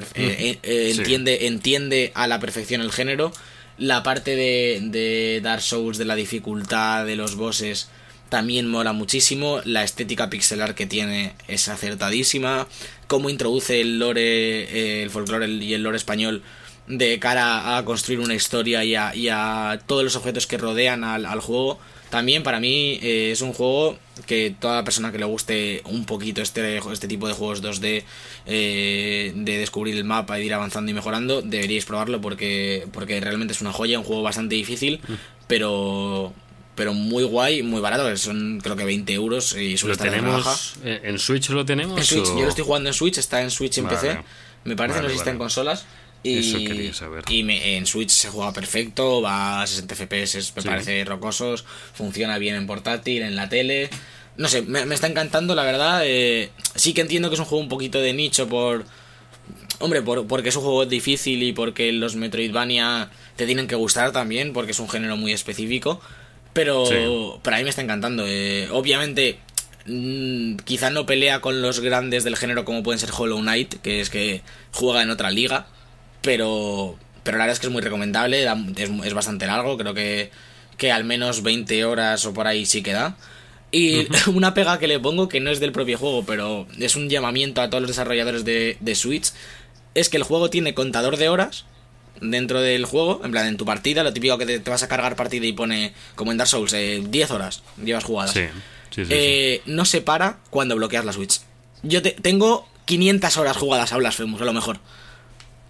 entiende, 0.65 1.47
entiende 1.47 2.13
a 2.15 2.27
la 2.27 2.41
perfección 2.41 2.81
el 2.81 2.93
género. 2.93 3.33
La 3.79 4.03
parte 4.03 4.37
de, 4.37 4.81
de 4.83 5.41
Dark 5.43 5.63
Souls, 5.63 5.99
de 5.99 6.05
la 6.05 6.15
dificultad, 6.15 7.07
de 7.07 7.17
los 7.17 7.37
bosses, 7.37 7.89
también 8.29 8.67
mola 8.67 8.93
muchísimo. 8.93 9.61
La 9.65 9.85
estética 9.85 10.31
pixelar 10.31 10.75
que 10.75 10.87
tiene 10.87 11.35
es 11.49 11.69
acertadísima. 11.69 12.67
Cómo 13.07 13.31
introduce 13.31 13.81
el 13.81 13.99
lore, 13.99 15.03
el 15.03 15.11
folclore 15.11 15.49
y 15.49 15.75
el 15.75 15.83
lore 15.83 15.97
español 15.97 16.43
de 16.87 17.19
cara 17.19 17.77
a 17.77 17.85
construir 17.85 18.21
una 18.21 18.35
historia 18.35 18.85
y 18.85 19.29
a, 19.29 19.81
todos 19.87 20.05
los 20.05 20.17
objetos 20.17 20.47
que 20.47 20.59
rodean 20.59 21.05
al, 21.05 21.41
juego. 21.41 21.79
También 22.11 22.43
para 22.43 22.61
mí 22.61 22.99
eh, 23.03 23.31
es 23.33 23.41
un 23.41 23.55
juego 23.55 23.97
que 24.27 24.55
toda 24.59 24.85
persona 24.85 25.13
que 25.13 25.19
le 25.19 25.25
guste 25.25 25.81
un 25.87 26.05
poquito 26.05 26.43
este, 26.43 26.79
este 26.93 27.09
tipo 27.09 27.27
de 27.27 27.33
juegos 27.33 27.63
2D, 27.63 28.05
eh, 28.47 29.33
de 29.35 29.59
descubrir 29.59 29.97
el 29.97 30.05
mapa 30.05 30.37
y 30.37 30.41
de 30.41 30.47
ir 30.47 30.55
avanzando 30.55 30.91
y 30.91 30.95
mejorando, 30.95 31.41
deberíais 31.41 31.87
probarlo 31.87 32.21
porque, 32.21 32.87
porque 32.93 33.19
realmente 33.21 33.55
es 33.55 33.63
una 33.63 33.73
joya, 33.73 33.99
un 33.99 34.05
juego 34.05 34.23
bastante 34.23 34.55
difícil, 34.55 35.01
mm. 35.09 35.15
pero 35.47 36.35
pero 36.75 36.95
muy 36.95 37.25
guay, 37.25 37.63
muy 37.63 37.81
barato, 37.81 38.17
son 38.17 38.59
creo 38.63 38.77
que 38.77 38.85
20 38.85 39.13
euros 39.13 39.55
y 39.55 39.77
suele 39.77 39.93
estar 39.93 40.11
tenemos, 40.11 40.75
en, 40.83 41.05
¿En 41.05 41.19
Switch 41.19 41.51
lo 41.51 41.65
tenemos? 41.67 41.99
En 41.99 42.05
Switch, 42.05 42.29
yo 42.29 42.43
lo 42.43 42.49
estoy 42.49 42.65
jugando 42.65 42.89
en 42.89 42.95
Switch, 42.95 43.19
está 43.19 43.43
en 43.43 43.51
Switch 43.51 43.77
en 43.79 43.87
PC, 43.87 44.19
me 44.65 44.75
parece, 44.75 45.01
no 45.01 45.09
sé 45.09 45.13
si 45.13 45.19
está 45.19 45.31
en 45.31 45.39
consolas. 45.39 45.85
Y, 46.23 46.41
Y 47.29 47.51
en 47.51 47.87
Switch 47.87 48.11
se 48.11 48.29
juega 48.29 48.53
perfecto, 48.53 49.21
va 49.21 49.63
a 49.63 49.67
60 49.67 49.95
FPS, 49.95 50.53
me 50.57 50.63
parece 50.63 51.05
rocosos, 51.05 51.65
funciona 51.95 52.39
bien 52.39 52.55
en 52.55 52.67
portátil, 52.67 53.23
en 53.23 53.35
la 53.35 53.49
tele. 53.49 53.91
No 54.37 54.49
sé, 54.49 54.63
me, 54.63 54.83
está 54.95 55.09
encantando, 55.09 55.55
la 55.55 55.65
verdad. 55.65 56.03
Eh, 56.05 56.51
sí 56.75 56.95
que 56.95 57.01
entiendo 57.01 57.29
que 57.29 57.35
es 57.35 57.41
un 57.41 57.47
juego 57.47 57.63
un 57.63 57.69
poquito 57.69 58.01
de 58.01 58.13
nicho 58.13 58.49
por. 58.49 58.85
Hombre, 59.81 60.01
por, 60.01 60.27
porque 60.29 60.51
es 60.51 60.57
un 60.57 60.63
juego 60.63 60.87
difícil 60.87 61.43
y 61.43 61.53
porque 61.53 61.91
los 61.93 62.15
Metroidvania 62.15 63.11
te 63.35 63.47
tienen 63.47 63.67
que 63.67 63.75
gustar 63.75 64.13
también, 64.13 64.53
porque 64.53 64.71
es 64.71 64.79
un 64.79 64.89
género 64.89 65.17
muy 65.17 65.33
específico. 65.33 66.01
Pero, 66.53 67.41
para 67.43 67.57
mí 67.57 67.65
me 67.65 67.71
está 67.71 67.83
encantando. 67.83 68.25
Eh, 68.27 68.69
obviamente, 68.71 69.39
mm, 69.87 70.57
quizá 70.59 70.91
no 70.91 71.05
pelea 71.05 71.41
con 71.41 71.63
los 71.63 71.81
grandes 71.81 72.23
del 72.23 72.37
género 72.37 72.65
como 72.65 72.85
pueden 72.85 73.01
ser 73.01 73.11
Hollow 73.17 73.41
Knight, 73.41 73.81
que 73.83 74.01
es 74.01 74.09
que 74.09 74.43
juega 74.71 75.03
en 75.03 75.11
otra 75.11 75.31
liga 75.31 75.67
pero, 76.23 76.97
pero 77.23 77.39
la 77.39 77.45
verdad 77.45 77.55
es 77.55 77.61
que 77.61 77.67
es 77.67 77.73
muy 77.73 77.83
recomendable, 77.83 78.45
es, 78.45 79.15
bastante 79.15 79.47
largo, 79.47 79.77
creo 79.77 79.95
que, 79.95 80.31
que 80.79 80.91
al 80.91 81.05
menos 81.05 81.43
20 81.43 81.85
horas 81.85 82.25
o 82.25 82.33
por 82.33 82.47
ahí 82.47 82.65
sí 82.65 82.83
queda. 82.83 83.17
Y 83.71 84.07
una 84.31 84.55
pega 84.55 84.79
que 84.79 84.87
le 84.87 84.99
pongo, 84.99 85.29
que 85.29 85.41
no 85.41 85.51
es 85.51 85.61
del 85.61 85.73
propio 85.73 85.99
juego, 85.99 86.25
pero 86.25 86.67
es 86.79 86.97
un 86.97 87.09
llamamiento 87.09 87.61
a 87.61 87.69
todos 87.69 87.83
los 87.83 87.91
desarrolladores 87.91 88.45
de, 88.45 88.77
de 88.81 88.95
Switch, 88.95 89.33
es 89.95 90.09
que 90.09 90.17
el 90.17 90.23
juego 90.23 90.49
tiene 90.49 90.75
contador 90.75 91.17
de 91.17 91.29
horas 91.29 91.67
dentro 92.21 92.61
del 92.61 92.85
juego, 92.85 93.21
en 93.25 93.31
plan 93.31 93.47
en 93.47 93.57
tu 93.57 93.65
partida, 93.65 94.03
lo 94.03 94.13
típico 94.13 94.39
que 94.39 94.47
te, 94.47 94.71
vas 94.71 94.83
a 94.83 94.89
cargar 94.89 95.17
partida 95.17 95.47
y 95.47 95.53
pone, 95.53 95.93
como 96.15 96.33
en 96.33 96.39
Dark 96.39 96.49
Souls, 96.49 96.73
10 96.73 97.13
eh, 97.13 97.33
horas 97.33 97.63
llevas 97.83 98.05
jugadas. 98.05 98.33
Sí, 98.33 98.47
sí, 98.91 99.03
eh, 99.11 99.63
no 99.67 99.85
se 99.85 100.01
para 100.01 100.39
cuando 100.51 100.77
bloqueas 100.77 101.05
la 101.05 101.13
Switch. 101.13 101.41
Yo 101.83 102.01
te, 102.01 102.13
tengo 102.13 102.69
500 102.85 103.37
horas 103.37 103.57
jugadas 103.57 103.93
a 103.93 103.97
Blasphemous, 103.97 104.41
a 104.41 104.45
lo 104.45 104.53
mejor. 104.53 104.79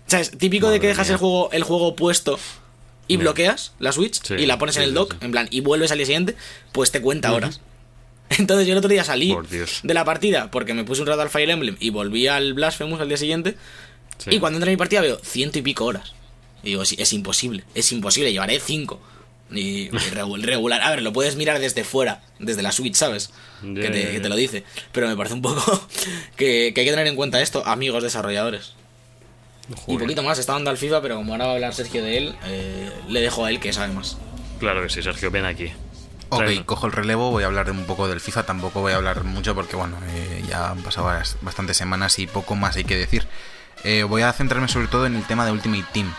¿Sabes? 0.06 0.30
Típico 0.36 0.70
de 0.70 0.80
que 0.80 0.88
dejas 0.88 1.08
el 1.10 1.16
juego, 1.16 1.50
el 1.52 1.62
juego 1.62 1.96
puesto 1.96 2.38
y 3.08 3.16
bloqueas 3.16 3.72
la 3.78 3.92
Switch 3.92 4.20
y 4.30 4.46
la 4.46 4.58
pones 4.58 4.76
en 4.76 4.84
el 4.84 4.94
dock, 4.94 5.16
en 5.20 5.30
plan, 5.30 5.48
y 5.50 5.60
vuelves 5.60 5.90
al 5.90 5.98
día 5.98 6.06
siguiente, 6.06 6.36
pues 6.72 6.90
te 6.90 7.00
cuenta 7.00 7.32
horas. 7.32 7.60
Entonces 8.38 8.66
yo 8.66 8.72
el 8.72 8.78
otro 8.78 8.88
día 8.88 9.04
salí 9.04 9.36
de 9.82 9.94
la 9.94 10.04
partida 10.04 10.50
porque 10.50 10.74
me 10.74 10.84
puse 10.84 11.02
un 11.02 11.06
rato 11.06 11.20
al 11.22 11.30
Fire 11.30 11.50
Emblem 11.50 11.76
y 11.80 11.90
volví 11.90 12.26
al 12.28 12.54
Blasphemous 12.54 13.00
al 13.00 13.08
día 13.08 13.16
siguiente. 13.16 13.56
Y 14.26 14.38
cuando 14.38 14.58
entré 14.58 14.70
en 14.70 14.76
mi 14.76 14.78
partida 14.78 15.00
veo 15.00 15.18
ciento 15.22 15.58
y 15.58 15.62
pico 15.62 15.84
horas. 15.84 16.14
Y 16.62 16.68
digo, 16.68 16.84
sí, 16.84 16.96
es 16.98 17.12
imposible, 17.12 17.64
es 17.74 17.90
imposible, 17.92 18.32
llevaré 18.32 18.60
5. 18.60 19.00
Y, 19.50 19.90
regular. 20.40 20.80
A 20.80 20.90
ver, 20.90 21.02
lo 21.02 21.12
puedes 21.12 21.36
mirar 21.36 21.58
desde 21.58 21.84
fuera, 21.84 22.22
desde 22.38 22.62
la 22.62 22.72
Switch, 22.72 22.94
¿sabes? 22.94 23.30
que, 23.60 24.18
te, 24.22 24.28
lo 24.28 24.36
dice. 24.36 24.64
Pero 24.92 25.08
me 25.08 25.16
parece 25.16 25.34
un 25.34 25.42
poco 25.42 25.88
que, 26.36 26.66
hay 26.66 26.72
que 26.72 26.90
tener 26.90 27.06
en 27.06 27.16
cuenta 27.16 27.40
esto, 27.40 27.66
amigos 27.66 28.02
desarrolladores. 28.02 28.74
Y 29.86 29.96
poquito 29.96 30.22
más, 30.22 30.38
está 30.38 30.52
dando 30.54 30.70
al 30.70 30.78
FIFA, 30.78 31.00
pero 31.02 31.16
como 31.16 31.32
ahora 31.32 31.46
va 31.46 31.52
a 31.52 31.54
hablar 31.54 31.74
Sergio 31.74 32.02
de 32.02 32.18
él, 32.18 32.34
eh, 32.44 32.90
le 33.08 33.20
dejo 33.20 33.44
a 33.44 33.50
él 33.50 33.60
que 33.60 33.72
sabe 33.72 33.92
más. 33.92 34.18
Claro 34.58 34.82
que 34.82 34.88
sí, 34.88 35.02
Sergio, 35.02 35.30
ven 35.30 35.44
aquí. 35.44 35.72
Ok, 36.28 36.64
cojo 36.64 36.86
el 36.86 36.92
relevo, 36.92 37.30
voy 37.30 37.42
a 37.42 37.46
hablar 37.46 37.70
un 37.70 37.84
poco 37.84 38.08
del 38.08 38.20
FIFA, 38.20 38.44
tampoco 38.44 38.80
voy 38.80 38.92
a 38.92 38.96
hablar 38.96 39.22
mucho 39.24 39.54
porque 39.54 39.76
bueno, 39.76 39.98
eh, 40.08 40.42
ya 40.48 40.70
han 40.70 40.82
pasado 40.82 41.10
bastantes 41.42 41.76
semanas 41.76 42.18
y 42.18 42.26
poco 42.26 42.56
más 42.56 42.76
hay 42.76 42.84
que 42.84 42.96
decir. 42.96 43.26
Eh, 43.84 44.02
voy 44.04 44.22
a 44.22 44.32
centrarme 44.32 44.68
sobre 44.68 44.88
todo 44.88 45.06
en 45.06 45.16
el 45.16 45.24
tema 45.24 45.44
de 45.44 45.52
Ultimate 45.52 45.84
Team. 45.92 46.12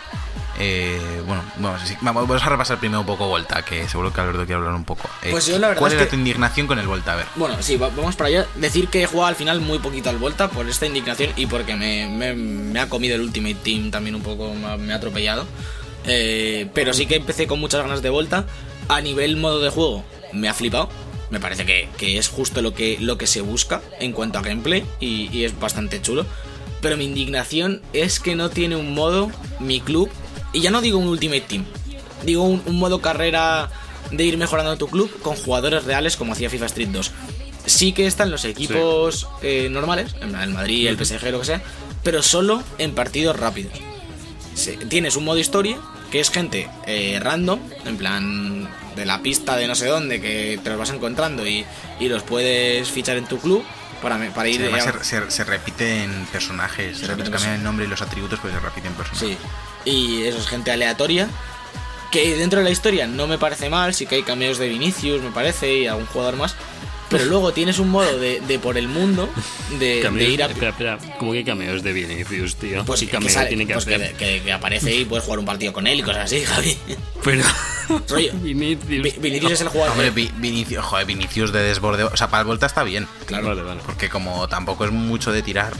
Eh, 0.58 1.22
bueno, 1.26 1.42
vamos 1.56 2.42
a 2.42 2.48
repasar 2.48 2.78
primero 2.78 3.00
un 3.00 3.06
poco 3.06 3.26
Volta, 3.26 3.62
que 3.62 3.88
seguro 3.88 4.12
que 4.12 4.20
Alberto 4.20 4.44
quiere 4.44 4.54
hablar 4.54 4.74
un 4.74 4.84
poco. 4.84 5.08
pues 5.28 5.46
yo 5.46 5.58
la 5.58 5.68
verdad 5.68 5.80
¿Cuál 5.80 5.92
era 5.94 6.08
tu 6.08 6.14
indignación 6.14 6.66
con 6.66 6.78
el 6.78 6.86
Volta? 6.86 7.14
A 7.14 7.16
ver. 7.16 7.26
Bueno, 7.34 7.56
sí, 7.60 7.76
vamos 7.76 8.14
para 8.14 8.28
allá. 8.28 8.46
Decir 8.54 8.88
que 8.88 9.02
he 9.02 9.06
jugado 9.06 9.28
al 9.28 9.36
final 9.36 9.60
muy 9.60 9.78
poquito 9.78 10.10
al 10.10 10.18
Volta 10.18 10.48
por 10.48 10.68
esta 10.68 10.86
indignación 10.86 11.30
y 11.36 11.46
porque 11.46 11.74
me, 11.74 12.78
ha 12.78 12.88
comido 12.88 13.16
el 13.16 13.22
Ultimate 13.22 13.56
Team 13.56 13.90
también 13.90 14.14
un 14.14 14.22
poco, 14.22 14.54
me 14.54 14.92
ha 14.92 14.96
atropellado. 14.96 15.46
pero 16.04 16.94
sí 16.94 17.06
que 17.06 17.16
empecé 17.16 17.46
con 17.46 17.58
muchas 17.58 17.82
ganas 17.82 18.02
de 18.02 18.10
Volta. 18.10 18.46
A 18.88 19.00
nivel 19.00 19.36
modo 19.36 19.60
de 19.60 19.70
juego, 19.70 20.04
me 20.32 20.48
ha 20.48 20.54
flipado. 20.54 20.88
Me 21.30 21.40
parece 21.40 21.64
que, 21.64 22.18
es 22.18 22.28
justo 22.28 22.62
lo 22.62 22.74
que, 22.74 22.98
lo 23.00 23.18
que 23.18 23.26
se 23.26 23.40
busca 23.40 23.82
en 23.98 24.12
cuanto 24.12 24.38
a 24.38 24.42
gameplay 24.42 24.84
y, 25.00 25.42
es 25.42 25.58
bastante 25.58 26.00
chulo. 26.00 26.26
Pero 26.84 26.98
mi 26.98 27.06
indignación 27.06 27.80
es 27.94 28.20
que 28.20 28.34
no 28.34 28.50
tiene 28.50 28.76
un 28.76 28.92
modo, 28.92 29.30
mi 29.58 29.80
club, 29.80 30.10
y 30.52 30.60
ya 30.60 30.70
no 30.70 30.82
digo 30.82 30.98
un 30.98 31.08
Ultimate 31.08 31.40
Team, 31.40 31.64
digo 32.26 32.44
un, 32.44 32.62
modo 32.76 33.00
carrera 33.00 33.70
de 34.10 34.22
ir 34.22 34.36
mejorando 34.36 34.76
tu 34.76 34.88
club 34.88 35.10
con 35.22 35.34
jugadores 35.34 35.84
reales 35.84 36.18
como 36.18 36.34
hacía 36.34 36.50
FIFA 36.50 36.66
Street 36.66 36.88
2. 36.88 37.10
Sí 37.64 37.92
que 37.92 38.06
están 38.06 38.30
los 38.30 38.44
equipos 38.44 39.26
eh, 39.40 39.68
normales, 39.70 40.14
en 40.20 40.34
el 40.34 40.50
Madrid, 40.50 40.88
el 40.88 41.02
PSG, 41.02 41.30
lo 41.30 41.40
que 41.40 41.46
sea, 41.46 41.62
pero 42.02 42.22
solo 42.22 42.62
en 42.76 42.94
partidos 42.94 43.40
rápidos. 43.40 43.72
tienes 44.90 45.16
un 45.16 45.24
modo 45.24 45.38
historia 45.38 45.78
que 46.10 46.20
es 46.20 46.30
gente 46.30 46.68
eh, 46.86 47.18
random, 47.18 47.60
en 47.86 47.96
plan 47.96 48.68
de 48.94 49.06
la 49.06 49.22
pista 49.22 49.56
de 49.56 49.68
no 49.68 49.74
sé 49.74 49.86
dónde, 49.86 50.20
que 50.20 50.60
te 50.62 50.68
los 50.68 50.78
vas 50.78 50.90
encontrando 50.90 51.48
y, 51.48 51.64
los 52.00 52.22
puedes 52.24 52.90
fichar 52.90 53.16
en 53.16 53.24
tu 53.24 53.38
club 53.38 53.64
para, 54.04 54.30
para 54.32 54.48
ir... 54.48 54.70
se, 55.02 55.30
se, 55.30 55.44
repiten 55.44 56.28
personajes, 56.30 56.98
se, 56.98 57.06
repiten 57.06 57.32
cambian 57.32 57.54
el 57.54 57.62
nombre 57.64 57.86
y 57.86 57.88
los 57.88 58.02
atributos, 58.02 58.38
pues 58.38 58.54
se 58.54 58.60
repiten 58.60 58.92
personajes. 58.92 59.38
Sí, 59.84 59.90
y 59.90 60.24
eso 60.24 60.38
es 60.38 60.46
gente 60.46 60.70
aleatoria. 60.70 61.28
Que 62.12 62.36
dentro 62.36 62.60
de 62.60 62.64
la 62.64 62.70
historia 62.70 63.08
no 63.08 63.26
me 63.26 63.38
parece 63.38 63.68
mal, 63.70 63.92
sí 63.92 64.06
que 64.06 64.14
hay 64.14 64.22
cameos 64.22 64.58
de 64.58 64.68
Vinicius, 64.68 65.20
me 65.20 65.32
parece, 65.32 65.78
y 65.78 65.86
algún 65.88 66.06
jugador 66.06 66.36
más. 66.36 66.54
Pero 67.14 67.30
luego 67.30 67.52
tienes 67.52 67.78
un 67.78 67.90
modo 67.90 68.18
de, 68.18 68.40
de 68.40 68.58
por 68.58 68.76
el 68.76 68.88
mundo 68.88 69.28
de, 69.78 70.00
ir 70.28 70.42
a. 70.42 70.46
Espera, 70.46 70.70
espera, 70.70 70.98
¿cómo 71.18 71.32
que 71.32 71.44
cameos 71.44 71.82
de 71.82 71.92
Vinicius, 71.92 72.56
tío? 72.56 72.84
Pues, 72.84 73.00
que, 73.00 73.06
tiene 73.48 73.66
que, 73.66 73.74
pues 73.74 73.84
que, 73.84 74.52
aparece 74.52 74.94
y 74.94 75.04
puedes 75.04 75.24
jugar 75.24 75.38
un 75.38 75.44
partido 75.44 75.72
con 75.72 75.86
él 75.86 76.00
y 76.00 76.02
cosas 76.02 76.24
así, 76.24 76.40
Javi. 76.44 76.76
Pero. 77.22 77.44
Vinicius. 78.42 79.20
Vinicius 79.20 79.52
es 79.52 79.60
el 79.60 79.68
jugador. 79.68 79.92
Hombre, 79.92 80.10
Vinicius, 80.10 80.84
joder, 80.84 81.06
Vinicius 81.06 81.52
de 81.52 81.62
desborde. 81.62 82.04
O 82.04 82.16
sea, 82.16 82.28
para 82.28 82.40
el 82.40 82.46
vuelta 82.46 82.66
está 82.66 82.82
bien. 82.82 83.06
Claro, 83.26 83.48
vale, 83.48 83.62
vale. 83.62 83.80
Porque 83.84 84.08
como 84.08 84.48
tampoco 84.48 84.84
es 84.84 84.90
mucho 84.90 85.30
de 85.30 85.42
tirar, 85.42 85.72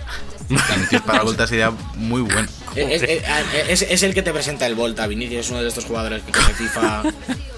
Vinicius 0.49 1.03
para 1.03 1.19
la 1.19 1.25
vuelta 1.25 1.47
sería 1.47 1.73
muy 1.97 2.23
bueno. 2.23 2.49
Es, 2.77 3.83
es, 3.83 4.03
el 4.03 4.15
que 4.15 4.23
te 4.23 4.33
presenta 4.33 4.67
el 4.67 4.75
Volta. 4.75 5.07
Vinicius 5.07 5.47
es 5.47 5.51
uno 5.51 5.63
de 5.63 5.69
estos 5.69 5.85
jugadores 5.85 6.23
que 6.23 6.33
coge 6.33 6.53
FIFA, 6.55 7.03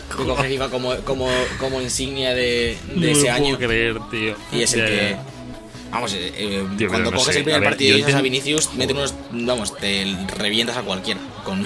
que 0.08 0.24
coge 0.24 0.48
FIFA 0.48 0.68
como, 0.68 0.96
como, 0.98 1.28
como 1.58 1.80
insignia 1.80 2.34
de, 2.34 2.78
de 2.94 3.12
ese 3.12 3.30
año. 3.30 3.58
creer, 3.58 3.98
tío. 4.10 4.34
Y 4.52 4.62
es 4.62 4.74
el 4.74 4.86
que. 4.86 5.16
Vamos, 5.90 6.12
eh, 6.14 6.32
eh, 6.36 6.86
cuando 6.88 7.12
coges 7.12 7.36
el 7.36 7.44
primer 7.44 7.62
partido 7.62 7.94
y 7.96 8.00
dices 8.00 8.14
a 8.14 8.20
Vinicius, 8.20 8.74
mete 8.74 8.92
unos. 8.92 9.14
Vamos, 9.30 9.76
te 9.76 10.16
revientas 10.36 10.76
a 10.76 10.82
cualquiera. 10.82 11.20
Con 11.44 11.62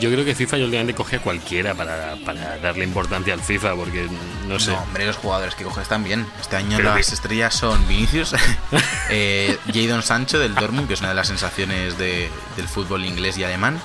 yo 0.00 0.10
creo 0.10 0.24
que 0.24 0.34
FIFA 0.34 0.56
yo 0.58 0.64
últimamente 0.64 0.94
coge 0.94 1.16
a 1.16 1.20
cualquiera 1.20 1.74
para, 1.74 2.16
para, 2.24 2.58
darle 2.58 2.84
importancia 2.84 3.34
al 3.34 3.40
FIFA, 3.40 3.74
porque 3.74 4.08
no 4.48 4.58
sé. 4.58 4.70
No, 4.70 4.82
hombre, 4.82 5.04
los 5.06 5.16
jugadores 5.16 5.54
que 5.54 5.64
coges 5.64 5.82
están 5.82 6.02
bien. 6.02 6.26
Este 6.40 6.56
año 6.56 6.78
las 6.80 7.12
estrellas 7.12 7.54
son 7.54 7.86
Vinicius, 7.86 8.34
eh, 9.10 9.58
Jadon 9.72 10.02
Sancho 10.02 10.38
del 10.38 10.54
Dortmund, 10.54 10.88
que 10.88 10.94
es 10.94 11.00
una 11.00 11.10
de 11.10 11.14
las 11.14 11.28
sensaciones 11.28 11.98
de, 11.98 12.30
del 12.56 12.68
fútbol 12.68 13.04
inglés 13.04 13.36
y 13.36 13.44
alemán. 13.44 13.80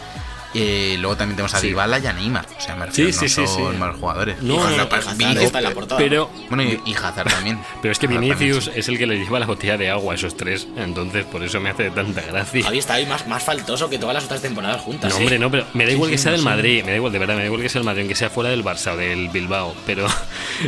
Y 0.53 0.97
luego 0.97 1.17
también 1.17 1.35
tenemos 1.35 1.53
a 1.53 1.59
sí. 1.59 1.73
y 1.73 2.07
a 2.07 2.13
Neymar. 2.13 2.45
O 2.57 2.61
sea, 2.61 2.75
me 2.75 2.85
refiero, 2.85 3.11
sí, 3.11 3.27
sí, 3.27 3.41
no 3.41 3.47
son 3.47 3.79
malos 3.79 3.97
jugadores. 3.99 4.41
No, 4.41 4.57
no, 4.57 4.77
no, 4.77 4.83
está 4.83 5.57
en 5.57 5.63
la 5.63 5.71
portada. 5.71 5.99
Pero, 5.99 6.29
bueno, 6.49 6.63
y, 6.63 6.93
Hazard 6.93 7.29
también. 7.29 7.59
Pero 7.81 7.91
es 7.91 7.99
que 7.99 8.07
Vinicius 8.07 8.69
es 8.75 8.87
el 8.87 8.97
que 8.97 9.07
le 9.07 9.17
lleva 9.17 9.39
la 9.39 9.45
botella 9.45 9.77
de 9.77 9.89
agua 9.89 10.13
a 10.13 10.15
esos 10.15 10.37
tres. 10.37 10.67
Entonces, 10.77 11.25
por 11.25 11.43
eso 11.43 11.59
me 11.59 11.69
hace 11.69 11.89
tanta 11.89 12.21
gracia. 12.21 12.63
Javi 12.63 12.77
está 12.77 12.95
ahí 12.95 13.05
más, 13.05 13.27
más 13.27 13.43
faltoso 13.43 13.89
que 13.89 13.97
todas 13.97 14.13
las 14.13 14.25
otras 14.25 14.41
temporadas 14.41 14.81
juntas. 14.81 15.11
No, 15.11 15.17
hombre, 15.17 15.39
no, 15.39 15.49
pero 15.49 15.65
me 15.73 15.85
da 15.85 15.91
igual 15.91 16.11
que 16.11 16.17
sea 16.17 16.31
del 16.31 16.43
Madrid. 16.43 16.83
Me 16.83 16.91
da 16.91 16.97
igual, 16.97 17.11
de 17.11 17.19
verdad, 17.19 17.35
me 17.35 17.41
da 17.41 17.45
igual 17.47 17.61
que 17.61 17.69
sea 17.69 17.79
del 17.79 17.85
Madrid, 17.85 18.07
que 18.07 18.15
sea 18.15 18.29
fuera 18.29 18.49
del 18.51 18.63
Barça 18.63 18.93
o 18.93 18.97
del 18.97 19.29
Bilbao. 19.29 19.75
Pero. 19.85 20.07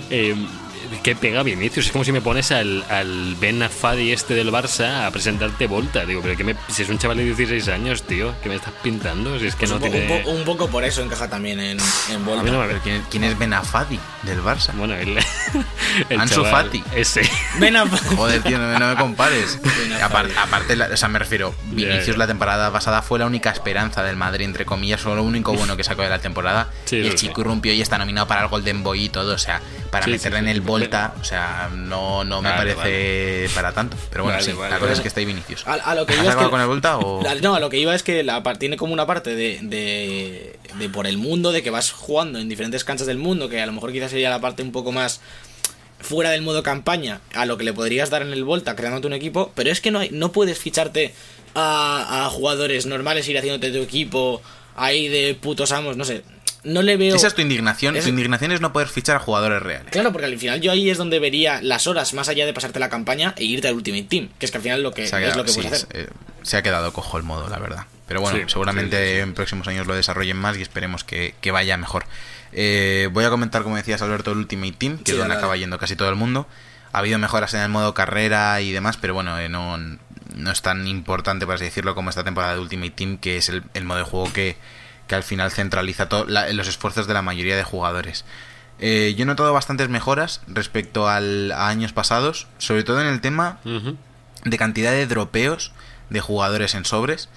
Eh, 0.09 0.35
que 1.05 1.15
pega 1.15 1.43
Vinicius. 1.43 1.85
Es 1.85 1.91
como 1.91 2.03
si 2.03 2.11
me 2.11 2.19
pones 2.19 2.51
al, 2.51 2.83
al 2.89 3.35
Ben 3.35 3.61
Afadi 3.61 4.11
este 4.11 4.33
del 4.33 4.51
Barça 4.51 5.05
a 5.05 5.11
presentarte 5.11 5.67
Volta. 5.67 6.03
Digo, 6.03 6.21
pero 6.23 6.35
que 6.35 6.43
me, 6.43 6.55
si 6.67 6.81
es 6.81 6.89
un 6.89 6.97
chaval 6.97 7.17
de 7.17 7.25
16 7.25 7.67
años, 7.67 8.01
tío, 8.01 8.33
que 8.41 8.49
me 8.49 8.55
estás 8.55 8.73
pintando. 8.81 9.37
Si 9.37 9.45
es 9.45 9.53
que 9.53 9.67
pues 9.67 9.69
no 9.69 9.75
un, 9.85 9.91
tiene... 9.91 10.23
un, 10.25 10.43
poco 10.45 10.67
por 10.67 10.83
eso 10.83 11.03
encaja 11.03 11.29
también 11.29 11.59
en, 11.59 11.77
en 12.09 12.25
Volta. 12.25 12.51
No, 12.51 12.63
¿quién, 12.81 13.03
¿quién, 13.11 13.23
es 13.23 13.37
Ben 13.37 13.53
Afadi 13.53 13.99
del 14.23 14.41
Barça? 14.41 14.75
Bueno, 14.75 14.95
el, 14.95 15.15
el 16.09 16.19
Ansu 16.19 16.43
Fati. 16.43 16.83
Ese. 16.95 17.21
Ben 17.59 17.75
Afadi. 17.75 18.15
Joder, 18.15 18.41
tío, 18.41 18.57
no, 18.57 18.87
me 18.87 18.95
compares. 18.95 19.59
aparte, 20.03 20.33
aparte 20.35 20.73
o 20.91 20.97
sea, 20.97 21.07
me 21.07 21.19
refiero, 21.19 21.53
Vinicius 21.65 22.17
la 22.17 22.25
temporada 22.25 22.71
pasada 22.71 23.03
fue 23.03 23.19
la 23.19 23.27
única 23.27 23.51
esperanza 23.51 24.01
del 24.01 24.15
Madrid, 24.15 24.45
entre 24.45 24.65
comillas, 24.65 25.01
fue 25.01 25.15
lo 25.15 25.21
único 25.21 25.53
bueno 25.53 25.77
que 25.77 25.83
sacó 25.83 26.01
de 26.01 26.09
la 26.09 26.17
temporada. 26.17 26.71
y 26.89 27.05
el 27.05 27.13
chico 27.13 27.41
irrumpió 27.41 27.73
y 27.73 27.81
está 27.81 27.99
nominado 27.99 28.25
para 28.25 28.41
el 28.41 28.47
Golden 28.47 28.81
Boy 28.81 29.03
y 29.03 29.09
todo, 29.09 29.35
o 29.35 29.37
sea, 29.37 29.61
para 29.99 30.07
meterle 30.07 30.39
en 30.39 30.47
el 30.49 30.61
Volta, 30.61 31.13
o 31.21 31.23
sea, 31.23 31.69
no, 31.73 32.25
no 32.25 32.41
me 32.41 32.49
parece 32.49 33.47
para 33.55 33.71
tanto. 33.71 33.95
Pero 34.09 34.25
bueno, 34.25 34.41
sí, 34.41 34.51
la 34.51 34.77
cosa 34.77 34.91
es 34.91 34.99
que 34.99 35.07
está 35.07 35.21
ahí 35.21 35.25
Vinicius. 35.25 35.65
A, 35.65 35.95
lo 35.95 36.05
que 36.05 36.15
iba 36.15 36.29
es 36.29 36.35
que, 36.35 36.49
con 36.49 36.59
el 36.59 36.67
Volta 36.67 36.97
o...? 36.97 37.23
no, 37.41 37.55
a 37.55 37.59
lo 37.61 37.69
que 37.69 37.77
iba 37.77 37.95
es 37.95 38.03
que 38.03 38.23
la, 38.23 38.43
tiene 38.59 38.75
como 38.75 38.91
una 38.91 39.05
parte 39.05 39.35
de, 39.35 39.59
de, 39.61 40.59
de 40.77 40.89
por 40.89 41.07
el 41.07 41.17
mundo, 41.17 41.53
de 41.53 41.63
que 41.63 41.69
vas 41.69 41.91
jugando 41.91 42.39
en 42.39 42.49
diferentes 42.49 42.83
canchas 42.83 43.07
del 43.07 43.17
mundo, 43.17 43.47
que 43.47 43.61
a 43.61 43.65
lo 43.65 43.71
mejor 43.71 43.93
quizás 43.93 44.11
sería 44.11 44.29
la 44.29 44.41
parte 44.41 44.63
un 44.63 44.73
poco 44.73 44.91
más 44.91 45.21
fuera 46.01 46.29
del 46.31 46.41
modo 46.41 46.61
campaña 46.61 47.21
a 47.33 47.45
lo 47.45 47.57
que 47.57 47.63
le 47.63 47.71
podrías 47.71 48.09
dar 48.09 48.21
en 48.21 48.33
el 48.33 48.43
Volta 48.43 48.75
creándote 48.75 49.07
un 49.07 49.13
equipo, 49.13 49.53
pero 49.55 49.71
es 49.71 49.79
que 49.79 49.91
no, 49.91 49.99
hay, 49.99 50.09
no 50.11 50.33
puedes 50.33 50.59
ficharte 50.59 51.13
a, 51.53 52.25
a 52.25 52.29
jugadores 52.29 52.85
normales, 52.85 53.29
ir 53.29 53.37
haciéndote 53.37 53.71
tu 53.71 53.81
equipo 53.81 54.41
ahí 54.75 55.07
de 55.07 55.35
putos 55.35 55.71
amos, 55.71 55.95
no 55.95 56.03
sé 56.03 56.23
no 56.65 56.81
le 56.81 56.97
veo. 56.97 57.15
Esa 57.15 57.27
es 57.27 57.35
tu 57.35 57.41
indignación. 57.41 57.97
Tu 57.97 58.09
indignación 58.09 58.51
es 58.51 58.59
no 58.59 58.73
poder 58.73 58.89
fichar 58.89 59.15
a 59.15 59.19
jugadores 59.19 59.61
reales. 59.61 59.91
Claro, 59.91 60.11
porque 60.11 60.25
al 60.25 60.37
final 60.37 60.59
yo 60.59 60.71
ahí 60.71 60.89
es 60.89 60.97
donde 60.97 61.19
vería 61.19 61.61
las 61.61 61.87
horas 61.87 62.13
más 62.13 62.27
allá 62.27 62.45
de 62.45 62.53
pasarte 62.53 62.79
la 62.79 62.89
campaña 62.89 63.33
e 63.37 63.45
irte 63.45 63.67
al 63.67 63.75
Ultimate 63.75 64.03
Team, 64.03 64.29
que 64.37 64.45
es 64.45 64.51
que 64.51 64.57
al 64.57 64.63
final 64.63 64.83
lo 64.83 64.91
que, 64.91 65.03
es 65.03 65.11
lo 65.35 65.45
que 65.45 65.53
puedes 65.53 65.71
hacer. 65.71 65.87
Eh, 65.93 66.09
se 66.41 66.57
ha 66.57 66.63
quedado 66.63 66.91
cojo 66.91 67.17
el 67.17 67.23
modo, 67.23 67.47
la 67.49 67.59
verdad. 67.59 67.85
Pero 68.07 68.21
bueno, 68.21 68.47
seguramente 68.49 69.19
en 69.19 69.33
próximos 69.33 69.67
años 69.67 69.87
lo 69.87 69.95
desarrollen 69.95 70.37
más 70.37 70.57
y 70.57 70.61
esperemos 70.61 71.03
que, 71.03 71.33
vaya 71.51 71.77
mejor. 71.77 72.05
Eh, 72.51 73.09
voy 73.11 73.25
a 73.25 73.29
comentar, 73.29 73.63
como 73.63 73.75
decías, 73.75 74.01
Alberto, 74.01 74.31
el 74.31 74.39
Ultimate 74.39 74.73
Team, 74.73 74.97
que 74.99 75.11
es 75.11 75.17
donde 75.17 75.33
acaba 75.33 75.55
yendo 75.57 75.77
casi 75.77 75.95
todo 75.95 76.09
el 76.09 76.15
mundo. 76.15 76.47
Ha 76.91 76.99
habido 76.99 77.19
mejoras 77.19 77.53
en 77.53 77.61
el 77.61 77.69
modo 77.69 77.93
carrera 77.93 78.61
y 78.61 78.71
demás, 78.71 78.97
pero 78.97 79.13
bueno, 79.13 79.37
eh, 79.39 79.49
no, 79.49 79.77
no 79.77 80.51
es 80.51 80.61
tan 80.61 80.87
importante, 80.87 81.45
por 81.45 81.55
así 81.55 81.65
decirlo, 81.65 81.93
como 81.93 82.09
esta 82.09 82.23
temporada 82.23 82.53
de 82.53 82.61
Ultimate 82.61 82.91
Team, 82.91 83.17
que 83.17 83.37
es 83.37 83.49
el, 83.49 83.63
el 83.73 83.83
modo 83.83 83.97
de 83.97 84.03
juego 84.05 84.31
que, 84.31 84.55
que 85.07 85.15
al 85.15 85.23
final 85.23 85.51
centraliza 85.51 86.07
los 86.27 86.67
esfuerzos 86.67 87.07
de 87.07 87.13
la 87.13 87.21
mayoría 87.21 87.55
de 87.55 87.63
jugadores. 87.63 88.25
Eh, 88.79 89.13
yo 89.17 89.23
he 89.23 89.25
notado 89.25 89.53
bastantes 89.53 89.87
mejoras 89.89 90.41
respecto 90.47 91.07
al, 91.07 91.51
a 91.51 91.67
años 91.67 91.93
pasados, 91.93 92.47
sobre 92.57 92.83
todo 92.83 93.01
en 93.01 93.07
el 93.07 93.21
tema 93.21 93.59
de 94.43 94.57
cantidad 94.57 94.91
de 94.91 95.07
dropeos 95.07 95.71
de 96.09 96.21
jugadores 96.21 96.75
en 96.75 96.85
sobres. 96.85 97.29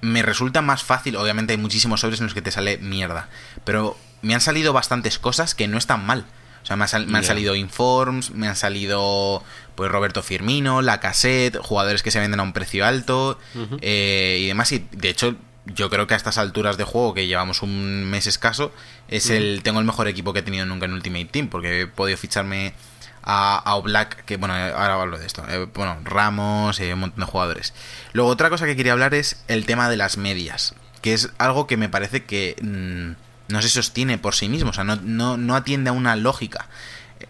Me 0.00 0.22
resulta 0.22 0.62
más 0.62 0.82
fácil, 0.82 1.16
obviamente 1.16 1.52
hay 1.52 1.58
muchísimos 1.58 2.00
sobres 2.00 2.20
en 2.20 2.26
los 2.26 2.34
que 2.34 2.42
te 2.42 2.50
sale 2.50 2.78
mierda, 2.78 3.28
pero 3.64 3.96
me 4.22 4.34
han 4.34 4.40
salido 4.40 4.72
bastantes 4.72 5.18
cosas 5.18 5.54
que 5.54 5.68
no 5.68 5.78
están 5.78 6.04
mal. 6.04 6.26
O 6.62 6.66
sea, 6.66 6.76
me, 6.76 6.84
han 6.84 7.24
salido 7.24 7.54
Informs, 7.54 8.30
me 8.30 8.48
han 8.48 8.56
salido 8.56 9.44
pues 9.74 9.90
Roberto 9.90 10.22
Firmino, 10.22 10.80
La 10.80 10.98
Cassette, 10.98 11.58
jugadores 11.58 12.02
que 12.02 12.10
se 12.10 12.20
venden 12.20 12.40
a 12.40 12.42
un 12.42 12.54
precio 12.54 12.86
alto 12.86 13.38
eh, 13.82 14.38
y 14.40 14.46
demás. 14.46 14.72
Y 14.72 14.86
de 14.92 15.10
hecho, 15.10 15.36
yo 15.66 15.90
creo 15.90 16.06
que 16.06 16.14
a 16.14 16.16
estas 16.16 16.38
alturas 16.38 16.76
de 16.76 16.84
juego, 16.84 17.14
que 17.14 17.26
llevamos 17.26 17.62
un 17.62 18.04
mes 18.04 18.26
escaso, 18.26 18.72
es 19.08 19.30
el 19.30 19.62
tengo 19.62 19.80
el 19.80 19.86
mejor 19.86 20.08
equipo 20.08 20.32
que 20.32 20.40
he 20.40 20.42
tenido 20.42 20.66
nunca 20.66 20.86
en 20.86 20.92
Ultimate 20.92 21.26
Team, 21.26 21.48
porque 21.48 21.82
he 21.82 21.86
podido 21.86 22.18
ficharme 22.18 22.74
a, 23.22 23.56
a 23.58 23.80
Black, 23.80 24.24
que 24.24 24.36
bueno, 24.36 24.54
ahora 24.54 25.00
hablo 25.00 25.18
de 25.18 25.26
esto. 25.26 25.44
Eh, 25.48 25.66
bueno, 25.74 25.98
Ramos, 26.04 26.78
eh, 26.80 26.92
un 26.92 27.00
montón 27.00 27.20
de 27.20 27.26
jugadores. 27.26 27.72
Luego, 28.12 28.30
otra 28.30 28.50
cosa 28.50 28.66
que 28.66 28.76
quería 28.76 28.92
hablar 28.92 29.14
es 29.14 29.42
el 29.48 29.64
tema 29.64 29.88
de 29.88 29.96
las 29.96 30.18
medias. 30.18 30.74
que 31.00 31.14
es 31.14 31.30
algo 31.38 31.66
que 31.66 31.76
me 31.76 31.88
parece 31.88 32.24
que 32.24 32.56
mm, 32.62 33.52
no 33.52 33.62
se 33.62 33.68
sostiene 33.68 34.18
por 34.18 34.34
sí 34.34 34.48
mismo, 34.48 34.70
o 34.70 34.72
sea, 34.72 34.84
no, 34.84 34.96
no, 34.96 35.36
no 35.36 35.54
atiende 35.54 35.90
a 35.90 35.92
una 35.92 36.16
lógica. 36.16 36.68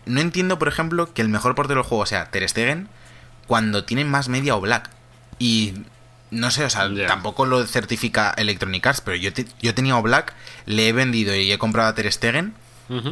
No 0.06 0.20
entiendo, 0.20 0.58
por 0.58 0.68
ejemplo, 0.68 1.12
que 1.12 1.22
el 1.22 1.28
mejor 1.28 1.54
portero 1.54 1.80
del 1.80 1.88
juego 1.88 2.06
sea 2.06 2.30
Ter 2.30 2.48
Stegen 2.48 2.88
cuando 3.46 3.84
tienen 3.84 4.08
más 4.08 4.28
media 4.28 4.56
o 4.56 4.60
Black. 4.60 4.90
Y 5.38 5.74
no 6.34 6.50
sé, 6.50 6.64
o 6.64 6.70
sea, 6.70 6.88
tampoco 7.06 7.46
lo 7.46 7.64
certifica 7.66 8.34
Electronic 8.36 8.86
Arts, 8.86 9.00
pero 9.00 9.16
yo, 9.16 9.32
te- 9.32 9.46
yo 9.62 9.74
tenía 9.74 9.94
Black, 10.00 10.34
le 10.66 10.88
he 10.88 10.92
vendido 10.92 11.34
y 11.34 11.50
he 11.52 11.58
comprado 11.58 11.88
a 11.88 11.94
Ter 11.94 12.10
Stegen, 12.12 12.54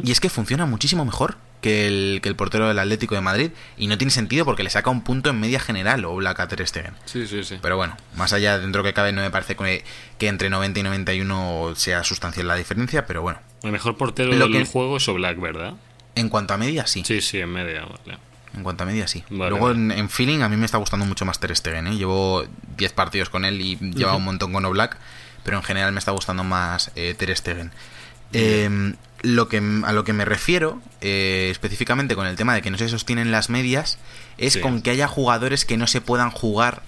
y 0.03 0.11
es 0.11 0.19
que 0.19 0.29
funciona 0.29 0.65
muchísimo 0.67 1.03
mejor 1.03 1.37
que 1.61 1.87
el, 1.87 2.19
que 2.21 2.29
el 2.29 2.35
portero 2.35 2.67
del 2.67 2.77
Atlético 2.77 3.15
de 3.15 3.21
Madrid, 3.21 3.51
y 3.77 3.87
no 3.87 3.97
tiene 3.97 4.11
sentido 4.11 4.43
porque 4.45 4.63
le 4.63 4.69
saca 4.69 4.89
un 4.89 5.01
punto 5.01 5.29
en 5.29 5.39
media 5.39 5.59
general 5.59 6.03
o 6.05 6.13
Black 6.15 6.39
a 6.41 6.47
Ter 6.47 6.67
Stegen. 6.67 6.93
Sí, 7.05 7.25
sí, 7.25 7.43
sí. 7.43 7.57
Pero 7.61 7.77
bueno, 7.77 7.95
más 8.15 8.33
allá 8.33 8.59
dentro 8.59 8.83
que 8.83 8.93
cabe, 8.93 9.13
no 9.13 9.21
me 9.21 9.31
parece 9.31 9.55
que, 9.55 9.83
que 10.19 10.27
entre 10.27 10.49
90 10.49 10.79
y 10.81 10.83
91 10.83 11.73
sea 11.75 12.03
sustancial 12.03 12.47
la 12.47 12.55
diferencia, 12.55 13.05
pero 13.07 13.21
bueno, 13.21 13.39
El 13.63 13.71
mejor 13.71 13.95
portero 13.97 14.31
Lo 14.33 14.47
del 14.49 14.63
que- 14.63 14.65
juego 14.65 14.97
es 14.97 15.07
Oblak, 15.07 15.39
¿verdad? 15.39 15.73
en 16.15 16.29
cuanto 16.29 16.53
a 16.53 16.57
media, 16.57 16.85
sí. 16.85 17.01
Sí, 17.05 17.21
sí, 17.21 17.39
en 17.39 17.49
media, 17.49 17.81
vale. 17.85 18.19
En 18.55 18.63
cuanto 18.63 18.83
a 18.83 18.85
media, 18.85 19.07
sí. 19.07 19.23
Vale, 19.29 19.49
Luego 19.49 19.67
vale. 19.67 19.79
En, 19.79 19.91
en 19.91 20.09
feeling 20.09 20.41
a 20.41 20.49
mí 20.49 20.57
me 20.57 20.65
está 20.65 20.77
gustando 20.77 21.05
mucho 21.05 21.25
más 21.25 21.39
Ter 21.39 21.55
Stegen, 21.55 21.87
¿eh? 21.87 21.95
Llevo 21.95 22.45
10 22.77 22.93
partidos 22.93 23.29
con 23.29 23.45
él 23.45 23.61
y 23.61 23.77
lleva 23.77 24.15
un 24.15 24.23
montón 24.23 24.53
con 24.53 24.63
Oblak, 24.65 24.97
pero 25.43 25.57
en 25.57 25.63
general 25.63 25.91
me 25.91 25.99
está 25.99 26.11
gustando 26.11 26.43
más 26.43 26.91
eh, 26.95 27.15
Ter 27.17 27.35
Stegen. 27.35 27.71
Eh, 28.31 28.93
lo 29.23 29.47
que, 29.47 29.57
a 29.85 29.93
lo 29.93 30.03
que 30.03 30.13
me 30.13 30.25
refiero, 30.25 30.81
eh, 31.01 31.47
específicamente 31.49 32.15
con 32.15 32.27
el 32.27 32.35
tema 32.35 32.53
de 32.53 32.61
que 32.61 32.69
no 32.69 32.77
se 32.77 32.89
sostienen 32.89 33.31
las 33.31 33.49
medias, 33.49 33.97
es 34.37 34.53
Sí. 34.53 34.59
con 34.59 34.81
que 34.81 34.89
haya 34.91 35.07
jugadores 35.07 35.65
que 35.65 35.77
no 35.77 35.87
se 35.87 36.01
puedan 36.01 36.29
jugar 36.29 36.83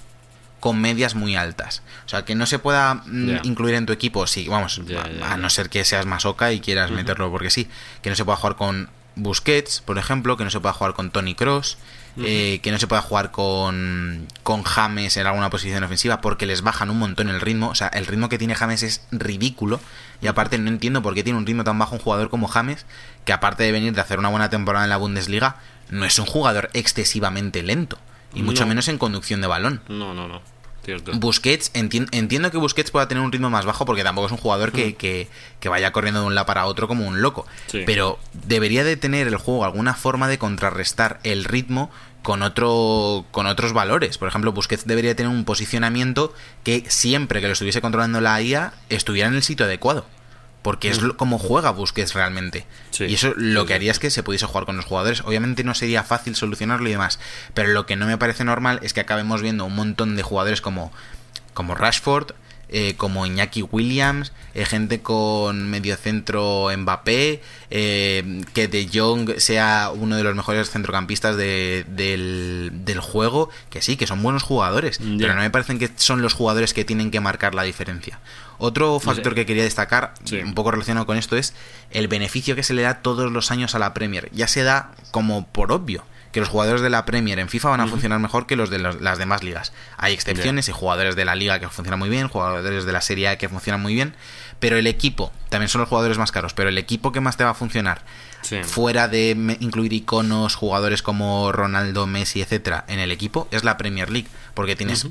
con 0.59 0.81
medias 0.81 1.15
muy 1.15 1.35
altas. 1.35 1.81
O 2.05 2.09
sea, 2.09 2.25
que 2.25 2.35
no 2.35 2.45
se 2.45 2.59
pueda 2.59 2.95
mm, 3.05 3.37
incluir 3.43 3.75
en 3.75 3.85
tu 3.85 3.93
equipo, 3.93 4.25
sí, 4.27 4.47
vamos, 4.47 4.81
a, 5.23 5.37
no 5.37 5.49
ser 5.49 5.69
que 5.69 5.85
seas 5.85 6.05
masoca 6.05 6.51
y 6.51 6.59
quieras 6.59 6.91
meterlo 6.91 7.31
porque 7.31 7.49
sí, 7.51 7.67
que 8.01 8.09
no 8.09 8.15
se 8.15 8.25
pueda 8.25 8.37
jugar 8.37 8.55
con 8.55 8.89
Busquets, 9.15 9.81
por 9.81 9.97
ejemplo, 9.97 10.37
que 10.37 10.43
no 10.43 10.49
se 10.49 10.59
pueda 10.59 10.73
jugar 10.73 10.93
con 10.93 11.11
Tony 11.11 11.35
Cross, 11.35 11.77
que 12.17 12.69
no 12.71 12.79
se 12.79 12.87
pueda 12.87 13.01
jugar 13.01 13.31
con, 13.31 14.27
con 14.43 14.63
James 14.63 15.17
en 15.17 15.27
alguna 15.27 15.49
posición 15.49 15.83
ofensiva 15.83 16.21
porque 16.21 16.45
les 16.45 16.61
bajan 16.61 16.89
un 16.89 16.99
montón 16.99 17.29
el 17.29 17.41
ritmo. 17.41 17.69
O 17.69 17.75
sea, 17.75 17.87
el 17.89 18.05
ritmo 18.05 18.29
que 18.29 18.37
tiene 18.37 18.55
James 18.55 18.83
es 18.83 19.05
ridículo. 19.11 19.79
Y 20.21 20.27
aparte 20.27 20.57
no 20.57 20.69
entiendo 20.69 21.01
por 21.01 21.13
qué 21.13 21.23
tiene 21.23 21.37
un 21.39 21.45
ritmo 21.45 21.63
tan 21.65 21.77
bajo 21.77 21.95
un 21.95 22.01
jugador 22.01 22.29
como 22.29 22.47
James, 22.47 22.85
que 23.25 23.33
aparte 23.33 23.63
de 23.63 23.71
venir 23.73 23.93
de 23.93 24.01
hacer 24.01 24.17
una 24.19 24.29
buena 24.29 24.49
temporada 24.49 24.85
en 24.85 24.89
la 24.89 24.97
Bundesliga, 24.97 25.57
no 25.89 26.05
es 26.05 26.17
un 26.19 26.25
jugador 26.25 26.69
excesivamente 26.73 27.63
lento. 27.63 27.97
Y 28.33 28.41
mucho 28.43 28.63
No. 28.63 28.69
menos 28.69 28.87
en 28.87 28.97
conducción 28.97 29.39
de 29.41 29.47
balón. 29.47 29.81
No, 29.87 30.13
no, 30.13 30.27
no. 30.27 30.41
Cierto. 30.85 31.11
Busquets, 31.15 31.73
enti- 31.73 32.07
entiendo 32.11 32.51
que 32.51 32.57
Busquets 32.57 32.91
pueda 32.91 33.07
tener 33.07 33.23
un 33.23 33.31
ritmo 33.31 33.49
más 33.49 33.65
bajo 33.65 33.85
porque 33.85 34.03
tampoco 34.03 34.27
es 34.27 34.31
un 34.31 34.37
jugador 34.37 34.71
que, 34.71 34.95
que- 34.95 35.27
que 35.59 35.67
vaya 35.69 35.91
corriendo 35.91 36.21
de 36.21 36.27
un 36.27 36.35
lado 36.35 36.45
para 36.45 36.65
otro 36.67 36.87
como 36.87 37.07
un 37.07 37.21
loco. 37.21 37.45
Sí. 37.67 37.81
Pero 37.85 38.19
debería 38.33 38.83
de 38.83 38.95
tener 38.95 39.27
el 39.27 39.35
juego 39.37 39.65
alguna 39.65 39.95
forma 39.95 40.27
de 40.27 40.37
contrarrestar 40.37 41.19
el 41.23 41.43
ritmo 41.43 41.89
con 42.21 42.41
otro 42.43 43.25
con 43.31 43.45
otros 43.47 43.73
valores. 43.73 44.17
Por 44.17 44.27
ejemplo, 44.27 44.51
Busquets 44.51 44.85
debería 44.87 45.15
tener 45.15 45.31
un 45.31 45.43
posicionamiento 45.45 46.33
que 46.63 46.83
siempre 46.87 47.41
que 47.41 47.47
lo 47.47 47.53
estuviese 47.53 47.81
controlando 47.81 48.21
la 48.21 48.41
IA 48.41 48.73
estuviera 48.89 49.27
en 49.27 49.35
el 49.35 49.43
sitio 49.43 49.65
adecuado. 49.65 50.05
Porque 50.65 50.89
es 50.89 51.01
lo- 51.01 51.15
como 51.15 51.37
juega 51.37 51.69
Busquets 51.69 52.13
realmente. 52.15 52.65
Sí. 52.89 53.05
Y 53.05 53.13
eso 53.13 53.33
lo 53.37 53.61
Sí, 53.61 53.67
que 53.67 53.73
sí. 53.73 53.75
haría 53.75 53.91
es 53.91 53.99
que 53.99 54.09
se 54.09 54.23
pudiese 54.23 54.47
jugar 54.47 54.65
con 54.65 54.75
los 54.75 54.85
jugadores. 54.85 55.21
Obviamente 55.21 55.63
no 55.63 55.75
sería 55.75 56.03
fácil 56.03 56.35
solucionarlo 56.35 56.89
y 56.89 56.91
demás. 56.91 57.19
Pero 57.53 57.69
lo 57.69 57.85
que 57.85 57.95
no 57.95 58.07
me 58.07 58.17
parece 58.17 58.43
normal 58.43 58.79
es 58.81 58.91
que 58.93 58.99
acabemos 58.99 59.41
viendo 59.43 59.63
un 59.65 59.75
montón 59.75 60.15
de 60.15 60.23
jugadores 60.23 60.61
como, 60.61 60.91
como 61.53 61.75
Rashford, 61.75 62.31
eh, 62.69 62.95
como 62.97 63.25
Iñaki 63.25 63.61
Williams, 63.61 64.31
eh, 64.53 64.65
gente 64.65 65.01
con 65.01 65.69
mediocentro 65.69 66.67
Mbappé, 66.75 67.41
eh, 67.69 68.41
que 68.53 68.67
De 68.67 68.89
Jong 68.93 69.39
sea 69.39 69.91
uno 69.93 70.15
de 70.17 70.23
los 70.23 70.35
mejores 70.35 70.69
centrocampistas 70.69 71.37
de- 71.37 71.85
del, 71.87 72.71
del 72.85 72.99
juego, 72.99 73.49
que 73.69 73.81
sí, 73.81 73.97
que 73.97 74.07
son 74.07 74.21
buenos 74.23 74.43
jugadores, 74.43 74.99
pero 75.19 75.33
no 75.35 75.41
me 75.41 75.49
parecen 75.49 75.79
que 75.79 75.89
son 75.95 76.21
los 76.21 76.33
jugadores 76.33 76.73
que 76.73 76.85
tienen 76.85 77.11
que 77.11 77.19
marcar 77.19 77.55
la 77.55 77.63
diferencia. 77.63 78.19
Otro 78.57 78.99
factor 78.99 79.35
que 79.35 79.45
quería 79.45 79.63
destacar, 79.63 80.13
Sí. 80.23 80.37
un 80.37 80.53
poco 80.53 80.71
relacionado 80.71 81.05
con 81.05 81.17
esto, 81.17 81.35
es 81.37 81.53
el 81.91 82.07
beneficio 82.07 82.55
que 82.55 82.63
se 82.63 82.73
le 82.73 82.83
da 82.83 83.01
todos 83.01 83.31
los 83.31 83.51
años 83.51 83.75
a 83.75 83.79
la 83.79 83.93
Premier. 83.93 84.29
Ya 84.33 84.47
se 84.47 84.63
da 84.63 84.91
como 85.11 85.45
por 85.47 85.71
obvio 85.71 86.03
que 86.35 86.41
los 86.41 86.49
jugadores 86.49 86.81
de 86.81 86.89
la 86.89 87.05
Premier 87.05 87.39
en 87.39 87.47
FIFA 87.47 87.69
van 87.69 87.79
a 87.79 87.87
funcionar 87.87 88.19
mejor 88.19 88.45
que 88.45 88.57
los 88.57 88.69
de 88.69 88.77
los- 88.77 88.99
las 88.99 89.17
demás 89.17 89.41
ligas. 89.41 89.71
Hay 89.95 90.13
excepciones 90.13 90.67
y 90.67 90.73
jugadores 90.73 91.15
de 91.15 91.23
la 91.23 91.33
liga 91.33 91.61
que 91.61 91.69
funcionan 91.69 91.97
muy 91.97 92.09
bien, 92.09 92.27
jugadores 92.27 92.83
de 92.83 92.91
la 92.91 92.99
Serie 92.99 93.29
A 93.29 93.37
que 93.37 93.47
funcionan 93.47 93.81
muy 93.81 93.93
bien, 93.93 94.13
pero 94.59 94.77
el 94.77 94.85
equipo, 94.85 95.31
también 95.47 95.69
son 95.69 95.79
los 95.79 95.87
jugadores 95.87 96.17
más 96.17 96.33
caros, 96.33 96.53
pero 96.53 96.67
el 96.67 96.77
equipo 96.77 97.13
que 97.13 97.21
más 97.21 97.37
te 97.37 97.45
va 97.45 97.51
a 97.51 97.53
funcionar 97.53 98.01
Sí. 98.41 98.57
fuera 98.63 99.07
de 99.07 99.29
incluir 99.61 99.93
iconos, 99.93 100.55
jugadores 100.55 101.01
como 101.01 101.53
Ronaldo, 101.53 102.05
Messi, 102.05 102.41
etcétera, 102.41 102.83
en 102.89 102.99
el 102.99 103.13
equipo, 103.13 103.47
es 103.51 103.63
la 103.63 103.77
Premier 103.77 104.09
League, 104.09 104.27
porque 104.55 104.75
tienes 104.75 105.07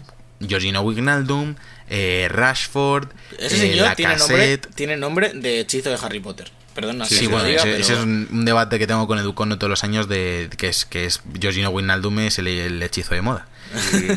Jorginho 0.47 0.83
Wijnaldum, 0.83 1.55
eh, 1.89 2.29
Rashford, 2.31 3.09
Ese 3.39 3.57
eh, 3.57 3.71
señor 3.71 3.95
tiene 3.97 4.17
nombre, 4.19 4.59
tiene 4.59 4.97
nombre 4.99 5.33
de 5.33 5.61
hechizo 5.61 5.89
de 5.89 5.97
Harry 6.03 6.21
Potter. 6.21 6.51
Perdona 6.75 7.05
Sí, 7.05 7.21
que 7.21 7.29
bueno, 7.29 7.45
diga, 7.45 7.59
ese, 7.61 7.69
pero- 7.71 7.81
ese 7.83 7.93
es 7.95 7.99
un, 8.01 8.29
un 8.33 8.45
debate 8.45 8.79
que 8.79 8.87
tengo 8.87 9.07
con 9.07 9.19
Educono 9.19 9.59
todos 9.59 9.71
los 9.71 9.85
años 9.85 10.09
de 10.09 10.51
que 10.57 10.69
es 10.69 10.85
que 10.85 11.05
es 11.07 11.23
Jorginho 11.41 11.71
Wijnaldum 11.71 12.19
es 12.21 12.39
el, 12.39 12.49
el 12.49 12.83
hechizo 12.83 13.15
de 13.15 13.23
moda. 13.23 13.47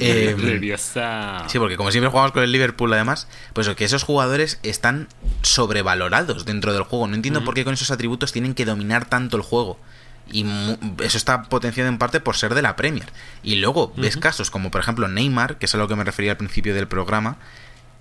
Eh. 0.02 0.36
Sí, 1.48 1.58
porque 1.60 1.78
como 1.78 1.92
siempre 1.92 2.10
jugamos 2.10 2.32
con 2.32 2.44
el 2.44 2.52
Liverpool 2.52 2.92
además, 2.94 3.28
pues 3.54 3.70
que 3.70 3.86
esos 3.86 4.04
jugadores 4.04 4.60
están 4.64 5.08
sobrevalorados 5.44 6.46
dentro 6.46 6.74
del 6.74 6.84
juego. 6.84 7.08
No 7.08 7.16
entiendo 7.16 7.44
por 7.44 7.54
qué 7.54 7.64
con 7.64 7.74
esos 7.74 7.92
atributos 7.92 8.32
tienen 8.32 8.54
que 8.54 8.66
dominar 8.66 9.06
tanto 9.06 9.38
el 9.38 9.44
juego. 9.44 9.80
Y 10.30 10.44
mu- 10.44 10.78
eso 11.04 11.18
está 11.18 11.44
potenciado 11.44 11.90
en 11.90 11.98
parte 11.98 12.20
por 12.20 12.36
ser 12.36 12.54
de 12.54 12.62
la 12.62 12.76
Premier. 12.76 13.06
Y 13.44 13.56
luego 13.58 13.94
ves 13.96 14.18
casos 14.18 14.52
como 14.52 14.72
por 14.72 14.82
ejemplo 14.82 15.08
Neymar, 15.08 15.58
que 15.58 15.66
es 15.68 15.76
a 15.76 15.78
lo 15.78 15.88
que 15.88 15.96
me 15.96 16.04
refería 16.04 16.32
al 16.32 16.38
principio 16.38 16.76
del 16.76 16.88
programa, 16.88 17.38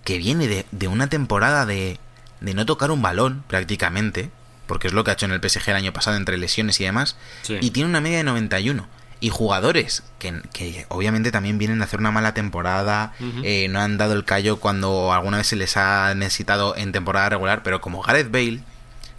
que 0.05 0.19
viene 0.19 0.49
de, 0.49 0.67
de 0.73 0.89
una 0.89 1.09
temporada 1.09 1.67
de, 1.67 1.99
de 2.41 2.55
no 2.55 2.67
tocar 2.67 2.91
un 2.91 3.01
balón 3.03 3.45
prácticamente, 3.49 4.31
porque 4.67 4.87
es 4.89 4.93
lo 4.93 5.05
que 5.05 5.11
ha 5.11 5.15
hecho 5.15 5.27
en 5.27 5.33
el 5.33 5.41
PSG 5.41 5.69
el 5.71 5.77
año 5.77 5.93
pasado 5.93 6.17
entre 6.17 6.37
lesiones 6.39 6.81
y 6.81 6.85
demás, 6.85 7.17
Sí. 7.43 7.59
y 7.61 7.71
tiene 7.71 7.89
una 7.89 8.01
media 8.01 8.19
de 8.19 8.25
91. 8.25 8.89
Y 9.19 9.31
jugadores 9.31 10.03
que, 10.19 10.43
que 10.53 10.85
obviamente 10.91 11.33
también 11.33 11.57
vienen 11.57 11.81
a 11.81 11.85
hacer 11.85 12.01
una 12.01 12.11
mala 12.11 12.35
temporada, 12.35 13.15
eh, 13.43 13.67
no 13.71 13.81
han 13.81 13.97
dado 13.97 14.13
el 14.13 14.25
callo 14.27 14.59
cuando 14.61 15.13
alguna 15.15 15.39
vez 15.39 15.47
se 15.47 15.57
les 15.57 15.77
ha 15.79 16.15
necesitado 16.15 16.77
en 16.77 16.93
temporada 16.93 17.31
regular, 17.31 17.63
pero 17.63 17.81
como 17.81 18.03
Gareth 18.03 18.31
Bale, 18.31 18.61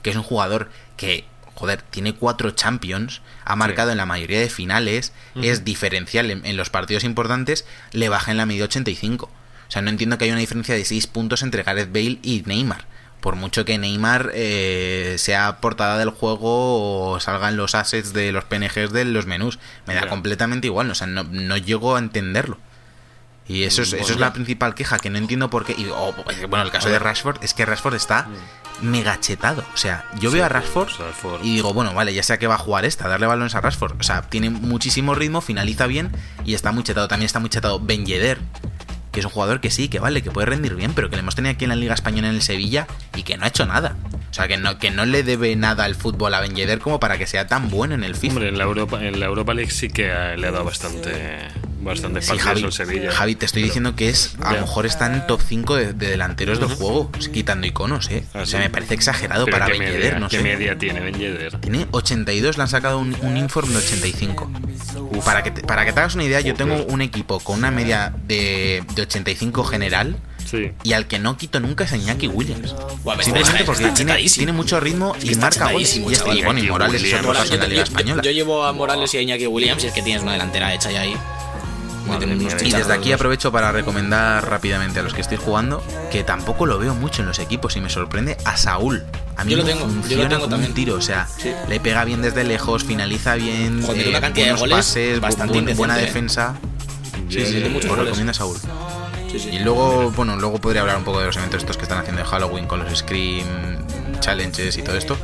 que 0.04 0.12
es 0.12 0.16
un 0.16 0.22
jugador 0.22 0.70
que, 0.98 1.26
joder, 1.56 1.82
tiene 1.82 2.14
cuatro 2.14 2.52
Champions, 2.52 3.22
ha 3.44 3.56
marcado 3.56 3.90
en 3.90 3.98
la 3.98 4.06
mayoría 4.06 4.40
de 4.40 4.50
finales, 4.50 5.14
es 5.42 5.66
diferencial 5.66 6.30
en, 6.30 6.46
en 6.46 6.58
los 6.58 6.70
partidos 6.70 7.04
importantes, 7.04 7.66
le 7.92 8.08
baja 8.10 8.30
en 8.30 8.38
la 8.38 8.46
media 8.46 8.66
85. 8.66 9.26
O 9.26 9.72
sea, 9.72 9.82
no 9.82 9.90
entiendo 9.90 10.18
que 10.20 10.26
haya 10.26 10.34
una 10.34 10.42
diferencia 10.42 10.76
de 10.76 10.86
6 10.86 11.08
puntos 11.08 11.42
entre 11.42 11.64
Gareth 11.64 11.92
Bale 11.92 12.20
y 12.22 12.44
Neymar. 12.46 12.86
Por 13.28 13.36
mucho 13.36 13.66
que 13.66 13.78
Neymar 13.78 14.32
eh, 14.36 15.16
sea 15.18 15.58
portada 15.58 15.98
del 15.98 16.12
juego 16.12 17.12
o 17.12 17.20
salgan 17.20 17.58
los 17.58 17.76
assets 17.76 18.14
de 18.14 18.32
los 18.32 18.46
PNGs 18.46 18.94
de 18.94 19.04
los 19.04 19.26
menús. 19.26 19.60
Me 19.86 19.96
da 19.96 20.08
completamente 20.08 20.68
igual, 20.68 20.90
o 20.90 20.96
sea, 20.96 21.08
no, 21.08 21.26
no 21.26 21.58
llego 21.58 21.98
a 21.98 22.00
entenderlo. 22.00 22.58
Y 23.46 23.64
eso 23.64 23.82
es, 23.82 23.92
eso 23.92 24.14
es 24.14 24.20
la 24.22 24.32
principal 24.32 24.76
queja, 24.76 24.98
que 24.98 25.10
no 25.10 25.18
entiendo 25.18 25.50
por 25.50 25.66
qué. 25.66 25.74
Y, 25.78 25.90
oh, 25.94 26.16
bueno, 26.48 26.64
el 26.64 26.72
caso 26.72 26.88
de 26.88 27.00
Rashford 27.00 27.44
es 27.44 27.54
que 27.54 27.66
Rashford 27.66 27.96
está 27.96 28.30
megachetado. 28.82 29.66
O 29.74 29.78
sea, 29.78 30.06
yo 30.22 30.32
veo 30.32 30.46
a 30.46 30.48
Rashford 30.48 30.88
Rashford. 30.98 31.44
y 31.44 31.56
digo, 31.56 31.74
bueno, 31.74 31.94
vale, 31.94 32.14
ya 32.14 32.24
sé 32.24 32.32
a 32.32 32.40
qué 32.40 32.48
va 32.48 32.56
a 32.56 32.60
jugar 32.60 32.86
esta, 32.86 33.10
darle 33.10 33.28
balones 33.28 33.56
a 33.56 33.60
Rashford. 33.60 34.00
O 34.00 34.04
sea, 34.04 34.22
tiene 34.22 34.52
muchísimo 34.52 35.16
ritmo, 35.16 35.42
finaliza 35.42 35.86
bien 35.86 36.14
y 36.46 36.54
está 36.54 36.72
muy 36.72 36.84
chetado. 36.84 37.10
También 37.10 37.26
está 37.26 37.42
muy 37.42 37.50
chetado 37.50 37.82
Ben 37.82 38.06
Yedder, 38.06 38.40
que 39.18 39.22
es 39.22 39.26
un 39.26 39.32
jugador 39.32 39.62
que 39.62 39.72
sí, 39.72 39.88
que 39.88 39.98
vale, 39.98 40.22
que 40.22 40.30
puede 40.30 40.46
rendir 40.46 40.76
bien, 40.76 40.94
pero 40.94 41.10
que 41.10 41.16
le 41.16 41.22
hemos 41.22 41.34
tenido 41.34 41.52
aquí 41.52 41.66
en 41.66 41.70
la 41.70 41.76
Liga 41.76 41.96
Española 41.96 42.30
en 42.30 42.36
el 42.36 42.44
Sevilla 42.44 42.86
y 43.16 43.24
que 43.24 43.36
no 43.36 43.46
ha 43.46 43.48
hecho 43.48 43.66
nada. 43.66 43.96
O 44.30 44.34
sea, 44.34 44.48
que 44.48 44.58
no, 44.58 44.78
que 44.78 44.92
no 44.92 45.08
le 45.08 45.24
debe 45.24 45.56
nada 45.56 45.86
al 45.86 45.96
fútbol 45.96 46.36
a 46.36 46.40
Ben 46.40 46.56
Yedder 46.56 46.78
como 46.78 47.00
para 47.00 47.18
que 47.18 47.26
sea 47.26 47.48
tan 47.48 47.72
bueno 47.72 47.96
en 47.96 48.04
el 48.04 48.14
FIFA. 48.14 48.34
Hombre, 48.36 48.50
en 48.50 48.60
la 48.60 48.66
Europa, 48.66 49.04
en 49.04 49.20
la 49.20 49.26
Europa 49.26 49.56
League 49.56 49.72
sí 49.72 49.90
que 49.90 50.04
le 50.04 50.48
ha 50.48 50.52
dado 50.52 50.66
bastante, 50.66 51.10
bastante 51.88 52.22
Sí, 52.22 52.38
Javi, 52.38 52.64
al 52.64 52.72
Sevilla. 52.72 53.12
Javi, 53.12 53.36
te 53.36 53.46
estoy 53.46 53.64
diciendo 53.64 53.96
que 53.96 54.10
es, 54.10 54.36
a 54.42 54.54
lo 54.54 54.62
mejor 54.62 54.86
está 54.86 55.12
en 55.12 55.26
top 55.26 55.42
5 55.48 55.76
de, 55.76 55.94
de 55.94 56.10
delanteros 56.12 56.60
del 56.60 56.70
juego, 56.70 57.12
quitando 57.34 57.66
iconos, 57.66 58.10
¿eh? 58.12 58.24
Ah, 58.34 58.42
o 58.42 58.46
sea, 58.46 58.60
sí. 58.60 58.64
me 58.66 58.70
parece 58.70 58.94
exagerado 58.94 59.46
Pero 59.46 59.58
para 59.58 59.66
¿qué 59.68 59.72
Ben 59.74 59.80
media, 59.82 59.98
Yedder, 60.00 60.20
no 60.20 60.30
¿Qué 60.30 60.38
sé. 60.38 60.44
media 60.44 60.78
tiene 60.78 61.00
Ben 61.00 61.16
Yedder? 61.18 61.58
Tiene 61.60 61.88
82, 61.92 62.58
le 62.58 62.64
han 62.64 62.70
sacado 62.70 63.00
un, 63.00 63.16
un 63.22 63.38
informe 63.38 63.72
de 63.72 63.78
85. 63.80 64.52
Para 65.26 65.42
que, 65.44 65.52
te, 65.52 65.62
para 65.62 65.86
que 65.86 65.94
te 65.94 66.00
hagas 66.00 66.16
una 66.16 66.24
idea, 66.26 66.42
yo 66.42 66.54
tengo 66.54 66.76
un 66.86 67.02
equipo 67.02 67.40
con 67.40 67.58
una 67.58 67.72
media 67.72 68.14
de, 68.28 68.84
de 68.96 69.02
85 69.02 69.64
general 69.64 70.18
Sí. 70.46 70.72
y 70.84 70.94
al 70.94 71.08
que 71.08 71.20
no 71.20 71.36
quito 71.36 71.60
nunca 71.60 71.84
es 71.84 71.92
a 71.92 71.98
Iñaki 71.98 72.28
Williams. 72.30 72.74
Simplemente 73.22 73.66
porque 73.66 73.88
tiene, 73.90 74.16
tiene 74.30 74.54
mucho 74.54 74.80
ritmo 74.80 75.14
y 75.22 75.32
está 75.32 75.48
marca 75.48 75.72
goles. 75.74 75.98
Y, 75.98 76.06
este- 76.14 76.36
y 76.36 76.42
bueno, 76.44 76.60
y 76.62 76.70
Morales 76.70 77.04
es 77.04 77.14
otro 77.16 77.32
Williams. 77.32 77.40
caso 77.44 77.54
en 77.56 77.60
la 77.60 77.68
Liga 77.68 77.78
Yo- 77.80 77.84
Española. 77.84 78.22
Yo 78.24 78.32
llevo 78.32 78.64
a 78.66 78.72
Morales 78.72 79.14
y 79.14 79.18
a 79.18 79.22
Iñaki 79.24 79.46
Williams 79.48 79.84
y 79.84 79.88
es 79.88 79.94
que 79.94 80.02
tienes 80.02 80.24
una 80.24 80.32
delantera 80.32 80.74
hecha 80.74 80.90
ya 80.90 81.02
ahí. 81.02 81.18
Y 82.64 82.72
desde 82.72 82.94
aquí 82.94 83.12
aprovecho 83.12 83.52
para 83.52 83.72
recomendar 83.72 84.50
rápidamente 84.50 85.00
a 85.00 85.04
los 85.04 85.14
que 85.14 85.22
estoy 85.22 85.38
jugando, 85.38 85.84
que 86.12 86.24
tampoco 86.24 86.66
lo 86.66 86.80
veo 86.80 86.94
mucho 86.96 87.22
en 87.22 87.28
los 87.28 87.40
equipos 87.40 87.76
y 87.76 87.82
me 87.82 87.90
sorprende 87.90 88.38
a 88.46 88.58
Saúl. 88.58 89.04
A 89.36 89.44
mí 89.44 89.52
Yo 89.52 89.58
lo 89.58 89.64
tengo, 89.64 89.82
yo 89.82 89.86
lo 89.88 89.94
funciona 89.94 90.30
tengo 90.30 90.42
como 90.42 90.50
también. 90.52 90.72
un 90.72 90.76
tiro, 90.76 90.96
o 90.96 91.02
sea, 91.02 91.28
Sí. 91.38 91.52
le 91.68 91.80
pega 91.80 92.04
bien 92.06 92.22
desde 92.22 92.44
lejos, 92.44 92.84
finaliza 92.84 93.36
bien, 93.36 93.84
Joder, 93.84 94.08
eh, 94.08 94.10
una 94.10 94.22
cantidad 94.22 94.46
de 94.48 94.52
buenos 94.54 94.60
goles 94.70 94.76
pases, 94.78 95.20
bastante 95.20 95.60
bu- 95.62 95.76
buena 95.76 95.98
¿eh? 96.00 96.02
defensa. 96.02 96.56
Sí, 97.30 97.46
sí, 97.46 97.60
yo- 97.62 97.78
os 97.92 97.98
recomiendo 97.98 98.32
a 98.32 98.34
Saúl. 98.34 98.58
Sí, 99.32 99.40
sí. 99.40 99.50
Y 99.50 99.60
luego, 99.60 100.12
bueno, 100.16 100.38
luego 100.38 100.60
podría 100.60 100.82
hablar 100.82 100.98
un 100.98 101.04
poco 101.04 101.20
de 101.20 101.26
los 101.26 101.36
eventos 101.36 101.60
estos 101.62 101.76
que 101.78 101.84
están 101.84 102.00
haciendo 102.00 102.22
de 102.22 102.28
Halloween 102.28 102.66
con 102.66 102.80
los 102.80 102.98
Scream 102.98 103.46
Challenges 104.22 104.78
y 104.78 104.82
todo 104.82 104.96
esto. 104.96 105.18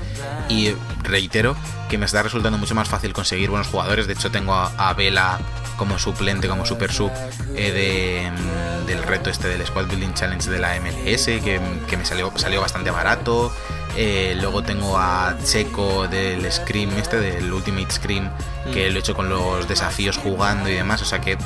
Y 0.49 0.73
reitero 1.03 1.55
que 1.89 1.97
me 1.97 2.05
está 2.05 2.21
resultando 2.21 2.57
mucho 2.57 2.75
más 2.75 2.89
fácil 2.89 3.13
conseguir 3.13 3.49
buenos 3.49 3.67
jugadores. 3.67 4.05
De 4.07 4.13
hecho, 4.13 4.29
tengo 4.29 4.53
a, 4.53 4.71
a 4.89 4.93
Vela 4.93 5.39
como 5.77 5.99
suplente, 5.99 6.47
como 6.47 6.65
super 6.65 6.91
sub 6.91 7.11
eh, 7.55 7.71
de, 7.71 8.31
mm, 8.31 8.85
del 8.85 9.03
reto 9.03 9.29
este 9.29 9.47
del 9.47 9.65
Squad 9.65 9.87
Building 9.87 10.13
Challenge 10.13 10.49
de 10.49 10.59
la 10.59 10.75
MLS, 10.79 11.25
que, 11.25 11.59
que 11.87 11.97
me 11.97 12.05
salió, 12.05 12.31
salió 12.35 12.61
bastante 12.61 12.91
barato. 12.91 13.51
Eh, 13.95 14.35
luego 14.39 14.63
tengo 14.63 14.97
a 14.97 15.37
Checo 15.43 16.07
del 16.07 16.51
Scream, 16.51 16.97
este 16.97 17.19
del 17.19 17.51
Ultimate 17.51 17.91
Scream, 17.91 18.29
que 18.73 18.89
lo 18.89 18.97
he 18.97 18.99
hecho 18.99 19.13
con 19.13 19.29
los 19.29 19.67
desafíos 19.67 20.17
jugando 20.17 20.69
y 20.69 20.73
demás. 20.73 21.01
O 21.01 21.05
sea 21.05 21.21
que 21.21 21.37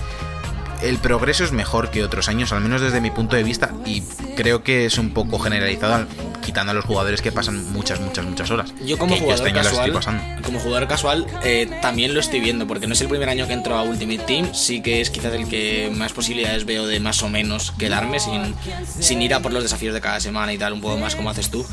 el 0.81 0.97
progreso 0.97 1.43
es 1.43 1.51
mejor 1.51 1.89
que 1.91 2.03
otros 2.03 2.27
años, 2.29 2.51
al 2.51 2.61
menos 2.61 2.81
desde 2.81 3.01
mi 3.01 3.11
punto 3.11 3.35
de 3.35 3.43
vista, 3.43 3.71
y 3.85 4.01
creo 4.35 4.63
que 4.63 4.85
es 4.85 4.97
un 4.97 5.11
poco 5.13 5.39
generalizado, 5.39 5.95
al- 5.95 6.07
quitando 6.43 6.71
a 6.71 6.73
los 6.75 6.85
jugadores 6.85 7.21
que 7.21 7.31
pasan 7.31 7.71
muchas, 7.73 7.99
muchas, 7.99 8.23
muchas 8.25 8.49
horas. 8.51 8.73
Yo 8.85 8.97
como 8.97 9.15
Que 9.15 9.21
jugador 9.21 9.47
este 9.47 9.59
casual, 9.59 9.89
estoy 9.97 10.41
como 10.43 10.59
jugador 10.59 10.87
casual 10.87 11.25
eh, 11.43 11.69
también 11.81 12.13
lo 12.13 12.19
estoy 12.21 12.39
viendo 12.39 12.65
porque 12.67 12.87
no 12.87 12.93
es 12.93 13.01
el 13.01 13.09
primer 13.09 13.27
año 13.27 13.47
que 13.47 13.53
entro 13.53 13.75
a 13.75 13.83
Ultimate 13.83 14.19
Team, 14.19 14.53
sí 14.53 14.81
que 14.81 15.01
es 15.01 15.09
quizás 15.09 15.33
el 15.33 15.47
que 15.49 15.91
más 15.93 16.13
posibilidades 16.13 16.65
veo 16.65 16.87
de 16.87 16.99
más 17.01 17.21
o 17.23 17.29
menos 17.29 17.71
quedarme 17.77 18.19
sin, 18.19 18.55
sin 18.99 19.21
ir 19.21 19.33
a 19.33 19.41
por 19.41 19.51
los 19.51 19.63
desafíos 19.63 19.93
de 19.93 19.99
cada 20.01 20.19
semana 20.21 20.53
y 20.53 20.57
tal, 20.57 20.71
un 20.73 20.81
poco 20.81 20.97
más 20.97 21.15
como 21.15 21.29
haces 21.29 21.49
tú. 21.49 21.65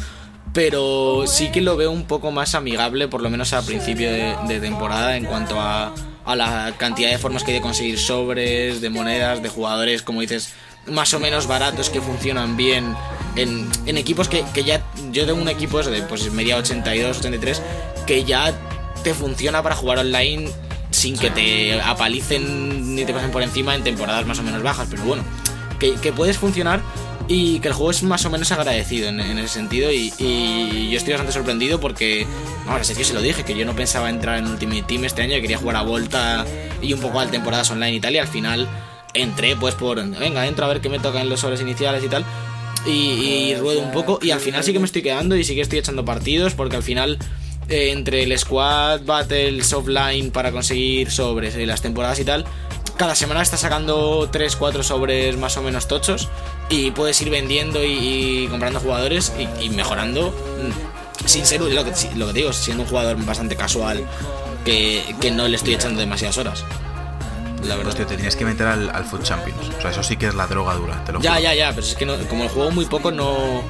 Pero 0.55 1.25
sí 1.27 1.51
que 1.51 1.61
lo 1.61 1.77
veo 1.77 1.91
un 1.91 2.05
poco 2.05 2.31
más 2.31 2.55
amigable, 2.55 3.09
por 3.09 3.21
lo 3.21 3.29
menos 3.29 3.53
al 3.53 3.65
principio 3.65 4.11
de, 4.11 4.35
de 4.49 4.61
temporada, 4.61 5.17
en 5.17 5.27
cuanto 5.27 5.61
a, 5.61 5.93
a 6.25 6.37
la 6.37 6.75
cantidad 6.79 7.11
de 7.11 7.19
formas 7.19 7.43
que 7.43 7.51
hay 7.51 7.57
de 7.57 7.61
conseguir 7.61 7.99
sobres, 7.99 8.81
de 8.81 8.89
monedas, 8.89 9.43
de 9.43 9.49
jugadores, 9.49 10.03
como 10.03 10.21
dices, 10.21 10.55
más 10.87 11.13
o 11.13 11.21
menos 11.21 11.47
baratos 11.47 11.91
que 11.91 12.01
funcionan 12.01 12.57
bien 12.57 12.95
en, 13.37 13.69
en 13.87 13.99
equipos 13.99 14.29
que, 14.29 14.45
que 14.55 14.65
ya. 14.65 14.83
Yo 15.11 15.27
tengo 15.27 15.43
un 15.43 15.49
equipo 15.49 15.83
de 15.83 16.03
pues 16.03 16.31
media 16.33 16.57
82, 16.57 17.19
83, 17.19 17.63
que 18.07 18.25
ya 18.25 18.53
te 19.03 19.13
funciona 19.13 19.63
para 19.63 19.75
jugar 19.75 19.99
online 19.99 20.51
sin 20.91 21.19
que 21.19 21.31
te 21.31 21.81
apalicen 21.81 22.95
ni 22.95 23.05
te 23.05 23.13
pasen 23.13 23.33
por 23.33 23.43
encima 23.43 23.75
en 23.75 23.83
temporadas 23.83 24.25
más 24.25 24.39
o 24.39 24.43
menos 24.43 24.63
bajas, 24.63 24.87
pero 24.89 25.03
bueno, 25.03 25.25
que, 25.81 25.95
que 25.97 26.13
puedes 26.13 26.39
funcionar 26.39 26.81
y 27.27 27.59
que 27.61 27.69
el 27.69 27.75
juego 27.75 27.91
es 27.91 28.03
más 28.03 28.25
o 28.27 28.31
menos 28.31 28.53
agradecido 28.53 29.09
en, 29.09 29.21
en 29.21 29.39
ese 29.39 29.55
sentido 29.55 29.91
y, 29.91 30.13
y 30.19 30.91
yo 30.91 30.99
estoy 30.99 31.13
bastante 31.13 31.33
sorprendido 31.33 31.81
porque, 31.81 32.27
ahora 32.67 32.85
sé 32.85 32.95
que 32.95 33.05
se 33.05 33.15
lo 33.15 33.23
dije, 33.23 33.45
que 33.45 33.57
yo 33.57 33.65
no 33.65 33.75
pensaba 33.75 34.11
entrar 34.11 34.39
en 34.39 34.47
Ultimate 34.47 34.83
Team 34.83 35.05
este 35.05 35.23
año, 35.23 35.35
que 35.35 35.43
quería 35.43 35.59
jugar 35.59 35.77
a 35.77 35.83
Volta 35.83 36.45
y 36.83 36.93
un 36.93 37.01
poco 37.01 37.21
a 37.21 37.27
temporadas 37.27 37.71
online 37.71 37.95
y 37.95 38.01
tal, 38.01 38.15
y 38.15 38.19
al 38.19 38.29
final 38.29 38.69
entré 39.15 39.57
pues 39.57 39.75
por, 39.75 39.97
venga, 40.19 40.47
entro 40.47 40.67
a 40.67 40.69
ver 40.69 40.81
qué 40.81 40.89
me 40.89 40.99
toca 40.99 41.21
en 41.21 41.29
los 41.29 41.41
sobres 41.41 41.61
iniciales 41.61 42.05
y 42.05 42.09
tal, 42.09 42.25
y, 42.87 42.91
y 42.91 43.57
ruedo 43.57 43.81
un 43.81 43.93
poco 43.93 44.19
y 44.21 44.31
al 44.31 44.41
final 44.41 44.63
sí 44.63 44.73
que 44.73 44.79
me 44.79 44.85
estoy 44.85 45.03
quedando 45.03 45.37
y 45.37 45.45
sí 45.45 45.55
que 45.55 45.63
estoy 45.63 45.79
echando 45.79 46.05
partidos 46.05 46.55
porque 46.55 46.77
al 46.77 46.83
final 46.83 47.19
eh, 47.69 47.93
entre 47.93 48.23
el 48.23 48.39
squad 48.39 49.03
battles 49.07 49.73
offline 49.73 50.31
para 50.31 50.53
conseguir 50.53 51.11
sobres 51.11 51.57
y 51.57 51.65
las 51.65 51.81
temporadas 51.81 52.19
y 52.21 52.25
tal 52.25 52.45
cada 52.97 53.15
semana 53.15 53.43
está 53.43 53.57
sacando 53.57 54.29
3 54.31 54.57
4 54.57 54.83
sobres 54.83 55.37
más 55.37 55.57
o 55.57 55.63
menos 55.63 55.89
tochos 55.89 56.29
y 56.69 56.91
puedes 56.93 57.21
ir 57.21 57.31
vendiendo 57.31 57.85
y, 57.85 58.45
y 58.45 58.49
comprando 58.49 58.81
jugadores 58.81 59.33
y, 59.39 59.65
y 59.65 59.71
mejorando 59.71 60.31
mm, 60.31 61.27
sin 61.29 61.45
ser 61.47 61.61
lo 61.61 61.69
que, 61.85 61.93
lo 62.17 62.27
que 62.29 62.33
digo 62.33 62.53
siendo 62.53 62.83
un 62.85 62.89
jugador 62.89 63.17
bastante 63.25 63.57
casual 63.57 64.05
que, 64.65 65.15
que 65.21 65.31
no 65.31 65.49
le 65.49 65.57
estoy 65.57 65.75
echando 65.75 66.01
demasiadas 66.01 66.39
horas 66.39 66.65
la 67.63 67.77
verdad 67.77 67.93
Hostia, 67.93 68.07
te 68.07 68.17
tienes 68.17 68.37
que 68.37 68.45
meter 68.45 68.67
al, 68.67 68.91
al 68.91 69.07
Food 69.07 69.23
Champions. 69.23 69.71
O 69.79 69.81
sea, 69.81 69.91
eso 69.91 70.03
sí 70.03 70.19
que 70.19 70.27
es 70.27 70.35
la 70.35 70.47
droga 70.47 70.75
dura, 70.75 71.03
te 71.07 71.13
lo 71.13 71.21
Ya, 71.23 71.31
juro. 71.31 71.43
ya, 71.45 71.55
ya, 71.55 71.71
pero 71.71 71.81
es 71.81 71.95
que 71.95 72.05
no- 72.05 72.19
como 72.29 72.43
el 72.45 72.51
juego 72.51 72.71
muy 72.71 72.85
poco 72.85 73.11
no, 73.11 73.63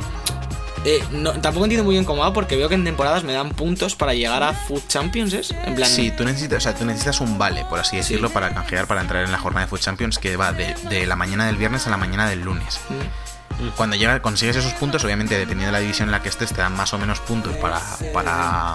eh, 0.85 1.03
no- 1.11 1.33
Tampoco 1.33 1.65
entiendo 1.65 1.85
muy 1.85 1.95
bien 1.95 2.05
cómo 2.05 2.23
va 2.23 2.33
porque 2.33 2.57
veo 2.57 2.69
que 2.69 2.75
en 2.75 2.85
temporadas 2.85 3.25
me 3.25 3.33
dan 3.33 3.51
puntos 3.51 3.95
para 3.97 4.15
llegar 4.15 4.43
a 4.43 4.53
Food 4.53 4.83
Champions, 4.89 5.33
¿es? 5.33 5.51
En 5.65 5.75
plan... 5.75 5.89
Sí, 5.89 6.11
tú 6.17 6.25
necesitas, 6.25 6.59
o 6.59 6.61
sea, 6.61 6.75
tú 6.75 6.85
necesitas 6.85 7.21
un 7.21 7.39
vale, 7.39 7.65
por 7.67 7.79
así 7.79 7.97
decirlo, 7.97 8.31
para 8.31 8.53
canjear, 8.55 8.87
para 8.87 9.01
entrar 9.01 9.25
en 9.25 9.33
la 9.33 9.39
jornada 9.39 9.67
de 9.67 9.71
Food 9.71 9.81
Champions 9.81 10.19
que 10.19 10.37
va 10.37 10.53
de, 10.53 10.75
de 10.89 11.07
la 11.07 11.17
mañana 11.17 11.47
del 11.47 11.57
viernes 11.57 11.87
a 11.87 11.91
la 11.91 11.97
mañana 11.97 12.29
del 12.29 12.41
lunes. 12.43 12.81
Mm. 12.91 13.69
Cuando 13.77 13.95
llega, 13.97 14.21
consigues 14.21 14.57
esos 14.57 14.73
puntos, 14.73 15.05
obviamente 15.05 15.35
dependiendo 15.39 15.67
de 15.67 15.73
la 15.73 15.79
división 15.79 16.09
en 16.09 16.13
la 16.13 16.21
que 16.23 16.29
estés, 16.29 16.51
te 16.53 16.61
dan 16.61 16.75
más 16.77 16.93
o 16.93 16.99
menos 16.99 17.21
puntos 17.21 17.55
para, 17.57 17.81
para 18.13 18.75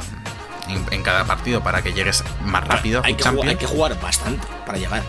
en, 0.69 0.85
en 0.91 1.03
cada 1.03 1.25
partido 1.25 1.61
para 1.61 1.81
que 1.81 1.91
llegues 1.93 2.23
más 2.45 2.65
rápido 2.65 3.01
a 3.01 3.05
hay, 3.05 3.13
Food 3.13 3.21
que 3.23 3.29
jugar, 3.29 3.49
hay 3.49 3.55
que 3.57 3.65
jugar 3.67 3.99
bastante 4.01 4.47
para 4.65 4.77
llegar. 4.77 5.03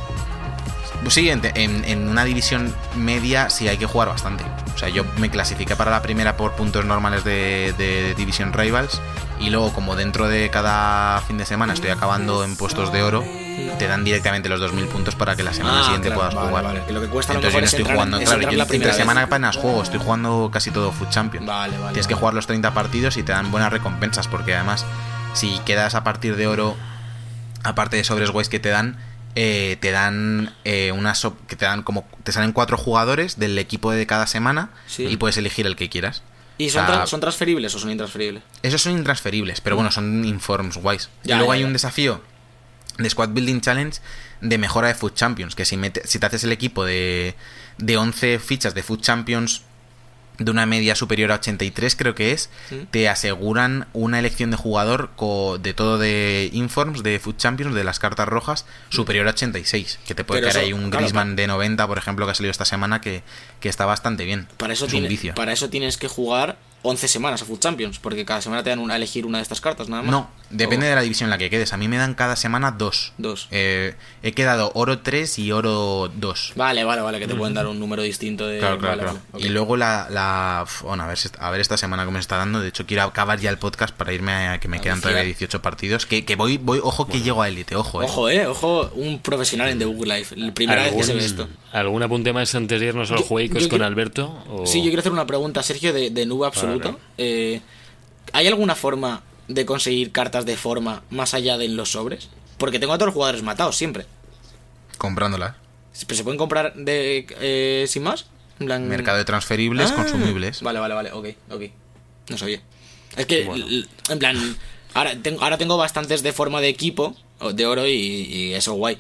Pues 1.03 1.15
sí, 1.15 1.31
en, 1.31 1.41
en- 1.55 1.85
en 1.85 2.09
una 2.09 2.25
división 2.25 2.75
media 2.97 3.49
sí 3.49 3.69
hay 3.69 3.79
que 3.79 3.87
jugar 3.87 4.09
bastante. 4.09 4.45
O 4.81 4.83
sea, 4.83 4.89
yo 4.89 5.05
me 5.19 5.29
clasifiqué 5.29 5.77
para 5.77 5.91
la 5.91 6.01
primera 6.01 6.39
por 6.39 6.53
puntos 6.53 6.87
normales 6.87 7.23
de, 7.23 7.75
de 7.77 8.15
Division 8.15 8.55
Rivals 8.55 9.03
y 9.39 9.51
luego 9.51 9.75
como 9.75 9.95
dentro 9.95 10.27
de 10.27 10.49
cada 10.49 11.21
fin 11.21 11.37
de 11.37 11.45
semana 11.45 11.75
estoy 11.75 11.91
acabando 11.91 12.45
en 12.45 12.57
puestos 12.57 12.91
de 12.91 13.03
oro, 13.03 13.23
te 13.79 13.87
dan 13.87 14.05
directamente 14.05 14.49
los 14.49 14.59
2.000 14.59 14.87
puntos 14.89 15.15
para 15.17 15.37
que 15.37 15.43
la 15.43 15.53
semana 15.53 15.81
Ah, 15.81 15.85
siguiente 15.85 16.09
claro, 16.09 16.21
puedas 16.21 16.35
vale, 16.35 16.49
jugar. 16.49 16.65
vale, 16.65 16.83
que 16.87 16.93
lo 16.95 17.03
que 17.03 17.09
cuesta 17.09 17.33
a 17.33 17.35
lo 17.35 17.41
Entonces 17.41 17.55
yo 17.55 17.61
no 17.61 17.67
es 17.67 17.73
estoy 17.75 17.81
entrar- 17.83 17.95
jugando, 17.97 18.17
es 18.17 18.25
claro, 18.25 18.41
yo 18.41 18.57
la 18.57 18.65
entre 18.65 18.93
semana 18.95 19.23
apenas 19.25 19.57
juego, 19.59 19.83
estoy 19.83 20.01
jugando 20.01 20.51
casi 20.51 20.71
todo 20.71 20.93
Food 20.93 21.11
Champions. 21.11 21.47
Vale, 21.47 21.77
vale. 21.77 21.93
Tienes 21.93 22.07
que 22.07 22.15
jugar 22.15 22.33
los 22.33 22.47
30 22.47 22.71
partidos 22.73 23.19
y 23.19 23.23
te 23.23 23.33
dan 23.33 23.51
buenas 23.51 23.71
recompensas 23.71 24.29
porque 24.29 24.55
además 24.55 24.87
si 25.35 25.59
quedas 25.67 25.95
a 25.95 26.05
partir 26.05 26.37
de 26.37 26.47
oro, 26.47 26.75
aparte 27.65 27.99
de 27.99 28.05
sobres 28.05 28.31
guays 28.31 28.49
que 28.49 28.61
te 28.61 28.71
dan, 28.71 28.97
eh, 29.37 29.77
te 29.81 29.91
dan 29.93 30.55
eh, 30.65 30.93
una 30.93 31.15
so- 31.15 31.37
que 31.47 31.57
te 31.57 31.65
dan 31.65 31.83
como 31.83 32.07
te 32.25 32.33
salen 32.33 32.53
cuatro 32.53 32.77
jugadores 32.77 33.39
del 33.39 33.59
equipo 33.59 33.93
de 33.93 34.07
cada 34.07 34.27
semana 34.27 34.71
Sí. 34.87 35.07
y 35.07 35.17
puedes 35.17 35.37
elegir 35.37 35.67
el 35.67 35.77
que 35.77 35.89
quieras. 35.89 36.23
¿Y 36.59 36.69
O 36.69 36.73
son, 36.73 36.87
sea, 36.87 37.03
tra- 37.03 37.07
son 37.07 37.21
transferibles 37.21 37.75
o 37.75 37.79
son 37.79 37.91
intransferibles? 37.91 38.43
esos 38.63 38.83
son 38.83 38.93
intransferibles, 38.93 39.61
pero 39.61 39.77
bueno, 39.77 39.91
son 39.91 40.25
informs 40.25 40.77
guays. 40.77 41.09
Ya, 41.23 41.37
y 41.37 41.39
luego 41.39 41.53
ya, 41.53 41.57
hay 41.57 41.61
ya. 41.61 41.67
un 41.67 41.73
desafío 41.73 42.23
de 42.99 43.09
Squad 43.09 43.31
Building 43.31 43.61
Challenge 43.61 43.99
de 44.43 44.59
mejora 44.59 44.89
de 44.89 44.95
Food 44.95 45.15
Champions, 45.15 45.55
que 45.55 45.65
si, 45.65 45.79
si 46.05 46.19
te 46.19 46.27
haces 46.27 46.45
el 46.45 46.53
equipo 46.53 46.85
de, 46.85 47.35
de 47.79 47.97
11 47.97 48.39
fichas 48.41 48.75
de 48.75 48.83
Food 48.83 49.01
Champions 49.01 49.63
de 50.41 50.51
una 50.51 50.67
media 50.67 50.97
superior 50.97 51.31
a 51.31 51.37
83 51.37 51.95
creo 51.95 52.15
que 52.17 52.33
es, 52.33 52.51
te 52.91 53.09
aseguran 53.09 53.87
una 53.93 54.19
elección 54.19 54.51
de 54.51 54.57
jugador 54.57 55.11
co- 55.15 55.59
de 55.59 55.75
todo 55.75 55.99
de 55.99 56.51
Informs, 56.53 57.03
de 57.05 57.19
Food 57.21 57.37
Champions, 57.37 57.75
de 57.75 57.85
las 57.85 57.99
cartas 58.01 58.27
rojas, 58.27 58.67
superior 58.89 59.27
a 59.29 59.31
86, 59.31 60.01
que 60.07 60.15
te 60.15 60.25
puede 60.25 60.41
Pero 60.41 60.53
caer 60.53 60.65
eso, 60.65 60.67
ahí 60.67 60.73
un 60.73 60.91
claro, 60.91 61.05
Griezmann 61.05 61.37
de 61.37 61.47
90, 61.47 61.87
por 61.87 61.99
ejemplo, 61.99 62.27
que 62.27 62.33
ha 62.33 62.35
salido 62.35 62.51
esta 62.51 62.65
semana, 62.65 63.01
que, 63.01 63.23
que 63.61 63.69
está 63.69 63.85
bastante 63.87 64.25
bien. 64.25 64.49
Para 64.57 64.73
eso, 64.73 64.87
es 64.87 64.93
un 64.93 64.97
tiene- 65.01 65.09
vicio. 65.09 65.35
para 65.35 65.53
eso 65.53 65.71
tienes 65.71 65.97
que 65.97 66.09
jugar 66.09 66.57
11 66.83 67.09
semanas 67.09 67.43
a 67.43 67.45
Food 67.45 67.59
Champions, 67.61 67.99
porque 67.99 68.25
cada 68.25 68.41
semana 68.41 68.63
te 68.63 68.71
dan 68.71 68.79
una, 68.79 68.95
a 68.95 68.97
elegir 68.97 69.27
una 69.27 69.39
de 69.39 69.43
estas 69.43 69.61
cartas, 69.61 69.89
nada 69.89 70.03
más. 70.03 70.11
No, 70.11 70.31
depende 70.51 70.87
O 70.87 70.89
de 70.89 70.95
la 70.95 71.03
división 71.03 71.27
en 71.27 71.31
la 71.31 71.39
que 71.39 71.51
quedes. 71.51 71.73
A 71.73 71.77
mí 71.77 71.89
me 71.89 71.97
dan 71.99 72.15
cada 72.15 72.37
semana 72.37 72.71
dos. 72.71 73.13
Dos. 73.19 73.49
Eh, 73.51 73.95
he 74.23 74.33
quedado 74.33 74.73
oro 74.75 75.01
3 75.01 75.39
y 75.39 75.53
oro 75.53 76.11
2. 76.15 76.53
Vale, 76.57 76.85
vale, 76.85 77.03
vale, 77.03 77.19
que 77.19 77.27
te 77.27 77.35
pueden 77.35 77.55
dar 77.55 77.67
un 77.67 77.79
número 77.79 78.03
distinto 78.03 78.47
de... 78.47 78.59
Claro, 78.61 78.79
claro, 78.79 78.97
vale, 78.97 79.03
claro. 79.11 79.19
vale, 79.33 79.45
Y 79.45 79.49
ok. 79.49 79.53
luego 79.55 79.77
la... 79.77 80.07
la 80.11 80.65
bueno, 80.83 81.03
a 81.03 81.07
ver, 81.07 81.19
si- 81.19 81.29
a 81.39 81.51
ver 81.51 81.61
esta 81.61 81.77
semana 81.77 82.05
cómo 82.05 82.15
me 82.15 82.21
está 82.21 82.37
dando. 82.37 82.61
De 82.61 82.69
hecho, 82.69 82.87
quiero 82.87 83.03
acabar 83.03 83.39
ya 83.41 83.51
el 83.51 83.59
podcast 83.59 83.95
para 83.95 84.13
irme 84.13 84.33
a 84.33 84.59
que 84.59 84.69
me 84.69 84.79
A 84.79 84.81
quedan 84.81 85.01
todavía 85.01 85.23
18 85.23 85.61
partidos. 85.63 86.07
Que, 86.07 86.25
que 86.25 86.37
voy, 86.37 86.57
voy, 86.59 86.81
ojo 86.83 87.07
que 87.07 87.21
llego 87.21 87.43
a 87.43 87.49
élite, 87.49 87.77
ojo, 87.77 88.03
eh. 88.03 88.07
Ojo, 88.07 88.31
eh, 88.31 88.47
ojo, 88.47 88.91
un 88.95 89.19
profesional 89.21 89.69
en 89.69 89.79
The 89.79 89.85
Book 89.85 90.07
Life. 90.07 90.35
La 90.37 90.53
primera 90.55 90.83
vez 90.85 90.95
que 90.95 91.03
se 91.05 91.15
ve 91.15 91.25
esto. 91.25 91.49
¿Algún 91.73 92.03
apunte 92.03 92.33
más 92.33 92.53
antes 92.55 92.81
de 92.81 92.87
irnos 92.87 93.11
a 93.11 93.15
los 93.15 93.23
Yo- 93.23 93.27
juegos 93.29 93.55
yo 93.63 93.69
con 93.69 93.79
quiero- 93.79 93.85
Alberto? 93.85 94.45
o- 94.49 94.67
Sí, 94.67 94.79
yo 94.79 94.87
quiero 94.87 95.01
hacer 95.01 95.13
una 95.13 95.27
pregunta, 95.27 95.63
Sergio, 95.63 95.93
de, 95.93 96.11
de 96.11 96.27
nube 96.27 96.47
absoluto. 96.77 97.01
Eh, 97.19 97.61
¿Hay 98.33 98.47
alguna 98.47 98.75
forma 98.75 99.23
de 99.49 99.67
conseguir 99.67 100.13
cartas 100.13 100.47
de 100.47 100.57
forma 100.57 101.03
más 101.11 101.35
allá 101.35 101.59
de 101.59 101.65
en 101.67 101.77
los 101.77 101.93
sobres? 101.93 102.29
Porque 102.59 102.79
tengo 102.79 102.93
a 102.93 102.99
todos 102.99 103.07
los 103.09 103.15
jugadores 103.15 103.43
matados 103.43 103.77
siempre. 103.77 104.07
Comprándola. 104.99 105.57
¿Pero 106.07 106.17
se 106.17 106.25
pueden 106.25 106.39
comprar 106.39 106.75
de 106.75 107.27
eh, 107.41 107.85
sin 107.89 108.03
más? 108.03 108.27
Plan- 108.59 108.87
Mercado 108.89 109.19
de 109.19 109.25
transferibles, 109.25 109.91
Ah, 109.91 109.95
consumibles. 109.97 110.61
Vale, 110.63 110.79
vale, 110.79 110.95
vale, 110.95 111.13
ok, 111.13 111.27
ok. 111.51 111.63
No 112.29 112.39
sabía. 112.39 112.61
Es 113.17 113.27
que, 113.27 113.45
Bueno. 113.45 113.67
en 114.09 114.19
plan, 114.19 114.57
ahora 114.95 115.17
tengo, 115.21 115.43
ahora 115.43 115.59
tengo 115.59 115.77
bastantes 115.77 116.23
de 116.23 116.33
forma 116.33 116.61
de 116.61 116.69
equipo, 116.69 117.17
de 117.55 117.67
oro, 117.67 117.87
y, 117.87 117.93
y 117.93 118.55
eso 118.55 118.75
guay. 118.75 118.99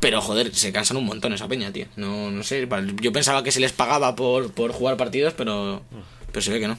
Pero 0.00 0.20
joder, 0.20 0.54
se 0.54 0.72
cansan 0.72 0.96
un 0.96 1.04
montón 1.04 1.32
esa 1.32 1.48
peña, 1.48 1.70
tío. 1.72 1.86
No, 1.96 2.30
no 2.30 2.42
sé, 2.44 2.66
yo 3.00 3.12
pensaba 3.12 3.42
que 3.44 3.52
se 3.52 3.60
les 3.60 3.72
pagaba 3.72 4.14
por, 4.16 4.52
por 4.52 4.72
jugar 4.72 4.96
partidos, 4.96 5.34
pero, 5.36 5.82
pero 6.32 6.42
se 6.42 6.50
ve 6.50 6.60
que 6.60 6.68
no. 6.68 6.78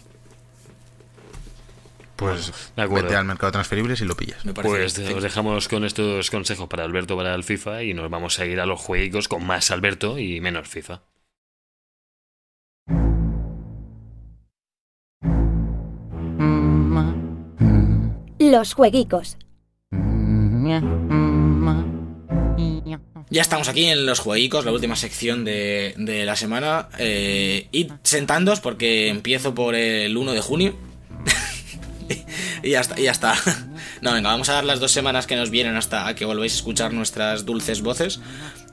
Pues 2.23 2.53
de 2.75 2.81
acuerdo. 2.81 3.05
vete 3.07 3.15
al 3.17 3.25
mercado 3.25 3.47
de 3.47 3.53
transferibles 3.53 4.01
y 4.01 4.05
lo 4.05 4.15
pillas. 4.15 4.43
Me 4.45 4.53
parece 4.53 4.69
Pues 4.75 4.97
bien. 4.97 5.13
os 5.17 5.23
dejamos 5.23 5.67
con 5.67 5.83
estos 5.85 6.29
consejos 6.31 6.67
para 6.67 6.83
Alberto 6.83 7.15
para 7.17 7.33
el 7.35 7.43
FIFA 7.43 7.83
y 7.83 7.93
nos 7.93 8.09
vamos 8.09 8.39
a 8.39 8.45
ir 8.45 8.59
a 8.59 8.65
los 8.65 8.79
juegos 8.79 9.27
con 9.27 9.45
más 9.45 9.71
Alberto 9.71 10.17
y 10.19 10.39
menos 10.41 10.67
FIFA. 10.67 11.01
Los 18.39 18.73
jueguicos. 18.73 19.37
Ya 23.29 23.41
estamos 23.41 23.67
aquí 23.67 23.85
en 23.85 24.05
los 24.05 24.19
jueguicos, 24.19 24.65
la 24.65 24.71
última 24.71 24.95
sección 24.95 25.43
de, 25.43 25.93
de 25.97 26.25
la 26.25 26.35
semana. 26.35 26.89
Eh, 26.99 27.67
id 27.71 27.91
sentándos 28.03 28.59
porque 28.59 29.09
empiezo 29.09 29.55
por 29.55 29.75
el 29.75 30.15
1 30.15 30.33
de 30.33 30.41
junio. 30.41 30.75
Y 32.63 32.71
ya 32.71 32.81
está, 32.81 32.99
y 32.99 33.03
ya 33.03 33.11
está. 33.11 33.35
No, 34.01 34.13
venga, 34.13 34.29
vamos 34.29 34.49
a 34.49 34.53
dar 34.53 34.65
las 34.65 34.79
dos 34.79 34.91
semanas 34.91 35.27
que 35.27 35.35
nos 35.35 35.49
vienen 35.49 35.75
hasta 35.75 36.13
que 36.15 36.25
volváis 36.25 36.53
a 36.53 36.55
escuchar 36.55 36.93
nuestras 36.93 37.45
dulces 37.45 37.81
voces. 37.81 38.19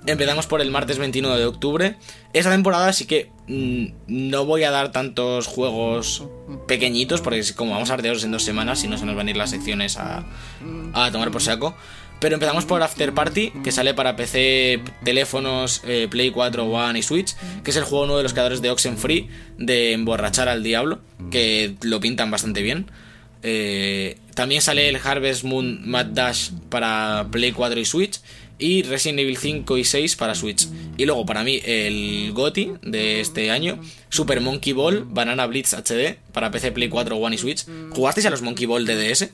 Empezamos 0.07 0.47
por 0.47 0.61
el 0.61 0.71
martes 0.71 0.99
21 0.99 1.37
de 1.37 1.47
octubre. 1.47 1.97
Esta 2.33 2.51
temporada 2.51 2.93
sí 2.93 3.07
que 3.07 3.31
mm, 3.49 3.87
no 4.07 4.45
voy 4.47 4.65
a 4.65 4.71
dar 4.71 4.93
tantos 4.93 5.47
juegos 5.47 6.25
pequeñitos, 6.67 7.21
porque 7.21 7.43
como 7.55 7.73
vamos 7.73 7.91
a 7.91 7.97
dos 7.97 8.25
en 8.25 8.33
dos 8.33 8.43
semanas, 8.43 8.81
si 8.81 8.89
no 8.89 8.97
se 8.97 9.05
nos 9.05 9.15
van 9.15 9.29
a 9.29 9.31
ir 9.31 9.37
las 9.37 9.51
secciones 9.51 9.99
a, 9.99 10.25
tomar 11.12 11.31
por 11.31 11.43
saco. 11.43 11.77
Pero 12.19 12.35
empezamos 12.35 12.67
por 12.67 12.83
After 12.83 13.15
Party, 13.15 13.51
que 13.65 13.73
sale 13.73 13.95
para 13.95 14.15
PC, 14.15 14.83
teléfonos, 15.05 15.81
eh, 15.85 16.07
Play 16.11 16.31
4, 16.31 16.65
One 16.67 16.99
y 16.99 17.03
Switch, 17.03 17.35
que 17.65 17.71
es 17.71 17.77
el 17.77 17.85
juego 17.85 18.05
uno 18.05 18.17
de 18.19 18.23
los 18.23 18.33
creadores 18.33 18.61
de 18.61 18.71
Oxenfree, 18.71 19.29
de 19.57 19.93
emborrachar 19.93 20.49
al 20.49 20.62
diablo, 20.62 21.01
que 21.31 21.77
lo 21.83 21.99
pintan 22.01 22.31
bastante 22.31 22.61
bien. 22.62 22.91
Eh, 23.43 24.19
también 24.35 24.62
sale 24.62 24.89
el 24.89 24.97
Harvest 24.97 25.45
Moon 25.45 25.89
Mad 25.89 26.07
Dash 26.07 26.51
para 26.69 27.29
Play 27.31 27.53
4 27.53 27.81
y 27.81 27.85
Switch. 27.85 28.21
Y 28.59 28.83
Resident 28.83 29.21
Evil 29.21 29.39
5 29.39 29.79
y 29.79 29.85
6 29.85 30.17
para 30.17 30.35
Switch. 30.35 30.69
Y 30.99 31.07
luego, 31.07 31.25
para 31.25 31.43
mí, 31.43 31.62
el 31.65 32.33
GOTI 32.35 32.73
de 32.83 33.21
este 33.21 33.51
año: 33.51 33.81
Super 34.11 34.43
Monkey 34.43 34.75
Ball, 34.75 35.05
Banana 35.09 35.47
Blitz 35.47 35.73
HD 35.73 36.19
para 36.33 36.51
PC, 36.51 36.73
Play 36.73 36.91
4, 36.91 37.17
One 37.17 37.37
y 37.37 37.39
Switch. 37.39 37.65
¿Jugasteis 37.91 38.27
a 38.27 38.31
los 38.31 38.43
Monkey 38.43 38.67
Ball 38.67 38.85
de 38.85 38.97
DS? 38.97 39.31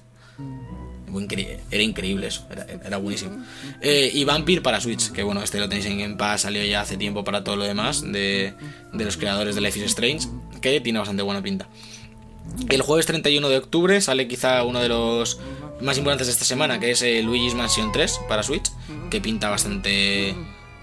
Era 1.71 1.83
increíble 1.83 2.27
eso, 2.27 2.47
era, 2.51 2.67
era 2.85 2.97
buenísimo. 2.99 3.43
Eh, 3.81 4.11
y 4.13 4.25
Vampire 4.25 4.61
para 4.61 4.81
Switch, 4.81 5.11
que 5.13 5.23
bueno, 5.23 5.43
este 5.43 5.59
lo 5.59 5.69
tenéis 5.69 5.87
en 5.87 5.99
Game 5.99 6.17
Pass, 6.17 6.43
salió 6.43 6.63
ya 6.65 6.83
hace 6.83 6.97
tiempo 6.97 7.25
para 7.25 7.43
todo 7.43 7.57
lo 7.57 7.65
demás, 7.65 8.03
de, 8.03 8.53
de 8.93 9.05
los 9.05 9.17
creadores 9.17 9.55
de 9.55 9.61
Life 9.61 9.79
is 9.79 9.87
Strange, 9.87 10.29
que 10.61 10.81
tiene 10.81 10.99
bastante 10.99 11.23
buena 11.23 11.43
pinta. 11.43 11.69
El 12.69 12.83
jueves 12.83 13.07
31 13.07 13.49
de 13.49 13.57
octubre 13.59 14.01
sale 14.01 14.27
quizá 14.29 14.63
uno 14.65 14.81
de 14.81 14.89
los 14.89 15.39
más 15.81 15.99
importantes 15.99 16.27
de 16.27 16.33
esta 16.33 16.45
semana, 16.45 16.81
que 16.81 16.91
es 16.91 17.03
eh, 17.03 17.23
Luigi's 17.23 17.55
Mansion 17.55 17.93
3 17.93 18.21
para 18.29 18.43
Switch, 18.43 18.71
que 19.11 19.21
pinta 19.21 19.51
bastante 19.51 20.35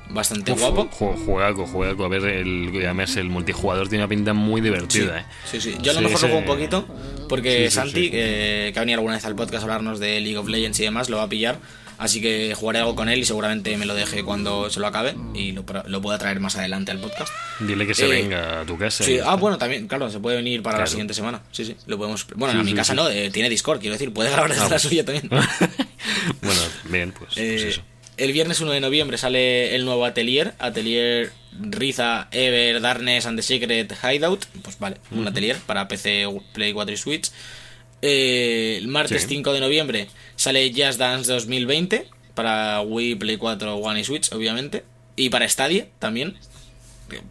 bastante 0.09 0.51
Uf, 0.51 0.59
guapo. 0.59 0.89
ju- 0.91 1.25
Juegaco, 1.25 1.65
juegaco. 1.65 2.05
A 2.05 2.07
ver, 2.07 2.23
el, 2.25 2.69
además 2.75 3.15
el 3.15 3.29
multijugador 3.29 3.89
tiene 3.89 4.03
una 4.03 4.09
pinta 4.09 4.33
muy 4.33 4.61
divertida, 4.61 5.21
¿eh? 5.21 5.25
Sí, 5.49 5.59
sí. 5.59 5.75
Yo 5.81 5.91
a 5.91 5.93
lo 5.95 5.99
Sí, 6.01 6.05
mejor 6.05 6.21
lo 6.21 6.27
juego 6.27 6.37
un 6.37 6.45
poquito, 6.45 6.85
porque 7.27 7.63
Sí, 7.65 7.69
sí, 7.69 7.71
Santi, 7.71 7.91
sí. 8.03 8.09
eh, 8.13 8.69
que 8.71 8.79
ha 8.79 8.81
venido 8.83 8.99
alguna 8.99 9.15
vez 9.15 9.25
al 9.25 9.35
podcast 9.35 9.61
a 9.61 9.63
hablarnos 9.63 9.99
de 9.99 10.19
League 10.21 10.37
of 10.37 10.47
Legends 10.47 10.79
y 10.79 10.83
demás, 10.83 11.09
lo 11.09 11.17
va 11.17 11.23
a 11.23 11.29
pillar. 11.29 11.57
Así 11.97 12.21
que 12.21 12.53
jugaré 12.55 12.79
algo 12.79 12.95
con 12.95 13.07
él 13.09 13.19
y 13.19 13.25
seguramente 13.25 13.75
me 13.77 13.85
lo 13.85 13.93
deje 13.95 14.23
cuando 14.23 14.69
se 14.69 14.79
lo 14.79 14.87
acabe 14.87 15.15
y 15.35 15.51
lo, 15.51 15.63
lo 15.85 16.01
pueda 16.01 16.17
traer 16.17 16.39
más 16.39 16.55
adelante 16.57 16.91
al 16.91 16.99
podcast. 16.99 17.31
Dile 17.59 17.85
que 17.87 17.93
se 17.93 18.05
Eh, 18.05 18.09
venga 18.09 18.61
a 18.61 18.65
tu 18.65 18.77
casa. 18.77 19.03
Sí, 19.03 19.19
ah, 19.23 19.35
bueno, 19.35 19.57
también, 19.57 19.87
claro, 19.87 20.09
se 20.09 20.19
puede 20.19 20.35
venir 20.37 20.61
para 20.63 20.79
la 20.79 20.87
siguiente 20.87 21.13
semana. 21.13 21.41
Sí, 21.51 21.65
sí, 21.65 21.75
lo 21.85 21.97
podemos. 21.97 22.25
Bueno, 22.35 22.53
Sí, 22.53 22.59
a 22.59 22.63
mi 22.63 22.71
sí, 22.71 22.75
casa 22.75 22.93
no, 22.93 23.07
eh, 23.09 23.29
tiene 23.31 23.49
Discord, 23.49 23.79
quiero 23.79 23.93
decir, 23.93 24.11
puede 24.13 24.29
grabar 24.31 24.49
desde 24.51 24.65
Ah, 24.65 24.69
la 24.69 24.79
suya 24.79 25.05
también. 25.05 25.29
bueno, 26.41 26.61
bien, 26.89 27.11
pues, 27.11 27.33
pues 27.35 27.37
Eh, 27.37 27.67
eso. 27.69 27.81
el 28.17 28.31
viernes 28.33 28.59
1 28.59 28.71
de 28.71 28.79
noviembre 28.81 29.17
sale 29.17 29.75
el 29.75 29.85
nuevo 29.85 30.05
Atelier, 30.05 30.53
Atelier 30.59 31.31
Riza, 31.59 32.27
Ever, 32.31 32.81
Darkness 32.81 33.25
and 33.27 33.37
the 33.37 33.43
Secret 33.43 33.93
Hideout. 34.03 34.45
Pues 34.63 34.79
vale, 34.79 34.97
un 35.11 35.27
Atelier 35.27 35.57
para 35.65 35.87
PC, 35.87 36.25
Play 36.53 36.73
4 36.73 36.93
y 36.93 36.97
Switch. 36.97 37.31
Eh, 38.05 38.75
el 38.79 38.89
martes 38.89 39.21
Sí. 39.21 39.29
5 39.29 39.53
de 39.53 39.61
noviembre 39.61 40.09
sale 40.35 40.69
Just 40.75 40.99
Dance 40.99 41.31
2020 41.31 42.05
para 42.35 42.81
Wii, 42.81 43.15
Play 43.15 43.37
4, 43.37 43.75
One 43.77 44.01
y 44.01 44.03
Switch, 44.03 44.29
obviamente. 44.33 44.83
Y 45.15 45.29
para 45.29 45.47
Stadia 45.47 45.87
también. 45.99 46.35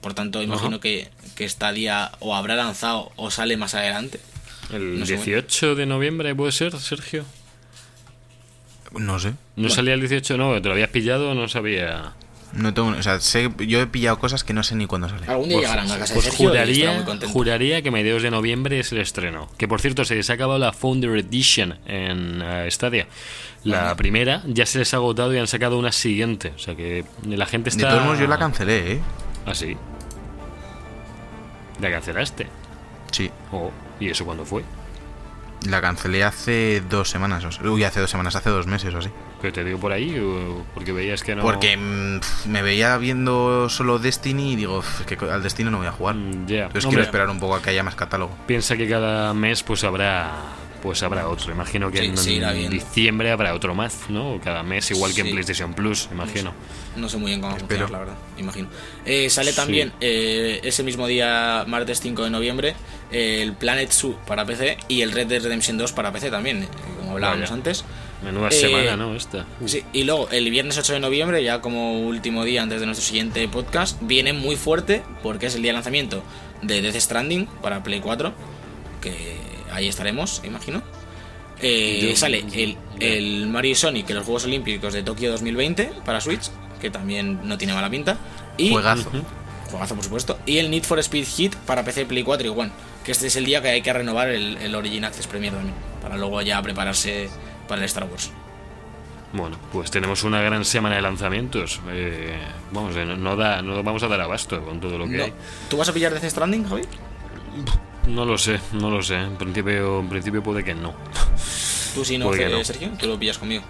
Por 0.01 0.15
tanto, 0.15 0.43
imagino 0.43 0.77
Ajá. 0.77 0.81
que, 0.81 1.09
que 1.37 1.47
Stadia 1.49 2.13
o 2.21 2.35
habrá 2.35 2.57
lanzado 2.57 3.13
o 3.17 3.31
sale 3.31 3.57
más 3.59 3.75
adelante. 3.75 4.19
El 4.73 5.01
no 5.01 5.05
sé, 5.07 5.17
18 5.17 5.75
de 5.75 5.85
noviembre 5.87 6.35
puede 6.35 6.53
ser, 6.53 6.79
Sergio. 6.79 7.25
No 8.93 9.19
sé. 9.19 9.33
¿No 9.57 9.69
salía 9.69 9.95
el 9.95 10.01
18? 10.01 10.37
No, 10.37 10.61
¿te 10.63 10.69
lo 10.69 10.75
habías 10.75 10.91
pillado 10.91 11.31
o 11.31 11.35
no 11.35 11.49
sabía? 11.49 12.15
No 12.53 12.75
tengo, 12.75 12.89
o 12.91 13.03
sea, 13.03 13.19
sé- 13.21 13.51
yo 13.67 13.81
he 13.81 13.87
pillado 13.87 14.19
cosas 14.19 14.45
que 14.45 14.53
no 14.53 14.63
sé 14.63 14.75
ni 14.75 14.87
cuándo 14.87 15.09
salen. 15.09 15.29
Algún 15.31 15.49
día 15.49 15.57
Pues, 15.59 15.69
llegarán 15.71 15.91
a 15.91 15.99
casa 15.99 16.13
pues 16.13 16.27
de 16.27 16.31
Sergio 16.33 16.45
y 16.45 16.47
estará 16.53 16.65
juraría, 16.67 16.93
muy 16.93 17.05
contento. 17.05 17.33
juraría 17.33 17.83
que 17.83 17.91
mediados 17.91 18.23
de 18.23 18.31
noviembre 18.31 18.79
es 18.79 18.93
el 18.93 18.99
estreno. 18.99 19.49
Que 19.57 19.67
por 19.69 19.81
cierto, 19.81 20.05
se 20.05 20.15
les 20.17 20.29
ha 20.29 20.35
acabado 20.35 20.59
la 20.59 20.73
Founder 20.75 21.17
Edition 21.17 21.79
en 21.87 22.43
eh, 22.45 22.69
Stadia. 22.71 23.07
La 23.65 23.95
primera 23.97 24.43
ya 24.47 24.67
se 24.67 24.79
les 24.81 24.93
ha 24.93 24.99
agotado 24.99 25.33
y 25.35 25.39
han 25.39 25.47
sacado 25.47 25.79
una 25.79 25.93
siguiente. 25.93 26.53
O 26.55 26.59
sea 26.59 26.75
que 26.75 27.05
la 27.27 27.47
gente 27.47 27.71
De 27.71 27.77
está. 27.77 27.89
todos 27.91 28.05
modos, 28.05 28.19
yo 28.19 28.27
la 28.27 28.39
cancelé, 28.39 28.93
¿eh? 28.93 29.01
Ah, 29.47 29.55
sí. 29.55 29.77
¿La 31.81 31.91
cancelaste? 31.91 32.47
Sí. 33.11 33.31
Oh, 33.51 33.71
¿Y 34.01 34.09
eso 34.11 34.25
cuándo 34.25 34.45
fue? 34.45 34.63
La 35.69 35.81
cancelé 35.81 36.25
hace 36.25 36.83
dos 36.89 37.09
semanas. 37.09 37.45
O 37.45 37.53
sea, 37.53 37.65
uy, 37.71 37.85
hace 37.85 38.01
dos 38.01 38.11
semanas, 38.11 38.35
hace 38.37 38.51
dos 38.51 38.67
meses 38.67 38.95
o 38.95 38.99
así. 38.99 39.09
¿Que 39.43 39.51
te 39.53 39.65
digo 39.65 39.79
por 39.79 39.93
ahí? 39.93 40.17
¿O 40.19 40.65
porque 40.73 40.93
veías 40.93 41.23
que 41.23 41.35
no.? 41.35 41.43
Porque 41.43 41.77
mm, 41.77 42.21
me 42.47 42.63
veía 42.63 42.97
viendo 42.97 43.69
solo 43.69 43.99
Destiny 43.99 44.53
y 44.53 44.57
digo, 44.57 44.79
"Uf, 44.79 45.01
es 45.01 45.07
que 45.07 45.19
al 45.25 45.43
Destiny 45.43 45.69
no 45.71 45.79
voy 45.79 45.89
a 45.89 45.93
jugar. 45.93 46.15
Mm. 46.15 46.47
Entonces 46.49 46.87
quiero 46.87 47.03
esperar 47.03 47.29
un 47.29 47.41
poco 47.41 47.57
a 47.57 47.63
que 47.63 47.71
haya 47.71 47.83
más 47.83 47.97
catálogo. 47.97 48.35
Piensa 48.47 48.77
que 48.77 48.89
cada 48.89 49.35
mes 49.35 49.63
pues 49.63 49.83
habrá 49.85 50.31
pues 50.83 51.01
habrá 51.05 51.29
otro. 51.29 51.53
Imagino 51.53 51.93
que 51.93 51.99
Sí, 51.99 52.05
en 52.07 52.17
sí, 52.17 52.69
diciembre 52.69 53.31
habrá 53.31 53.55
otro 53.55 53.73
más, 53.73 53.97
¿no? 54.09 54.41
Cada 54.43 54.65
mes, 54.65 54.91
igual 54.91 55.15
que 55.15 55.21
en. 55.21 55.31
PlayStation 55.31 55.75
Plus, 55.75 56.09
imagino. 56.11 56.53
No 56.97 57.09
sé 57.09 57.19
muy 57.19 57.31
bien 57.31 57.41
cómo 57.41 57.57
Espero. 57.57 57.69
funciona, 57.87 57.93
la 57.93 57.99
verdad, 58.01 58.15
imagino. 58.37 58.69
Eh, 59.05 59.31
sale 59.31 59.51
Sí. 59.51 59.57
también 59.57 59.93
eh, 60.01 60.61
ese 60.65 60.83
mismo 60.83 61.07
día, 61.07 61.65
martes 61.69 62.01
5 62.01 62.25
de 62.25 62.31
noviembre, 62.31 62.75
eh, 63.13 63.43
el 63.43 63.53
Planet 63.53 63.93
Zoo 63.93 64.17
para 64.27 64.45
PC 64.45 64.77
y 64.89 65.03
el 65.03 65.13
Red 65.13 65.29
Dead 65.29 65.43
Redemption 65.43 65.79
2 65.79 65.93
para 65.93 66.13
PC 66.13 66.31
también, 66.33 66.65
eh, 66.65 66.69
como 66.99 67.13
hablábamos 67.13 67.43
Vaya. 67.43 67.55
antes. 67.55 67.85
Menuda 68.25 68.49
Eh, 68.49 68.53
semana, 68.53 68.97
¿no? 68.97 69.15
Esta. 69.15 69.47
Sí, 69.67 69.83
y 69.93 70.05
luego 70.05 70.29
el 70.31 70.49
viernes 70.51 70.79
8 70.79 70.93
de 70.95 71.01
noviembre, 71.01 71.43
ya 71.43 71.61
como 71.61 72.01
último 72.03 72.45
día 72.45 72.63
antes 72.63 72.81
de 72.81 72.87
nuestro 72.87 73.05
siguiente 73.07 73.47
podcast, 73.49 73.99
viene 74.03 74.33
muy 74.33 74.57
fuerte 74.57 75.03
porque 75.23 75.47
es 75.47 75.55
el 75.57 75.63
día 75.63 75.71
de 75.71 75.75
lanzamiento 75.75 76.23
de 76.63 76.81
Death 76.83 76.97
Stranding 77.01 77.47
para 77.63 77.83
Play 77.83 78.01
4, 78.01 78.33
que 79.01 79.37
ahí 79.73 79.89
estaremos, 79.89 80.41
imagino. 80.45 80.83
Eh, 81.61 82.09
Yo- 82.11 82.17
sale 82.17 82.45
el, 82.55 82.77
el 83.01 83.47
Mario 83.47 83.73
y 83.73 83.75
Sonic 83.75 84.09
en 84.11 84.17
los 84.17 84.25
Juegos 84.25 84.45
Olímpicos 84.45 84.93
de 84.93 85.03
Tokio 85.03 85.31
2020 85.31 85.93
para 86.05 86.21
Switch, 86.21 86.51
que 86.81 86.91
también 86.91 87.41
no 87.45 87.57
tiene 87.59 87.73
mala 87.75 87.89
pinta. 87.91 88.19
Y 88.57 88.71
Juegazo. 88.71 89.11
Juegazo, 89.71 89.95
por 89.95 90.05
supuesto. 90.05 90.39
Y 90.45 90.59
el 90.59 90.71
Need 90.71 90.83
for 90.85 90.99
Speed 90.99 91.25
Hit 91.25 91.55
para 91.57 91.85
PC, 91.85 92.05
Play 92.07 92.23
4 92.25 92.47
y 92.47 92.51
One. 92.51 92.71
Que 93.05 93.13
este 93.13 93.29
es 93.29 93.37
el 93.37 93.45
día 93.45 93.63
que 93.63 93.69
hay 93.69 93.83
que 93.83 93.93
renovar 93.93 94.29
el, 94.29 94.57
el 94.59 94.75
Origin 94.75 95.05
Access 95.05 95.27
Premier 95.27 95.53
también. 95.53 95.75
Para 96.01 96.17
luego 96.17 96.43
ya 96.43 96.61
prepararse 96.63 97.29
para 97.73 97.81
el 97.81 97.87
Star 97.87 98.05
Wars. 98.05 98.31
Bueno, 99.33 99.57
pues 99.73 99.91
tenemos 99.91 100.25
una 100.25 100.43
gran 100.43 100.63
semana 100.67 100.97
de 100.97 101.01
lanzamientos. 101.01 101.81
Eh, 101.91 102.37
vamos, 102.71 102.95
eh, 102.97 103.07
no, 103.07 103.17
no 103.17 103.35
da, 103.35 103.63
no 103.63 103.83
vamos 103.83 104.03
a 104.03 104.09
dar 104.09 104.21
abasto 104.21 104.63
con 104.63 104.79
todo 104.79 104.99
lo 104.99 105.09
que 105.09 105.17
No. 105.17 105.25
hay. 105.25 105.33
¿Tú 105.71 105.79
vas 105.79 105.89
a 105.89 105.95
pillar 105.95 106.13
Death 106.13 106.31
Stranding, 106.31 106.69
Javi? 106.69 106.83
No 108.09 108.27
lo 108.27 108.37
sé, 108.37 108.61
no 108.75 108.91
lo 108.91 109.03
sé. 109.03 109.15
En 109.15 109.37
principio, 109.37 110.01
en 110.01 110.09
principio 110.11 110.43
puede 110.43 110.63
que 110.63 110.75
no. 110.75 110.93
Tú 111.95 112.05
sí, 112.05 112.19
no, 112.19 112.27
Puede 112.27 112.41
que 112.41 112.51
Fe- 112.51 112.53
no. 112.59 112.65
Sergio. 112.65 112.91
Tú 112.99 113.07
lo 113.07 113.19
pillas 113.19 113.39
conmigo. 113.39 113.63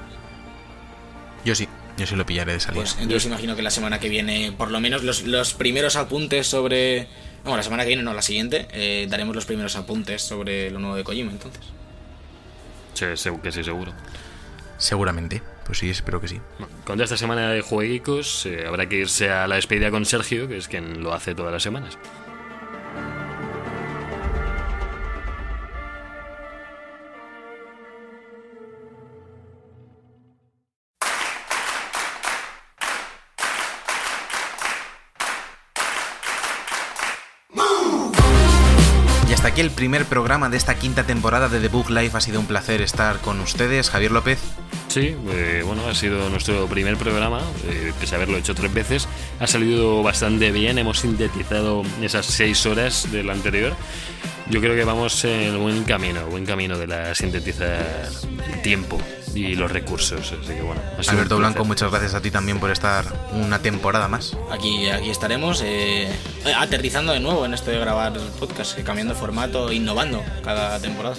Yo 1.45 1.55
sí, 1.55 1.69
yo 1.97 2.07
sí 2.09 2.17
lo 2.17 2.27
pillaré 2.27 2.55
de 2.55 2.61
salida. 2.61 2.81
Pues 2.83 2.97
entonces 2.99 3.27
imagino 3.27 3.55
que 3.55 3.63
la 3.63 3.71
semana 3.71 4.01
que 4.01 4.09
viene, 4.09 4.51
por 4.51 4.73
lo 4.73 4.81
menos 4.81 5.05
los, 5.05 5.23
los 5.23 5.55
primeros 5.55 5.95
apuntes 5.95 6.49
sobre. 6.49 7.07
Bueno, 7.45 7.57
la 7.57 7.63
semana 7.63 7.85
que 7.85 7.89
viene, 7.89 8.03
no, 8.03 8.15
la 8.15 8.23
siguiente, 8.23 8.67
eh, 8.73 9.07
daremos 9.09 9.35
los 9.37 9.45
primeros 9.45 9.77
apuntes 9.77 10.23
sobre 10.23 10.71
lo 10.73 10.81
nuevo 10.81 10.97
de 10.97 11.05
Kojima, 11.05 11.31
entonces. 11.31 11.63
Sí, 12.95 13.07
que 13.43 13.53
sí, 13.53 13.65
seguro. 13.65 13.93
Seguramente. 14.79 15.43
Pues 15.65 15.79
sí, 15.79 15.91
espero 15.91 16.21
que 16.21 16.29
sí. 16.29 16.41
Bueno, 16.59 16.75
Con 16.85 17.01
esta 17.01 17.17
semana 17.17 17.51
de 17.51 17.61
jueguicos, 17.61 18.47
eh, 18.47 18.65
habrá 18.67 18.89
que 18.89 18.97
irse 18.97 19.31
a 19.31 19.47
la 19.47 19.55
despedida 19.55 19.91
con 19.91 20.05
Sergio, 20.05 20.49
que 20.49 20.57
es 20.57 20.67
quien 20.67 21.03
lo 21.03 21.15
hace 21.15 21.35
todas 21.35 21.53
las 21.53 21.63
semanas. 21.63 21.99
Ya 39.63 39.67
hasta 39.67 39.71
aquí 39.71 39.71
el 39.71 39.71
primer 39.71 40.07
programa 40.07 40.49
de 40.49 40.57
esta 40.57 40.75
quinta 40.75 41.05
temporada 41.05 41.49
de 41.49 41.61
The 41.61 41.69
Book 41.69 41.89
Life. 41.89 42.17
Ha 42.17 42.21
sido 42.21 42.41
un 42.41 42.47
placer 42.47 42.81
estar 42.81 43.19
con 43.21 43.41
ustedes, 43.41 43.91
Javier 43.91 44.11
López. 44.11 44.41
Sí, 44.89 45.15
eh, 45.31 45.63
bueno, 45.65 45.87
ha 45.87 45.95
sido 45.95 46.29
nuestro 46.31 46.67
primer 46.67 46.97
programa, 46.97 47.41
eh, 47.69 47.93
pese 48.01 48.15
a 48.15 48.19
haberlo 48.19 48.39
hecho 48.39 48.55
tres 48.57 48.75
veces. 48.75 49.07
Ha 49.39 49.47
salido 49.47 50.03
bastante 50.03 50.51
bien, 50.51 50.79
hemos 50.79 50.99
sintetizado 50.99 51.83
esas 52.01 52.27
seis 52.27 52.67
horas 52.67 53.13
del 53.13 53.31
anterior. 53.31 53.77
Yo 54.51 54.61
creo 54.61 54.75
que 54.75 54.85
vamos 54.85 55.25
en 55.25 55.57
buen 55.61 55.85
camino, 55.85 56.27
buen 56.27 56.45
camino 56.45 56.77
de 56.77 56.89
la 56.89 57.15
sintetizar 57.15 58.09
el 58.53 58.63
tiempo 58.63 58.99
y 59.35 59.55
los 59.55 59.71
recursos. 59.71 60.33
Así 60.33 60.55
que 60.55 60.63
bueno, 60.63 60.81
Alberto 61.09 61.39
Blanco, 61.39 61.65
muchas 61.65 61.91
gracias 61.91 62.15
a 62.15 62.21
ti 62.21 62.31
también 62.31 62.61
por 62.61 62.71
estar 62.71 63.05
una 63.33 63.61
temporada 63.61 64.09
más. 64.09 64.37
Aquí, 64.51 64.89
aquí 64.89 65.11
estaremos 65.11 65.63
eh, 65.65 66.09
aterrizando 66.57 67.13
de 67.13 67.21
nuevo 67.21 67.45
en 67.45 67.55
esto 67.55 67.71
de 67.71 67.79
grabar 67.79 68.13
podcast, 68.39 68.79
cambiando 68.81 69.15
formato, 69.15 69.73
innovando 69.73 70.23
cada 70.45 70.79
temporada. 70.81 71.17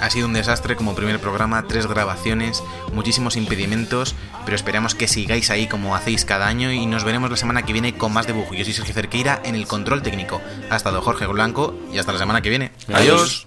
Ha 0.00 0.10
sido 0.10 0.26
un 0.26 0.32
desastre 0.32 0.76
como 0.76 0.94
primer 0.94 1.18
programa, 1.18 1.66
tres 1.66 1.86
grabaciones, 1.86 2.62
muchísimos 2.92 3.36
impedimentos, 3.36 4.14
pero 4.44 4.54
esperamos 4.54 4.94
que 4.94 5.08
sigáis 5.08 5.50
ahí 5.50 5.66
como 5.66 5.96
hacéis 5.96 6.24
cada 6.24 6.46
año 6.46 6.70
y 6.72 6.86
nos 6.86 7.02
veremos 7.02 7.30
la 7.30 7.36
semana 7.36 7.62
que 7.64 7.72
viene 7.72 7.96
con 7.96 8.12
más 8.12 8.26
dibujo. 8.26 8.54
Yo 8.54 8.64
soy 8.64 8.74
Sergio 8.74 8.94
Cerqueira 8.94 9.40
en 9.44 9.56
el 9.56 9.66
control 9.66 10.02
técnico. 10.02 10.40
Ha 10.70 10.76
estado 10.76 11.02
Jorge 11.02 11.26
Blanco 11.26 11.74
y 11.92 11.98
hasta 11.98 12.12
la 12.12 12.18
semana 12.18 12.42
que 12.42 12.50
viene. 12.50 12.70
Adiós. 12.92 13.46